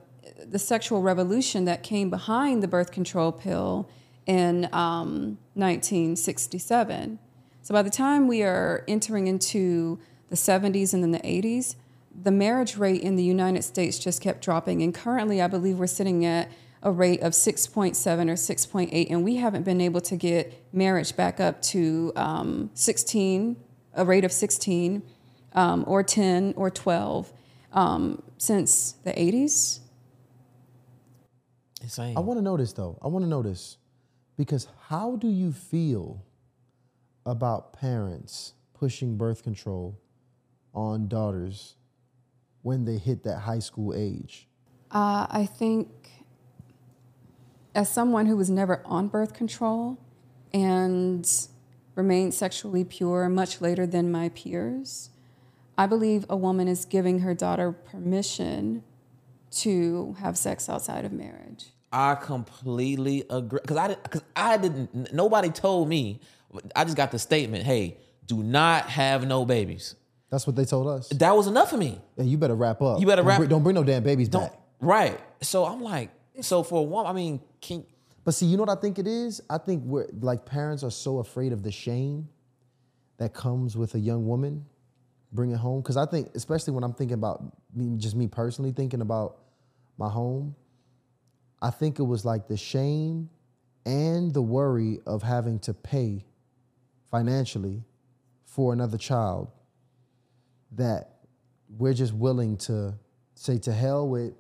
the 0.54 0.60
sexual 0.60 1.02
revolution 1.02 1.66
that 1.66 1.82
came 1.82 2.12
behind 2.12 2.62
the 2.62 2.68
birth 2.68 2.92
control 2.92 3.32
pill 3.32 3.90
in 4.28 4.66
um, 4.72 5.40
1967. 5.56 7.18
So 7.64 7.74
by 7.74 7.82
the 7.82 7.90
time 7.90 8.28
we 8.28 8.44
are 8.44 8.84
entering 8.88 9.26
into 9.26 9.98
the 10.30 10.36
70s 10.36 10.94
and 10.94 11.02
then 11.02 11.10
the 11.10 11.20
80s, 11.22 11.76
the 12.22 12.30
marriage 12.30 12.78
rate 12.78 13.02
in 13.02 13.16
the 13.16 13.24
United 13.24 13.64
States 13.64 13.98
just 13.98 14.22
kept 14.22 14.44
dropping. 14.44 14.84
And 14.84 14.94
currently, 14.94 15.42
I 15.42 15.48
believe 15.48 15.80
we're 15.80 15.88
sitting 15.88 16.24
at 16.24 16.52
a 16.84 16.92
rate 16.92 17.22
of 17.22 17.32
6.7 17.32 17.96
or 18.30 18.34
6.8, 18.34 19.08
and 19.10 19.24
we 19.24 19.38
haven't 19.38 19.64
been 19.64 19.82
able 19.82 20.02
to 20.02 20.16
get 20.16 20.54
marriage 20.72 21.16
back 21.16 21.40
up 21.40 21.64
to 21.64 22.14
um, 22.16 22.70
16, 22.76 23.58
a 23.96 24.06
rate 24.06 24.24
of 24.24 24.32
16, 24.32 25.02
um, 25.54 25.84
or 25.88 26.04
10 26.04 26.54
or 26.56 26.70
12 26.70 27.34
um, 27.72 28.22
since 28.38 28.92
the 29.04 29.14
80s. 29.14 29.80
Insane. 31.84 32.18
I 32.18 32.22
want 32.22 32.40
to 32.40 32.42
know 32.42 32.58
this 32.58 32.74
though. 32.74 32.98
I 33.02 33.08
want 33.08 33.24
to 33.24 33.30
know 33.30 33.44
this 33.44 33.78
because 34.38 34.68
how 34.88 35.16
do 35.18 35.28
you 35.28 35.52
feel 35.52 36.24
about 37.26 37.74
parents 37.74 38.54
pushing 38.74 39.18
birth 39.18 39.44
control 39.44 40.00
on 40.74 41.08
daughters 41.08 41.76
when 42.62 42.86
they 42.86 42.98
hit 42.98 43.24
that 43.24 43.40
high 43.40 43.60
school 43.60 43.94
age? 43.96 44.48
Uh, 44.92 45.28
I 45.30 45.46
think, 45.46 45.90
as 47.76 47.90
someone 47.90 48.26
who 48.26 48.38
was 48.38 48.50
never 48.50 48.82
on 48.86 49.08
birth 49.08 49.34
control 49.34 49.98
and 50.54 51.30
remained 51.96 52.34
sexually 52.34 52.84
pure 52.84 53.30
much 53.30 53.62
later 53.62 53.86
than 53.86 54.12
my 54.12 54.30
peers, 54.30 55.10
I 55.78 55.88
believe 55.88 56.26
a 56.30 56.38
woman 56.38 56.68
is 56.68 56.86
giving 56.86 57.20
her 57.20 57.34
daughter 57.34 57.72
permission 57.72 58.84
to 59.62 60.16
have 60.20 60.38
sex 60.38 60.68
outside 60.70 61.06
of 61.06 61.12
marriage. 61.12 61.66
I 61.92 62.16
completely 62.16 63.24
agree 63.30 63.60
because 63.62 63.78
I 63.78 63.88
because 63.96 64.24
I 64.36 64.58
didn't. 64.58 65.14
Nobody 65.14 65.50
told 65.50 65.88
me. 65.90 66.22
I 66.76 66.84
just 66.84 66.96
got 66.98 67.12
the 67.12 67.18
statement. 67.20 67.64
Hey, 67.64 67.98
do 68.28 68.44
not 68.44 68.86
have 68.90 69.26
no 69.28 69.44
babies. 69.46 69.96
That's 70.30 70.46
what 70.48 70.56
they 70.56 70.66
told 70.66 70.88
us. 70.88 71.10
That 71.10 71.36
was 71.36 71.48
enough 71.48 71.70
for 71.72 71.78
me. 71.78 72.00
And 72.18 72.28
you 72.30 72.38
better 72.38 72.56
wrap 72.56 72.82
up. 72.82 73.00
You 73.00 73.06
better 73.08 73.22
Don't 73.22 73.28
wrap- 73.28 73.38
bring- 73.40 73.50
don't 73.50 73.64
bring 73.64 73.76
no 73.76 73.84
damn 73.84 74.04
babies 74.04 74.30
Don't 74.30 74.52
back. 74.52 74.60
right. 74.80 75.20
So 75.42 75.66
I'm 75.66 75.82
like, 75.82 76.10
so 76.42 76.64
for 76.64 76.80
a 76.80 76.84
woman, 76.84 77.10
I 77.10 77.14
mean, 77.14 77.40
can 77.62 77.86
But 78.24 78.34
see, 78.36 78.46
you 78.48 78.58
know 78.58 78.64
what 78.64 78.76
I 78.78 78.82
think 78.82 78.98
it 79.00 79.08
is? 79.08 79.42
I 79.50 79.58
think 79.60 79.84
we're 79.84 80.08
like 80.22 80.46
parents 80.46 80.84
are 80.84 80.90
so 80.92 81.20
afraid 81.20 81.54
of 81.54 81.62
the 81.64 81.72
shame 81.72 82.30
that 83.18 83.34
comes 83.34 83.76
with 83.78 83.94
a 83.96 84.00
young 84.00 84.26
woman 84.28 84.66
bringing 85.32 85.56
home. 85.56 85.82
Because 85.82 85.98
I 85.98 86.06
think, 86.08 86.30
especially 86.36 86.74
when 86.74 86.84
I'm 86.84 86.94
thinking 86.94 87.16
about 87.16 87.44
me, 87.76 87.96
just 87.98 88.16
me 88.16 88.28
personally 88.28 88.72
thinking 88.72 89.02
about 89.02 89.38
my 89.98 90.10
home, 90.10 90.56
I 91.62 91.70
think 91.70 92.00
it 92.00 92.04
was 92.04 92.26
like 92.26 92.48
the 92.48 92.58
shame 92.58 93.30
and 93.86 94.34
the 94.34 94.42
worry 94.42 95.00
of 95.06 95.24
having 95.24 95.60
to 95.60 95.74
pay 95.74 96.26
financially 97.12 97.84
for 98.46 98.74
another 98.74 98.98
child 98.98 99.52
that 100.74 101.10
we're 101.78 101.94
just 101.94 102.14
willing 102.14 102.58
to 102.58 102.94
say 103.36 103.58
to 103.60 103.74
hell 103.74 104.08
with 104.08 104.34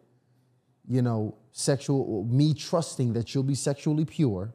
you 0.88 1.02
know, 1.02 1.36
sexual, 1.52 2.26
me 2.30 2.54
trusting 2.54 3.14
that 3.14 3.34
you'll 3.34 3.44
be 3.44 3.56
sexually 3.56 4.06
pure 4.06 4.54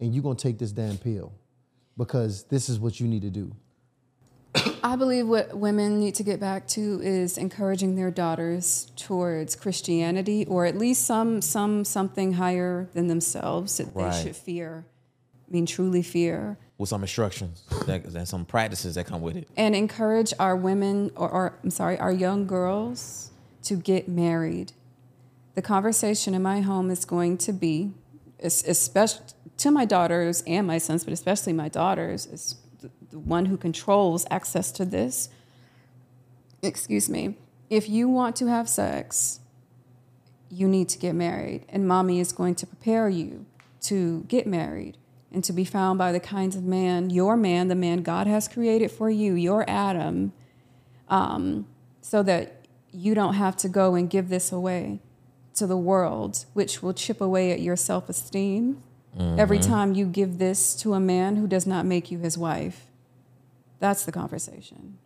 and 0.00 0.14
you're 0.14 0.22
going 0.22 0.36
to 0.36 0.42
take 0.42 0.58
this 0.58 0.72
damn 0.72 0.98
pill 0.98 1.32
because 1.96 2.44
this 2.44 2.68
is 2.68 2.80
what 2.80 2.98
you 2.98 3.06
need 3.06 3.22
to 3.22 3.30
do. 3.30 3.54
I 4.84 4.96
believe 4.96 5.26
what 5.28 5.56
women 5.56 5.98
need 6.00 6.14
to 6.16 6.22
get 6.22 6.40
back 6.40 6.66
to 6.68 7.00
is 7.02 7.38
encouraging 7.38 7.96
their 7.96 8.10
daughters 8.10 8.90
towards 8.96 9.56
Christianity 9.56 10.44
or 10.46 10.66
at 10.66 10.76
least 10.76 11.04
some 11.04 11.40
some 11.40 11.84
something 11.84 12.34
higher 12.34 12.88
than 12.92 13.06
themselves 13.08 13.76
that 13.78 13.88
Right. 13.94 14.12
they 14.12 14.22
should 14.24 14.36
fear. 14.36 14.84
I 15.48 15.52
mean 15.52 15.66
truly 15.66 16.02
fear. 16.02 16.58
with 16.78 16.88
some 16.88 17.02
instructions 17.02 17.62
that, 17.86 18.04
and 18.04 18.26
some 18.28 18.44
practices 18.44 18.96
that 18.96 19.06
come 19.06 19.22
with 19.22 19.36
it. 19.36 19.48
And 19.56 19.74
encourage 19.76 20.32
our 20.38 20.56
women 20.56 21.10
or, 21.16 21.30
or 21.30 21.58
I'm 21.62 21.70
sorry, 21.70 21.98
our 21.98 22.12
young 22.12 22.46
girls 22.46 23.30
to 23.64 23.76
get 23.76 24.08
married. 24.08 24.72
The 25.54 25.62
conversation 25.62 26.34
in 26.34 26.42
my 26.42 26.60
home 26.62 26.90
is 26.90 27.04
going 27.04 27.38
to 27.38 27.52
be 27.52 27.92
especially 28.42 29.24
to 29.58 29.70
my 29.70 29.84
daughters 29.84 30.42
and 30.46 30.66
my 30.66 30.78
sons, 30.78 31.04
but 31.04 31.12
especially 31.12 31.52
my 31.52 31.68
daughters, 31.68 32.26
is 32.26 32.56
the, 33.12 33.18
one 33.18 33.46
who 33.46 33.56
controls 33.56 34.26
access 34.30 34.72
to 34.72 34.84
this. 34.84 35.28
Excuse 36.62 37.08
me. 37.08 37.36
If 37.70 37.88
you 37.88 38.08
want 38.08 38.36
to 38.36 38.46
have 38.46 38.68
sex, 38.68 39.40
you 40.50 40.68
need 40.68 40.88
to 40.90 40.98
get 40.98 41.14
married, 41.14 41.64
and 41.68 41.88
mommy 41.88 42.20
is 42.20 42.32
going 42.32 42.54
to 42.56 42.66
prepare 42.66 43.08
you 43.08 43.46
to 43.82 44.24
get 44.28 44.46
married 44.46 44.98
and 45.32 45.42
to 45.44 45.52
be 45.52 45.64
found 45.64 45.98
by 45.98 46.12
the 46.12 46.20
kinds 46.20 46.56
of 46.56 46.64
man, 46.64 47.08
your 47.08 47.36
man, 47.36 47.68
the 47.68 47.74
man 47.74 48.02
God 48.02 48.26
has 48.26 48.48
created 48.48 48.90
for 48.90 49.08
you, 49.08 49.32
your 49.34 49.64
Adam, 49.68 50.32
um, 51.08 51.66
so 52.02 52.22
that 52.22 52.66
you 52.92 53.14
don't 53.14 53.34
have 53.34 53.56
to 53.56 53.68
go 53.68 53.94
and 53.94 54.10
give 54.10 54.28
this 54.28 54.52
away 54.52 55.00
to 55.54 55.66
the 55.66 55.76
world, 55.76 56.44
which 56.52 56.82
will 56.82 56.92
chip 56.92 57.20
away 57.20 57.50
at 57.52 57.60
your 57.60 57.76
self 57.76 58.08
esteem 58.08 58.82
every 59.38 59.58
time 59.58 59.94
you 59.94 60.06
give 60.06 60.38
this 60.38 60.74
to 60.74 60.94
a 60.94 61.00
man 61.00 61.36
who 61.36 61.46
does 61.46 61.66
not 61.66 61.84
make 61.84 62.10
you 62.10 62.18
his 62.18 62.38
wife. 62.38 62.86
That's 63.82 64.04
the 64.04 64.12
conversation. 64.12 64.96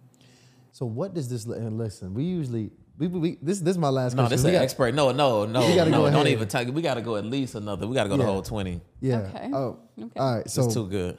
So 0.70 0.85
what 0.85 1.15
does 1.15 1.31
this, 1.31 1.47
and 1.47 1.78
listen, 1.78 2.12
we 2.12 2.24
usually, 2.24 2.70
we, 2.98 3.07
we, 3.09 3.39
this, 3.40 3.61
this 3.61 3.70
is 3.70 3.78
my 3.78 3.89
last 3.89 4.12
question. 4.12 4.16
No, 4.19 4.23
question. 4.24 4.31
this 4.32 4.40
is 4.40 4.44
an 4.44 4.53
got- 4.53 4.62
expert. 4.62 4.94
No, 4.94 5.12
no, 5.12 5.47
no, 5.47 5.66
We 5.66 5.74
gotta 5.74 5.90
no. 5.90 6.03
go 6.03 6.11
Don't 6.11 6.27
even 6.28 6.47
talk. 6.47 6.66
We 6.69 6.82
got 6.82 6.94
to 6.94 7.01
go 7.01 7.16
at 7.16 7.24
least 7.24 7.55
another. 7.55 7.86
We 7.86 7.94
got 7.94 8.03
to 8.03 8.11
go 8.11 8.19
the 8.19 8.24
whole 8.24 8.43
twenty. 8.43 8.82
Yeah. 9.01 9.20
Okay. 9.20 9.51
Oh, 9.55 9.78
Okay. 9.98 10.20
all 10.20 10.35
right. 10.35 10.44
It's 10.44 10.74
too 10.74 10.86
good. 10.86 11.16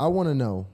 I 0.00 0.06
want 0.06 0.30
to 0.30 0.34
know 0.34 0.66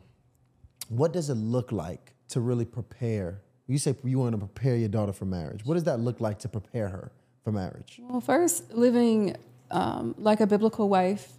what 0.88 1.12
does 1.12 1.28
it 1.28 1.34
look 1.34 1.72
like 1.72 2.12
to 2.28 2.40
really 2.40 2.64
prepare? 2.64 3.42
You 3.66 3.78
say 3.78 3.96
you 4.04 4.20
want 4.20 4.32
to 4.32 4.38
prepare 4.38 4.76
your 4.76 4.88
daughter 4.88 5.12
for 5.12 5.24
marriage. 5.24 5.64
What 5.64 5.74
does 5.74 5.84
that 5.84 5.98
look 5.98 6.20
like 6.20 6.38
to 6.40 6.48
prepare 6.48 6.88
her 6.88 7.10
for 7.42 7.50
marriage? 7.50 7.98
Well, 8.00 8.20
first, 8.20 8.72
living 8.72 9.34
um, 9.72 10.14
like 10.18 10.38
a 10.40 10.46
biblical 10.46 10.88
wife 10.88 11.32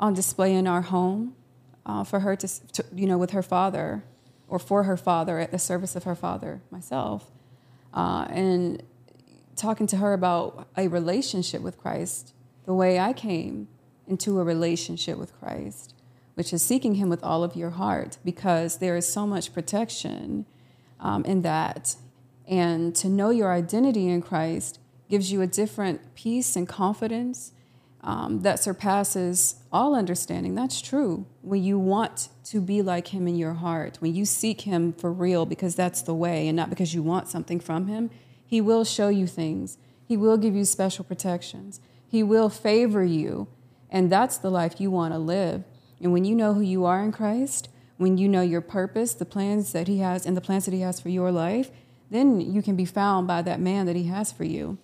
on 0.00 0.14
display 0.14 0.54
in 0.54 0.66
our 0.66 0.80
home 0.80 1.34
uh, 1.86 2.04
for 2.04 2.20
her 2.20 2.36
to, 2.36 2.48
to, 2.72 2.84
you 2.94 3.06
know, 3.06 3.18
with 3.18 3.30
her 3.30 3.42
father 3.42 4.04
or 4.48 4.58
for 4.58 4.84
her 4.84 4.96
father 4.96 5.38
at 5.38 5.50
the 5.50 5.58
service 5.58 5.96
of 5.96 6.04
her 6.04 6.14
father, 6.14 6.60
myself, 6.70 7.30
uh, 7.94 8.26
and 8.30 8.82
talking 9.56 9.86
to 9.86 9.96
her 9.96 10.12
about 10.12 10.68
a 10.76 10.88
relationship 10.88 11.62
with 11.62 11.78
Christ, 11.78 12.34
the 12.64 12.74
way 12.74 12.98
I 12.98 13.12
came 13.12 13.68
into 14.06 14.38
a 14.40 14.44
relationship 14.44 15.18
with 15.18 15.38
Christ, 15.38 15.94
which 16.34 16.52
is 16.52 16.62
seeking 16.62 16.96
Him 16.96 17.08
with 17.08 17.22
all 17.22 17.44
of 17.44 17.56
your 17.56 17.70
heart, 17.70 18.18
because 18.24 18.78
there 18.78 18.96
is 18.96 19.06
so 19.06 19.26
much 19.26 19.52
protection 19.52 20.46
um, 21.00 21.24
in 21.24 21.42
that. 21.42 21.96
And 22.46 22.94
to 22.96 23.08
know 23.08 23.30
your 23.30 23.52
identity 23.52 24.08
in 24.08 24.22
Christ 24.22 24.78
gives 25.08 25.30
you 25.30 25.42
a 25.42 25.46
different 25.46 26.14
peace 26.14 26.56
and 26.56 26.68
confidence 26.68 27.52
um, 28.02 28.40
that 28.40 28.58
surpasses 28.58 29.56
all 29.70 29.94
understanding. 29.94 30.54
That's 30.54 30.80
true. 30.80 31.26
When 31.40 31.62
you 31.62 31.78
want 31.78 32.28
to 32.44 32.60
be 32.60 32.82
like 32.82 33.08
Him 33.08 33.28
in 33.28 33.36
your 33.36 33.54
heart, 33.54 33.98
when 34.00 34.14
you 34.14 34.24
seek 34.24 34.62
Him 34.62 34.92
for 34.92 35.12
real, 35.12 35.46
because 35.46 35.74
that's 35.74 36.02
the 36.02 36.14
way, 36.14 36.48
and 36.48 36.56
not 36.56 36.70
because 36.70 36.94
you 36.94 37.02
want 37.02 37.28
something 37.28 37.60
from 37.60 37.86
Him, 37.86 38.10
He 38.44 38.60
will 38.60 38.84
show 38.84 39.08
you 39.08 39.26
things. 39.26 39.78
He 40.04 40.16
will 40.16 40.36
give 40.36 40.54
you 40.54 40.64
special 40.64 41.04
protections. 41.04 41.80
He 42.06 42.22
will 42.22 42.48
favor 42.48 43.04
you. 43.04 43.48
And 43.88 44.10
that's 44.10 44.38
the 44.38 44.50
life 44.50 44.80
you 44.80 44.90
want 44.90 45.14
to 45.14 45.18
live. 45.18 45.64
And 46.00 46.12
when 46.12 46.24
you 46.24 46.34
know 46.34 46.54
who 46.54 46.60
you 46.60 46.84
are 46.84 47.02
in 47.04 47.12
Christ, 47.12 47.68
when 47.98 48.18
you 48.18 48.28
know 48.28 48.42
your 48.42 48.60
purpose, 48.60 49.14
the 49.14 49.24
plans 49.24 49.72
that 49.72 49.86
He 49.86 49.98
has, 49.98 50.26
and 50.26 50.36
the 50.36 50.40
plans 50.40 50.64
that 50.64 50.74
He 50.74 50.80
has 50.80 50.98
for 50.98 51.08
your 51.08 51.30
life, 51.30 51.70
then 52.10 52.40
you 52.40 52.62
can 52.62 52.74
be 52.74 52.84
found 52.84 53.26
by 53.26 53.42
that 53.42 53.60
man 53.60 53.86
that 53.86 53.96
He 53.96 54.04
has 54.04 54.32
for 54.32 54.44
you. 54.44 54.78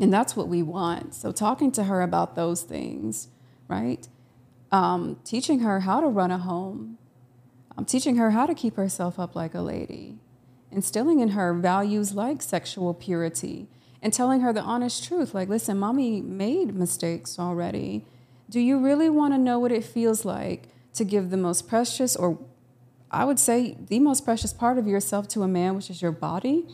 And 0.00 0.12
that's 0.12 0.34
what 0.34 0.48
we 0.48 0.62
want. 0.62 1.14
So, 1.14 1.32
talking 1.32 1.70
to 1.72 1.84
her 1.84 2.00
about 2.00 2.34
those 2.34 2.62
things, 2.62 3.28
right? 3.68 4.08
Um, 4.70 5.18
teaching 5.24 5.60
her 5.60 5.80
how 5.80 6.00
to 6.00 6.06
run 6.06 6.30
a 6.30 6.38
home, 6.38 6.98
um, 7.76 7.84
teaching 7.84 8.16
her 8.16 8.30
how 8.30 8.46
to 8.46 8.54
keep 8.54 8.76
herself 8.76 9.18
up 9.18 9.36
like 9.36 9.54
a 9.54 9.60
lady, 9.60 10.18
instilling 10.70 11.20
in 11.20 11.30
her 11.30 11.52
values 11.52 12.14
like 12.14 12.40
sexual 12.40 12.94
purity, 12.94 13.68
and 14.00 14.12
telling 14.12 14.40
her 14.40 14.52
the 14.52 14.62
honest 14.62 15.04
truth 15.04 15.34
like, 15.34 15.48
listen, 15.48 15.78
mommy 15.78 16.20
made 16.22 16.74
mistakes 16.74 17.38
already. 17.38 18.06
Do 18.48 18.60
you 18.60 18.78
really 18.78 19.10
want 19.10 19.34
to 19.34 19.38
know 19.38 19.58
what 19.58 19.72
it 19.72 19.84
feels 19.84 20.24
like 20.24 20.68
to 20.94 21.04
give 21.04 21.30
the 21.30 21.36
most 21.36 21.68
precious, 21.68 22.16
or 22.16 22.38
I 23.10 23.24
would 23.24 23.38
say 23.38 23.76
the 23.88 23.98
most 23.98 24.24
precious 24.24 24.52
part 24.52 24.78
of 24.78 24.86
yourself 24.86 25.28
to 25.28 25.42
a 25.42 25.48
man, 25.48 25.74
which 25.76 25.90
is 25.90 26.02
your 26.02 26.12
body, 26.12 26.66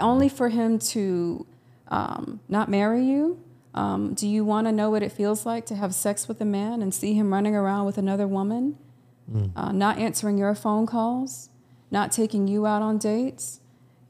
only 0.00 0.28
for 0.28 0.50
him 0.50 0.78
to 0.78 1.46
um, 1.88 2.40
not 2.48 2.68
marry 2.68 3.04
you? 3.04 3.42
Um, 3.74 4.14
do 4.14 4.26
you 4.26 4.44
want 4.44 4.66
to 4.66 4.72
know 4.72 4.90
what 4.90 5.02
it 5.02 5.12
feels 5.12 5.46
like 5.46 5.66
to 5.66 5.76
have 5.76 5.94
sex 5.94 6.26
with 6.26 6.40
a 6.40 6.44
man 6.44 6.82
and 6.82 6.92
see 6.92 7.14
him 7.14 7.32
running 7.32 7.54
around 7.54 7.86
with 7.86 7.98
another 7.98 8.26
woman, 8.26 8.76
uh, 9.56 9.72
not 9.72 9.98
answering 9.98 10.38
your 10.38 10.54
phone 10.54 10.86
calls, 10.86 11.50
not 11.90 12.10
taking 12.10 12.48
you 12.48 12.66
out 12.66 12.82
on 12.82 12.98
dates? 12.98 13.60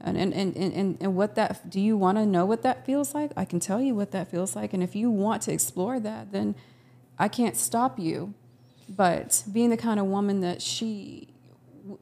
And, 0.01 0.17
and, 0.17 0.33
and, 0.33 0.55
and, 0.55 0.97
and 1.01 1.15
what 1.15 1.35
that, 1.35 1.69
do 1.69 1.79
you 1.79 1.97
want 1.97 2.17
to 2.17 2.25
know 2.25 2.45
what 2.45 2.63
that 2.63 2.85
feels 2.85 3.13
like? 3.13 3.31
I 3.35 3.43
can 3.43 3.59
tell 3.59 3.81
you 3.81 3.93
what 3.93 4.11
that 4.11 4.31
feels 4.31 4.55
like. 4.55 4.73
And 4.73 4.81
if 4.81 4.95
you 4.95 5.11
want 5.11 5.41
to 5.43 5.51
explore 5.51 5.99
that, 5.99 6.31
then 6.31 6.55
I 7.17 7.27
can't 7.27 7.57
stop 7.57 7.99
you. 7.99 8.33
But 8.87 9.43
being 9.51 9.69
the 9.69 9.77
kind 9.77 9.99
of 9.99 10.05
woman 10.05 10.39
that 10.39 10.61
she 10.61 11.27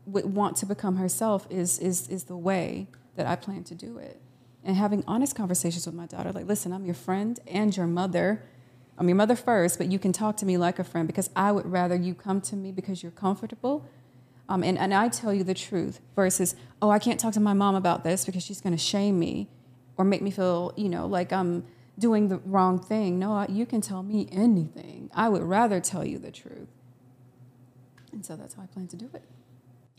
would 0.05 0.25
want 0.25 0.57
to 0.57 0.65
become 0.67 0.97
herself 0.97 1.47
is, 1.49 1.79
is, 1.79 2.07
is 2.07 2.25
the 2.25 2.37
way 2.37 2.87
that 3.15 3.25
I 3.25 3.35
plan 3.35 3.63
to 3.65 3.75
do 3.75 3.97
it 3.97 4.21
and 4.67 4.75
having 4.75 5.03
honest 5.07 5.35
conversations 5.35 5.85
with 5.87 5.95
my 5.95 6.05
daughter 6.05 6.31
like 6.31 6.45
listen 6.45 6.71
i'm 6.71 6.85
your 6.85 6.93
friend 6.93 7.39
and 7.47 7.75
your 7.75 7.87
mother. 7.87 8.43
I'm 8.99 9.07
your 9.07 9.15
mother 9.15 9.35
first 9.35 9.77
but 9.77 9.91
you 9.91 9.99
can 9.99 10.11
talk 10.11 10.37
to 10.37 10.45
me 10.45 10.57
like 10.57 10.77
a 10.79 10.83
friend 10.83 11.07
because 11.07 11.29
i 11.35 11.51
would 11.51 11.65
rather 11.65 11.95
you 11.95 12.13
come 12.13 12.41
to 12.41 12.55
me 12.55 12.71
because 12.71 13.01
you're 13.01 13.11
comfortable 13.11 13.85
um, 14.49 14.63
and, 14.63 14.77
and 14.77 14.93
i 14.93 15.07
tell 15.07 15.33
you 15.33 15.43
the 15.43 15.53
truth 15.53 15.99
versus 16.15 16.55
oh 16.81 16.89
i 16.89 16.99
can't 16.99 17.19
talk 17.19 17.33
to 17.33 17.39
my 17.39 17.53
mom 17.53 17.75
about 17.75 18.03
this 18.03 18.25
because 18.25 18.43
she's 18.43 18.61
going 18.61 18.73
to 18.73 18.83
shame 18.83 19.19
me 19.19 19.49
or 19.97 20.05
make 20.05 20.21
me 20.21 20.31
feel 20.31 20.73
you 20.75 20.89
know 20.89 21.05
like 21.05 21.31
i'm 21.31 21.63
doing 21.99 22.27
the 22.27 22.37
wrong 22.39 22.79
thing. 22.79 23.19
No 23.19 23.45
you 23.49 23.65
can 23.65 23.81
tell 23.81 24.03
me 24.03 24.27
anything. 24.31 25.09
I 25.13 25.29
would 25.29 25.41
rather 25.41 25.79
tell 25.79 26.05
you 26.05 26.19
the 26.19 26.31
truth. 26.31 26.69
And 28.11 28.25
so 28.25 28.35
that's 28.35 28.55
how 28.55 28.63
i 28.63 28.65
plan 28.67 28.87
to 28.87 28.95
do 28.95 29.09
it. 29.13 29.23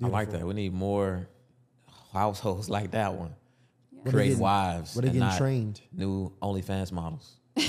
I 0.03 0.07
like 0.07 0.31
that. 0.31 0.47
We 0.47 0.55
need 0.55 0.73
more 0.73 1.29
households 2.13 2.69
like 2.71 2.93
that 2.93 3.15
one. 3.15 3.35
What 4.03 4.09
are 4.09 4.11
Create 4.17 4.29
getting- 4.29 4.43
wives. 4.43 4.95
what 4.97 5.05
are 5.05 5.09
and 5.09 5.15
getting 5.15 5.29
not 5.29 5.39
trained? 5.39 5.81
New 5.93 6.33
OnlyFans 6.43 6.93
models. 6.93 7.37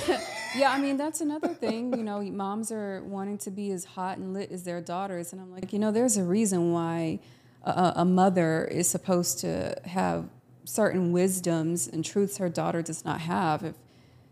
Yeah, 0.57 0.71
I 0.71 0.79
mean 0.81 0.97
that's 0.97 1.21
another 1.21 1.49
thing. 1.49 1.93
You 1.95 2.03
know, 2.03 2.23
moms 2.23 2.71
are 2.71 3.03
wanting 3.05 3.37
to 3.39 3.51
be 3.51 3.69
as 3.69 3.85
hot 3.85 4.17
and 4.17 4.33
lit 4.33 4.51
as 4.51 4.63
their 4.63 4.81
daughters, 4.81 5.31
and 5.31 5.39
I'm 5.39 5.51
like, 5.51 5.71
you 5.71 5.77
know, 5.77 5.91
there's 5.91 6.17
a 6.17 6.23
reason 6.23 6.71
why 6.73 7.19
a, 7.63 7.93
a 7.97 8.05
mother 8.05 8.65
is 8.65 8.89
supposed 8.89 9.37
to 9.41 9.75
have 9.85 10.27
certain 10.65 11.11
wisdoms 11.11 11.87
and 11.87 12.03
truths 12.03 12.37
her 12.37 12.49
daughter 12.49 12.81
does 12.81 13.05
not 13.05 13.21
have. 13.21 13.63
If 13.63 13.75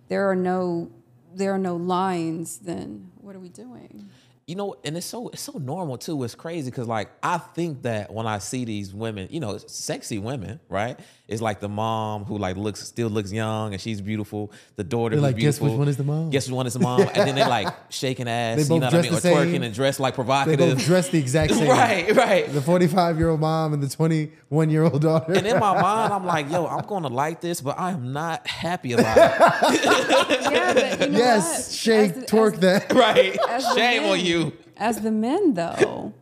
there 0.07 0.28
are 0.28 0.36
no 0.36 0.90
there 1.36 1.53
are 1.53 1.60
no 1.60 1.76
lines, 1.76 2.57
then 2.60 3.11
what 3.22 3.36
are 3.36 3.40
we 3.40 3.49
doing? 3.49 4.10
You 4.48 4.56
know, 4.56 4.76
and 4.86 4.95
it's 4.95 5.06
so 5.06 5.28
it's 5.28 5.41
so 5.41 5.57
normal 5.57 5.98
too. 5.98 6.24
It's 6.24 6.34
crazy 6.34 6.72
because 6.72 6.88
like 6.88 7.10
I 7.22 7.38
think 7.38 7.82
that 7.82 8.14
when 8.14 8.26
I 8.26 8.38
see 8.38 8.64
these 8.64 8.94
women, 8.94 9.28
you 9.30 9.41
know, 9.41 9.57
sexy 9.57 10.19
women, 10.19 10.61
right? 10.69 10.98
It's 11.28 11.41
like 11.41 11.60
the 11.60 11.68
mom 11.68 12.24
who 12.24 12.38
like 12.38 12.56
looks 12.56 12.80
still 12.88 13.10
looks 13.10 13.34
young 13.34 13.74
and 13.74 13.82
she's 13.82 13.99
beautiful. 13.99 14.53
The 14.78 14.86
daughter 14.86 15.18
They're 15.18 15.19
who's 15.19 15.34
like, 15.34 15.36
guess 15.36 15.60
beautiful. 15.60 15.68
which 15.68 15.78
one 15.80 15.88
is 15.90 15.98
the 15.98 16.06
mom? 16.06 16.30
Guess 16.30 16.48
which 16.48 16.53
one 16.53 16.65
is 16.65 16.76
the 16.76 16.80
mom? 16.80 17.02
and 17.02 17.28
then 17.28 17.36
they 17.36 17.44
like 17.45 17.68
shaking 17.90 18.30
ass. 18.30 18.56
They 18.65 18.74
you 18.74 18.80
know 18.80 18.86
what 18.86 18.94
I 18.95 19.02
mean? 19.02 19.14
Or 19.15 19.19
same. 19.19 19.36
twerking 19.36 19.65
and 19.65 19.74
dressed 19.76 19.99
like 19.99 20.14
provocative. 20.15 20.57
They 20.60 20.64
provocative. 20.64 20.78
both 20.78 20.86
dress 20.88 21.10
the 21.10 21.19
exact 21.19 21.53
same. 21.53 21.68
right, 21.68 22.15
right. 22.15 22.48
The 22.53 22.61
45 22.61 23.18
year 23.18 23.28
old 23.28 23.41
mom 23.41 23.74
and 23.74 23.84
the 23.84 23.90
21 23.90 24.69
year 24.69 24.84
old 24.84 25.02
daughter. 25.02 25.34
And 25.34 25.45
in 25.45 25.60
my 25.60 25.74
mind, 25.82 26.14
I'm 26.14 26.26
like, 26.26 26.49
yo, 26.49 26.65
I'm 26.68 26.86
gonna 26.86 27.10
like 27.10 27.41
this, 27.41 27.60
but 27.60 27.78
I 27.78 27.91
am 27.91 28.14
not 28.14 28.48
happy 28.48 28.94
about 28.94 29.18
it. 29.18 29.84
Yeah, 29.84 30.74
but 30.74 30.99
you 31.02 31.07
know 31.11 31.18
yes, 31.18 31.68
what? 31.68 31.76
shake, 31.76 32.11
As 32.15 32.24
twerk 32.24 32.53
as- 32.53 32.60
that. 32.61 32.94
right. 32.94 33.38
Shame 33.76 34.03
on 34.06 34.15
men- 34.15 34.26
you. 34.38 34.57
As 34.77 35.01
the 35.01 35.11
men, 35.11 35.53
though, 35.55 36.14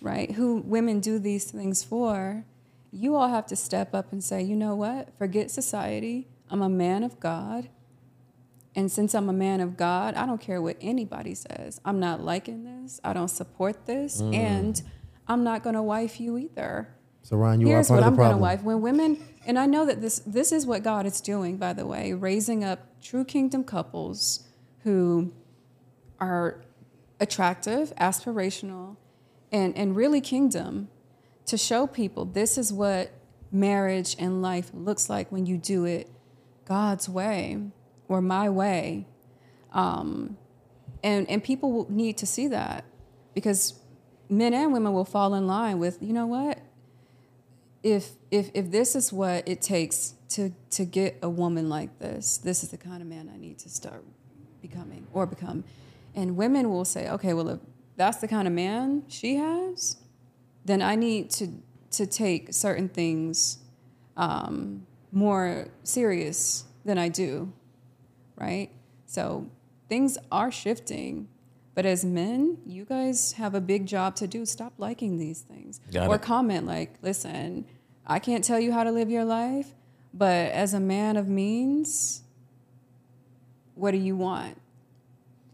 right, 0.00 0.32
who 0.32 0.58
women 0.64 1.00
do 1.00 1.18
these 1.18 1.50
things 1.50 1.84
for, 1.84 2.44
you 2.90 3.16
all 3.16 3.28
have 3.28 3.46
to 3.46 3.56
step 3.56 3.94
up 3.94 4.12
and 4.12 4.22
say, 4.22 4.42
you 4.42 4.56
know 4.56 4.74
what? 4.74 5.16
Forget 5.16 5.50
society. 5.50 6.28
I'm 6.50 6.62
a 6.62 6.68
man 6.68 7.02
of 7.02 7.20
God. 7.20 7.68
And 8.74 8.90
since 8.92 9.14
I'm 9.14 9.28
a 9.28 9.32
man 9.32 9.60
of 9.60 9.76
God, 9.76 10.14
I 10.14 10.24
don't 10.24 10.40
care 10.40 10.62
what 10.62 10.76
anybody 10.80 11.34
says. 11.34 11.80
I'm 11.84 11.98
not 11.98 12.22
liking 12.22 12.64
this. 12.64 13.00
I 13.02 13.12
don't 13.12 13.28
support 13.28 13.86
this. 13.86 14.22
Mm. 14.22 14.34
And 14.34 14.82
I'm 15.26 15.42
not 15.42 15.62
going 15.62 15.74
to 15.74 15.82
wife 15.82 16.20
you 16.20 16.38
either. 16.38 16.88
So, 17.22 17.36
Ryan, 17.36 17.60
you 17.60 17.66
Here's 17.66 17.90
are 17.90 17.94
part 17.94 18.02
what 18.02 18.06
of 18.06 18.12
I'm 18.12 18.16
going 18.16 18.28
to 18.28 18.36
problem. 18.36 18.40
wife. 18.40 18.62
When 18.62 18.80
women, 18.80 19.22
and 19.44 19.58
I 19.58 19.66
know 19.66 19.84
that 19.84 20.00
this 20.00 20.20
this 20.20 20.52
is 20.52 20.64
what 20.64 20.82
God 20.82 21.04
is 21.04 21.20
doing, 21.20 21.56
by 21.56 21.72
the 21.72 21.86
way, 21.86 22.12
raising 22.14 22.64
up 22.64 22.78
true 23.02 23.24
kingdom 23.24 23.64
couples 23.64 24.46
who 24.84 25.32
are 26.20 26.62
attractive, 27.20 27.94
aspirational, 27.96 28.96
and 29.50 29.76
and 29.76 29.96
really 29.96 30.20
kingdom 30.20 30.88
to 31.46 31.56
show 31.56 31.86
people 31.86 32.24
this 32.24 32.58
is 32.58 32.72
what 32.72 33.10
marriage 33.50 34.14
and 34.18 34.42
life 34.42 34.70
looks 34.74 35.08
like 35.08 35.32
when 35.32 35.46
you 35.46 35.56
do 35.56 35.84
it 35.84 36.10
God's 36.66 37.08
way 37.08 37.58
or 38.08 38.20
my 38.20 38.48
way. 38.48 39.06
Um, 39.72 40.36
and 41.02 41.28
and 41.28 41.42
people 41.42 41.72
will 41.72 41.90
need 41.90 42.18
to 42.18 42.26
see 42.26 42.48
that 42.48 42.84
because 43.34 43.74
men 44.28 44.52
and 44.52 44.72
women 44.72 44.92
will 44.92 45.04
fall 45.04 45.34
in 45.34 45.46
line 45.46 45.78
with 45.78 45.98
you 46.00 46.12
know 46.12 46.26
what 46.26 46.58
if 47.82 48.12
if 48.30 48.50
if 48.54 48.70
this 48.70 48.94
is 48.96 49.12
what 49.12 49.48
it 49.48 49.62
takes 49.62 50.14
to 50.28 50.52
to 50.70 50.84
get 50.84 51.18
a 51.22 51.28
woman 51.28 51.68
like 51.68 51.98
this 51.98 52.38
this 52.38 52.62
is 52.62 52.70
the 52.70 52.76
kind 52.76 53.00
of 53.00 53.08
man 53.08 53.30
i 53.32 53.38
need 53.38 53.58
to 53.58 53.68
start 53.68 54.04
becoming 54.60 55.06
or 55.12 55.26
become 55.26 55.64
and 56.14 56.36
women 56.36 56.70
will 56.70 56.84
say 56.84 57.08
okay 57.08 57.32
well 57.32 57.48
if 57.48 57.60
that's 57.96 58.18
the 58.18 58.28
kind 58.28 58.46
of 58.46 58.54
man 58.54 59.02
she 59.08 59.36
has 59.36 59.96
then 60.64 60.82
i 60.82 60.94
need 60.94 61.30
to 61.30 61.48
to 61.90 62.06
take 62.06 62.52
certain 62.52 62.88
things 62.88 63.58
um, 64.16 64.86
more 65.12 65.68
serious 65.84 66.64
than 66.84 66.98
i 66.98 67.08
do 67.08 67.52
right? 68.38 68.70
So 69.06 69.50
things 69.88 70.16
are 70.30 70.50
shifting. 70.50 71.28
But 71.74 71.86
as 71.86 72.04
men 72.04 72.58
you 72.66 72.84
guys 72.84 73.32
have 73.32 73.54
a 73.54 73.60
big 73.60 73.86
job 73.86 74.16
to 74.16 74.26
do. 74.26 74.44
Stop 74.44 74.72
liking 74.78 75.18
these 75.18 75.40
things. 75.40 75.80
Got 75.92 76.08
or 76.08 76.16
it. 76.16 76.22
comment 76.22 76.66
like 76.66 76.94
listen 77.02 77.66
i 78.04 78.18
can't 78.18 78.42
tell 78.42 78.58
you 78.58 78.72
how 78.72 78.82
to 78.82 78.90
live 78.90 79.10
your 79.10 79.24
life 79.24 79.74
but 80.12 80.50
as 80.50 80.74
a 80.74 80.80
man 80.80 81.16
of 81.16 81.28
means 81.28 82.22
what 83.74 83.92
do 83.92 83.98
you 83.98 84.16
want 84.16 84.60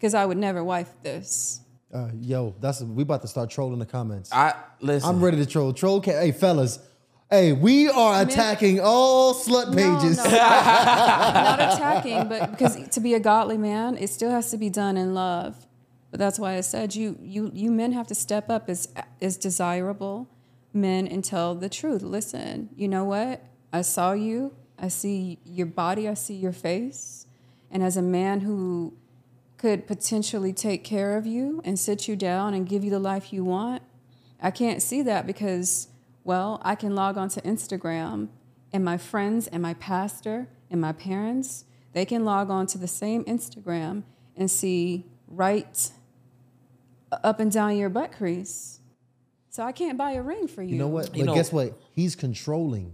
because 0.05 0.13
i 0.15 0.27
would 0.27 0.37
never 0.37 0.63
wife 0.63 0.93
this 1.03 1.61
Uh, 1.95 2.11
yo, 2.21 2.55
that's 2.61 2.83
we 2.83 3.03
about 3.05 3.23
to 3.23 3.29
start 3.29 3.49
trolling 3.49 3.79
the 3.79 3.87
comments. 3.87 4.29
I 4.33 4.53
listen. 4.81 5.09
I'm 5.09 5.23
ready 5.25 5.37
to 5.37 5.47
troll. 5.47 5.73
Troll, 5.73 6.01
ca- 6.01 6.19
hey 6.25 6.33
fellas, 6.33 6.81
hey, 7.31 7.53
we 7.53 7.89
are 7.89 8.21
attacking 8.21 8.81
all 8.81 9.33
slut 9.33 9.69
pages. 9.81 10.17
No, 10.19 10.25
no, 10.25 10.31
not 11.51 11.61
attacking, 11.61 12.29
but 12.29 12.51
because 12.51 12.75
to 12.97 13.01
be 13.01 13.15
a 13.15 13.21
godly 13.21 13.59
man, 13.59 13.97
it 13.97 14.11
still 14.11 14.33
has 14.33 14.51
to 14.51 14.59
be 14.59 14.71
done 14.71 14.97
in 14.97 15.15
love. 15.15 15.55
But 16.11 16.19
that's 16.19 16.39
why 16.43 16.57
I 16.57 16.63
said 16.63 16.97
you 16.97 17.17
you 17.23 17.53
you 17.55 17.71
men 17.71 17.93
have 17.93 18.09
to 18.09 18.15
step 18.27 18.51
up 18.51 18.69
as 18.69 18.81
as 19.23 19.37
desirable 19.37 20.27
men 20.73 21.07
and 21.07 21.23
tell 21.23 21.55
the 21.55 21.69
truth. 21.69 22.03
Listen, 22.03 22.71
you 22.75 22.89
know 22.89 23.05
what? 23.05 23.37
I 23.73 23.83
saw 23.83 24.13
you. 24.29 24.53
I 24.87 24.89
see 24.89 25.39
your 25.45 25.69
body. 25.69 26.09
I 26.09 26.15
see 26.15 26.35
your 26.47 26.57
face. 26.71 27.27
And 27.71 27.83
as 27.85 27.97
a 27.97 28.03
man 28.03 28.41
who 28.41 28.95
could 29.65 29.87
potentially 29.87 30.53
take 30.53 30.85
care 30.85 31.17
of 31.17 31.27
you 31.27 31.63
and 31.65 31.79
sit 31.79 32.07
you 32.07 32.15
down 32.15 32.53
and 32.53 32.69
give 32.69 32.85
you 32.85 32.91
the 32.91 32.99
life 32.99 33.33
you 33.33 33.43
want, 33.43 33.83
I 34.39 34.51
can't 34.51 34.83
see 34.83 35.01
that 35.01 35.27
because, 35.27 35.89
well, 36.23 36.61
I 36.63 36.75
can 36.75 36.95
log 36.95 37.17
onto 37.17 37.41
Instagram 37.41 38.29
and 38.75 38.85
my 38.85 38.99
friends 38.99 39.47
and 39.47 39.63
my 39.63 39.73
pastor 39.73 40.49
and 40.71 40.83
my 40.83 40.93
parents, 40.93 41.65
they 41.95 42.05
can 42.05 42.27
log 42.27 42.51
on 42.51 42.67
to 42.67 42.77
the 42.77 42.87
same 42.87 43.25
Instagram 43.25 44.03
and 44.37 44.51
see 44.51 45.07
right 45.29 45.91
up 47.23 47.41
and 47.41 47.51
down 47.51 47.79
your 47.79 47.89
butt 47.89 48.13
crease. 48.13 48.81
So 49.49 49.63
I 49.63 49.73
can't 49.73 49.97
buy 49.97 50.11
a 50.11 50.21
ring 50.21 50.47
for 50.47 50.63
you. 50.63 50.73
You 50.73 50.79
know 50.79 50.89
what? 50.89 51.17
You 51.17 51.23
but 51.23 51.27
know- 51.29 51.35
guess 51.37 51.51
what? 51.51 51.73
He's 51.91 52.15
controlling. 52.15 52.93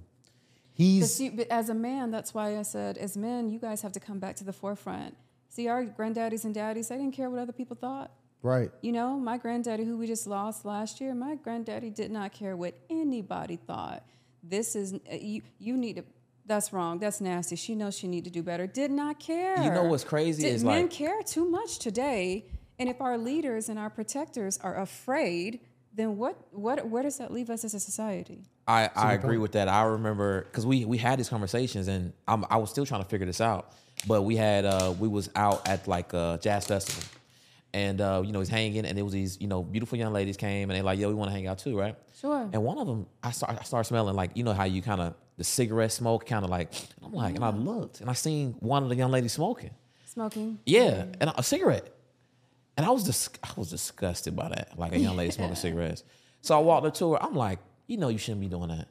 He's 0.72 1.12
see, 1.12 1.30
but 1.30 1.48
as 1.48 1.68
a 1.68 1.74
man, 1.74 2.12
that's 2.12 2.32
why 2.32 2.56
I 2.56 2.62
said, 2.62 2.96
as 2.96 3.16
men, 3.16 3.50
you 3.50 3.58
guys 3.58 3.82
have 3.82 3.90
to 3.90 4.00
come 4.00 4.20
back 4.20 4.36
to 4.36 4.44
the 4.44 4.52
forefront. 4.52 5.16
See, 5.50 5.68
our 5.68 5.84
granddaddies 5.84 6.44
and 6.44 6.54
daddies, 6.54 6.88
they 6.88 6.96
didn't 6.96 7.12
care 7.12 7.28
what 7.28 7.40
other 7.40 7.52
people 7.52 7.76
thought. 7.76 8.10
right. 8.42 8.70
You 8.82 8.92
know, 8.92 9.18
my 9.18 9.36
granddaddy, 9.36 9.84
who 9.84 9.96
we 9.98 10.06
just 10.06 10.26
lost 10.26 10.64
last 10.64 11.00
year, 11.00 11.14
my 11.14 11.34
granddaddy 11.34 11.90
did 11.90 12.10
not 12.10 12.32
care 12.32 12.56
what 12.56 12.74
anybody 12.88 13.56
thought. 13.56 14.04
This 14.42 14.74
is 14.74 14.94
uh, 14.94 15.16
you. 15.20 15.42
You 15.58 15.76
need 15.76 15.96
to. 15.96 16.04
That's 16.46 16.72
wrong. 16.72 16.98
That's 16.98 17.20
nasty. 17.20 17.56
She 17.56 17.74
knows 17.74 17.94
she 17.96 18.08
need 18.08 18.24
to 18.24 18.30
do 18.30 18.42
better. 18.42 18.66
Did 18.66 18.90
not 18.90 19.20
care. 19.20 19.62
You 19.62 19.70
know 19.70 19.84
what's 19.84 20.04
crazy 20.04 20.42
Did 20.44 20.54
is 20.54 20.64
men 20.64 20.82
like- 20.82 20.90
care 20.90 21.20
too 21.22 21.44
much 21.48 21.78
today. 21.78 22.46
And 22.78 22.88
if 22.88 23.00
our 23.02 23.18
leaders 23.18 23.68
and 23.68 23.78
our 23.78 23.90
protectors 23.90 24.56
are 24.62 24.78
afraid, 24.80 25.60
then 25.92 26.16
what? 26.16 26.36
What? 26.52 26.88
Where 26.88 27.02
does 27.02 27.18
that 27.18 27.30
leave 27.32 27.50
us 27.50 27.64
as 27.64 27.74
a 27.74 27.80
society? 27.80 28.38
I, 28.66 28.88
I 28.94 29.12
agree 29.14 29.36
with 29.36 29.52
that. 29.52 29.68
I 29.68 29.82
remember 29.82 30.44
because 30.44 30.64
we 30.64 30.84
we 30.86 30.96
had 30.96 31.18
these 31.18 31.28
conversations 31.28 31.88
and 31.88 32.12
I'm, 32.26 32.44
I 32.48 32.56
was 32.56 32.70
still 32.70 32.86
trying 32.86 33.02
to 33.02 33.08
figure 33.08 33.26
this 33.26 33.40
out. 33.40 33.72
But 34.06 34.22
we 34.22 34.36
had 34.36 34.64
uh 34.64 34.94
we 34.98 35.08
was 35.08 35.30
out 35.36 35.68
at 35.68 35.86
like 35.86 36.12
a 36.12 36.38
jazz 36.42 36.66
festival, 36.66 37.04
and 37.74 38.00
uh 38.00 38.22
you 38.24 38.32
know 38.32 38.38
he's 38.38 38.48
hanging 38.48 38.86
and 38.86 38.96
there 38.96 39.04
was 39.04 39.12
these 39.12 39.40
you 39.40 39.46
know 39.46 39.62
beautiful 39.62 39.98
young 39.98 40.12
ladies 40.12 40.36
came 40.36 40.70
and 40.70 40.78
they 40.78 40.82
like 40.82 40.98
yo 40.98 41.08
we 41.08 41.14
want 41.14 41.30
to 41.30 41.34
hang 41.34 41.46
out 41.46 41.58
too 41.58 41.78
right. 41.78 41.96
Sure. 42.18 42.48
And 42.52 42.62
one 42.62 42.78
of 42.78 42.86
them 42.86 43.06
I 43.22 43.30
start 43.32 43.58
I 43.60 43.64
started 43.64 43.86
smelling 43.88 44.14
like 44.14 44.30
you 44.34 44.44
know 44.44 44.52
how 44.52 44.64
you 44.64 44.82
kind 44.82 45.00
of 45.00 45.14
the 45.36 45.44
cigarette 45.44 45.92
smoke 45.92 46.26
kind 46.26 46.44
of 46.44 46.50
like 46.50 46.72
I'm 47.02 47.12
like 47.12 47.34
and 47.34 47.44
I 47.44 47.50
looked 47.50 48.00
and 48.00 48.08
I 48.10 48.14
seen 48.14 48.54
one 48.60 48.82
of 48.82 48.88
the 48.88 48.96
young 48.96 49.10
ladies 49.10 49.32
smoking. 49.32 49.70
Smoking. 50.06 50.58
Yeah, 50.66 51.04
and 51.20 51.32
a 51.36 51.42
cigarette. 51.42 51.88
And 52.76 52.84
I 52.84 52.90
was 52.90 53.04
dis- 53.04 53.30
I 53.44 53.50
was 53.56 53.70
disgusted 53.70 54.34
by 54.34 54.48
that, 54.48 54.76
like 54.76 54.92
a 54.92 54.98
young 54.98 55.16
lady 55.16 55.30
smoking 55.30 55.54
cigarettes. 55.66 56.02
So 56.40 56.56
I 56.56 56.60
walked 56.60 56.86
up 56.86 56.94
to 56.94 57.12
her. 57.12 57.22
I'm 57.22 57.34
like, 57.34 57.58
you 57.86 57.96
know, 57.96 58.08
you 58.08 58.18
shouldn't 58.18 58.40
be 58.40 58.48
doing 58.48 58.68
that 58.68 58.88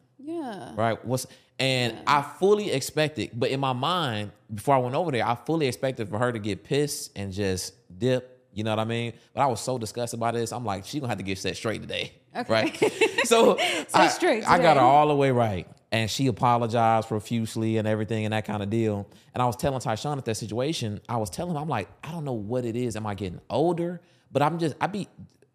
Yeah. 0.50 0.72
right? 0.76 1.06
What's 1.06 1.28
and 1.60 1.98
I 2.08 2.22
fully 2.22 2.72
expected, 2.72 3.32
but 3.34 3.50
in 3.50 3.60
my 3.60 3.74
mind, 3.74 4.32
before 4.54 4.76
I 4.76 4.78
went 4.78 4.96
over 4.96 5.12
there, 5.12 5.26
I 5.28 5.36
fully 5.36 5.68
expected 5.68 6.08
for 6.10 6.18
her 6.18 6.32
to 6.32 6.40
get 6.40 6.64
pissed 6.64 7.12
and 7.18 7.34
just 7.34 7.74
dip. 8.00 8.38
You 8.54 8.64
know 8.64 8.72
what 8.72 8.80
I 8.80 8.86
mean? 8.86 9.14
But 9.34 9.42
I 9.42 9.46
was 9.48 9.60
so 9.62 9.78
disgusted 9.78 10.20
by 10.20 10.32
this. 10.32 10.52
I'm 10.54 10.66
like, 10.66 10.86
she 10.86 11.00
gonna 11.00 11.10
have 11.10 11.18
to 11.20 11.24
get 11.24 11.38
set 11.38 11.56
straight 11.58 11.82
today, 11.82 12.14
Okay. 12.36 12.52
right? 12.52 12.94
So 13.26 13.60
I, 13.94 14.08
straight 14.08 14.50
I 14.50 14.58
got 14.58 14.78
her 14.78 14.82
all 14.84 15.10
the 15.10 15.16
way 15.16 15.30
right, 15.30 15.68
and 15.92 16.10
she 16.10 16.26
apologized 16.28 17.10
profusely 17.10 17.78
and 17.78 17.88
everything 17.88 18.26
and 18.26 18.34
that 18.34 18.46
kind 18.46 18.64
of 18.64 18.70
deal. 18.72 19.08
And 19.34 19.44
I 19.44 19.46
was 19.46 19.56
telling 19.56 19.80
Tyshawn 19.82 20.18
at 20.18 20.26
that 20.26 20.36
situation, 20.36 21.00
I 21.08 21.18
was 21.18 21.30
telling 21.30 21.52
him, 21.56 21.62
I'm 21.62 21.68
like, 21.70 21.90
I 22.04 22.12
don't 22.12 22.26
know 22.26 22.34
what 22.34 22.66
it 22.66 22.76
is. 22.76 22.96
Am 22.96 23.06
I 23.06 23.14
getting 23.14 23.40
older? 23.50 24.02
But 24.32 24.42
I'm 24.42 24.58
just, 24.58 24.76
I 24.82 24.88
be 24.88 25.08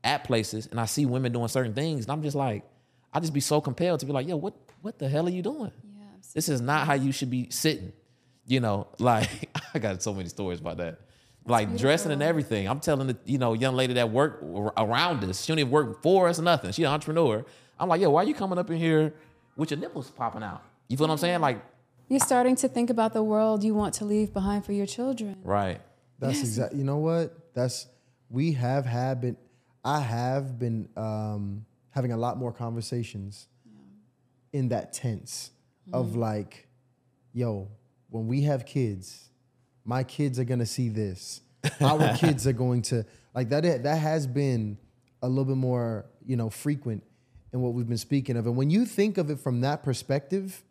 at 0.04 0.22
places 0.24 0.66
and 0.70 0.78
I 0.78 0.84
see 0.84 1.04
women 1.06 1.32
doing 1.32 1.48
certain 1.48 1.74
things, 1.74 2.04
and 2.04 2.12
I'm 2.12 2.22
just 2.22 2.36
like, 2.36 2.62
I 3.14 3.20
just 3.20 3.32
be 3.32 3.40
so 3.40 3.60
compelled 3.60 4.00
to 4.00 4.06
be 4.06 4.12
like, 4.12 4.26
yo, 4.28 4.36
what, 4.36 4.54
what 4.82 4.98
the 4.98 5.08
hell 5.08 5.26
are 5.26 5.30
you 5.30 5.40
doing? 5.42 5.70
Yeah. 5.96 6.04
This 6.34 6.48
is 6.48 6.60
not 6.60 6.86
how 6.86 6.94
you 6.94 7.12
should 7.12 7.30
be 7.30 7.48
sitting. 7.50 7.92
You 8.46 8.60
know, 8.60 8.88
like 8.98 9.48
I 9.72 9.78
got 9.78 10.02
so 10.02 10.12
many 10.12 10.28
stories 10.28 10.60
about 10.60 10.78
that. 10.78 11.00
Like 11.46 11.76
dressing 11.76 12.10
and 12.10 12.22
everything. 12.22 12.66
I'm 12.68 12.80
telling 12.80 13.06
the 13.06 13.16
you 13.26 13.38
know 13.38 13.52
young 13.52 13.74
lady 13.74 13.94
that 13.94 14.10
work 14.10 14.42
around 14.76 15.22
us. 15.24 15.44
She 15.44 15.52
don't 15.52 15.58
even 15.58 15.70
work 15.70 16.02
for 16.02 16.28
us 16.28 16.38
nothing. 16.38 16.72
She 16.72 16.82
an 16.84 16.90
entrepreneur. 16.90 17.44
I'm 17.78 17.88
like, 17.88 18.00
yo, 18.00 18.10
why 18.10 18.22
are 18.22 18.26
you 18.26 18.34
coming 18.34 18.58
up 18.58 18.70
in 18.70 18.78
here 18.78 19.14
with 19.56 19.70
your 19.70 19.78
nipples 19.78 20.10
popping 20.10 20.42
out? 20.42 20.62
You 20.88 20.96
feel 20.96 21.06
what 21.06 21.12
I'm 21.12 21.18
saying? 21.18 21.40
Like, 21.40 21.62
You're 22.08 22.20
starting 22.20 22.56
to 22.56 22.68
think 22.68 22.88
about 22.88 23.12
the 23.12 23.22
world 23.22 23.62
you 23.62 23.74
want 23.74 23.94
to 23.94 24.04
leave 24.06 24.32
behind 24.32 24.64
for 24.64 24.72
your 24.72 24.86
children. 24.86 25.36
right. 25.42 25.80
That's 26.18 26.40
exactly. 26.40 26.78
You 26.78 26.84
know 26.84 26.98
what? 26.98 27.36
That's 27.54 27.86
we 28.30 28.52
have 28.52 28.86
had 28.86 29.20
been. 29.20 29.36
I 29.84 30.00
have 30.00 30.58
been 30.58 30.88
um, 30.96 31.66
having 31.94 32.10
a 32.10 32.16
lot 32.16 32.36
more 32.36 32.52
conversations 32.52 33.46
in 34.52 34.68
that 34.68 34.92
tense 34.92 35.52
of 35.92 36.08
mm-hmm. 36.08 36.20
like, 36.20 36.68
yo, 37.32 37.68
when 38.10 38.26
we 38.26 38.42
have 38.42 38.66
kids, 38.66 39.30
my 39.84 40.02
kids 40.02 40.38
are 40.38 40.44
gonna 40.44 40.66
see 40.66 40.88
this. 40.88 41.40
Our 41.80 42.16
kids 42.16 42.46
are 42.46 42.52
going 42.52 42.82
to 42.82 43.06
like 43.34 43.48
that. 43.50 43.82
That 43.84 43.98
has 43.98 44.26
been 44.26 44.76
a 45.22 45.28
little 45.28 45.44
bit 45.44 45.56
more, 45.56 46.06
you 46.26 46.36
know, 46.36 46.50
frequent 46.50 47.02
in 47.52 47.60
what 47.60 47.72
we've 47.72 47.88
been 47.88 47.96
speaking 47.96 48.36
of. 48.36 48.46
And 48.46 48.56
when 48.56 48.70
you 48.70 48.84
think 48.84 49.16
of 49.16 49.30
it 49.30 49.38
from 49.38 49.62
that 49.62 49.82
perspective, 49.82 50.62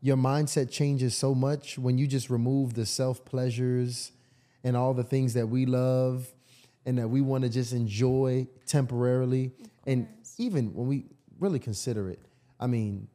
your 0.00 0.16
mindset 0.16 0.70
changes 0.70 1.14
so 1.16 1.34
much 1.34 1.78
when 1.78 1.98
you 1.98 2.06
just 2.06 2.30
remove 2.30 2.74
the 2.74 2.86
self 2.86 3.24
pleasures 3.24 4.12
and 4.64 4.76
all 4.76 4.94
the 4.94 5.04
things 5.04 5.34
that 5.34 5.48
we 5.48 5.66
love 5.66 6.32
and 6.86 6.98
that 6.98 7.08
we 7.08 7.20
want 7.20 7.44
to 7.44 7.50
just 7.50 7.72
enjoy 7.72 8.46
temporarily. 8.66 9.52
And 9.86 10.08
even 10.38 10.74
when 10.74 10.86
we 10.88 11.06
really 11.38 11.58
consider 11.58 12.08
it, 12.10 12.20
I 12.58 12.66
mean, 12.66 13.08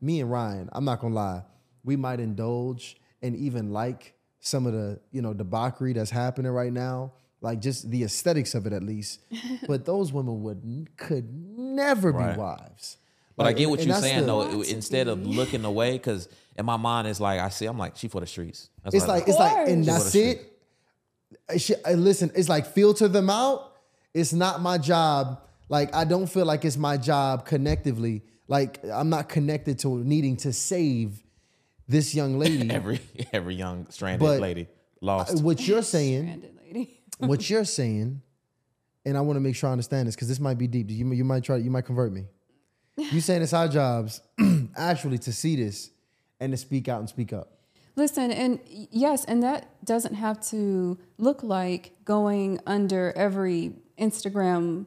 me 0.00 0.20
and 0.20 0.30
Ryan, 0.30 0.68
I'm 0.72 0.84
not 0.84 1.00
gonna 1.00 1.14
lie, 1.14 1.42
we 1.84 1.96
might 1.96 2.20
indulge 2.20 2.96
and 3.22 3.34
even 3.36 3.72
like 3.72 4.14
some 4.40 4.66
of 4.66 4.72
the, 4.72 5.00
you 5.10 5.22
know, 5.22 5.32
debauchery 5.34 5.92
that's 5.92 6.10
happening 6.10 6.52
right 6.52 6.72
now, 6.72 7.12
like 7.40 7.60
just 7.60 7.90
the 7.90 8.04
aesthetics 8.04 8.54
of 8.54 8.66
it 8.66 8.72
at 8.72 8.82
least. 8.82 9.20
but 9.66 9.84
those 9.84 10.12
women 10.12 10.42
would 10.42 10.88
could 10.96 11.28
never 11.32 12.12
Right. 12.12 12.34
be 12.34 12.40
wives. 12.40 12.98
But 13.36 13.46
I 13.46 13.52
get 13.52 13.68
what 13.68 13.84
you're 13.84 13.94
saying 13.96 14.20
the- 14.20 14.26
though. 14.26 14.48
Want 14.56 14.68
instead 14.68 15.08
of 15.08 15.26
looking 15.26 15.64
away, 15.64 15.92
because 15.92 16.28
in 16.56 16.64
my 16.64 16.76
mind 16.78 17.06
it's 17.08 17.20
like 17.20 17.38
I 17.40 17.48
see, 17.50 17.66
I'm 17.66 17.76
like, 17.78 17.96
she 17.96 18.08
for 18.08 18.20
the 18.20 18.26
streets. 18.26 18.70
That's 18.82 18.94
It's 18.94 19.02
what 19.06 19.10
I 19.10 19.18
like 19.18 19.28
it's 19.28 19.38
like, 19.38 19.68
and 19.68 19.84
course. 19.86 20.02
that's 20.04 20.14
it. 20.14 20.52
I 21.48 21.56
should- 21.58 21.80
uh, 21.86 21.92
listen, 21.92 22.30
it's 22.34 22.48
like 22.48 22.66
filter 22.66 23.08
them 23.08 23.30
out. 23.30 23.72
It's 24.14 24.32
not 24.32 24.60
my 24.60 24.78
job. 24.78 25.40
Like 25.68 25.94
I 25.94 26.04
don't 26.04 26.26
feel 26.26 26.44
like 26.46 26.64
it's 26.64 26.76
my 26.76 26.96
job 26.96 27.46
connectively. 27.46 28.22
Like 28.48 28.80
I'm 28.84 29.08
not 29.10 29.28
connected 29.28 29.78
to 29.80 29.98
needing 29.98 30.36
to 30.38 30.52
save 30.52 31.22
this 31.88 32.14
young 32.14 32.38
lady. 32.44 32.70
every 32.70 33.00
every 33.32 33.54
young 33.54 33.86
stranded 33.90 34.20
But- 34.20 34.40
lady 34.40 34.68
lost. 35.00 35.42
what 35.42 35.66
you're 35.66 35.82
saying, 35.96 36.22
Stranded 36.24 36.58
lady. 36.64 37.00
what 37.18 37.48
you're 37.50 37.64
saying, 37.64 38.22
and 39.04 39.16
I 39.16 39.20
want 39.20 39.36
to 39.36 39.40
make 39.40 39.56
sure 39.56 39.68
I 39.68 39.72
understand 39.72 40.06
this 40.08 40.14
because 40.14 40.28
this 40.28 40.40
might 40.40 40.58
be 40.58 40.66
deep. 40.68 40.90
You 40.90 41.12
you 41.12 41.24
might 41.24 41.42
try. 41.44 41.56
You 41.56 41.70
might 41.70 41.84
convert 41.86 42.12
me. 42.12 42.24
You 42.96 43.20
saying 43.20 43.42
it's 43.42 43.52
our 43.52 43.68
jobs 43.68 44.20
actually 44.76 45.18
to 45.18 45.32
see 45.32 45.56
this 45.56 45.90
and 46.40 46.52
to 46.52 46.56
speak 46.56 46.88
out 46.88 47.00
and 47.00 47.08
speak 47.08 47.32
up. 47.32 47.55
Listen, 47.96 48.30
and 48.30 48.60
yes, 48.66 49.24
and 49.24 49.42
that 49.42 49.82
doesn't 49.82 50.14
have 50.14 50.38
to 50.50 50.98
look 51.16 51.42
like 51.42 51.92
going 52.04 52.60
under 52.66 53.12
every 53.16 53.72
Instagram. 53.98 54.84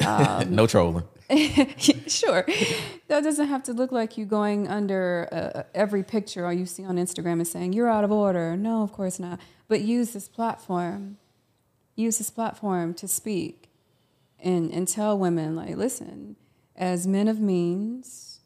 no 0.00 0.66
trolling. 0.66 1.04
sure, 2.06 2.46
that 3.08 3.22
doesn't 3.22 3.48
have 3.48 3.62
to 3.64 3.74
look 3.74 3.92
like 3.92 4.16
you 4.16 4.24
going 4.24 4.68
under 4.68 5.28
uh, 5.30 5.62
every 5.74 6.02
picture 6.02 6.46
or 6.46 6.52
you 6.52 6.64
see 6.64 6.84
on 6.84 6.96
Instagram 6.96 7.32
and 7.32 7.46
saying 7.46 7.74
you're 7.74 7.90
out 7.90 8.04
of 8.04 8.12
order. 8.12 8.56
No, 8.56 8.82
of 8.82 8.92
course 8.92 9.18
not. 9.18 9.38
But 9.68 9.82
use 9.82 10.12
this 10.12 10.28
platform, 10.28 11.18
use 11.94 12.16
this 12.16 12.30
platform 12.30 12.94
to 12.94 13.06
speak, 13.06 13.68
and 14.40 14.70
and 14.72 14.88
tell 14.88 15.18
women 15.18 15.56
like, 15.56 15.76
listen, 15.76 16.36
as 16.74 17.06
men 17.06 17.28
of 17.28 17.38
means, 17.38 18.40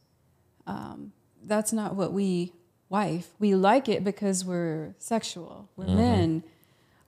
um, 0.67 1.13
that's 1.45 1.73
not 1.73 1.95
what 1.95 2.13
we 2.13 2.55
wife. 2.91 3.31
We 3.39 3.55
like 3.55 3.89
it 3.89 4.05
because 4.05 4.45
we're 4.45 4.95
sexual. 4.99 5.71
We're 5.77 5.87
mm-hmm. 5.87 5.97
men. 5.97 6.43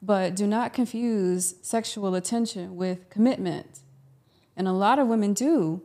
But 0.01 0.35
do 0.35 0.47
not 0.47 0.73
confuse 0.73 1.55
sexual 1.61 2.15
attention 2.15 2.77
with 2.77 3.11
commitment. 3.11 3.81
And 4.57 4.67
a 4.67 4.73
lot 4.73 4.99
of 4.99 5.07
women 5.07 5.35
do. 5.35 5.83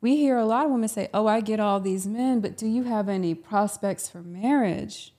We 0.00 0.16
hear 0.16 0.36
a 0.36 0.44
lot 0.44 0.64
of 0.64 0.72
women 0.72 0.88
say, 0.88 1.08
Oh, 1.14 1.26
I 1.26 1.40
get 1.40 1.60
all 1.60 1.78
these 1.78 2.06
men, 2.06 2.40
but 2.40 2.56
do 2.56 2.66
you 2.66 2.84
have 2.84 3.08
any 3.08 3.34
prospects 3.34 4.08
for 4.08 4.22
marriage? 4.22 5.12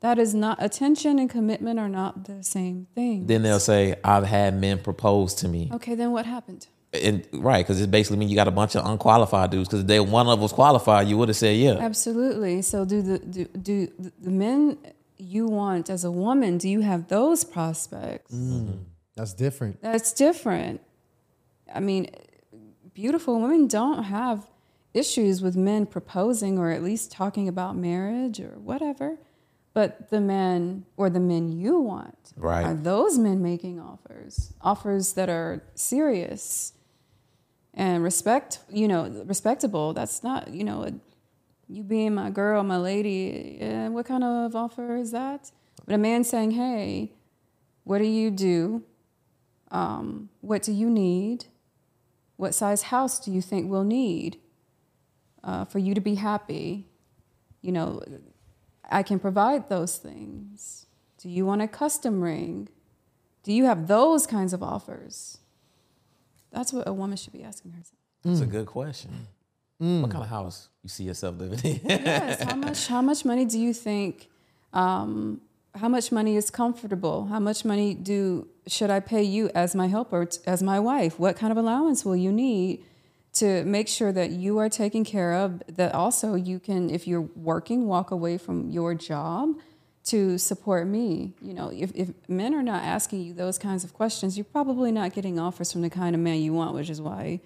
That 0.00 0.18
is 0.18 0.34
not, 0.34 0.62
attention 0.62 1.18
and 1.18 1.30
commitment 1.30 1.78
are 1.78 1.88
not 1.88 2.24
the 2.24 2.42
same 2.42 2.86
thing. 2.94 3.26
Then 3.26 3.42
they'll 3.42 3.58
say, 3.58 3.96
I've 4.04 4.26
had 4.26 4.60
men 4.60 4.78
propose 4.78 5.34
to 5.36 5.48
me. 5.48 5.70
Okay, 5.72 5.94
then 5.94 6.12
what 6.12 6.26
happened? 6.26 6.66
And 7.02 7.26
right, 7.32 7.64
because 7.64 7.80
it 7.80 7.90
basically 7.90 8.18
means 8.18 8.30
you 8.30 8.36
got 8.36 8.48
a 8.48 8.52
bunch 8.52 8.76
of 8.76 8.84
unqualified 8.86 9.50
dudes. 9.50 9.68
Because 9.68 9.80
if 9.80 9.86
they 9.86 10.00
one 10.00 10.28
of 10.28 10.42
us 10.42 10.52
qualified, 10.52 11.08
you 11.08 11.16
would 11.18 11.28
have 11.28 11.36
said 11.36 11.56
yeah. 11.56 11.76
Absolutely. 11.78 12.62
So, 12.62 12.84
do 12.84 13.02
the 13.02 13.18
do, 13.18 13.44
do 13.44 13.88
the 14.20 14.30
men 14.30 14.78
you 15.18 15.46
want 15.46 15.88
as 15.90 16.04
a 16.04 16.10
woman? 16.10 16.58
Do 16.58 16.68
you 16.68 16.80
have 16.80 17.08
those 17.08 17.44
prospects? 17.44 18.34
Mm. 18.34 18.84
That's 19.16 19.32
different. 19.32 19.80
That's 19.80 20.12
different. 20.12 20.80
I 21.74 21.80
mean, 21.80 22.10
beautiful 22.94 23.40
women 23.40 23.66
don't 23.66 24.04
have 24.04 24.46
issues 24.92 25.42
with 25.42 25.56
men 25.56 25.86
proposing 25.86 26.58
or 26.58 26.70
at 26.70 26.82
least 26.82 27.12
talking 27.12 27.48
about 27.48 27.76
marriage 27.76 28.40
or 28.40 28.58
whatever. 28.58 29.18
But 29.74 30.08
the 30.08 30.22
men 30.22 30.86
or 30.96 31.10
the 31.10 31.20
men 31.20 31.52
you 31.52 31.78
want 31.80 32.32
Right. 32.36 32.64
are 32.64 32.74
those 32.74 33.18
men 33.18 33.42
making 33.42 33.78
offers, 33.78 34.54
offers 34.62 35.12
that 35.14 35.28
are 35.28 35.62
serious 35.74 36.72
and 37.76 38.02
respect, 38.02 38.60
you 38.70 38.88
know, 38.88 39.24
respectable. 39.26 39.92
That's 39.92 40.22
not, 40.22 40.52
you 40.52 40.64
know, 40.64 41.00
you 41.68 41.82
being 41.82 42.14
my 42.14 42.30
girl, 42.30 42.62
my 42.62 42.78
lady. 42.78 43.58
eh, 43.60 43.88
what 43.88 44.06
kind 44.06 44.24
of 44.24 44.56
offer 44.56 44.96
is 44.96 45.10
that? 45.12 45.52
But 45.84 45.94
a 45.94 45.98
man 45.98 46.24
saying, 46.24 46.52
"Hey, 46.52 47.12
what 47.84 47.98
do 47.98 48.06
you 48.06 48.30
do? 48.30 48.82
Um, 49.70 50.30
what 50.40 50.62
do 50.62 50.72
you 50.72 50.88
need? 50.90 51.46
What 52.36 52.54
size 52.54 52.82
house 52.82 53.20
do 53.20 53.30
you 53.30 53.40
think 53.40 53.70
we'll 53.70 53.84
need 53.84 54.38
uh, 55.44 55.64
for 55.64 55.78
you 55.78 55.94
to 55.94 56.00
be 56.00 56.16
happy? 56.16 56.88
you 57.66 57.72
know, 57.72 58.00
I 58.88 59.02
can 59.02 59.18
provide 59.18 59.68
those 59.68 59.96
things. 59.96 60.86
Do 61.18 61.28
you 61.28 61.44
want 61.44 61.62
a 61.62 61.68
custom 61.68 62.22
ring? 62.22 62.68
Do 63.42 63.52
you 63.52 63.64
have 63.64 63.88
those 63.88 64.24
kinds 64.24 64.52
of 64.52 64.62
offers? 64.62 65.38
That's 66.52 66.72
what 66.72 66.86
a 66.88 66.92
woman 66.92 67.16
should 67.16 67.32
be 67.32 67.42
asking 67.42 67.72
herself. 67.72 67.98
That's 68.24 68.40
a 68.40 68.46
good 68.46 68.66
question. 68.66 69.26
What 69.78 70.10
kind 70.10 70.24
of 70.24 70.30
house 70.30 70.68
you 70.82 70.88
see 70.88 71.04
yourself 71.04 71.36
living 71.38 71.58
in? 71.62 71.80
yes. 71.84 72.42
How 72.42 72.56
much? 72.56 72.86
How 72.86 73.02
much 73.02 73.24
money 73.24 73.44
do 73.44 73.58
you 73.58 73.74
think? 73.74 74.28
Um, 74.72 75.42
how 75.74 75.88
much 75.88 76.10
money 76.10 76.36
is 76.36 76.50
comfortable? 76.50 77.26
How 77.26 77.38
much 77.38 77.64
money 77.64 77.92
do 77.94 78.48
should 78.66 78.90
I 78.90 79.00
pay 79.00 79.22
you 79.22 79.50
as 79.54 79.74
my 79.74 79.86
helper, 79.88 80.24
t- 80.24 80.38
as 80.46 80.62
my 80.62 80.80
wife? 80.80 81.18
What 81.20 81.36
kind 81.36 81.52
of 81.52 81.58
allowance 81.58 82.04
will 82.04 82.16
you 82.16 82.32
need 82.32 82.84
to 83.34 83.64
make 83.64 83.86
sure 83.86 84.12
that 84.12 84.30
you 84.30 84.56
are 84.58 84.70
taken 84.70 85.04
care 85.04 85.34
of? 85.34 85.62
That 85.68 85.94
also 85.94 86.34
you 86.34 86.58
can, 86.58 86.88
if 86.88 87.06
you're 87.06 87.28
working, 87.36 87.86
walk 87.86 88.10
away 88.10 88.38
from 88.38 88.70
your 88.70 88.94
job 88.94 89.56
to 90.06 90.38
support 90.38 90.86
me. 90.86 91.34
You 91.40 91.54
know, 91.54 91.70
if, 91.72 91.92
if 91.94 92.10
men 92.28 92.54
are 92.54 92.62
not 92.62 92.82
asking 92.82 93.22
you 93.22 93.34
those 93.34 93.58
kinds 93.58 93.84
of 93.84 93.92
questions, 93.92 94.36
you're 94.36 94.44
probably 94.44 94.90
not 94.92 95.12
getting 95.12 95.38
offers 95.38 95.72
from 95.72 95.82
the 95.82 95.90
kind 95.90 96.14
of 96.14 96.20
man 96.20 96.40
you 96.40 96.52
want, 96.52 96.74
which 96.74 96.90
is 96.90 97.00
why. 97.00 97.40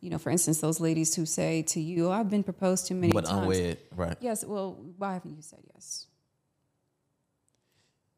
You 0.00 0.10
know, 0.10 0.18
for 0.18 0.30
instance, 0.30 0.60
those 0.60 0.78
ladies 0.80 1.14
who 1.14 1.24
say 1.26 1.62
to 1.62 1.80
you, 1.80 2.10
"I've 2.10 2.28
been 2.30 2.42
proposed 2.42 2.86
to 2.88 2.94
many 2.94 3.12
but 3.12 3.24
times." 3.24 3.46
But 3.46 3.56
unwed, 3.56 3.78
right? 3.96 4.16
Yes. 4.20 4.44
Well, 4.44 4.76
why 4.98 5.14
haven't 5.14 5.34
you 5.34 5.42
said 5.42 5.60
yes? 5.72 6.06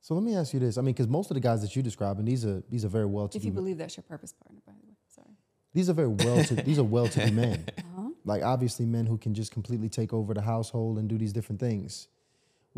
So 0.00 0.14
let 0.14 0.24
me 0.24 0.34
ask 0.34 0.54
you 0.54 0.60
this. 0.60 0.78
I 0.78 0.80
mean, 0.80 0.94
because 0.94 1.06
most 1.06 1.30
of 1.30 1.34
the 1.34 1.40
guys 1.40 1.60
that 1.60 1.76
you 1.76 1.82
describe, 1.82 2.18
and 2.18 2.26
these 2.26 2.44
are 2.44 2.62
these 2.70 2.84
are 2.84 2.88
very 2.88 3.04
well 3.04 3.28
to 3.28 3.36
If 3.36 3.44
you 3.44 3.52
believe 3.52 3.78
that's 3.78 3.96
your 3.96 4.04
purpose 4.04 4.32
partner, 4.32 4.60
by 4.66 4.72
the 4.72 4.86
way. 4.86 4.94
Sorry. 5.08 5.28
These 5.74 5.90
are 5.90 5.92
very 5.92 6.08
well 6.08 6.42
to 6.44 6.54
these 6.54 6.78
are 6.78 6.84
well 6.84 7.08
to 7.08 7.26
do 7.26 7.32
men. 7.32 7.66
Uh-huh. 7.78 8.10
Like 8.24 8.42
obviously 8.42 8.86
men 8.86 9.06
who 9.06 9.18
can 9.18 9.34
just 9.34 9.52
completely 9.52 9.88
take 9.88 10.12
over 10.12 10.32
the 10.32 10.40
household 10.40 10.98
and 10.98 11.08
do 11.08 11.18
these 11.18 11.32
different 11.32 11.60
things, 11.60 12.08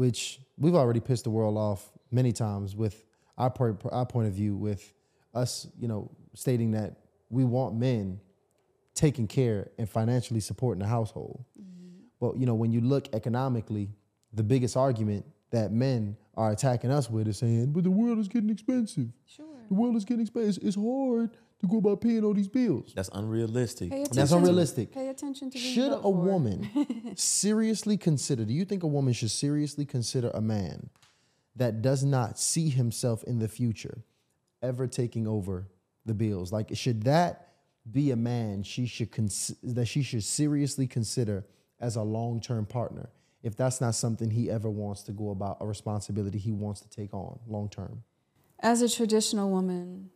which 0.00 0.40
we've 0.56 0.74
already 0.74 0.98
pissed 0.98 1.24
the 1.24 1.30
world 1.30 1.58
off 1.58 1.92
many 2.10 2.32
times 2.32 2.74
with 2.74 3.04
our 3.36 3.50
point 3.50 3.78
our 3.92 4.06
point 4.06 4.26
of 4.26 4.32
view 4.32 4.56
with 4.56 4.94
us, 5.34 5.66
you 5.78 5.86
know, 5.86 6.10
stating 6.32 6.70
that 6.70 6.96
we 7.28 7.44
want 7.44 7.74
men 7.74 8.18
taking 8.94 9.26
care 9.26 9.70
and 9.76 9.86
financially 9.86 10.40
supporting 10.40 10.80
the 10.80 10.88
household. 10.88 11.44
Mm-hmm. 11.60 12.04
But 12.18 12.38
you 12.38 12.46
know, 12.46 12.54
when 12.54 12.72
you 12.72 12.80
look 12.80 13.14
economically, 13.14 13.90
the 14.32 14.42
biggest 14.42 14.74
argument 14.74 15.26
that 15.50 15.70
men 15.70 16.16
are 16.34 16.50
attacking 16.50 16.90
us 16.90 17.10
with 17.10 17.28
is 17.28 17.36
saying, 17.36 17.72
"But 17.72 17.84
the 17.84 17.90
world 17.90 18.18
is 18.20 18.28
getting 18.28 18.48
expensive. 18.48 19.08
Sure. 19.26 19.44
The 19.68 19.74
world 19.74 19.96
is 19.96 20.06
getting 20.06 20.22
expensive. 20.22 20.64
It's 20.64 20.76
hard 20.76 21.36
to 21.60 21.66
go 21.66 21.78
about 21.78 22.00
paying 22.00 22.24
all 22.24 22.34
these 22.34 22.48
bills." 22.48 22.92
That's 22.94 23.10
unrealistic. 23.12 23.90
That's 24.12 24.32
unrealistic. 24.32 24.92
Pay 24.92 25.08
attention 25.08 25.50
to 25.50 25.58
who 25.58 25.64
you 25.64 25.74
Should 25.74 25.92
a 25.92 26.02
for. 26.02 26.14
woman 26.14 27.12
seriously 27.16 27.96
consider, 27.96 28.44
do 28.44 28.52
you 28.52 28.64
think 28.64 28.82
a 28.82 28.86
woman 28.86 29.12
should 29.12 29.30
seriously 29.30 29.84
consider 29.84 30.30
a 30.34 30.40
man 30.40 30.90
that 31.56 31.82
does 31.82 32.04
not 32.04 32.38
see 32.38 32.68
himself 32.68 33.22
in 33.24 33.38
the 33.38 33.48
future 33.48 34.04
ever 34.62 34.86
taking 34.86 35.26
over 35.26 35.68
the 36.06 36.14
bills? 36.14 36.52
Like, 36.52 36.70
should 36.74 37.02
that 37.04 37.48
be 37.90 38.10
a 38.10 38.16
man 38.16 38.62
she 38.62 38.86
should 38.86 39.10
cons- 39.10 39.54
that 39.62 39.86
she 39.86 40.02
should 40.02 40.22
seriously 40.22 40.86
consider 40.86 41.46
as 41.80 41.96
a 41.96 42.02
long 42.02 42.40
term 42.40 42.66
partner 42.66 43.10
if 43.42 43.56
that's 43.56 43.80
not 43.80 43.94
something 43.94 44.28
he 44.30 44.50
ever 44.50 44.68
wants 44.68 45.02
to 45.02 45.12
go 45.12 45.30
about 45.30 45.56
a 45.60 45.66
responsibility 45.66 46.38
he 46.38 46.52
wants 46.52 46.82
to 46.82 46.88
take 46.90 47.12
on 47.14 47.38
long 47.48 47.68
term? 47.70 48.02
As 48.60 48.82
a 48.82 48.88
traditional 48.88 49.50
woman, 49.50 50.10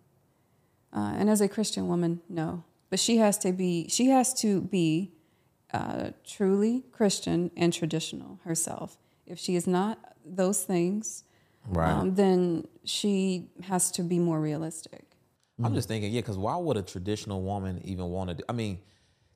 uh, 0.95 1.15
and 1.19 1.29
as 1.29 1.41
a 1.41 1.49
Christian 1.49 1.89
woman, 1.89 2.21
no. 2.29 2.65
But 2.91 3.01
she 3.01 3.17
has 3.17 3.39
to 3.39 3.53
be. 3.53 3.89
She 3.89 4.07
has 4.11 4.33
to 4.41 4.61
be 4.61 5.13
uh, 5.73 6.11
truly 6.25 6.85
Christian 6.93 7.51
and 7.57 7.73
traditional 7.73 8.39
herself. 8.45 8.97
If 9.27 9.39
she 9.39 9.57
is 9.57 9.67
not 9.67 9.99
those 10.25 10.63
things, 10.65 11.25
Right. 11.67 11.91
um, 11.91 12.15
then 12.15 12.67
she 12.85 13.49
has 13.63 13.91
to 13.93 14.03
be 14.03 14.19
more 14.19 14.39
realistic. 14.41 15.03
I'm 15.63 15.75
just 15.75 15.89
thinking, 15.89 16.13
yeah, 16.13 16.21
because 16.21 16.37
why 16.37 16.57
would 16.57 16.77
a 16.77 16.83
traditional 16.83 17.41
woman 17.43 17.81
even 17.85 18.07
want 18.07 18.29
to 18.31 18.35
do? 18.35 18.43
I 18.49 18.53
mean, 18.53 18.81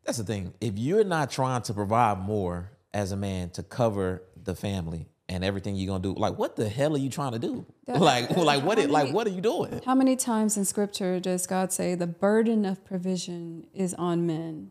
that's 0.05 0.18
the 0.18 0.24
thing. 0.24 0.52
If 0.60 0.76
you're 0.76 1.05
not 1.05 1.30
trying 1.30 1.62
to 1.62 1.74
provide 1.74 2.18
more 2.18 2.72
as 2.93 3.12
a 3.12 3.16
man 3.16 3.51
to 3.51 3.62
cover 3.62 4.22
the 4.43 4.55
family 4.55 5.06
and 5.31 5.45
everything 5.45 5.75
you're 5.77 5.87
gonna 5.89 6.03
do, 6.03 6.15
like, 6.15 6.39
what 6.39 6.57
the 6.57 6.69
hell 6.69 6.95
are 6.95 6.99
you 6.99 7.11
trying 7.11 7.33
to 7.33 7.39
do? 7.39 7.67
That- 7.87 8.01
like, 8.13 8.31
like 8.37 8.65
what? 8.65 8.79
how 8.79 8.85
It, 8.85 8.91
like, 8.91 9.13
what 9.13 9.27
are 9.27 9.31
you 9.31 9.41
doing? 9.43 9.81
How 9.85 9.95
many 9.95 10.17
times 10.17 10.57
in 10.57 10.65
Scripture 10.65 11.21
does 11.21 11.47
God 11.47 11.73
say 11.73 11.95
the 11.95 12.07
burden 12.07 12.65
of 12.65 12.85
provision 12.85 13.67
is 13.75 13.93
on 13.95 14.27
men? 14.27 14.71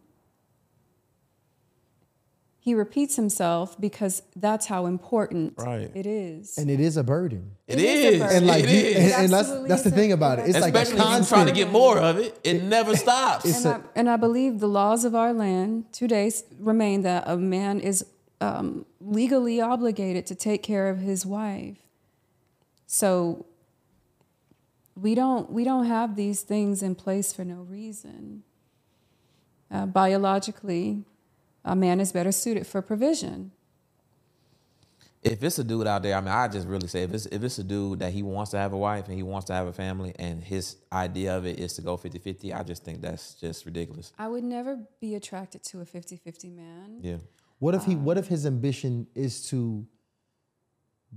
He 2.59 2.73
repeats 2.73 3.15
himself 3.15 3.79
because 3.79 4.23
that's 4.35 4.65
how 4.65 4.87
important 4.87 5.53
Right. 5.57 5.89
it 5.95 6.05
is. 6.05 6.57
And 6.57 6.69
it 6.69 6.81
is 6.81 6.97
a 6.97 7.03
burden. 7.03 7.51
It 7.65 7.79
It 7.79 7.85
is 7.85 8.13
is. 8.15 8.19
burden. 8.19 8.37
And 8.37 8.47
like, 8.47 8.63
it 8.65 8.69
you, 8.69 8.75
is. 8.81 8.97
and, 9.13 9.23
and 9.23 9.33
that's 9.33 9.49
that's 9.69 9.83
the 9.83 9.91
thing 9.91 10.11
about 10.11 10.39
it. 10.39 10.49
It's 10.49 10.57
Especially 10.57 10.79
a 10.79 10.81
if 10.81 10.89
you're 10.89 10.97
constant. 10.97 11.29
trying 11.29 11.45
to 11.47 11.53
get 11.53 11.71
more 11.71 11.97
of 11.97 12.17
it, 12.17 12.37
it 12.43 12.63
never 12.63 12.97
stops. 12.97 13.45
And, 13.45 13.65
a- 13.65 13.77
I, 13.77 13.81
and 13.95 14.09
I 14.09 14.17
believe 14.17 14.59
the 14.59 14.67
laws 14.67 15.05
of 15.05 15.15
our 15.15 15.31
land 15.31 15.93
today 15.93 16.29
remain 16.59 17.03
that 17.03 17.23
a 17.25 17.37
man 17.37 17.79
is 17.79 18.03
um, 18.41 18.85
legally 18.99 19.59
obligated 19.61 20.25
to 20.27 20.35
take 20.35 20.63
care 20.63 20.89
of 20.89 20.99
his 20.99 21.25
wife. 21.25 21.77
So 22.85 23.45
we 24.95 25.15
don't 25.15 25.51
we 25.51 25.63
don't 25.63 25.85
have 25.85 26.15
these 26.15 26.41
things 26.41 26.81
in 26.81 26.95
place 26.95 27.33
for 27.33 27.43
no 27.43 27.61
reason. 27.61 28.43
Uh, 29.69 29.85
biologically, 29.85 31.03
a 31.65 31.75
man 31.75 31.99
is 31.99 32.11
better 32.11 32.31
suited 32.31 32.65
for 32.65 32.81
provision. 32.81 33.51
if 35.23 35.43
it's 35.43 35.59
a 35.59 35.63
dude 35.63 35.87
out 35.87 36.03
there, 36.03 36.15
I 36.15 36.21
mean, 36.21 36.29
I 36.29 36.47
just 36.47 36.67
really 36.67 36.87
say 36.87 37.03
if 37.03 37.13
it's 37.13 37.25
if 37.27 37.43
it's 37.43 37.59
a 37.59 37.63
dude 37.63 37.99
that 37.99 38.13
he 38.13 38.23
wants 38.23 38.51
to 38.51 38.57
have 38.57 38.73
a 38.73 38.77
wife 38.77 39.07
and 39.07 39.15
he 39.15 39.23
wants 39.23 39.47
to 39.47 39.53
have 39.53 39.67
a 39.67 39.73
family 39.73 40.13
and 40.17 40.43
his 40.43 40.77
idea 40.91 41.35
of 41.35 41.45
it 41.45 41.59
is 41.59 41.73
to 41.73 41.81
go 41.81 41.97
50-50, 41.97 42.57
I 42.57 42.63
just 42.63 42.83
think 42.83 43.01
that's 43.01 43.33
just 43.35 43.65
ridiculous. 43.65 44.13
I 44.17 44.27
would 44.29 44.43
never 44.43 44.79
be 45.01 45.15
attracted 45.15 45.63
to 45.65 45.81
a 45.81 45.85
50-50 45.85 46.55
man. 46.55 46.99
Yeah. 47.01 47.17
What 47.59 47.75
if 47.75 47.85
he? 47.85 47.93
Um, 47.93 48.03
what 48.03 48.17
if 48.17 48.27
his 48.27 48.45
ambition 48.45 49.07
is 49.15 49.47
to 49.49 49.85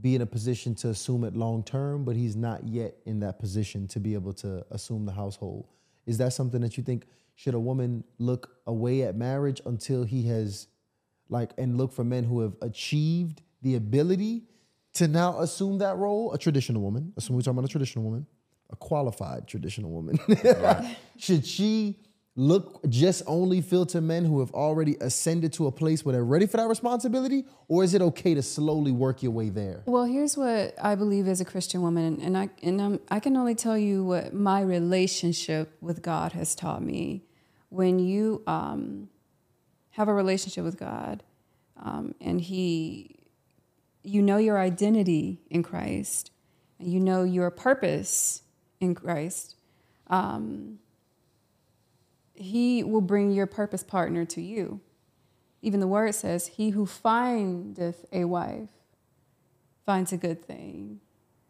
be 0.00 0.14
in 0.14 0.22
a 0.22 0.26
position 0.26 0.74
to 0.76 0.88
assume 0.88 1.24
it 1.24 1.36
long 1.36 1.62
term, 1.62 2.04
but 2.04 2.16
he's 2.16 2.36
not 2.36 2.66
yet 2.66 2.96
in 3.06 3.20
that 3.20 3.38
position 3.38 3.86
to 3.88 4.00
be 4.00 4.14
able 4.14 4.32
to 4.34 4.64
assume 4.70 5.04
the 5.04 5.12
household? 5.12 5.66
Is 6.06 6.18
that 6.18 6.32
something 6.32 6.60
that 6.60 6.76
you 6.76 6.82
think 6.82 7.06
should 7.34 7.54
a 7.54 7.60
woman 7.60 8.04
look 8.18 8.56
away 8.66 9.02
at 9.02 9.16
marriage 9.16 9.60
until 9.66 10.04
he 10.04 10.22
has, 10.28 10.68
like, 11.28 11.52
and 11.58 11.76
look 11.76 11.92
for 11.92 12.04
men 12.04 12.24
who 12.24 12.40
have 12.40 12.54
achieved 12.62 13.42
the 13.62 13.76
ability 13.76 14.44
to 14.94 15.08
now 15.08 15.38
assume 15.40 15.78
that 15.78 15.96
role? 15.96 16.32
A 16.32 16.38
traditional 16.38 16.82
woman. 16.82 17.12
Assume 17.16 17.36
we're 17.36 17.42
talking 17.42 17.58
about 17.58 17.68
a 17.68 17.72
traditional 17.72 18.04
woman, 18.04 18.26
a 18.70 18.76
qualified 18.76 19.46
traditional 19.46 19.90
woman. 19.90 20.18
should 21.18 21.44
she? 21.44 21.98
Look 22.40 22.80
just 22.88 23.22
only 23.26 23.60
filter 23.60 24.00
men 24.00 24.24
who 24.24 24.40
have 24.40 24.50
already 24.52 24.96
ascended 25.02 25.52
to 25.52 25.66
a 25.66 25.72
place 25.72 26.04
where 26.04 26.14
they're 26.14 26.24
ready 26.24 26.46
for 26.46 26.56
that 26.56 26.68
responsibility 26.68 27.44
or 27.68 27.84
is 27.84 27.92
it 27.92 28.00
okay 28.00 28.32
to 28.32 28.42
slowly 28.42 28.92
work 28.92 29.22
your 29.22 29.30
way 29.30 29.50
there 29.50 29.82
Well, 29.84 30.04
here's 30.04 30.38
what 30.38 30.74
I 30.82 30.94
believe 30.94 31.28
as 31.28 31.42
a 31.42 31.44
Christian 31.44 31.82
woman, 31.82 32.18
and 32.22 32.38
I 32.38 32.48
and 32.62 32.80
I'm, 32.80 33.00
I 33.10 33.20
can 33.20 33.36
only 33.36 33.54
tell 33.54 33.76
you 33.76 34.04
what 34.04 34.32
my 34.32 34.62
relationship 34.62 35.76
with 35.82 36.00
God 36.00 36.32
has 36.32 36.54
taught 36.54 36.82
me. 36.82 37.24
When 37.68 37.98
you 37.98 38.42
um, 38.46 39.10
have 39.90 40.08
a 40.08 40.14
relationship 40.14 40.64
with 40.64 40.78
God, 40.78 41.22
um, 41.76 42.14
and 42.20 42.40
He, 42.40 43.16
you 44.02 44.22
know 44.22 44.38
your 44.38 44.58
identity 44.58 45.42
in 45.50 45.62
Christ, 45.62 46.30
and 46.78 46.90
you 46.90 47.00
know 47.00 47.22
your 47.22 47.50
purpose 47.50 48.42
in 48.80 48.94
Christ. 48.94 49.56
Um, 50.08 50.78
he 52.40 52.82
will 52.82 53.00
bring 53.00 53.30
your 53.30 53.46
purpose 53.46 53.82
partner 53.82 54.24
to 54.24 54.40
you. 54.40 54.80
Even 55.62 55.80
the 55.80 55.86
word 55.86 56.14
says, 56.14 56.48
"He 56.48 56.70
who 56.70 56.86
findeth 56.86 58.04
a 58.12 58.24
wife." 58.24 58.70
finds 59.90 60.12
a 60.12 60.16
good 60.16 60.44
thing. 60.44 61.00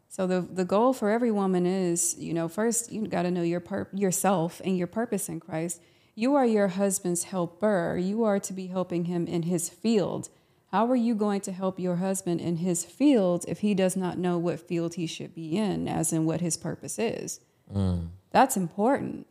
So 0.09 0.25
the 0.25 0.41
the 0.41 0.65
goal 0.65 0.93
for 0.93 1.11
every 1.11 1.29
woman 1.29 1.67
is, 1.67 2.15
you 2.17 2.33
know, 2.33 2.47
first 2.47 2.91
you 2.91 3.05
got 3.07 3.21
to 3.21 3.29
know 3.29 3.43
your 3.43 3.59
pur- 3.59 3.87
yourself 3.93 4.61
and 4.65 4.75
your 4.75 4.87
purpose 4.87 5.29
in 5.29 5.39
Christ. 5.39 5.79
You 6.15 6.33
are 6.33 6.45
your 6.45 6.69
husband's 6.69 7.25
helper. 7.25 7.97
You 8.01 8.23
are 8.23 8.39
to 8.39 8.51
be 8.51 8.65
helping 8.67 9.05
him 9.05 9.27
in 9.27 9.43
his 9.43 9.69
field. 9.69 10.29
How 10.71 10.87
are 10.87 10.95
you 10.95 11.13
going 11.13 11.41
to 11.41 11.51
help 11.51 11.79
your 11.79 11.97
husband 11.97 12.41
in 12.41 12.57
his 12.57 12.83
field 12.83 13.45
if 13.47 13.59
he 13.59 13.75
does 13.75 13.95
not 13.95 14.17
know 14.17 14.39
what 14.39 14.59
field 14.59 14.95
he 14.95 15.05
should 15.05 15.35
be 15.35 15.55
in, 15.55 15.87
as 15.87 16.11
in 16.11 16.25
what 16.25 16.41
his 16.41 16.57
purpose 16.57 16.97
is? 16.97 17.41
Mm. 17.71 18.07
That's 18.31 18.57
important. 18.57 19.27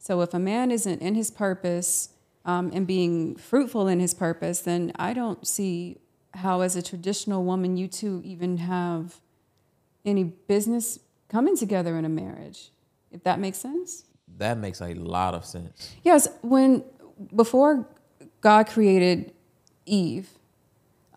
So 0.00 0.22
if 0.22 0.32
a 0.32 0.38
man 0.38 0.70
isn't 0.70 1.02
in 1.02 1.14
his 1.14 1.30
purpose 1.30 2.08
um, 2.46 2.70
and 2.72 2.86
being 2.86 3.36
fruitful 3.36 3.86
in 3.86 4.00
his 4.00 4.14
purpose, 4.14 4.60
then 4.60 4.92
I 4.96 5.12
don't 5.12 5.46
see 5.46 5.98
how, 6.32 6.62
as 6.62 6.74
a 6.74 6.82
traditional 6.82 7.44
woman, 7.44 7.76
you 7.76 7.86
two 7.86 8.22
even 8.24 8.56
have 8.56 9.20
any 10.04 10.24
business 10.24 10.98
coming 11.28 11.54
together 11.54 11.96
in 11.98 12.06
a 12.06 12.08
marriage. 12.08 12.70
If 13.12 13.24
that 13.24 13.38
makes 13.38 13.58
sense. 13.58 14.04
That 14.38 14.56
makes 14.56 14.80
a 14.80 14.94
lot 14.94 15.34
of 15.34 15.44
sense. 15.44 15.94
Yes, 16.02 16.28
when 16.40 16.82
before 17.36 17.86
God 18.40 18.68
created 18.68 19.34
Eve, 19.84 20.30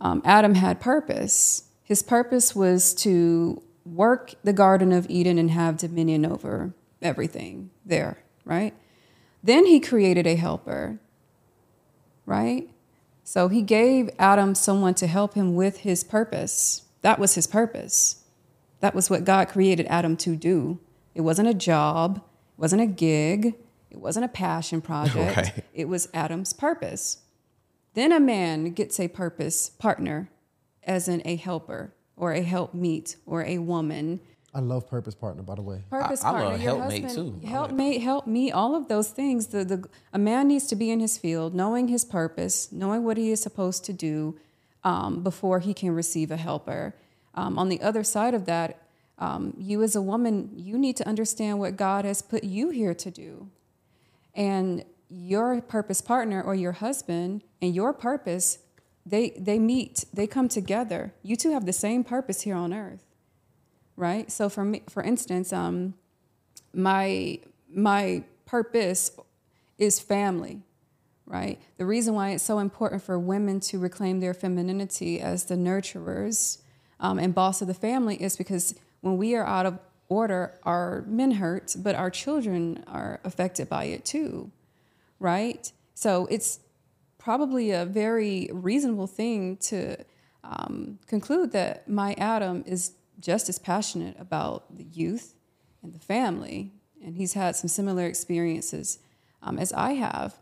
um, 0.01 0.21
Adam 0.25 0.55
had 0.55 0.81
purpose. 0.81 1.69
His 1.83 2.03
purpose 2.03 2.53
was 2.53 2.93
to 2.95 3.63
work 3.85 4.33
the 4.43 4.51
Garden 4.51 4.91
of 4.91 5.09
Eden 5.09 5.37
and 5.37 5.51
have 5.51 5.77
dominion 5.77 6.25
over 6.25 6.73
everything 7.01 7.69
there, 7.85 8.22
right? 8.45 8.73
Then 9.41 9.65
he 9.65 9.79
created 9.79 10.25
a 10.25 10.35
helper, 10.35 10.99
right? 12.25 12.69
So 13.23 13.47
he 13.47 13.61
gave 13.61 14.09
Adam 14.19 14.55
someone 14.55 14.93
to 14.95 15.07
help 15.07 15.33
him 15.33 15.55
with 15.55 15.79
his 15.79 16.03
purpose. 16.03 16.83
That 17.01 17.19
was 17.19 17.35
his 17.35 17.47
purpose. 17.47 18.23
That 18.79 18.95
was 18.95 19.09
what 19.09 19.23
God 19.23 19.47
created 19.49 19.85
Adam 19.87 20.17
to 20.17 20.35
do. 20.35 20.79
It 21.15 21.21
wasn't 21.21 21.47
a 21.47 21.53
job, 21.53 22.17
it 22.17 22.61
wasn't 22.61 22.81
a 22.81 22.87
gig, 22.87 23.55
it 23.89 23.97
wasn't 23.97 24.25
a 24.25 24.29
passion 24.29 24.81
project. 24.81 25.37
Right. 25.37 25.65
It 25.73 25.87
was 25.87 26.09
Adam's 26.13 26.53
purpose. 26.53 27.19
Then 27.93 28.11
a 28.11 28.19
man 28.19 28.71
gets 28.71 28.99
a 28.99 29.07
purpose 29.07 29.69
partner, 29.69 30.29
as 30.83 31.07
in 31.07 31.21
a 31.25 31.35
helper 31.35 31.93
or 32.17 32.33
a 32.33 32.41
helpmeet 32.41 33.15
or 33.25 33.43
a 33.43 33.59
woman. 33.59 34.19
I 34.55 34.59
love 34.59 34.87
purpose 34.87 35.15
partner, 35.15 35.41
by 35.41 35.55
the 35.55 35.63
way. 35.63 35.81
Purpose 35.89 36.23
I 36.23 36.31
partner, 36.31 36.49
love 36.51 36.61
your 36.61 36.75
helpmate, 36.77 37.03
husband, 37.05 37.41
too. 37.41 37.47
Helpmate, 37.47 38.01
help 38.01 38.27
me, 38.27 38.51
all 38.51 38.75
of 38.75 38.87
those 38.87 39.09
things. 39.09 39.47
The, 39.47 39.65
the 39.65 39.89
a 40.13 40.19
man 40.19 40.47
needs 40.47 40.67
to 40.67 40.75
be 40.75 40.91
in 40.91 40.99
his 40.99 41.17
field, 41.17 41.55
knowing 41.55 41.87
his 41.87 42.05
purpose, 42.05 42.71
knowing 42.71 43.03
what 43.03 43.17
he 43.17 43.31
is 43.31 43.41
supposed 43.41 43.83
to 43.85 43.93
do 43.93 44.37
um, 44.83 45.23
before 45.23 45.59
he 45.59 45.73
can 45.73 45.91
receive 45.91 46.29
a 46.29 46.37
helper. 46.37 46.93
Um, 47.33 47.57
on 47.57 47.69
the 47.69 47.81
other 47.81 48.03
side 48.03 48.35
of 48.35 48.45
that, 48.45 48.79
um, 49.17 49.55
you 49.57 49.81
as 49.81 49.95
a 49.95 50.01
woman, 50.01 50.51
you 50.55 50.77
need 50.77 50.97
to 50.97 51.07
understand 51.07 51.59
what 51.59 51.75
God 51.75 52.05
has 52.05 52.21
put 52.21 52.43
you 52.43 52.69
here 52.69 52.93
to 52.93 53.09
do. 53.09 53.49
And 54.35 54.85
your 55.09 55.61
purpose 55.61 56.01
partner 56.01 56.41
or 56.41 56.53
your 56.55 56.73
husband 56.73 57.43
and 57.61 57.73
your 57.73 57.93
purpose, 57.93 58.59
they 59.05 59.31
they 59.31 59.59
meet, 59.59 60.05
they 60.13 60.27
come 60.27 60.47
together. 60.47 61.13
You 61.23 61.35
two 61.35 61.51
have 61.51 61.65
the 61.65 61.73
same 61.73 62.03
purpose 62.03 62.41
here 62.41 62.55
on 62.55 62.73
earth. 62.73 63.03
Right? 63.95 64.31
So 64.31 64.49
for 64.49 64.65
me, 64.65 64.83
for 64.89 65.03
instance, 65.03 65.53
um, 65.53 65.93
my 66.73 67.39
my 67.71 68.23
purpose 68.45 69.11
is 69.77 69.99
family 69.99 70.61
right 71.25 71.59
the 71.77 71.85
reason 71.85 72.13
why 72.13 72.31
it's 72.31 72.43
so 72.43 72.59
important 72.59 73.01
for 73.01 73.17
women 73.17 73.59
to 73.59 73.79
reclaim 73.79 74.19
their 74.19 74.33
femininity 74.33 75.19
as 75.19 75.45
the 75.45 75.55
nurturers 75.55 76.61
um, 76.99 77.17
and 77.17 77.33
boss 77.33 77.61
of 77.61 77.67
the 77.67 77.73
family 77.73 78.21
is 78.21 78.35
because 78.35 78.75
when 79.01 79.17
we 79.17 79.35
are 79.35 79.45
out 79.45 79.65
of 79.65 79.79
order 80.09 80.59
our 80.63 81.03
men 81.07 81.31
hurt 81.31 81.75
but 81.79 81.95
our 81.95 82.09
children 82.09 82.83
are 82.87 83.19
affected 83.23 83.69
by 83.69 83.85
it 83.85 84.03
too 84.03 84.51
right 85.19 85.71
so 85.93 86.27
it's 86.29 86.59
probably 87.17 87.71
a 87.71 87.85
very 87.85 88.49
reasonable 88.51 89.07
thing 89.07 89.55
to 89.57 89.95
um, 90.43 90.99
conclude 91.07 91.51
that 91.53 91.87
my 91.89 92.13
adam 92.15 92.63
is 92.67 92.91
just 93.19 93.49
as 93.49 93.59
passionate 93.59 94.15
about 94.19 94.77
the 94.77 94.83
youth 94.83 95.35
and 95.81 95.93
the 95.93 95.99
family, 95.99 96.73
and 97.03 97.15
he's 97.15 97.33
had 97.33 97.55
some 97.55 97.67
similar 97.67 98.05
experiences 98.05 98.99
um, 99.41 99.57
as 99.59 99.73
I 99.73 99.93
have. 99.93 100.35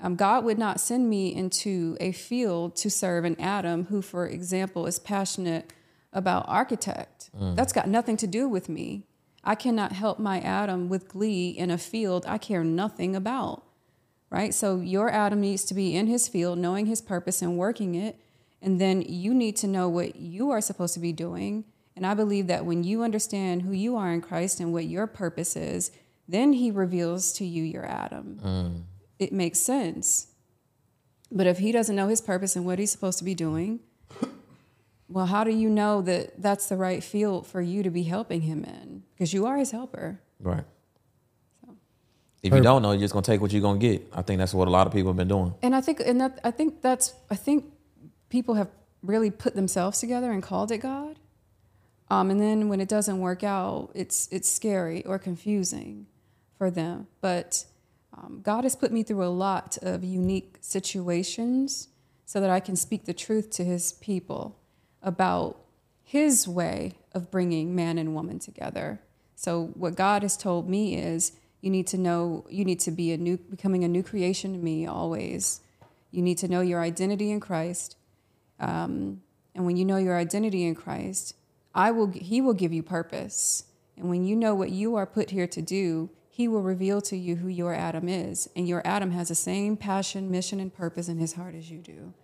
Um, 0.00 0.16
God 0.16 0.44
would 0.44 0.58
not 0.58 0.80
send 0.80 1.10
me 1.10 1.34
into 1.34 1.96
a 2.00 2.12
field 2.12 2.74
to 2.76 2.90
serve 2.90 3.24
an 3.24 3.38
Adam 3.38 3.86
who, 3.86 4.00
for 4.02 4.26
example, 4.26 4.86
is 4.86 4.98
passionate 4.98 5.72
about 6.12 6.44
architect. 6.48 7.30
That's 7.54 7.72
got 7.72 7.88
nothing 7.88 8.16
to 8.18 8.26
do 8.26 8.48
with 8.48 8.68
me. 8.68 9.04
I 9.44 9.54
cannot 9.54 9.92
help 9.92 10.18
my 10.18 10.40
Adam 10.40 10.88
with 10.88 11.08
glee 11.08 11.50
in 11.50 11.70
a 11.70 11.78
field 11.78 12.24
I 12.26 12.38
care 12.38 12.64
nothing 12.64 13.14
about. 13.14 13.64
Right? 14.30 14.54
So 14.54 14.80
your 14.80 15.10
Adam 15.10 15.40
needs 15.40 15.64
to 15.64 15.74
be 15.74 15.94
in 15.96 16.06
his 16.06 16.28
field, 16.28 16.58
knowing 16.58 16.86
his 16.86 17.02
purpose 17.02 17.42
and 17.42 17.58
working 17.58 17.94
it. 17.94 18.16
And 18.62 18.80
then 18.80 19.02
you 19.02 19.34
need 19.34 19.56
to 19.56 19.66
know 19.66 19.88
what 19.88 20.16
you 20.16 20.50
are 20.50 20.60
supposed 20.60 20.94
to 20.94 21.00
be 21.00 21.12
doing. 21.12 21.64
And 22.00 22.06
I 22.06 22.14
believe 22.14 22.46
that 22.46 22.64
when 22.64 22.82
you 22.82 23.02
understand 23.02 23.60
who 23.60 23.72
you 23.72 23.94
are 23.94 24.10
in 24.10 24.22
Christ 24.22 24.58
and 24.58 24.72
what 24.72 24.86
your 24.86 25.06
purpose 25.06 25.54
is, 25.54 25.90
then 26.26 26.54
he 26.54 26.70
reveals 26.70 27.30
to 27.34 27.44
you 27.44 27.62
your 27.62 27.84
Adam. 27.84 28.40
Mm. 28.42 28.82
It 29.18 29.34
makes 29.34 29.60
sense. 29.60 30.28
But 31.30 31.46
if 31.46 31.58
he 31.58 31.72
doesn't 31.72 31.94
know 31.94 32.08
his 32.08 32.22
purpose 32.22 32.56
and 32.56 32.64
what 32.64 32.78
he's 32.78 32.90
supposed 32.90 33.18
to 33.18 33.24
be 33.24 33.34
doing, 33.34 33.80
well, 35.10 35.26
how 35.26 35.44
do 35.44 35.50
you 35.50 35.68
know 35.68 36.00
that 36.00 36.40
that's 36.40 36.70
the 36.70 36.78
right 36.78 37.04
field 37.04 37.46
for 37.46 37.60
you 37.60 37.82
to 37.82 37.90
be 37.90 38.04
helping 38.04 38.40
him 38.40 38.64
in? 38.64 39.02
Because 39.12 39.34
you 39.34 39.44
are 39.44 39.58
his 39.58 39.70
helper. 39.70 40.22
Right. 40.40 40.64
If 42.42 42.54
you 42.54 42.62
don't 42.62 42.80
know, 42.80 42.92
you're 42.92 43.02
just 43.02 43.12
gonna 43.12 43.24
take 43.24 43.42
what 43.42 43.52
you're 43.52 43.60
gonna 43.60 43.78
get. 43.78 44.08
I 44.14 44.22
think 44.22 44.38
that's 44.38 44.54
what 44.54 44.68
a 44.68 44.70
lot 44.70 44.86
of 44.86 44.94
people 44.94 45.10
have 45.10 45.18
been 45.18 45.28
doing. 45.28 45.52
And 45.60 45.76
I 45.76 45.82
think, 45.82 46.00
and 46.00 46.18
that, 46.22 46.40
I 46.42 46.50
think 46.50 46.80
that's, 46.80 47.12
I 47.30 47.36
think 47.36 47.66
people 48.30 48.54
have 48.54 48.68
really 49.02 49.30
put 49.30 49.54
themselves 49.54 50.00
together 50.00 50.32
and 50.32 50.42
called 50.42 50.72
it 50.72 50.78
God. 50.78 51.19
Um, 52.10 52.30
and 52.30 52.40
then 52.40 52.68
when 52.68 52.80
it 52.80 52.88
doesn't 52.88 53.20
work 53.20 53.44
out, 53.44 53.90
it's 53.94 54.28
it's 54.32 54.48
scary 54.48 55.04
or 55.06 55.18
confusing 55.18 56.06
for 56.58 56.70
them. 56.70 57.06
But 57.20 57.64
um, 58.12 58.40
God 58.42 58.64
has 58.64 58.74
put 58.74 58.92
me 58.92 59.02
through 59.02 59.24
a 59.24 59.28
lot 59.28 59.78
of 59.80 60.02
unique 60.02 60.58
situations 60.60 61.88
so 62.26 62.40
that 62.40 62.50
I 62.50 62.60
can 62.60 62.76
speak 62.76 63.04
the 63.04 63.14
truth 63.14 63.50
to 63.50 63.64
His 63.64 63.92
people 63.94 64.58
about 65.02 65.60
His 66.02 66.46
way 66.46 66.94
of 67.12 67.30
bringing 67.30 67.74
man 67.74 67.96
and 67.96 68.14
woman 68.14 68.38
together. 68.38 69.00
So 69.36 69.68
what 69.74 69.94
God 69.94 70.22
has 70.22 70.36
told 70.36 70.68
me 70.68 70.96
is, 70.96 71.32
you 71.60 71.70
need 71.70 71.86
to 71.88 71.98
know, 71.98 72.44
you 72.50 72.64
need 72.64 72.80
to 72.80 72.90
be 72.90 73.12
a 73.12 73.16
new, 73.16 73.38
becoming 73.38 73.84
a 73.84 73.88
new 73.88 74.02
creation 74.02 74.52
to 74.52 74.58
me 74.58 74.86
always. 74.86 75.60
You 76.10 76.22
need 76.22 76.38
to 76.38 76.48
know 76.48 76.60
your 76.60 76.80
identity 76.80 77.30
in 77.30 77.40
Christ. 77.40 77.96
Um, 78.58 79.22
and 79.54 79.64
when 79.64 79.76
you 79.76 79.84
know 79.84 79.96
your 79.96 80.16
identity 80.16 80.64
in 80.64 80.74
Christ, 80.74 81.34
I 81.74 81.90
will, 81.90 82.08
He 82.08 82.40
will 82.40 82.54
give 82.54 82.72
you 82.72 82.82
purpose. 82.82 83.64
And 83.96 84.08
when 84.08 84.24
you 84.24 84.34
know 84.36 84.54
what 84.54 84.70
you 84.70 84.96
are 84.96 85.06
put 85.06 85.30
here 85.30 85.46
to 85.48 85.62
do, 85.62 86.10
He 86.28 86.48
will 86.48 86.62
reveal 86.62 87.00
to 87.02 87.16
you 87.16 87.36
who 87.36 87.48
your 87.48 87.74
Adam 87.74 88.08
is. 88.08 88.48
And 88.56 88.66
your 88.68 88.82
Adam 88.84 89.10
has 89.12 89.28
the 89.28 89.34
same 89.34 89.76
passion, 89.76 90.30
mission, 90.30 90.60
and 90.60 90.72
purpose 90.74 91.08
in 91.08 91.18
his 91.18 91.34
heart 91.34 91.54
as 91.54 91.70
you 91.70 91.78
do. 91.78 92.14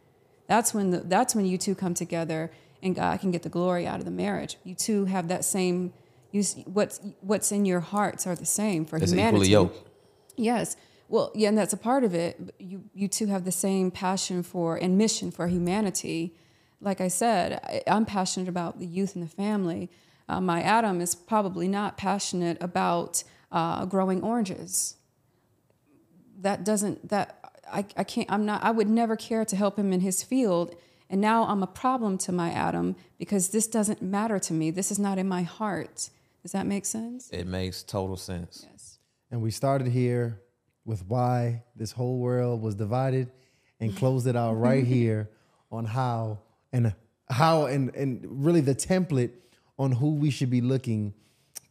That's 0.46 0.72
when, 0.72 0.90
the, 0.90 0.98
that's 0.98 1.34
when 1.34 1.44
you 1.46 1.58
two 1.58 1.74
come 1.74 1.94
together 1.94 2.50
and 2.82 2.94
God 2.94 3.20
can 3.20 3.30
get 3.30 3.42
the 3.42 3.48
glory 3.48 3.86
out 3.86 3.98
of 3.98 4.04
the 4.04 4.10
marriage. 4.10 4.58
You 4.64 4.74
two 4.74 5.06
have 5.06 5.28
that 5.28 5.44
same, 5.44 5.92
you, 6.30 6.42
what's, 6.66 7.00
what's 7.20 7.50
in 7.52 7.64
your 7.64 7.80
hearts 7.80 8.26
are 8.26 8.36
the 8.36 8.46
same 8.46 8.84
for 8.84 8.96
It's 8.96 9.10
humanity. 9.10 9.36
equally 9.36 9.50
yoked. 9.50 9.88
Yes. 10.36 10.76
Well, 11.08 11.30
yeah, 11.34 11.48
and 11.48 11.58
that's 11.58 11.72
a 11.72 11.76
part 11.76 12.02
of 12.04 12.14
it. 12.14 12.52
You 12.58 12.82
you 12.92 13.06
two 13.06 13.26
have 13.26 13.44
the 13.44 13.52
same 13.52 13.92
passion 13.92 14.42
for 14.42 14.76
and 14.76 14.98
mission 14.98 15.30
for 15.30 15.46
humanity. 15.46 16.34
Like 16.80 17.00
I 17.00 17.08
said, 17.08 17.60
I, 17.64 17.82
I'm 17.86 18.04
passionate 18.04 18.48
about 18.48 18.78
the 18.78 18.86
youth 18.86 19.14
and 19.14 19.24
the 19.24 19.30
family. 19.30 19.90
Uh, 20.28 20.40
my 20.40 20.62
Adam 20.62 21.00
is 21.00 21.14
probably 21.14 21.68
not 21.68 21.96
passionate 21.96 22.58
about 22.60 23.22
uh, 23.52 23.84
growing 23.86 24.22
oranges. 24.22 24.96
That 26.40 26.64
doesn't 26.64 27.08
that 27.08 27.38
I, 27.72 27.86
I 27.96 28.04
can't 28.04 28.30
I'm 28.30 28.44
not 28.44 28.62
I 28.62 28.70
would 28.70 28.88
never 28.88 29.16
care 29.16 29.44
to 29.44 29.56
help 29.56 29.78
him 29.78 29.92
in 29.92 30.00
his 30.00 30.22
field. 30.22 30.74
And 31.08 31.20
now 31.20 31.44
I'm 31.44 31.62
a 31.62 31.68
problem 31.68 32.18
to 32.18 32.32
my 32.32 32.50
Adam 32.50 32.96
because 33.18 33.50
this 33.50 33.68
doesn't 33.68 34.02
matter 34.02 34.38
to 34.40 34.52
me. 34.52 34.70
This 34.70 34.90
is 34.90 34.98
not 34.98 35.18
in 35.18 35.28
my 35.28 35.42
heart. 35.42 36.10
Does 36.42 36.52
that 36.52 36.66
make 36.66 36.84
sense? 36.84 37.30
It 37.30 37.46
makes 37.46 37.82
total 37.82 38.16
sense. 38.16 38.66
Yes. 38.70 38.98
And 39.30 39.40
we 39.40 39.50
started 39.50 39.88
here 39.88 40.42
with 40.84 41.04
why 41.06 41.62
this 41.74 41.92
whole 41.92 42.18
world 42.18 42.60
was 42.62 42.74
divided 42.74 43.30
and 43.80 43.96
closed 43.96 44.26
it 44.26 44.36
out 44.36 44.54
right 44.54 44.84
here 44.96 45.30
on 45.70 45.84
how 45.84 46.38
and 46.76 46.94
how 47.28 47.66
and, 47.66 47.94
and 47.94 48.24
really 48.44 48.60
the 48.60 48.74
template 48.74 49.32
on 49.78 49.92
who 49.92 50.14
we 50.14 50.30
should 50.30 50.50
be 50.50 50.60
looking 50.60 51.14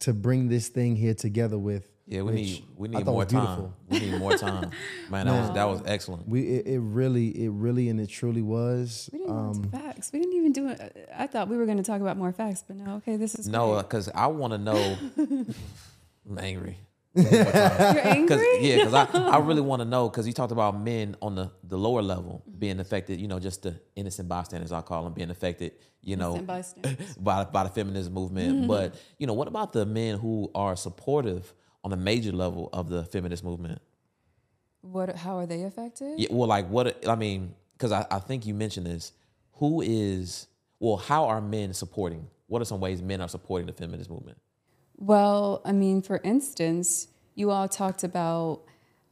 to 0.00 0.12
bring 0.12 0.48
this 0.48 0.68
thing 0.68 0.96
here 0.96 1.14
together 1.14 1.58
with. 1.58 1.88
Yeah, 2.08 2.22
we 2.22 2.32
which 2.32 2.34
need 2.34 2.64
we 2.76 2.88
need 2.88 3.04
more 3.04 3.24
time. 3.24 3.74
We 3.88 3.98
need 3.98 4.18
more 4.18 4.36
time. 4.36 4.70
Man, 5.10 5.26
that 5.26 5.40
was 5.40 5.50
that 5.54 5.64
was 5.64 5.82
excellent. 5.86 6.28
We 6.28 6.42
it, 6.42 6.66
it 6.66 6.78
really 6.78 7.28
it 7.44 7.50
really 7.50 7.88
and 7.88 8.00
it 8.00 8.08
truly 8.08 8.42
was. 8.42 9.10
We 9.12 9.18
didn't 9.18 9.32
go 9.32 9.38
Um, 9.38 9.70
facts. 9.70 10.12
We 10.12 10.20
didn't 10.20 10.34
even 10.34 10.52
do 10.52 10.68
it. 10.68 11.08
I 11.16 11.26
thought 11.26 11.48
we 11.48 11.56
were 11.56 11.66
going 11.66 11.78
to 11.78 11.82
talk 11.82 12.00
about 12.00 12.16
more 12.16 12.32
facts, 12.32 12.62
but 12.66 12.76
no. 12.76 12.96
Okay, 12.96 13.16
this 13.16 13.34
is 13.34 13.48
No, 13.48 13.76
because 13.78 14.08
I 14.14 14.28
want 14.28 14.52
to 14.52 14.58
know. 14.58 14.96
I'm 16.28 16.38
angry. 16.38 16.78
You're 17.30 18.06
angry. 18.06 18.58
yeah, 18.60 18.76
because 18.76 18.92
I, 18.92 19.06
I 19.14 19.38
really 19.38 19.62
want 19.62 19.80
to 19.80 19.86
know 19.86 20.08
because 20.08 20.26
you 20.26 20.34
talked 20.34 20.52
about 20.52 20.78
men 20.78 21.16
on 21.22 21.34
the, 21.34 21.50
the 21.64 21.78
lower 21.78 22.02
level 22.02 22.44
being 22.58 22.78
affected, 22.78 23.18
you 23.18 23.26
know, 23.26 23.38
just 23.38 23.62
the 23.62 23.80
innocent 23.94 24.28
bystanders, 24.28 24.70
I 24.70 24.82
call 24.82 25.04
them, 25.04 25.14
being 25.14 25.30
affected, 25.30 25.72
you 26.02 26.16
know, 26.16 26.36
by, 27.18 27.44
by 27.44 27.64
the 27.64 27.70
feminist 27.70 28.10
movement. 28.10 28.54
Mm-hmm. 28.54 28.66
But, 28.66 28.96
you 29.18 29.26
know, 29.26 29.32
what 29.32 29.48
about 29.48 29.72
the 29.72 29.86
men 29.86 30.18
who 30.18 30.50
are 30.54 30.76
supportive 30.76 31.54
on 31.82 31.90
the 31.90 31.96
major 31.96 32.32
level 32.32 32.68
of 32.74 32.90
the 32.90 33.04
feminist 33.04 33.42
movement? 33.42 33.80
What? 34.82 35.16
How 35.16 35.38
are 35.38 35.46
they 35.46 35.62
affected? 35.62 36.20
Yeah, 36.20 36.28
well, 36.30 36.48
like 36.48 36.68
what, 36.68 37.08
I 37.08 37.14
mean, 37.14 37.54
because 37.72 37.92
I, 37.92 38.06
I 38.10 38.18
think 38.18 38.44
you 38.44 38.52
mentioned 38.52 38.86
this. 38.86 39.12
Who 39.54 39.80
is, 39.80 40.48
well, 40.78 40.98
how 40.98 41.24
are 41.24 41.40
men 41.40 41.72
supporting? 41.72 42.28
What 42.46 42.60
are 42.60 42.66
some 42.66 42.78
ways 42.78 43.00
men 43.00 43.22
are 43.22 43.28
supporting 43.28 43.66
the 43.66 43.72
feminist 43.72 44.10
movement? 44.10 44.36
Well, 44.98 45.62
I 45.64 45.72
mean, 45.72 46.02
for 46.02 46.20
instance, 46.24 47.08
you 47.34 47.50
all 47.50 47.68
talked 47.68 48.02
about, 48.04 48.62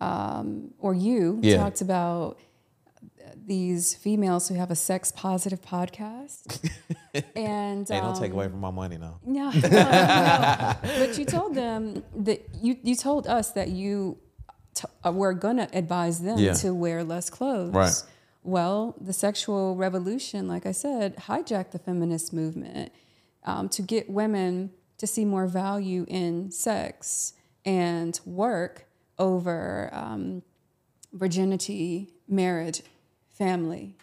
um, 0.01 0.73
or 0.79 0.95
you 0.95 1.39
Yeah. 1.43 1.59
talked 1.59 1.81
about 1.81 2.39
these 3.47 3.95
females 3.95 4.49
who 4.49 4.55
have 4.55 4.71
a 4.71 4.77
sex 4.77 5.13
positive 5.13 5.61
podcast, 5.61 6.71
and 7.37 7.87
Hey, 7.89 8.01
don't 8.01 8.15
take 8.17 8.31
um, 8.31 8.37
away 8.39 8.49
from 8.49 8.61
my 8.61 8.71
money 8.71 8.97
now. 8.97 9.19
no, 9.27 9.51
no, 9.51 9.59
no. 9.69 10.75
But 10.83 11.19
you 11.19 11.25
told 11.25 11.55
them 11.55 12.03
that 12.17 12.41
you 12.63 12.77
you 12.83 12.97
told 12.97 13.27
us 13.27 13.51
that 13.53 13.69
you 13.69 14.19
t- 14.75 14.85
uh, 15.05 15.13
were 15.13 15.35
gonna 15.35 15.69
advise 15.73 16.21
them 16.21 16.39
Yeah. 16.39 16.55
to 16.55 16.73
wear 16.75 17.05
less 17.05 17.29
clothes. 17.29 17.75
Right. 17.75 18.03
Well, 18.43 18.95
the 19.01 19.13
sexual 19.13 19.75
revolution, 19.77 20.49
like 20.49 20.65
I 20.67 20.73
said, 20.73 21.17
hijacked 21.17 21.71
the 21.73 21.79
feminist 21.79 22.33
movement 22.33 22.93
um, 23.45 23.69
to 23.71 23.83
get 23.83 24.09
women 24.11 24.71
to 25.05 25.13
see 25.13 25.25
more 25.25 25.47
value 25.47 26.05
in 26.09 26.51
sex 26.51 27.35
and 27.65 28.19
work 28.25 28.87
over 29.19 29.91
um, 29.93 30.43
virginity, 31.13 32.11
marriage, 32.29 32.83
family. 33.31 33.95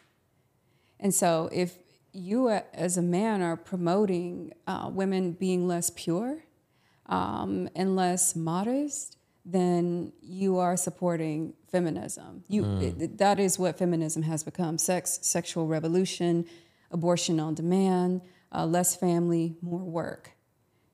And 0.99 1.13
so, 1.13 1.49
if 1.51 1.73
you 2.13 2.49
as 2.49 2.97
a 2.97 3.01
man 3.01 3.41
are 3.41 3.57
promoting 3.57 4.53
uh, 4.67 4.89
women 4.93 5.31
being 5.31 5.67
less 5.67 5.89
pure 5.89 6.43
um, 7.07 7.67
and 7.75 7.95
less 7.95 8.35
modest, 8.35 9.17
then 9.43 10.11
you 10.21 10.57
are 10.57 10.77
supporting 10.77 11.53
feminism. 11.71 12.43
You 12.47 12.65
it- 12.79 13.17
that 13.17 13.39
is 13.39 13.57
what 13.57 13.77
feminism 13.77 14.21
has 14.23 14.43
become: 14.43 14.77
sex, 14.77 15.19
sexual 15.23 15.65
revolution, 15.67 16.45
abortion 16.91 17.39
on 17.39 17.55
demand, 17.55 18.21
uh, 18.53 18.65
less 18.65 18.95
family, 18.95 19.55
more 19.61 19.83
work. 19.83 20.31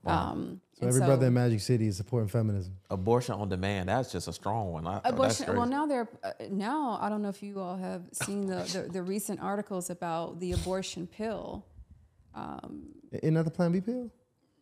Um, 0.06 0.62
So 0.74 0.82
and 0.86 0.90
every 0.90 1.06
brother 1.06 1.28
in 1.28 1.34
Magic 1.34 1.60
City 1.60 1.88
is 1.88 1.98
supporting 1.98 2.30
feminism. 2.30 2.74
Abortion 2.90 3.36
on 3.36 3.50
demand. 3.50 3.90
That's 3.90 4.12
just 4.12 4.28
a 4.28 4.34
strong 4.34 4.72
one. 4.72 4.88
I, 4.88 5.02
Abortion. 5.04 5.46
crazy. 5.48 5.58
Well, 5.58 5.68
now 5.68 5.86
they're 5.86 6.08
uh, 6.24 6.32
now. 6.50 6.98
I 7.02 7.10
don't 7.10 7.22
know 7.22 7.30
if 7.30 7.42
you 7.44 7.60
all 7.60 7.76
have 7.78 8.04
seen 8.14 8.46
the, 8.48 8.58
the, 8.72 8.90
the 8.94 9.02
recent 9.04 9.42
articles 9.42 9.90
about 9.90 10.40
the 10.40 10.52
abortion 10.54 11.08
pill. 11.08 11.66
Another 13.24 13.50
Plan 13.50 13.72
B 13.72 13.82
pill? 13.82 14.12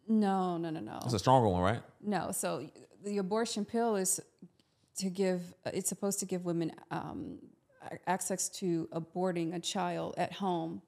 No, 0.07 0.57
no, 0.57 0.70
no, 0.70 0.80
no, 0.80 0.99
It's 1.03 1.14
a 1.14 1.20
stronger 1.20 1.48
one, 1.49 1.62
right? 1.62 1.82
no. 2.02 2.32
So 2.32 2.70
the 3.03 3.18
abortion 3.18 3.66
pill 3.66 3.95
is 3.95 4.20
to 4.98 5.10
give. 5.10 5.41
It's 5.66 5.90
supposed 5.90 6.20
to 6.20 6.26
give 6.26 6.45
women 6.45 6.72
um, 6.91 7.40
access 8.07 8.48
to 8.49 8.88
aborting 8.94 9.53
a 9.56 9.60
child 9.60 10.14
at 10.18 10.32
home 10.32 10.82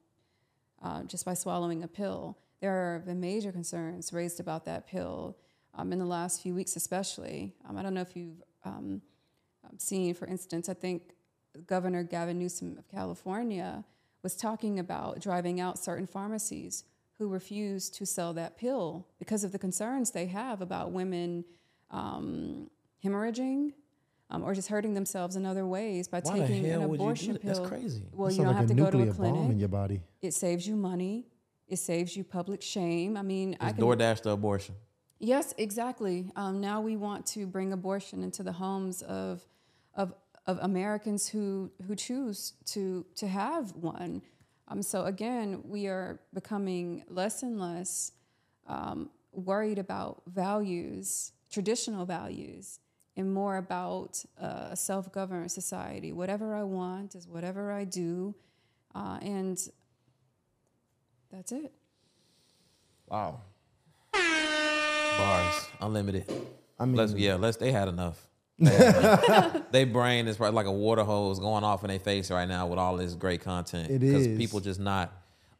uh, 0.82 1.02
just 1.02 1.24
by 1.24 1.34
swallowing 1.34 1.82
a 1.82 1.88
pill. 1.88 2.38
There 2.60 2.94
have 2.94 3.06
been 3.06 3.20
major 3.20 3.52
concerns 3.52 4.12
raised 4.12 4.40
about 4.40 4.64
that 4.64 4.86
pill 4.86 5.36
um, 5.74 5.92
in 5.92 5.98
the 5.98 6.04
last 6.04 6.42
few 6.42 6.54
weeks, 6.54 6.76
especially. 6.76 7.54
Um, 7.68 7.76
I 7.76 7.82
don't 7.82 7.94
know 7.94 8.00
if 8.00 8.16
you've 8.16 8.42
um, 8.64 9.00
um, 9.64 9.78
seen, 9.78 10.14
for 10.14 10.26
instance, 10.26 10.68
I 10.68 10.74
think 10.74 11.14
Governor 11.66 12.02
Gavin 12.02 12.38
Newsom 12.38 12.76
of 12.78 12.88
California 12.88 13.84
was 14.22 14.34
talking 14.34 14.78
about 14.78 15.20
driving 15.20 15.60
out 15.60 15.78
certain 15.78 16.06
pharmacies 16.06 16.84
who 17.18 17.28
refuse 17.28 17.90
to 17.90 18.04
sell 18.06 18.32
that 18.34 18.56
pill 18.56 19.06
because 19.18 19.44
of 19.44 19.52
the 19.52 19.58
concerns 19.58 20.10
they 20.10 20.26
have 20.26 20.60
about 20.60 20.90
women 20.92 21.44
um, 21.90 22.68
hemorrhaging. 23.04 23.72
Um, 24.30 24.42
or 24.44 24.52
just 24.52 24.68
hurting 24.68 24.92
themselves 24.92 25.36
in 25.36 25.46
other 25.46 25.66
ways 25.66 26.06
by 26.06 26.20
Why 26.20 26.40
taking 26.40 26.66
an 26.66 26.86
would 26.86 26.90
you 26.90 26.96
do 26.98 27.02
abortion 27.02 27.38
pill. 27.38 27.54
That's 27.54 27.66
crazy. 27.66 28.02
Well, 28.12 28.28
That 28.28 28.34
you 28.34 28.42
don't 28.42 28.48
like 28.48 28.56
have 28.58 28.68
to 28.68 28.74
go 28.74 28.90
to 28.90 29.08
a 29.08 29.14
clinic. 29.14 29.34
bomb 29.34 29.50
in 29.50 29.58
your 29.58 29.70
body. 29.70 30.02
It 30.20 30.34
saves 30.34 30.68
you 30.68 30.76
money. 30.76 31.24
It 31.68 31.78
saves 31.78 32.16
you 32.16 32.24
public 32.24 32.62
shame. 32.62 33.16
I 33.16 33.22
mean, 33.22 33.56
I 33.60 33.68
It's 33.68 33.78
can. 33.78 33.84
DoorDash 33.84 34.22
to 34.22 34.30
abortion. 34.30 34.74
Yes, 35.20 35.52
exactly. 35.58 36.30
Um, 36.36 36.60
now 36.60 36.80
we 36.80 36.96
want 36.96 37.26
to 37.26 37.46
bring 37.46 37.72
abortion 37.72 38.22
into 38.22 38.42
the 38.42 38.52
homes 38.52 39.02
of 39.02 39.44
of 39.94 40.14
of 40.46 40.58
Americans 40.62 41.28
who 41.28 41.70
who 41.86 41.94
choose 41.94 42.54
to 42.66 43.04
to 43.16 43.26
have 43.26 43.72
one. 43.74 44.22
Um, 44.68 44.82
so 44.82 45.04
again, 45.04 45.62
we 45.64 45.86
are 45.88 46.20
becoming 46.32 47.04
less 47.08 47.42
and 47.42 47.58
less 47.58 48.12
um, 48.66 49.10
worried 49.32 49.78
about 49.78 50.22
values, 50.26 51.32
traditional 51.50 52.06
values, 52.06 52.78
and 53.16 53.32
more 53.32 53.56
about 53.56 54.24
uh, 54.40 54.68
a 54.70 54.76
self-governed 54.76 55.50
society. 55.50 56.12
Whatever 56.12 56.54
I 56.54 56.62
want 56.62 57.14
is 57.14 57.26
whatever 57.26 57.72
I 57.72 57.84
do, 57.84 58.34
uh, 58.94 59.18
and 59.20 59.58
that's 61.30 61.52
it. 61.52 61.72
Wow. 63.08 63.40
Bars, 64.12 65.68
unlimited. 65.80 66.24
I 66.78 66.84
mean, 66.84 66.96
Let's, 66.96 67.12
yeah, 67.14 67.34
let's. 67.34 67.56
They 67.56 67.72
had 67.72 67.88
enough. 67.88 68.24
They, 68.58 68.70
had 68.70 69.24
enough. 69.24 69.62
They 69.70 69.84
brain 69.84 70.26
is 70.26 70.36
probably 70.36 70.56
like 70.56 70.66
a 70.66 70.72
water 70.72 71.04
hose 71.04 71.38
going 71.38 71.64
off 71.64 71.84
in 71.84 71.88
their 71.88 71.98
face 71.98 72.30
right 72.30 72.48
now 72.48 72.66
with 72.66 72.78
all 72.78 72.96
this 72.96 73.14
great 73.14 73.40
content. 73.40 73.90
It 73.90 74.00
because 74.00 74.26
people 74.26 74.60
just 74.60 74.80
not 74.80 75.12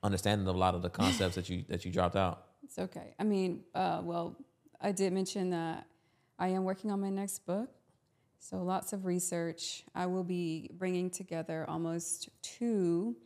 understanding 0.02 0.46
a 0.46 0.52
lot 0.52 0.74
of 0.74 0.82
the 0.82 0.90
concepts 0.90 1.34
that 1.36 1.48
you 1.48 1.64
that 1.68 1.84
you 1.84 1.90
dropped 1.90 2.16
out. 2.16 2.44
It's 2.62 2.78
okay. 2.78 3.14
I 3.18 3.24
mean, 3.24 3.64
uh, 3.74 4.00
well, 4.02 4.36
I 4.80 4.92
did 4.92 5.12
mention 5.12 5.50
that 5.50 5.86
I 6.38 6.48
am 6.48 6.64
working 6.64 6.90
on 6.90 7.00
my 7.00 7.10
next 7.10 7.46
book. 7.46 7.70
So 8.40 8.62
lots 8.62 8.92
of 8.92 9.04
research. 9.04 9.84
I 9.94 10.06
will 10.06 10.24
be 10.24 10.70
bringing 10.74 11.10
together 11.10 11.64
almost 11.68 12.28
two, 12.42 13.16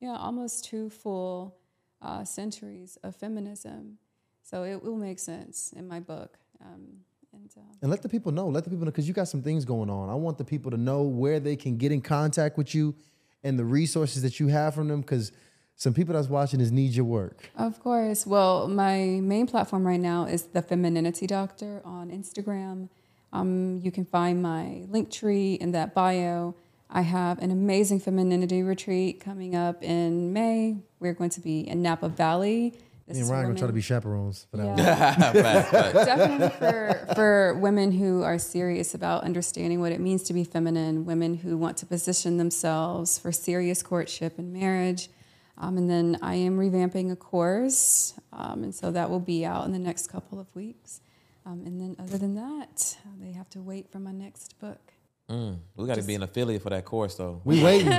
yeah, 0.00 0.16
almost 0.16 0.64
two 0.64 0.88
full 0.88 1.56
uh, 2.02 2.24
centuries 2.24 2.98
of 3.02 3.16
feminism. 3.16 3.98
So 4.42 4.64
it 4.64 4.82
will 4.82 4.96
make 4.96 5.18
sense 5.18 5.72
in 5.74 5.86
my 5.88 6.00
book. 6.00 6.38
Um, 6.60 7.04
and 7.32 7.50
uh, 7.56 7.60
And 7.80 7.90
let 7.90 8.02
the 8.02 8.08
people 8.08 8.32
know. 8.32 8.48
Let 8.48 8.64
the 8.64 8.70
people 8.70 8.84
know 8.84 8.90
because 8.90 9.08
you 9.08 9.14
got 9.14 9.28
some 9.28 9.42
things 9.42 9.64
going 9.64 9.88
on. 9.88 10.10
I 10.10 10.14
want 10.14 10.38
the 10.38 10.44
people 10.44 10.70
to 10.70 10.76
know 10.76 11.02
where 11.02 11.40
they 11.40 11.56
can 11.56 11.76
get 11.76 11.92
in 11.92 12.00
contact 12.00 12.58
with 12.58 12.74
you 12.74 12.94
and 13.42 13.58
the 13.58 13.64
resources 13.64 14.22
that 14.22 14.38
you 14.38 14.48
have 14.48 14.74
from 14.74 14.88
them 14.88 15.00
because 15.00 15.32
some 15.76 15.94
people 15.94 16.14
that's 16.14 16.28
watching 16.28 16.60
this 16.60 16.70
need 16.70 16.92
your 16.92 17.04
work. 17.04 17.50
Of 17.56 17.80
course. 17.80 18.26
Well, 18.26 18.68
my 18.68 19.20
main 19.22 19.46
platform 19.46 19.86
right 19.86 20.00
now 20.00 20.26
is 20.26 20.42
the 20.44 20.62
Femininity 20.62 21.26
Doctor 21.26 21.80
on 21.84 22.10
Instagram. 22.10 22.88
Um, 23.32 23.80
you 23.82 23.90
can 23.90 24.04
find 24.04 24.42
my 24.42 24.84
link 24.88 25.10
tree 25.10 25.54
in 25.54 25.72
that 25.72 25.94
bio. 25.94 26.54
I 26.94 27.00
have 27.00 27.38
an 27.38 27.50
amazing 27.50 28.00
femininity 28.00 28.62
retreat 28.62 29.18
coming 29.18 29.56
up 29.56 29.82
in 29.82 30.34
May. 30.34 30.76
We're 31.00 31.14
going 31.14 31.30
to 31.30 31.40
be 31.40 31.66
in 31.66 31.80
Napa 31.80 32.10
Valley. 32.10 32.74
This 33.06 33.16
Me 33.16 33.20
and 33.20 33.24
is 33.24 33.30
Ryan 33.30 33.44
for 33.44 33.48
gonna 33.48 33.58
try 33.58 33.66
to 33.66 33.72
be 33.72 33.80
chaperones 33.80 34.46
for 34.50 34.58
that. 34.58 34.78
Yeah 34.78 35.14
Facts, 35.32 35.70
facts. 35.70 36.04
definitely 36.04 36.48
for 36.50 37.14
for 37.14 37.54
women 37.54 37.92
who 37.92 38.22
are 38.22 38.38
serious 38.38 38.94
about 38.94 39.24
understanding 39.24 39.80
what 39.80 39.90
it 39.90 40.00
means 40.00 40.22
to 40.24 40.34
be 40.34 40.44
feminine, 40.44 41.06
women 41.06 41.34
who 41.38 41.56
want 41.56 41.78
to 41.78 41.86
position 41.86 42.36
themselves 42.36 43.18
for 43.18 43.32
serious 43.32 43.82
courtship 43.82 44.38
and 44.38 44.52
marriage. 44.52 45.08
Um, 45.56 45.78
and 45.78 45.88
then 45.88 46.18
I 46.20 46.34
am 46.34 46.58
revamping 46.58 47.10
a 47.10 47.16
course, 47.16 48.14
um, 48.32 48.64
and 48.64 48.74
so 48.74 48.90
that 48.90 49.10
will 49.10 49.20
be 49.20 49.44
out 49.44 49.64
in 49.64 49.72
the 49.72 49.78
next 49.78 50.08
couple 50.08 50.38
of 50.40 50.46
weeks. 50.54 51.00
Um, 51.44 51.62
and 51.66 51.80
then, 51.80 51.96
other 51.98 52.18
than 52.18 52.34
that, 52.36 52.96
they 53.20 53.32
have 53.32 53.48
to 53.50 53.60
wait 53.60 53.90
for 53.90 53.98
my 53.98 54.12
next 54.12 54.58
book. 54.60 54.91
Mm, 55.32 55.58
we 55.76 55.86
got 55.86 55.96
to 55.96 56.02
be 56.02 56.14
an 56.14 56.22
affiliate 56.22 56.62
for 56.62 56.70
that 56.70 56.84
course 56.84 57.14
though. 57.16 57.40
We 57.44 57.62
waiting. 57.68 57.92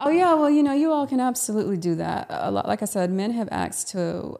Oh 0.00 0.10
yeah, 0.10 0.34
well 0.34 0.50
you 0.50 0.62
know 0.62 0.72
you 0.74 0.90
all 0.90 1.06
can 1.06 1.20
absolutely 1.20 1.76
do 1.76 1.94
that. 1.96 2.26
A 2.30 2.50
lot, 2.50 2.66
like 2.66 2.82
I 2.82 2.86
said, 2.86 3.10
men 3.10 3.30
have 3.32 3.48
asked 3.52 3.88
to 3.90 4.36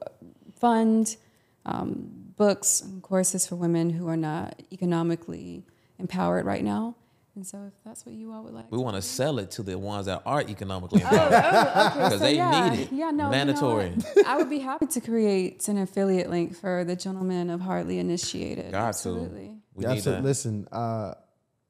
fund 0.58 1.16
um, 1.64 2.08
books 2.36 2.80
and 2.80 3.02
courses 3.02 3.46
for 3.46 3.54
women 3.56 3.90
who 3.90 4.08
are 4.08 4.16
not 4.16 4.60
economically 4.72 5.64
empowered 5.98 6.44
right 6.44 6.64
now. 6.64 6.96
And 7.34 7.46
so, 7.46 7.64
if 7.68 7.72
that's 7.82 8.04
what 8.04 8.14
you 8.14 8.30
all 8.30 8.42
would 8.42 8.52
like, 8.52 8.70
We 8.70 8.76
to 8.76 8.82
want 8.84 8.96
to 8.96 9.00
do. 9.00 9.06
sell 9.06 9.38
it 9.38 9.52
to 9.52 9.62
the 9.62 9.78
ones 9.78 10.04
that 10.04 10.20
are 10.26 10.42
economically 10.42 11.02
Oh, 11.02 11.08
empowered. 11.08 11.32
oh, 11.32 11.70
okay, 11.86 11.94
Because 11.94 12.12
so 12.12 12.18
they 12.18 12.36
yeah, 12.36 12.68
need 12.70 12.80
it. 12.80 12.92
Yeah, 12.92 13.04
no, 13.06 13.08
you 13.10 13.12
know 13.12 13.30
Mandatory. 13.30 13.92
I 14.26 14.36
would 14.36 14.50
be 14.50 14.58
happy 14.58 14.84
to 14.86 15.00
create 15.00 15.66
an 15.68 15.78
affiliate 15.78 16.28
link 16.28 16.54
for 16.54 16.84
the 16.84 16.94
gentlemen 16.94 17.48
of 17.48 17.62
Hardly 17.62 17.98
Initiated. 18.00 18.70
Got 18.72 18.80
to. 18.82 18.86
absolutely. 18.88 19.56
We 19.74 19.84
Yeah, 19.84 19.94
need 19.94 20.02
so 20.02 20.10
that. 20.12 20.22
listen, 20.24 20.68
uh, 20.70 21.14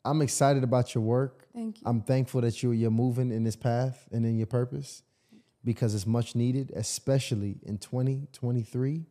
I'm 0.05 0.23
excited 0.23 0.65
about 0.65 0.95
your 0.95 1.03
work. 1.03 1.47
Thank 1.55 1.81
you. 1.81 1.83
I'm 1.87 2.03
thankful 2.03 2.41
that 2.41 2.63
you 2.63 2.73
you're 2.73 2.91
moving 2.91 3.31
in 3.31 3.45
this 3.45 3.57
path 3.57 4.09
and 4.11 4.27
in 4.27 4.37
your 4.37 4.47
purpose 4.47 5.03
because 5.65 5.95
it's 5.95 6.07
much 6.07 6.35
needed, 6.35 6.73
especially 6.75 7.59
in 7.63 7.79
2023 7.79 9.07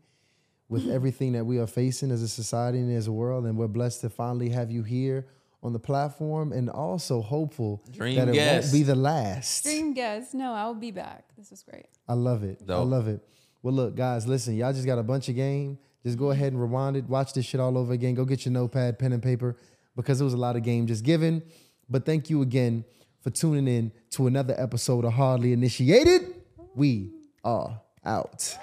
with 0.67 0.89
everything 0.91 1.33
that 1.33 1.45
we 1.45 1.59
are 1.59 1.67
facing 1.67 2.11
as 2.11 2.21
a 2.21 2.27
society 2.27 2.79
and 2.79 2.95
as 2.95 3.07
a 3.07 3.11
world. 3.11 3.45
And 3.45 3.57
we're 3.57 3.67
blessed 3.67 4.01
to 4.01 4.09
finally 4.09 4.49
have 4.49 4.71
you 4.71 4.83
here 4.83 5.27
on 5.63 5.73
the 5.73 5.79
platform 5.79 6.51
and 6.51 6.69
also 6.69 7.21
hopeful 7.21 7.83
Dream 7.91 8.15
that 8.15 8.29
it 8.29 8.33
guest. 8.33 8.73
won't 8.73 8.73
be 8.73 8.83
the 8.83 8.95
last. 8.95 9.63
Dream 9.63 9.93
guest. 9.93 10.33
No, 10.33 10.53
I 10.53 10.65
will 10.65 10.73
be 10.73 10.91
back. 10.91 11.25
This 11.37 11.51
was 11.51 11.63
great. 11.63 11.85
I 12.07 12.13
love 12.13 12.43
it. 12.43 12.61
I 12.67 12.77
love 12.77 13.07
it. 13.07 13.21
Well, 13.63 13.73
look, 13.73 13.95
guys, 13.95 14.27
listen, 14.27 14.55
y'all 14.55 14.73
just 14.73 14.87
got 14.87 14.97
a 14.97 15.03
bunch 15.03 15.29
of 15.29 15.35
game. 15.35 15.77
Just 16.03 16.17
go 16.17 16.25
mm-hmm. 16.25 16.31
ahead 16.31 16.53
and 16.53 16.61
rewind 16.61 16.97
it. 16.97 17.05
Watch 17.07 17.33
this 17.33 17.45
shit 17.45 17.59
all 17.59 17.77
over 17.77 17.93
again. 17.93 18.15
Go 18.15 18.25
get 18.25 18.43
your 18.43 18.53
notepad, 18.53 18.97
pen, 18.97 19.13
and 19.13 19.21
paper 19.21 19.55
because 19.95 20.21
it 20.21 20.23
was 20.23 20.33
a 20.33 20.37
lot 20.37 20.55
of 20.55 20.63
game 20.63 20.87
just 20.87 21.03
given. 21.03 21.43
But 21.89 22.05
thank 22.05 22.29
you 22.29 22.41
again 22.41 22.85
for 23.21 23.29
tuning 23.29 23.67
in 23.67 23.91
to 24.11 24.27
another 24.27 24.55
episode 24.57 25.05
of 25.05 25.13
Hardly 25.13 25.53
Initiated. 25.53 26.35
We 26.75 27.11
are 27.43 27.81
out. 28.03 28.57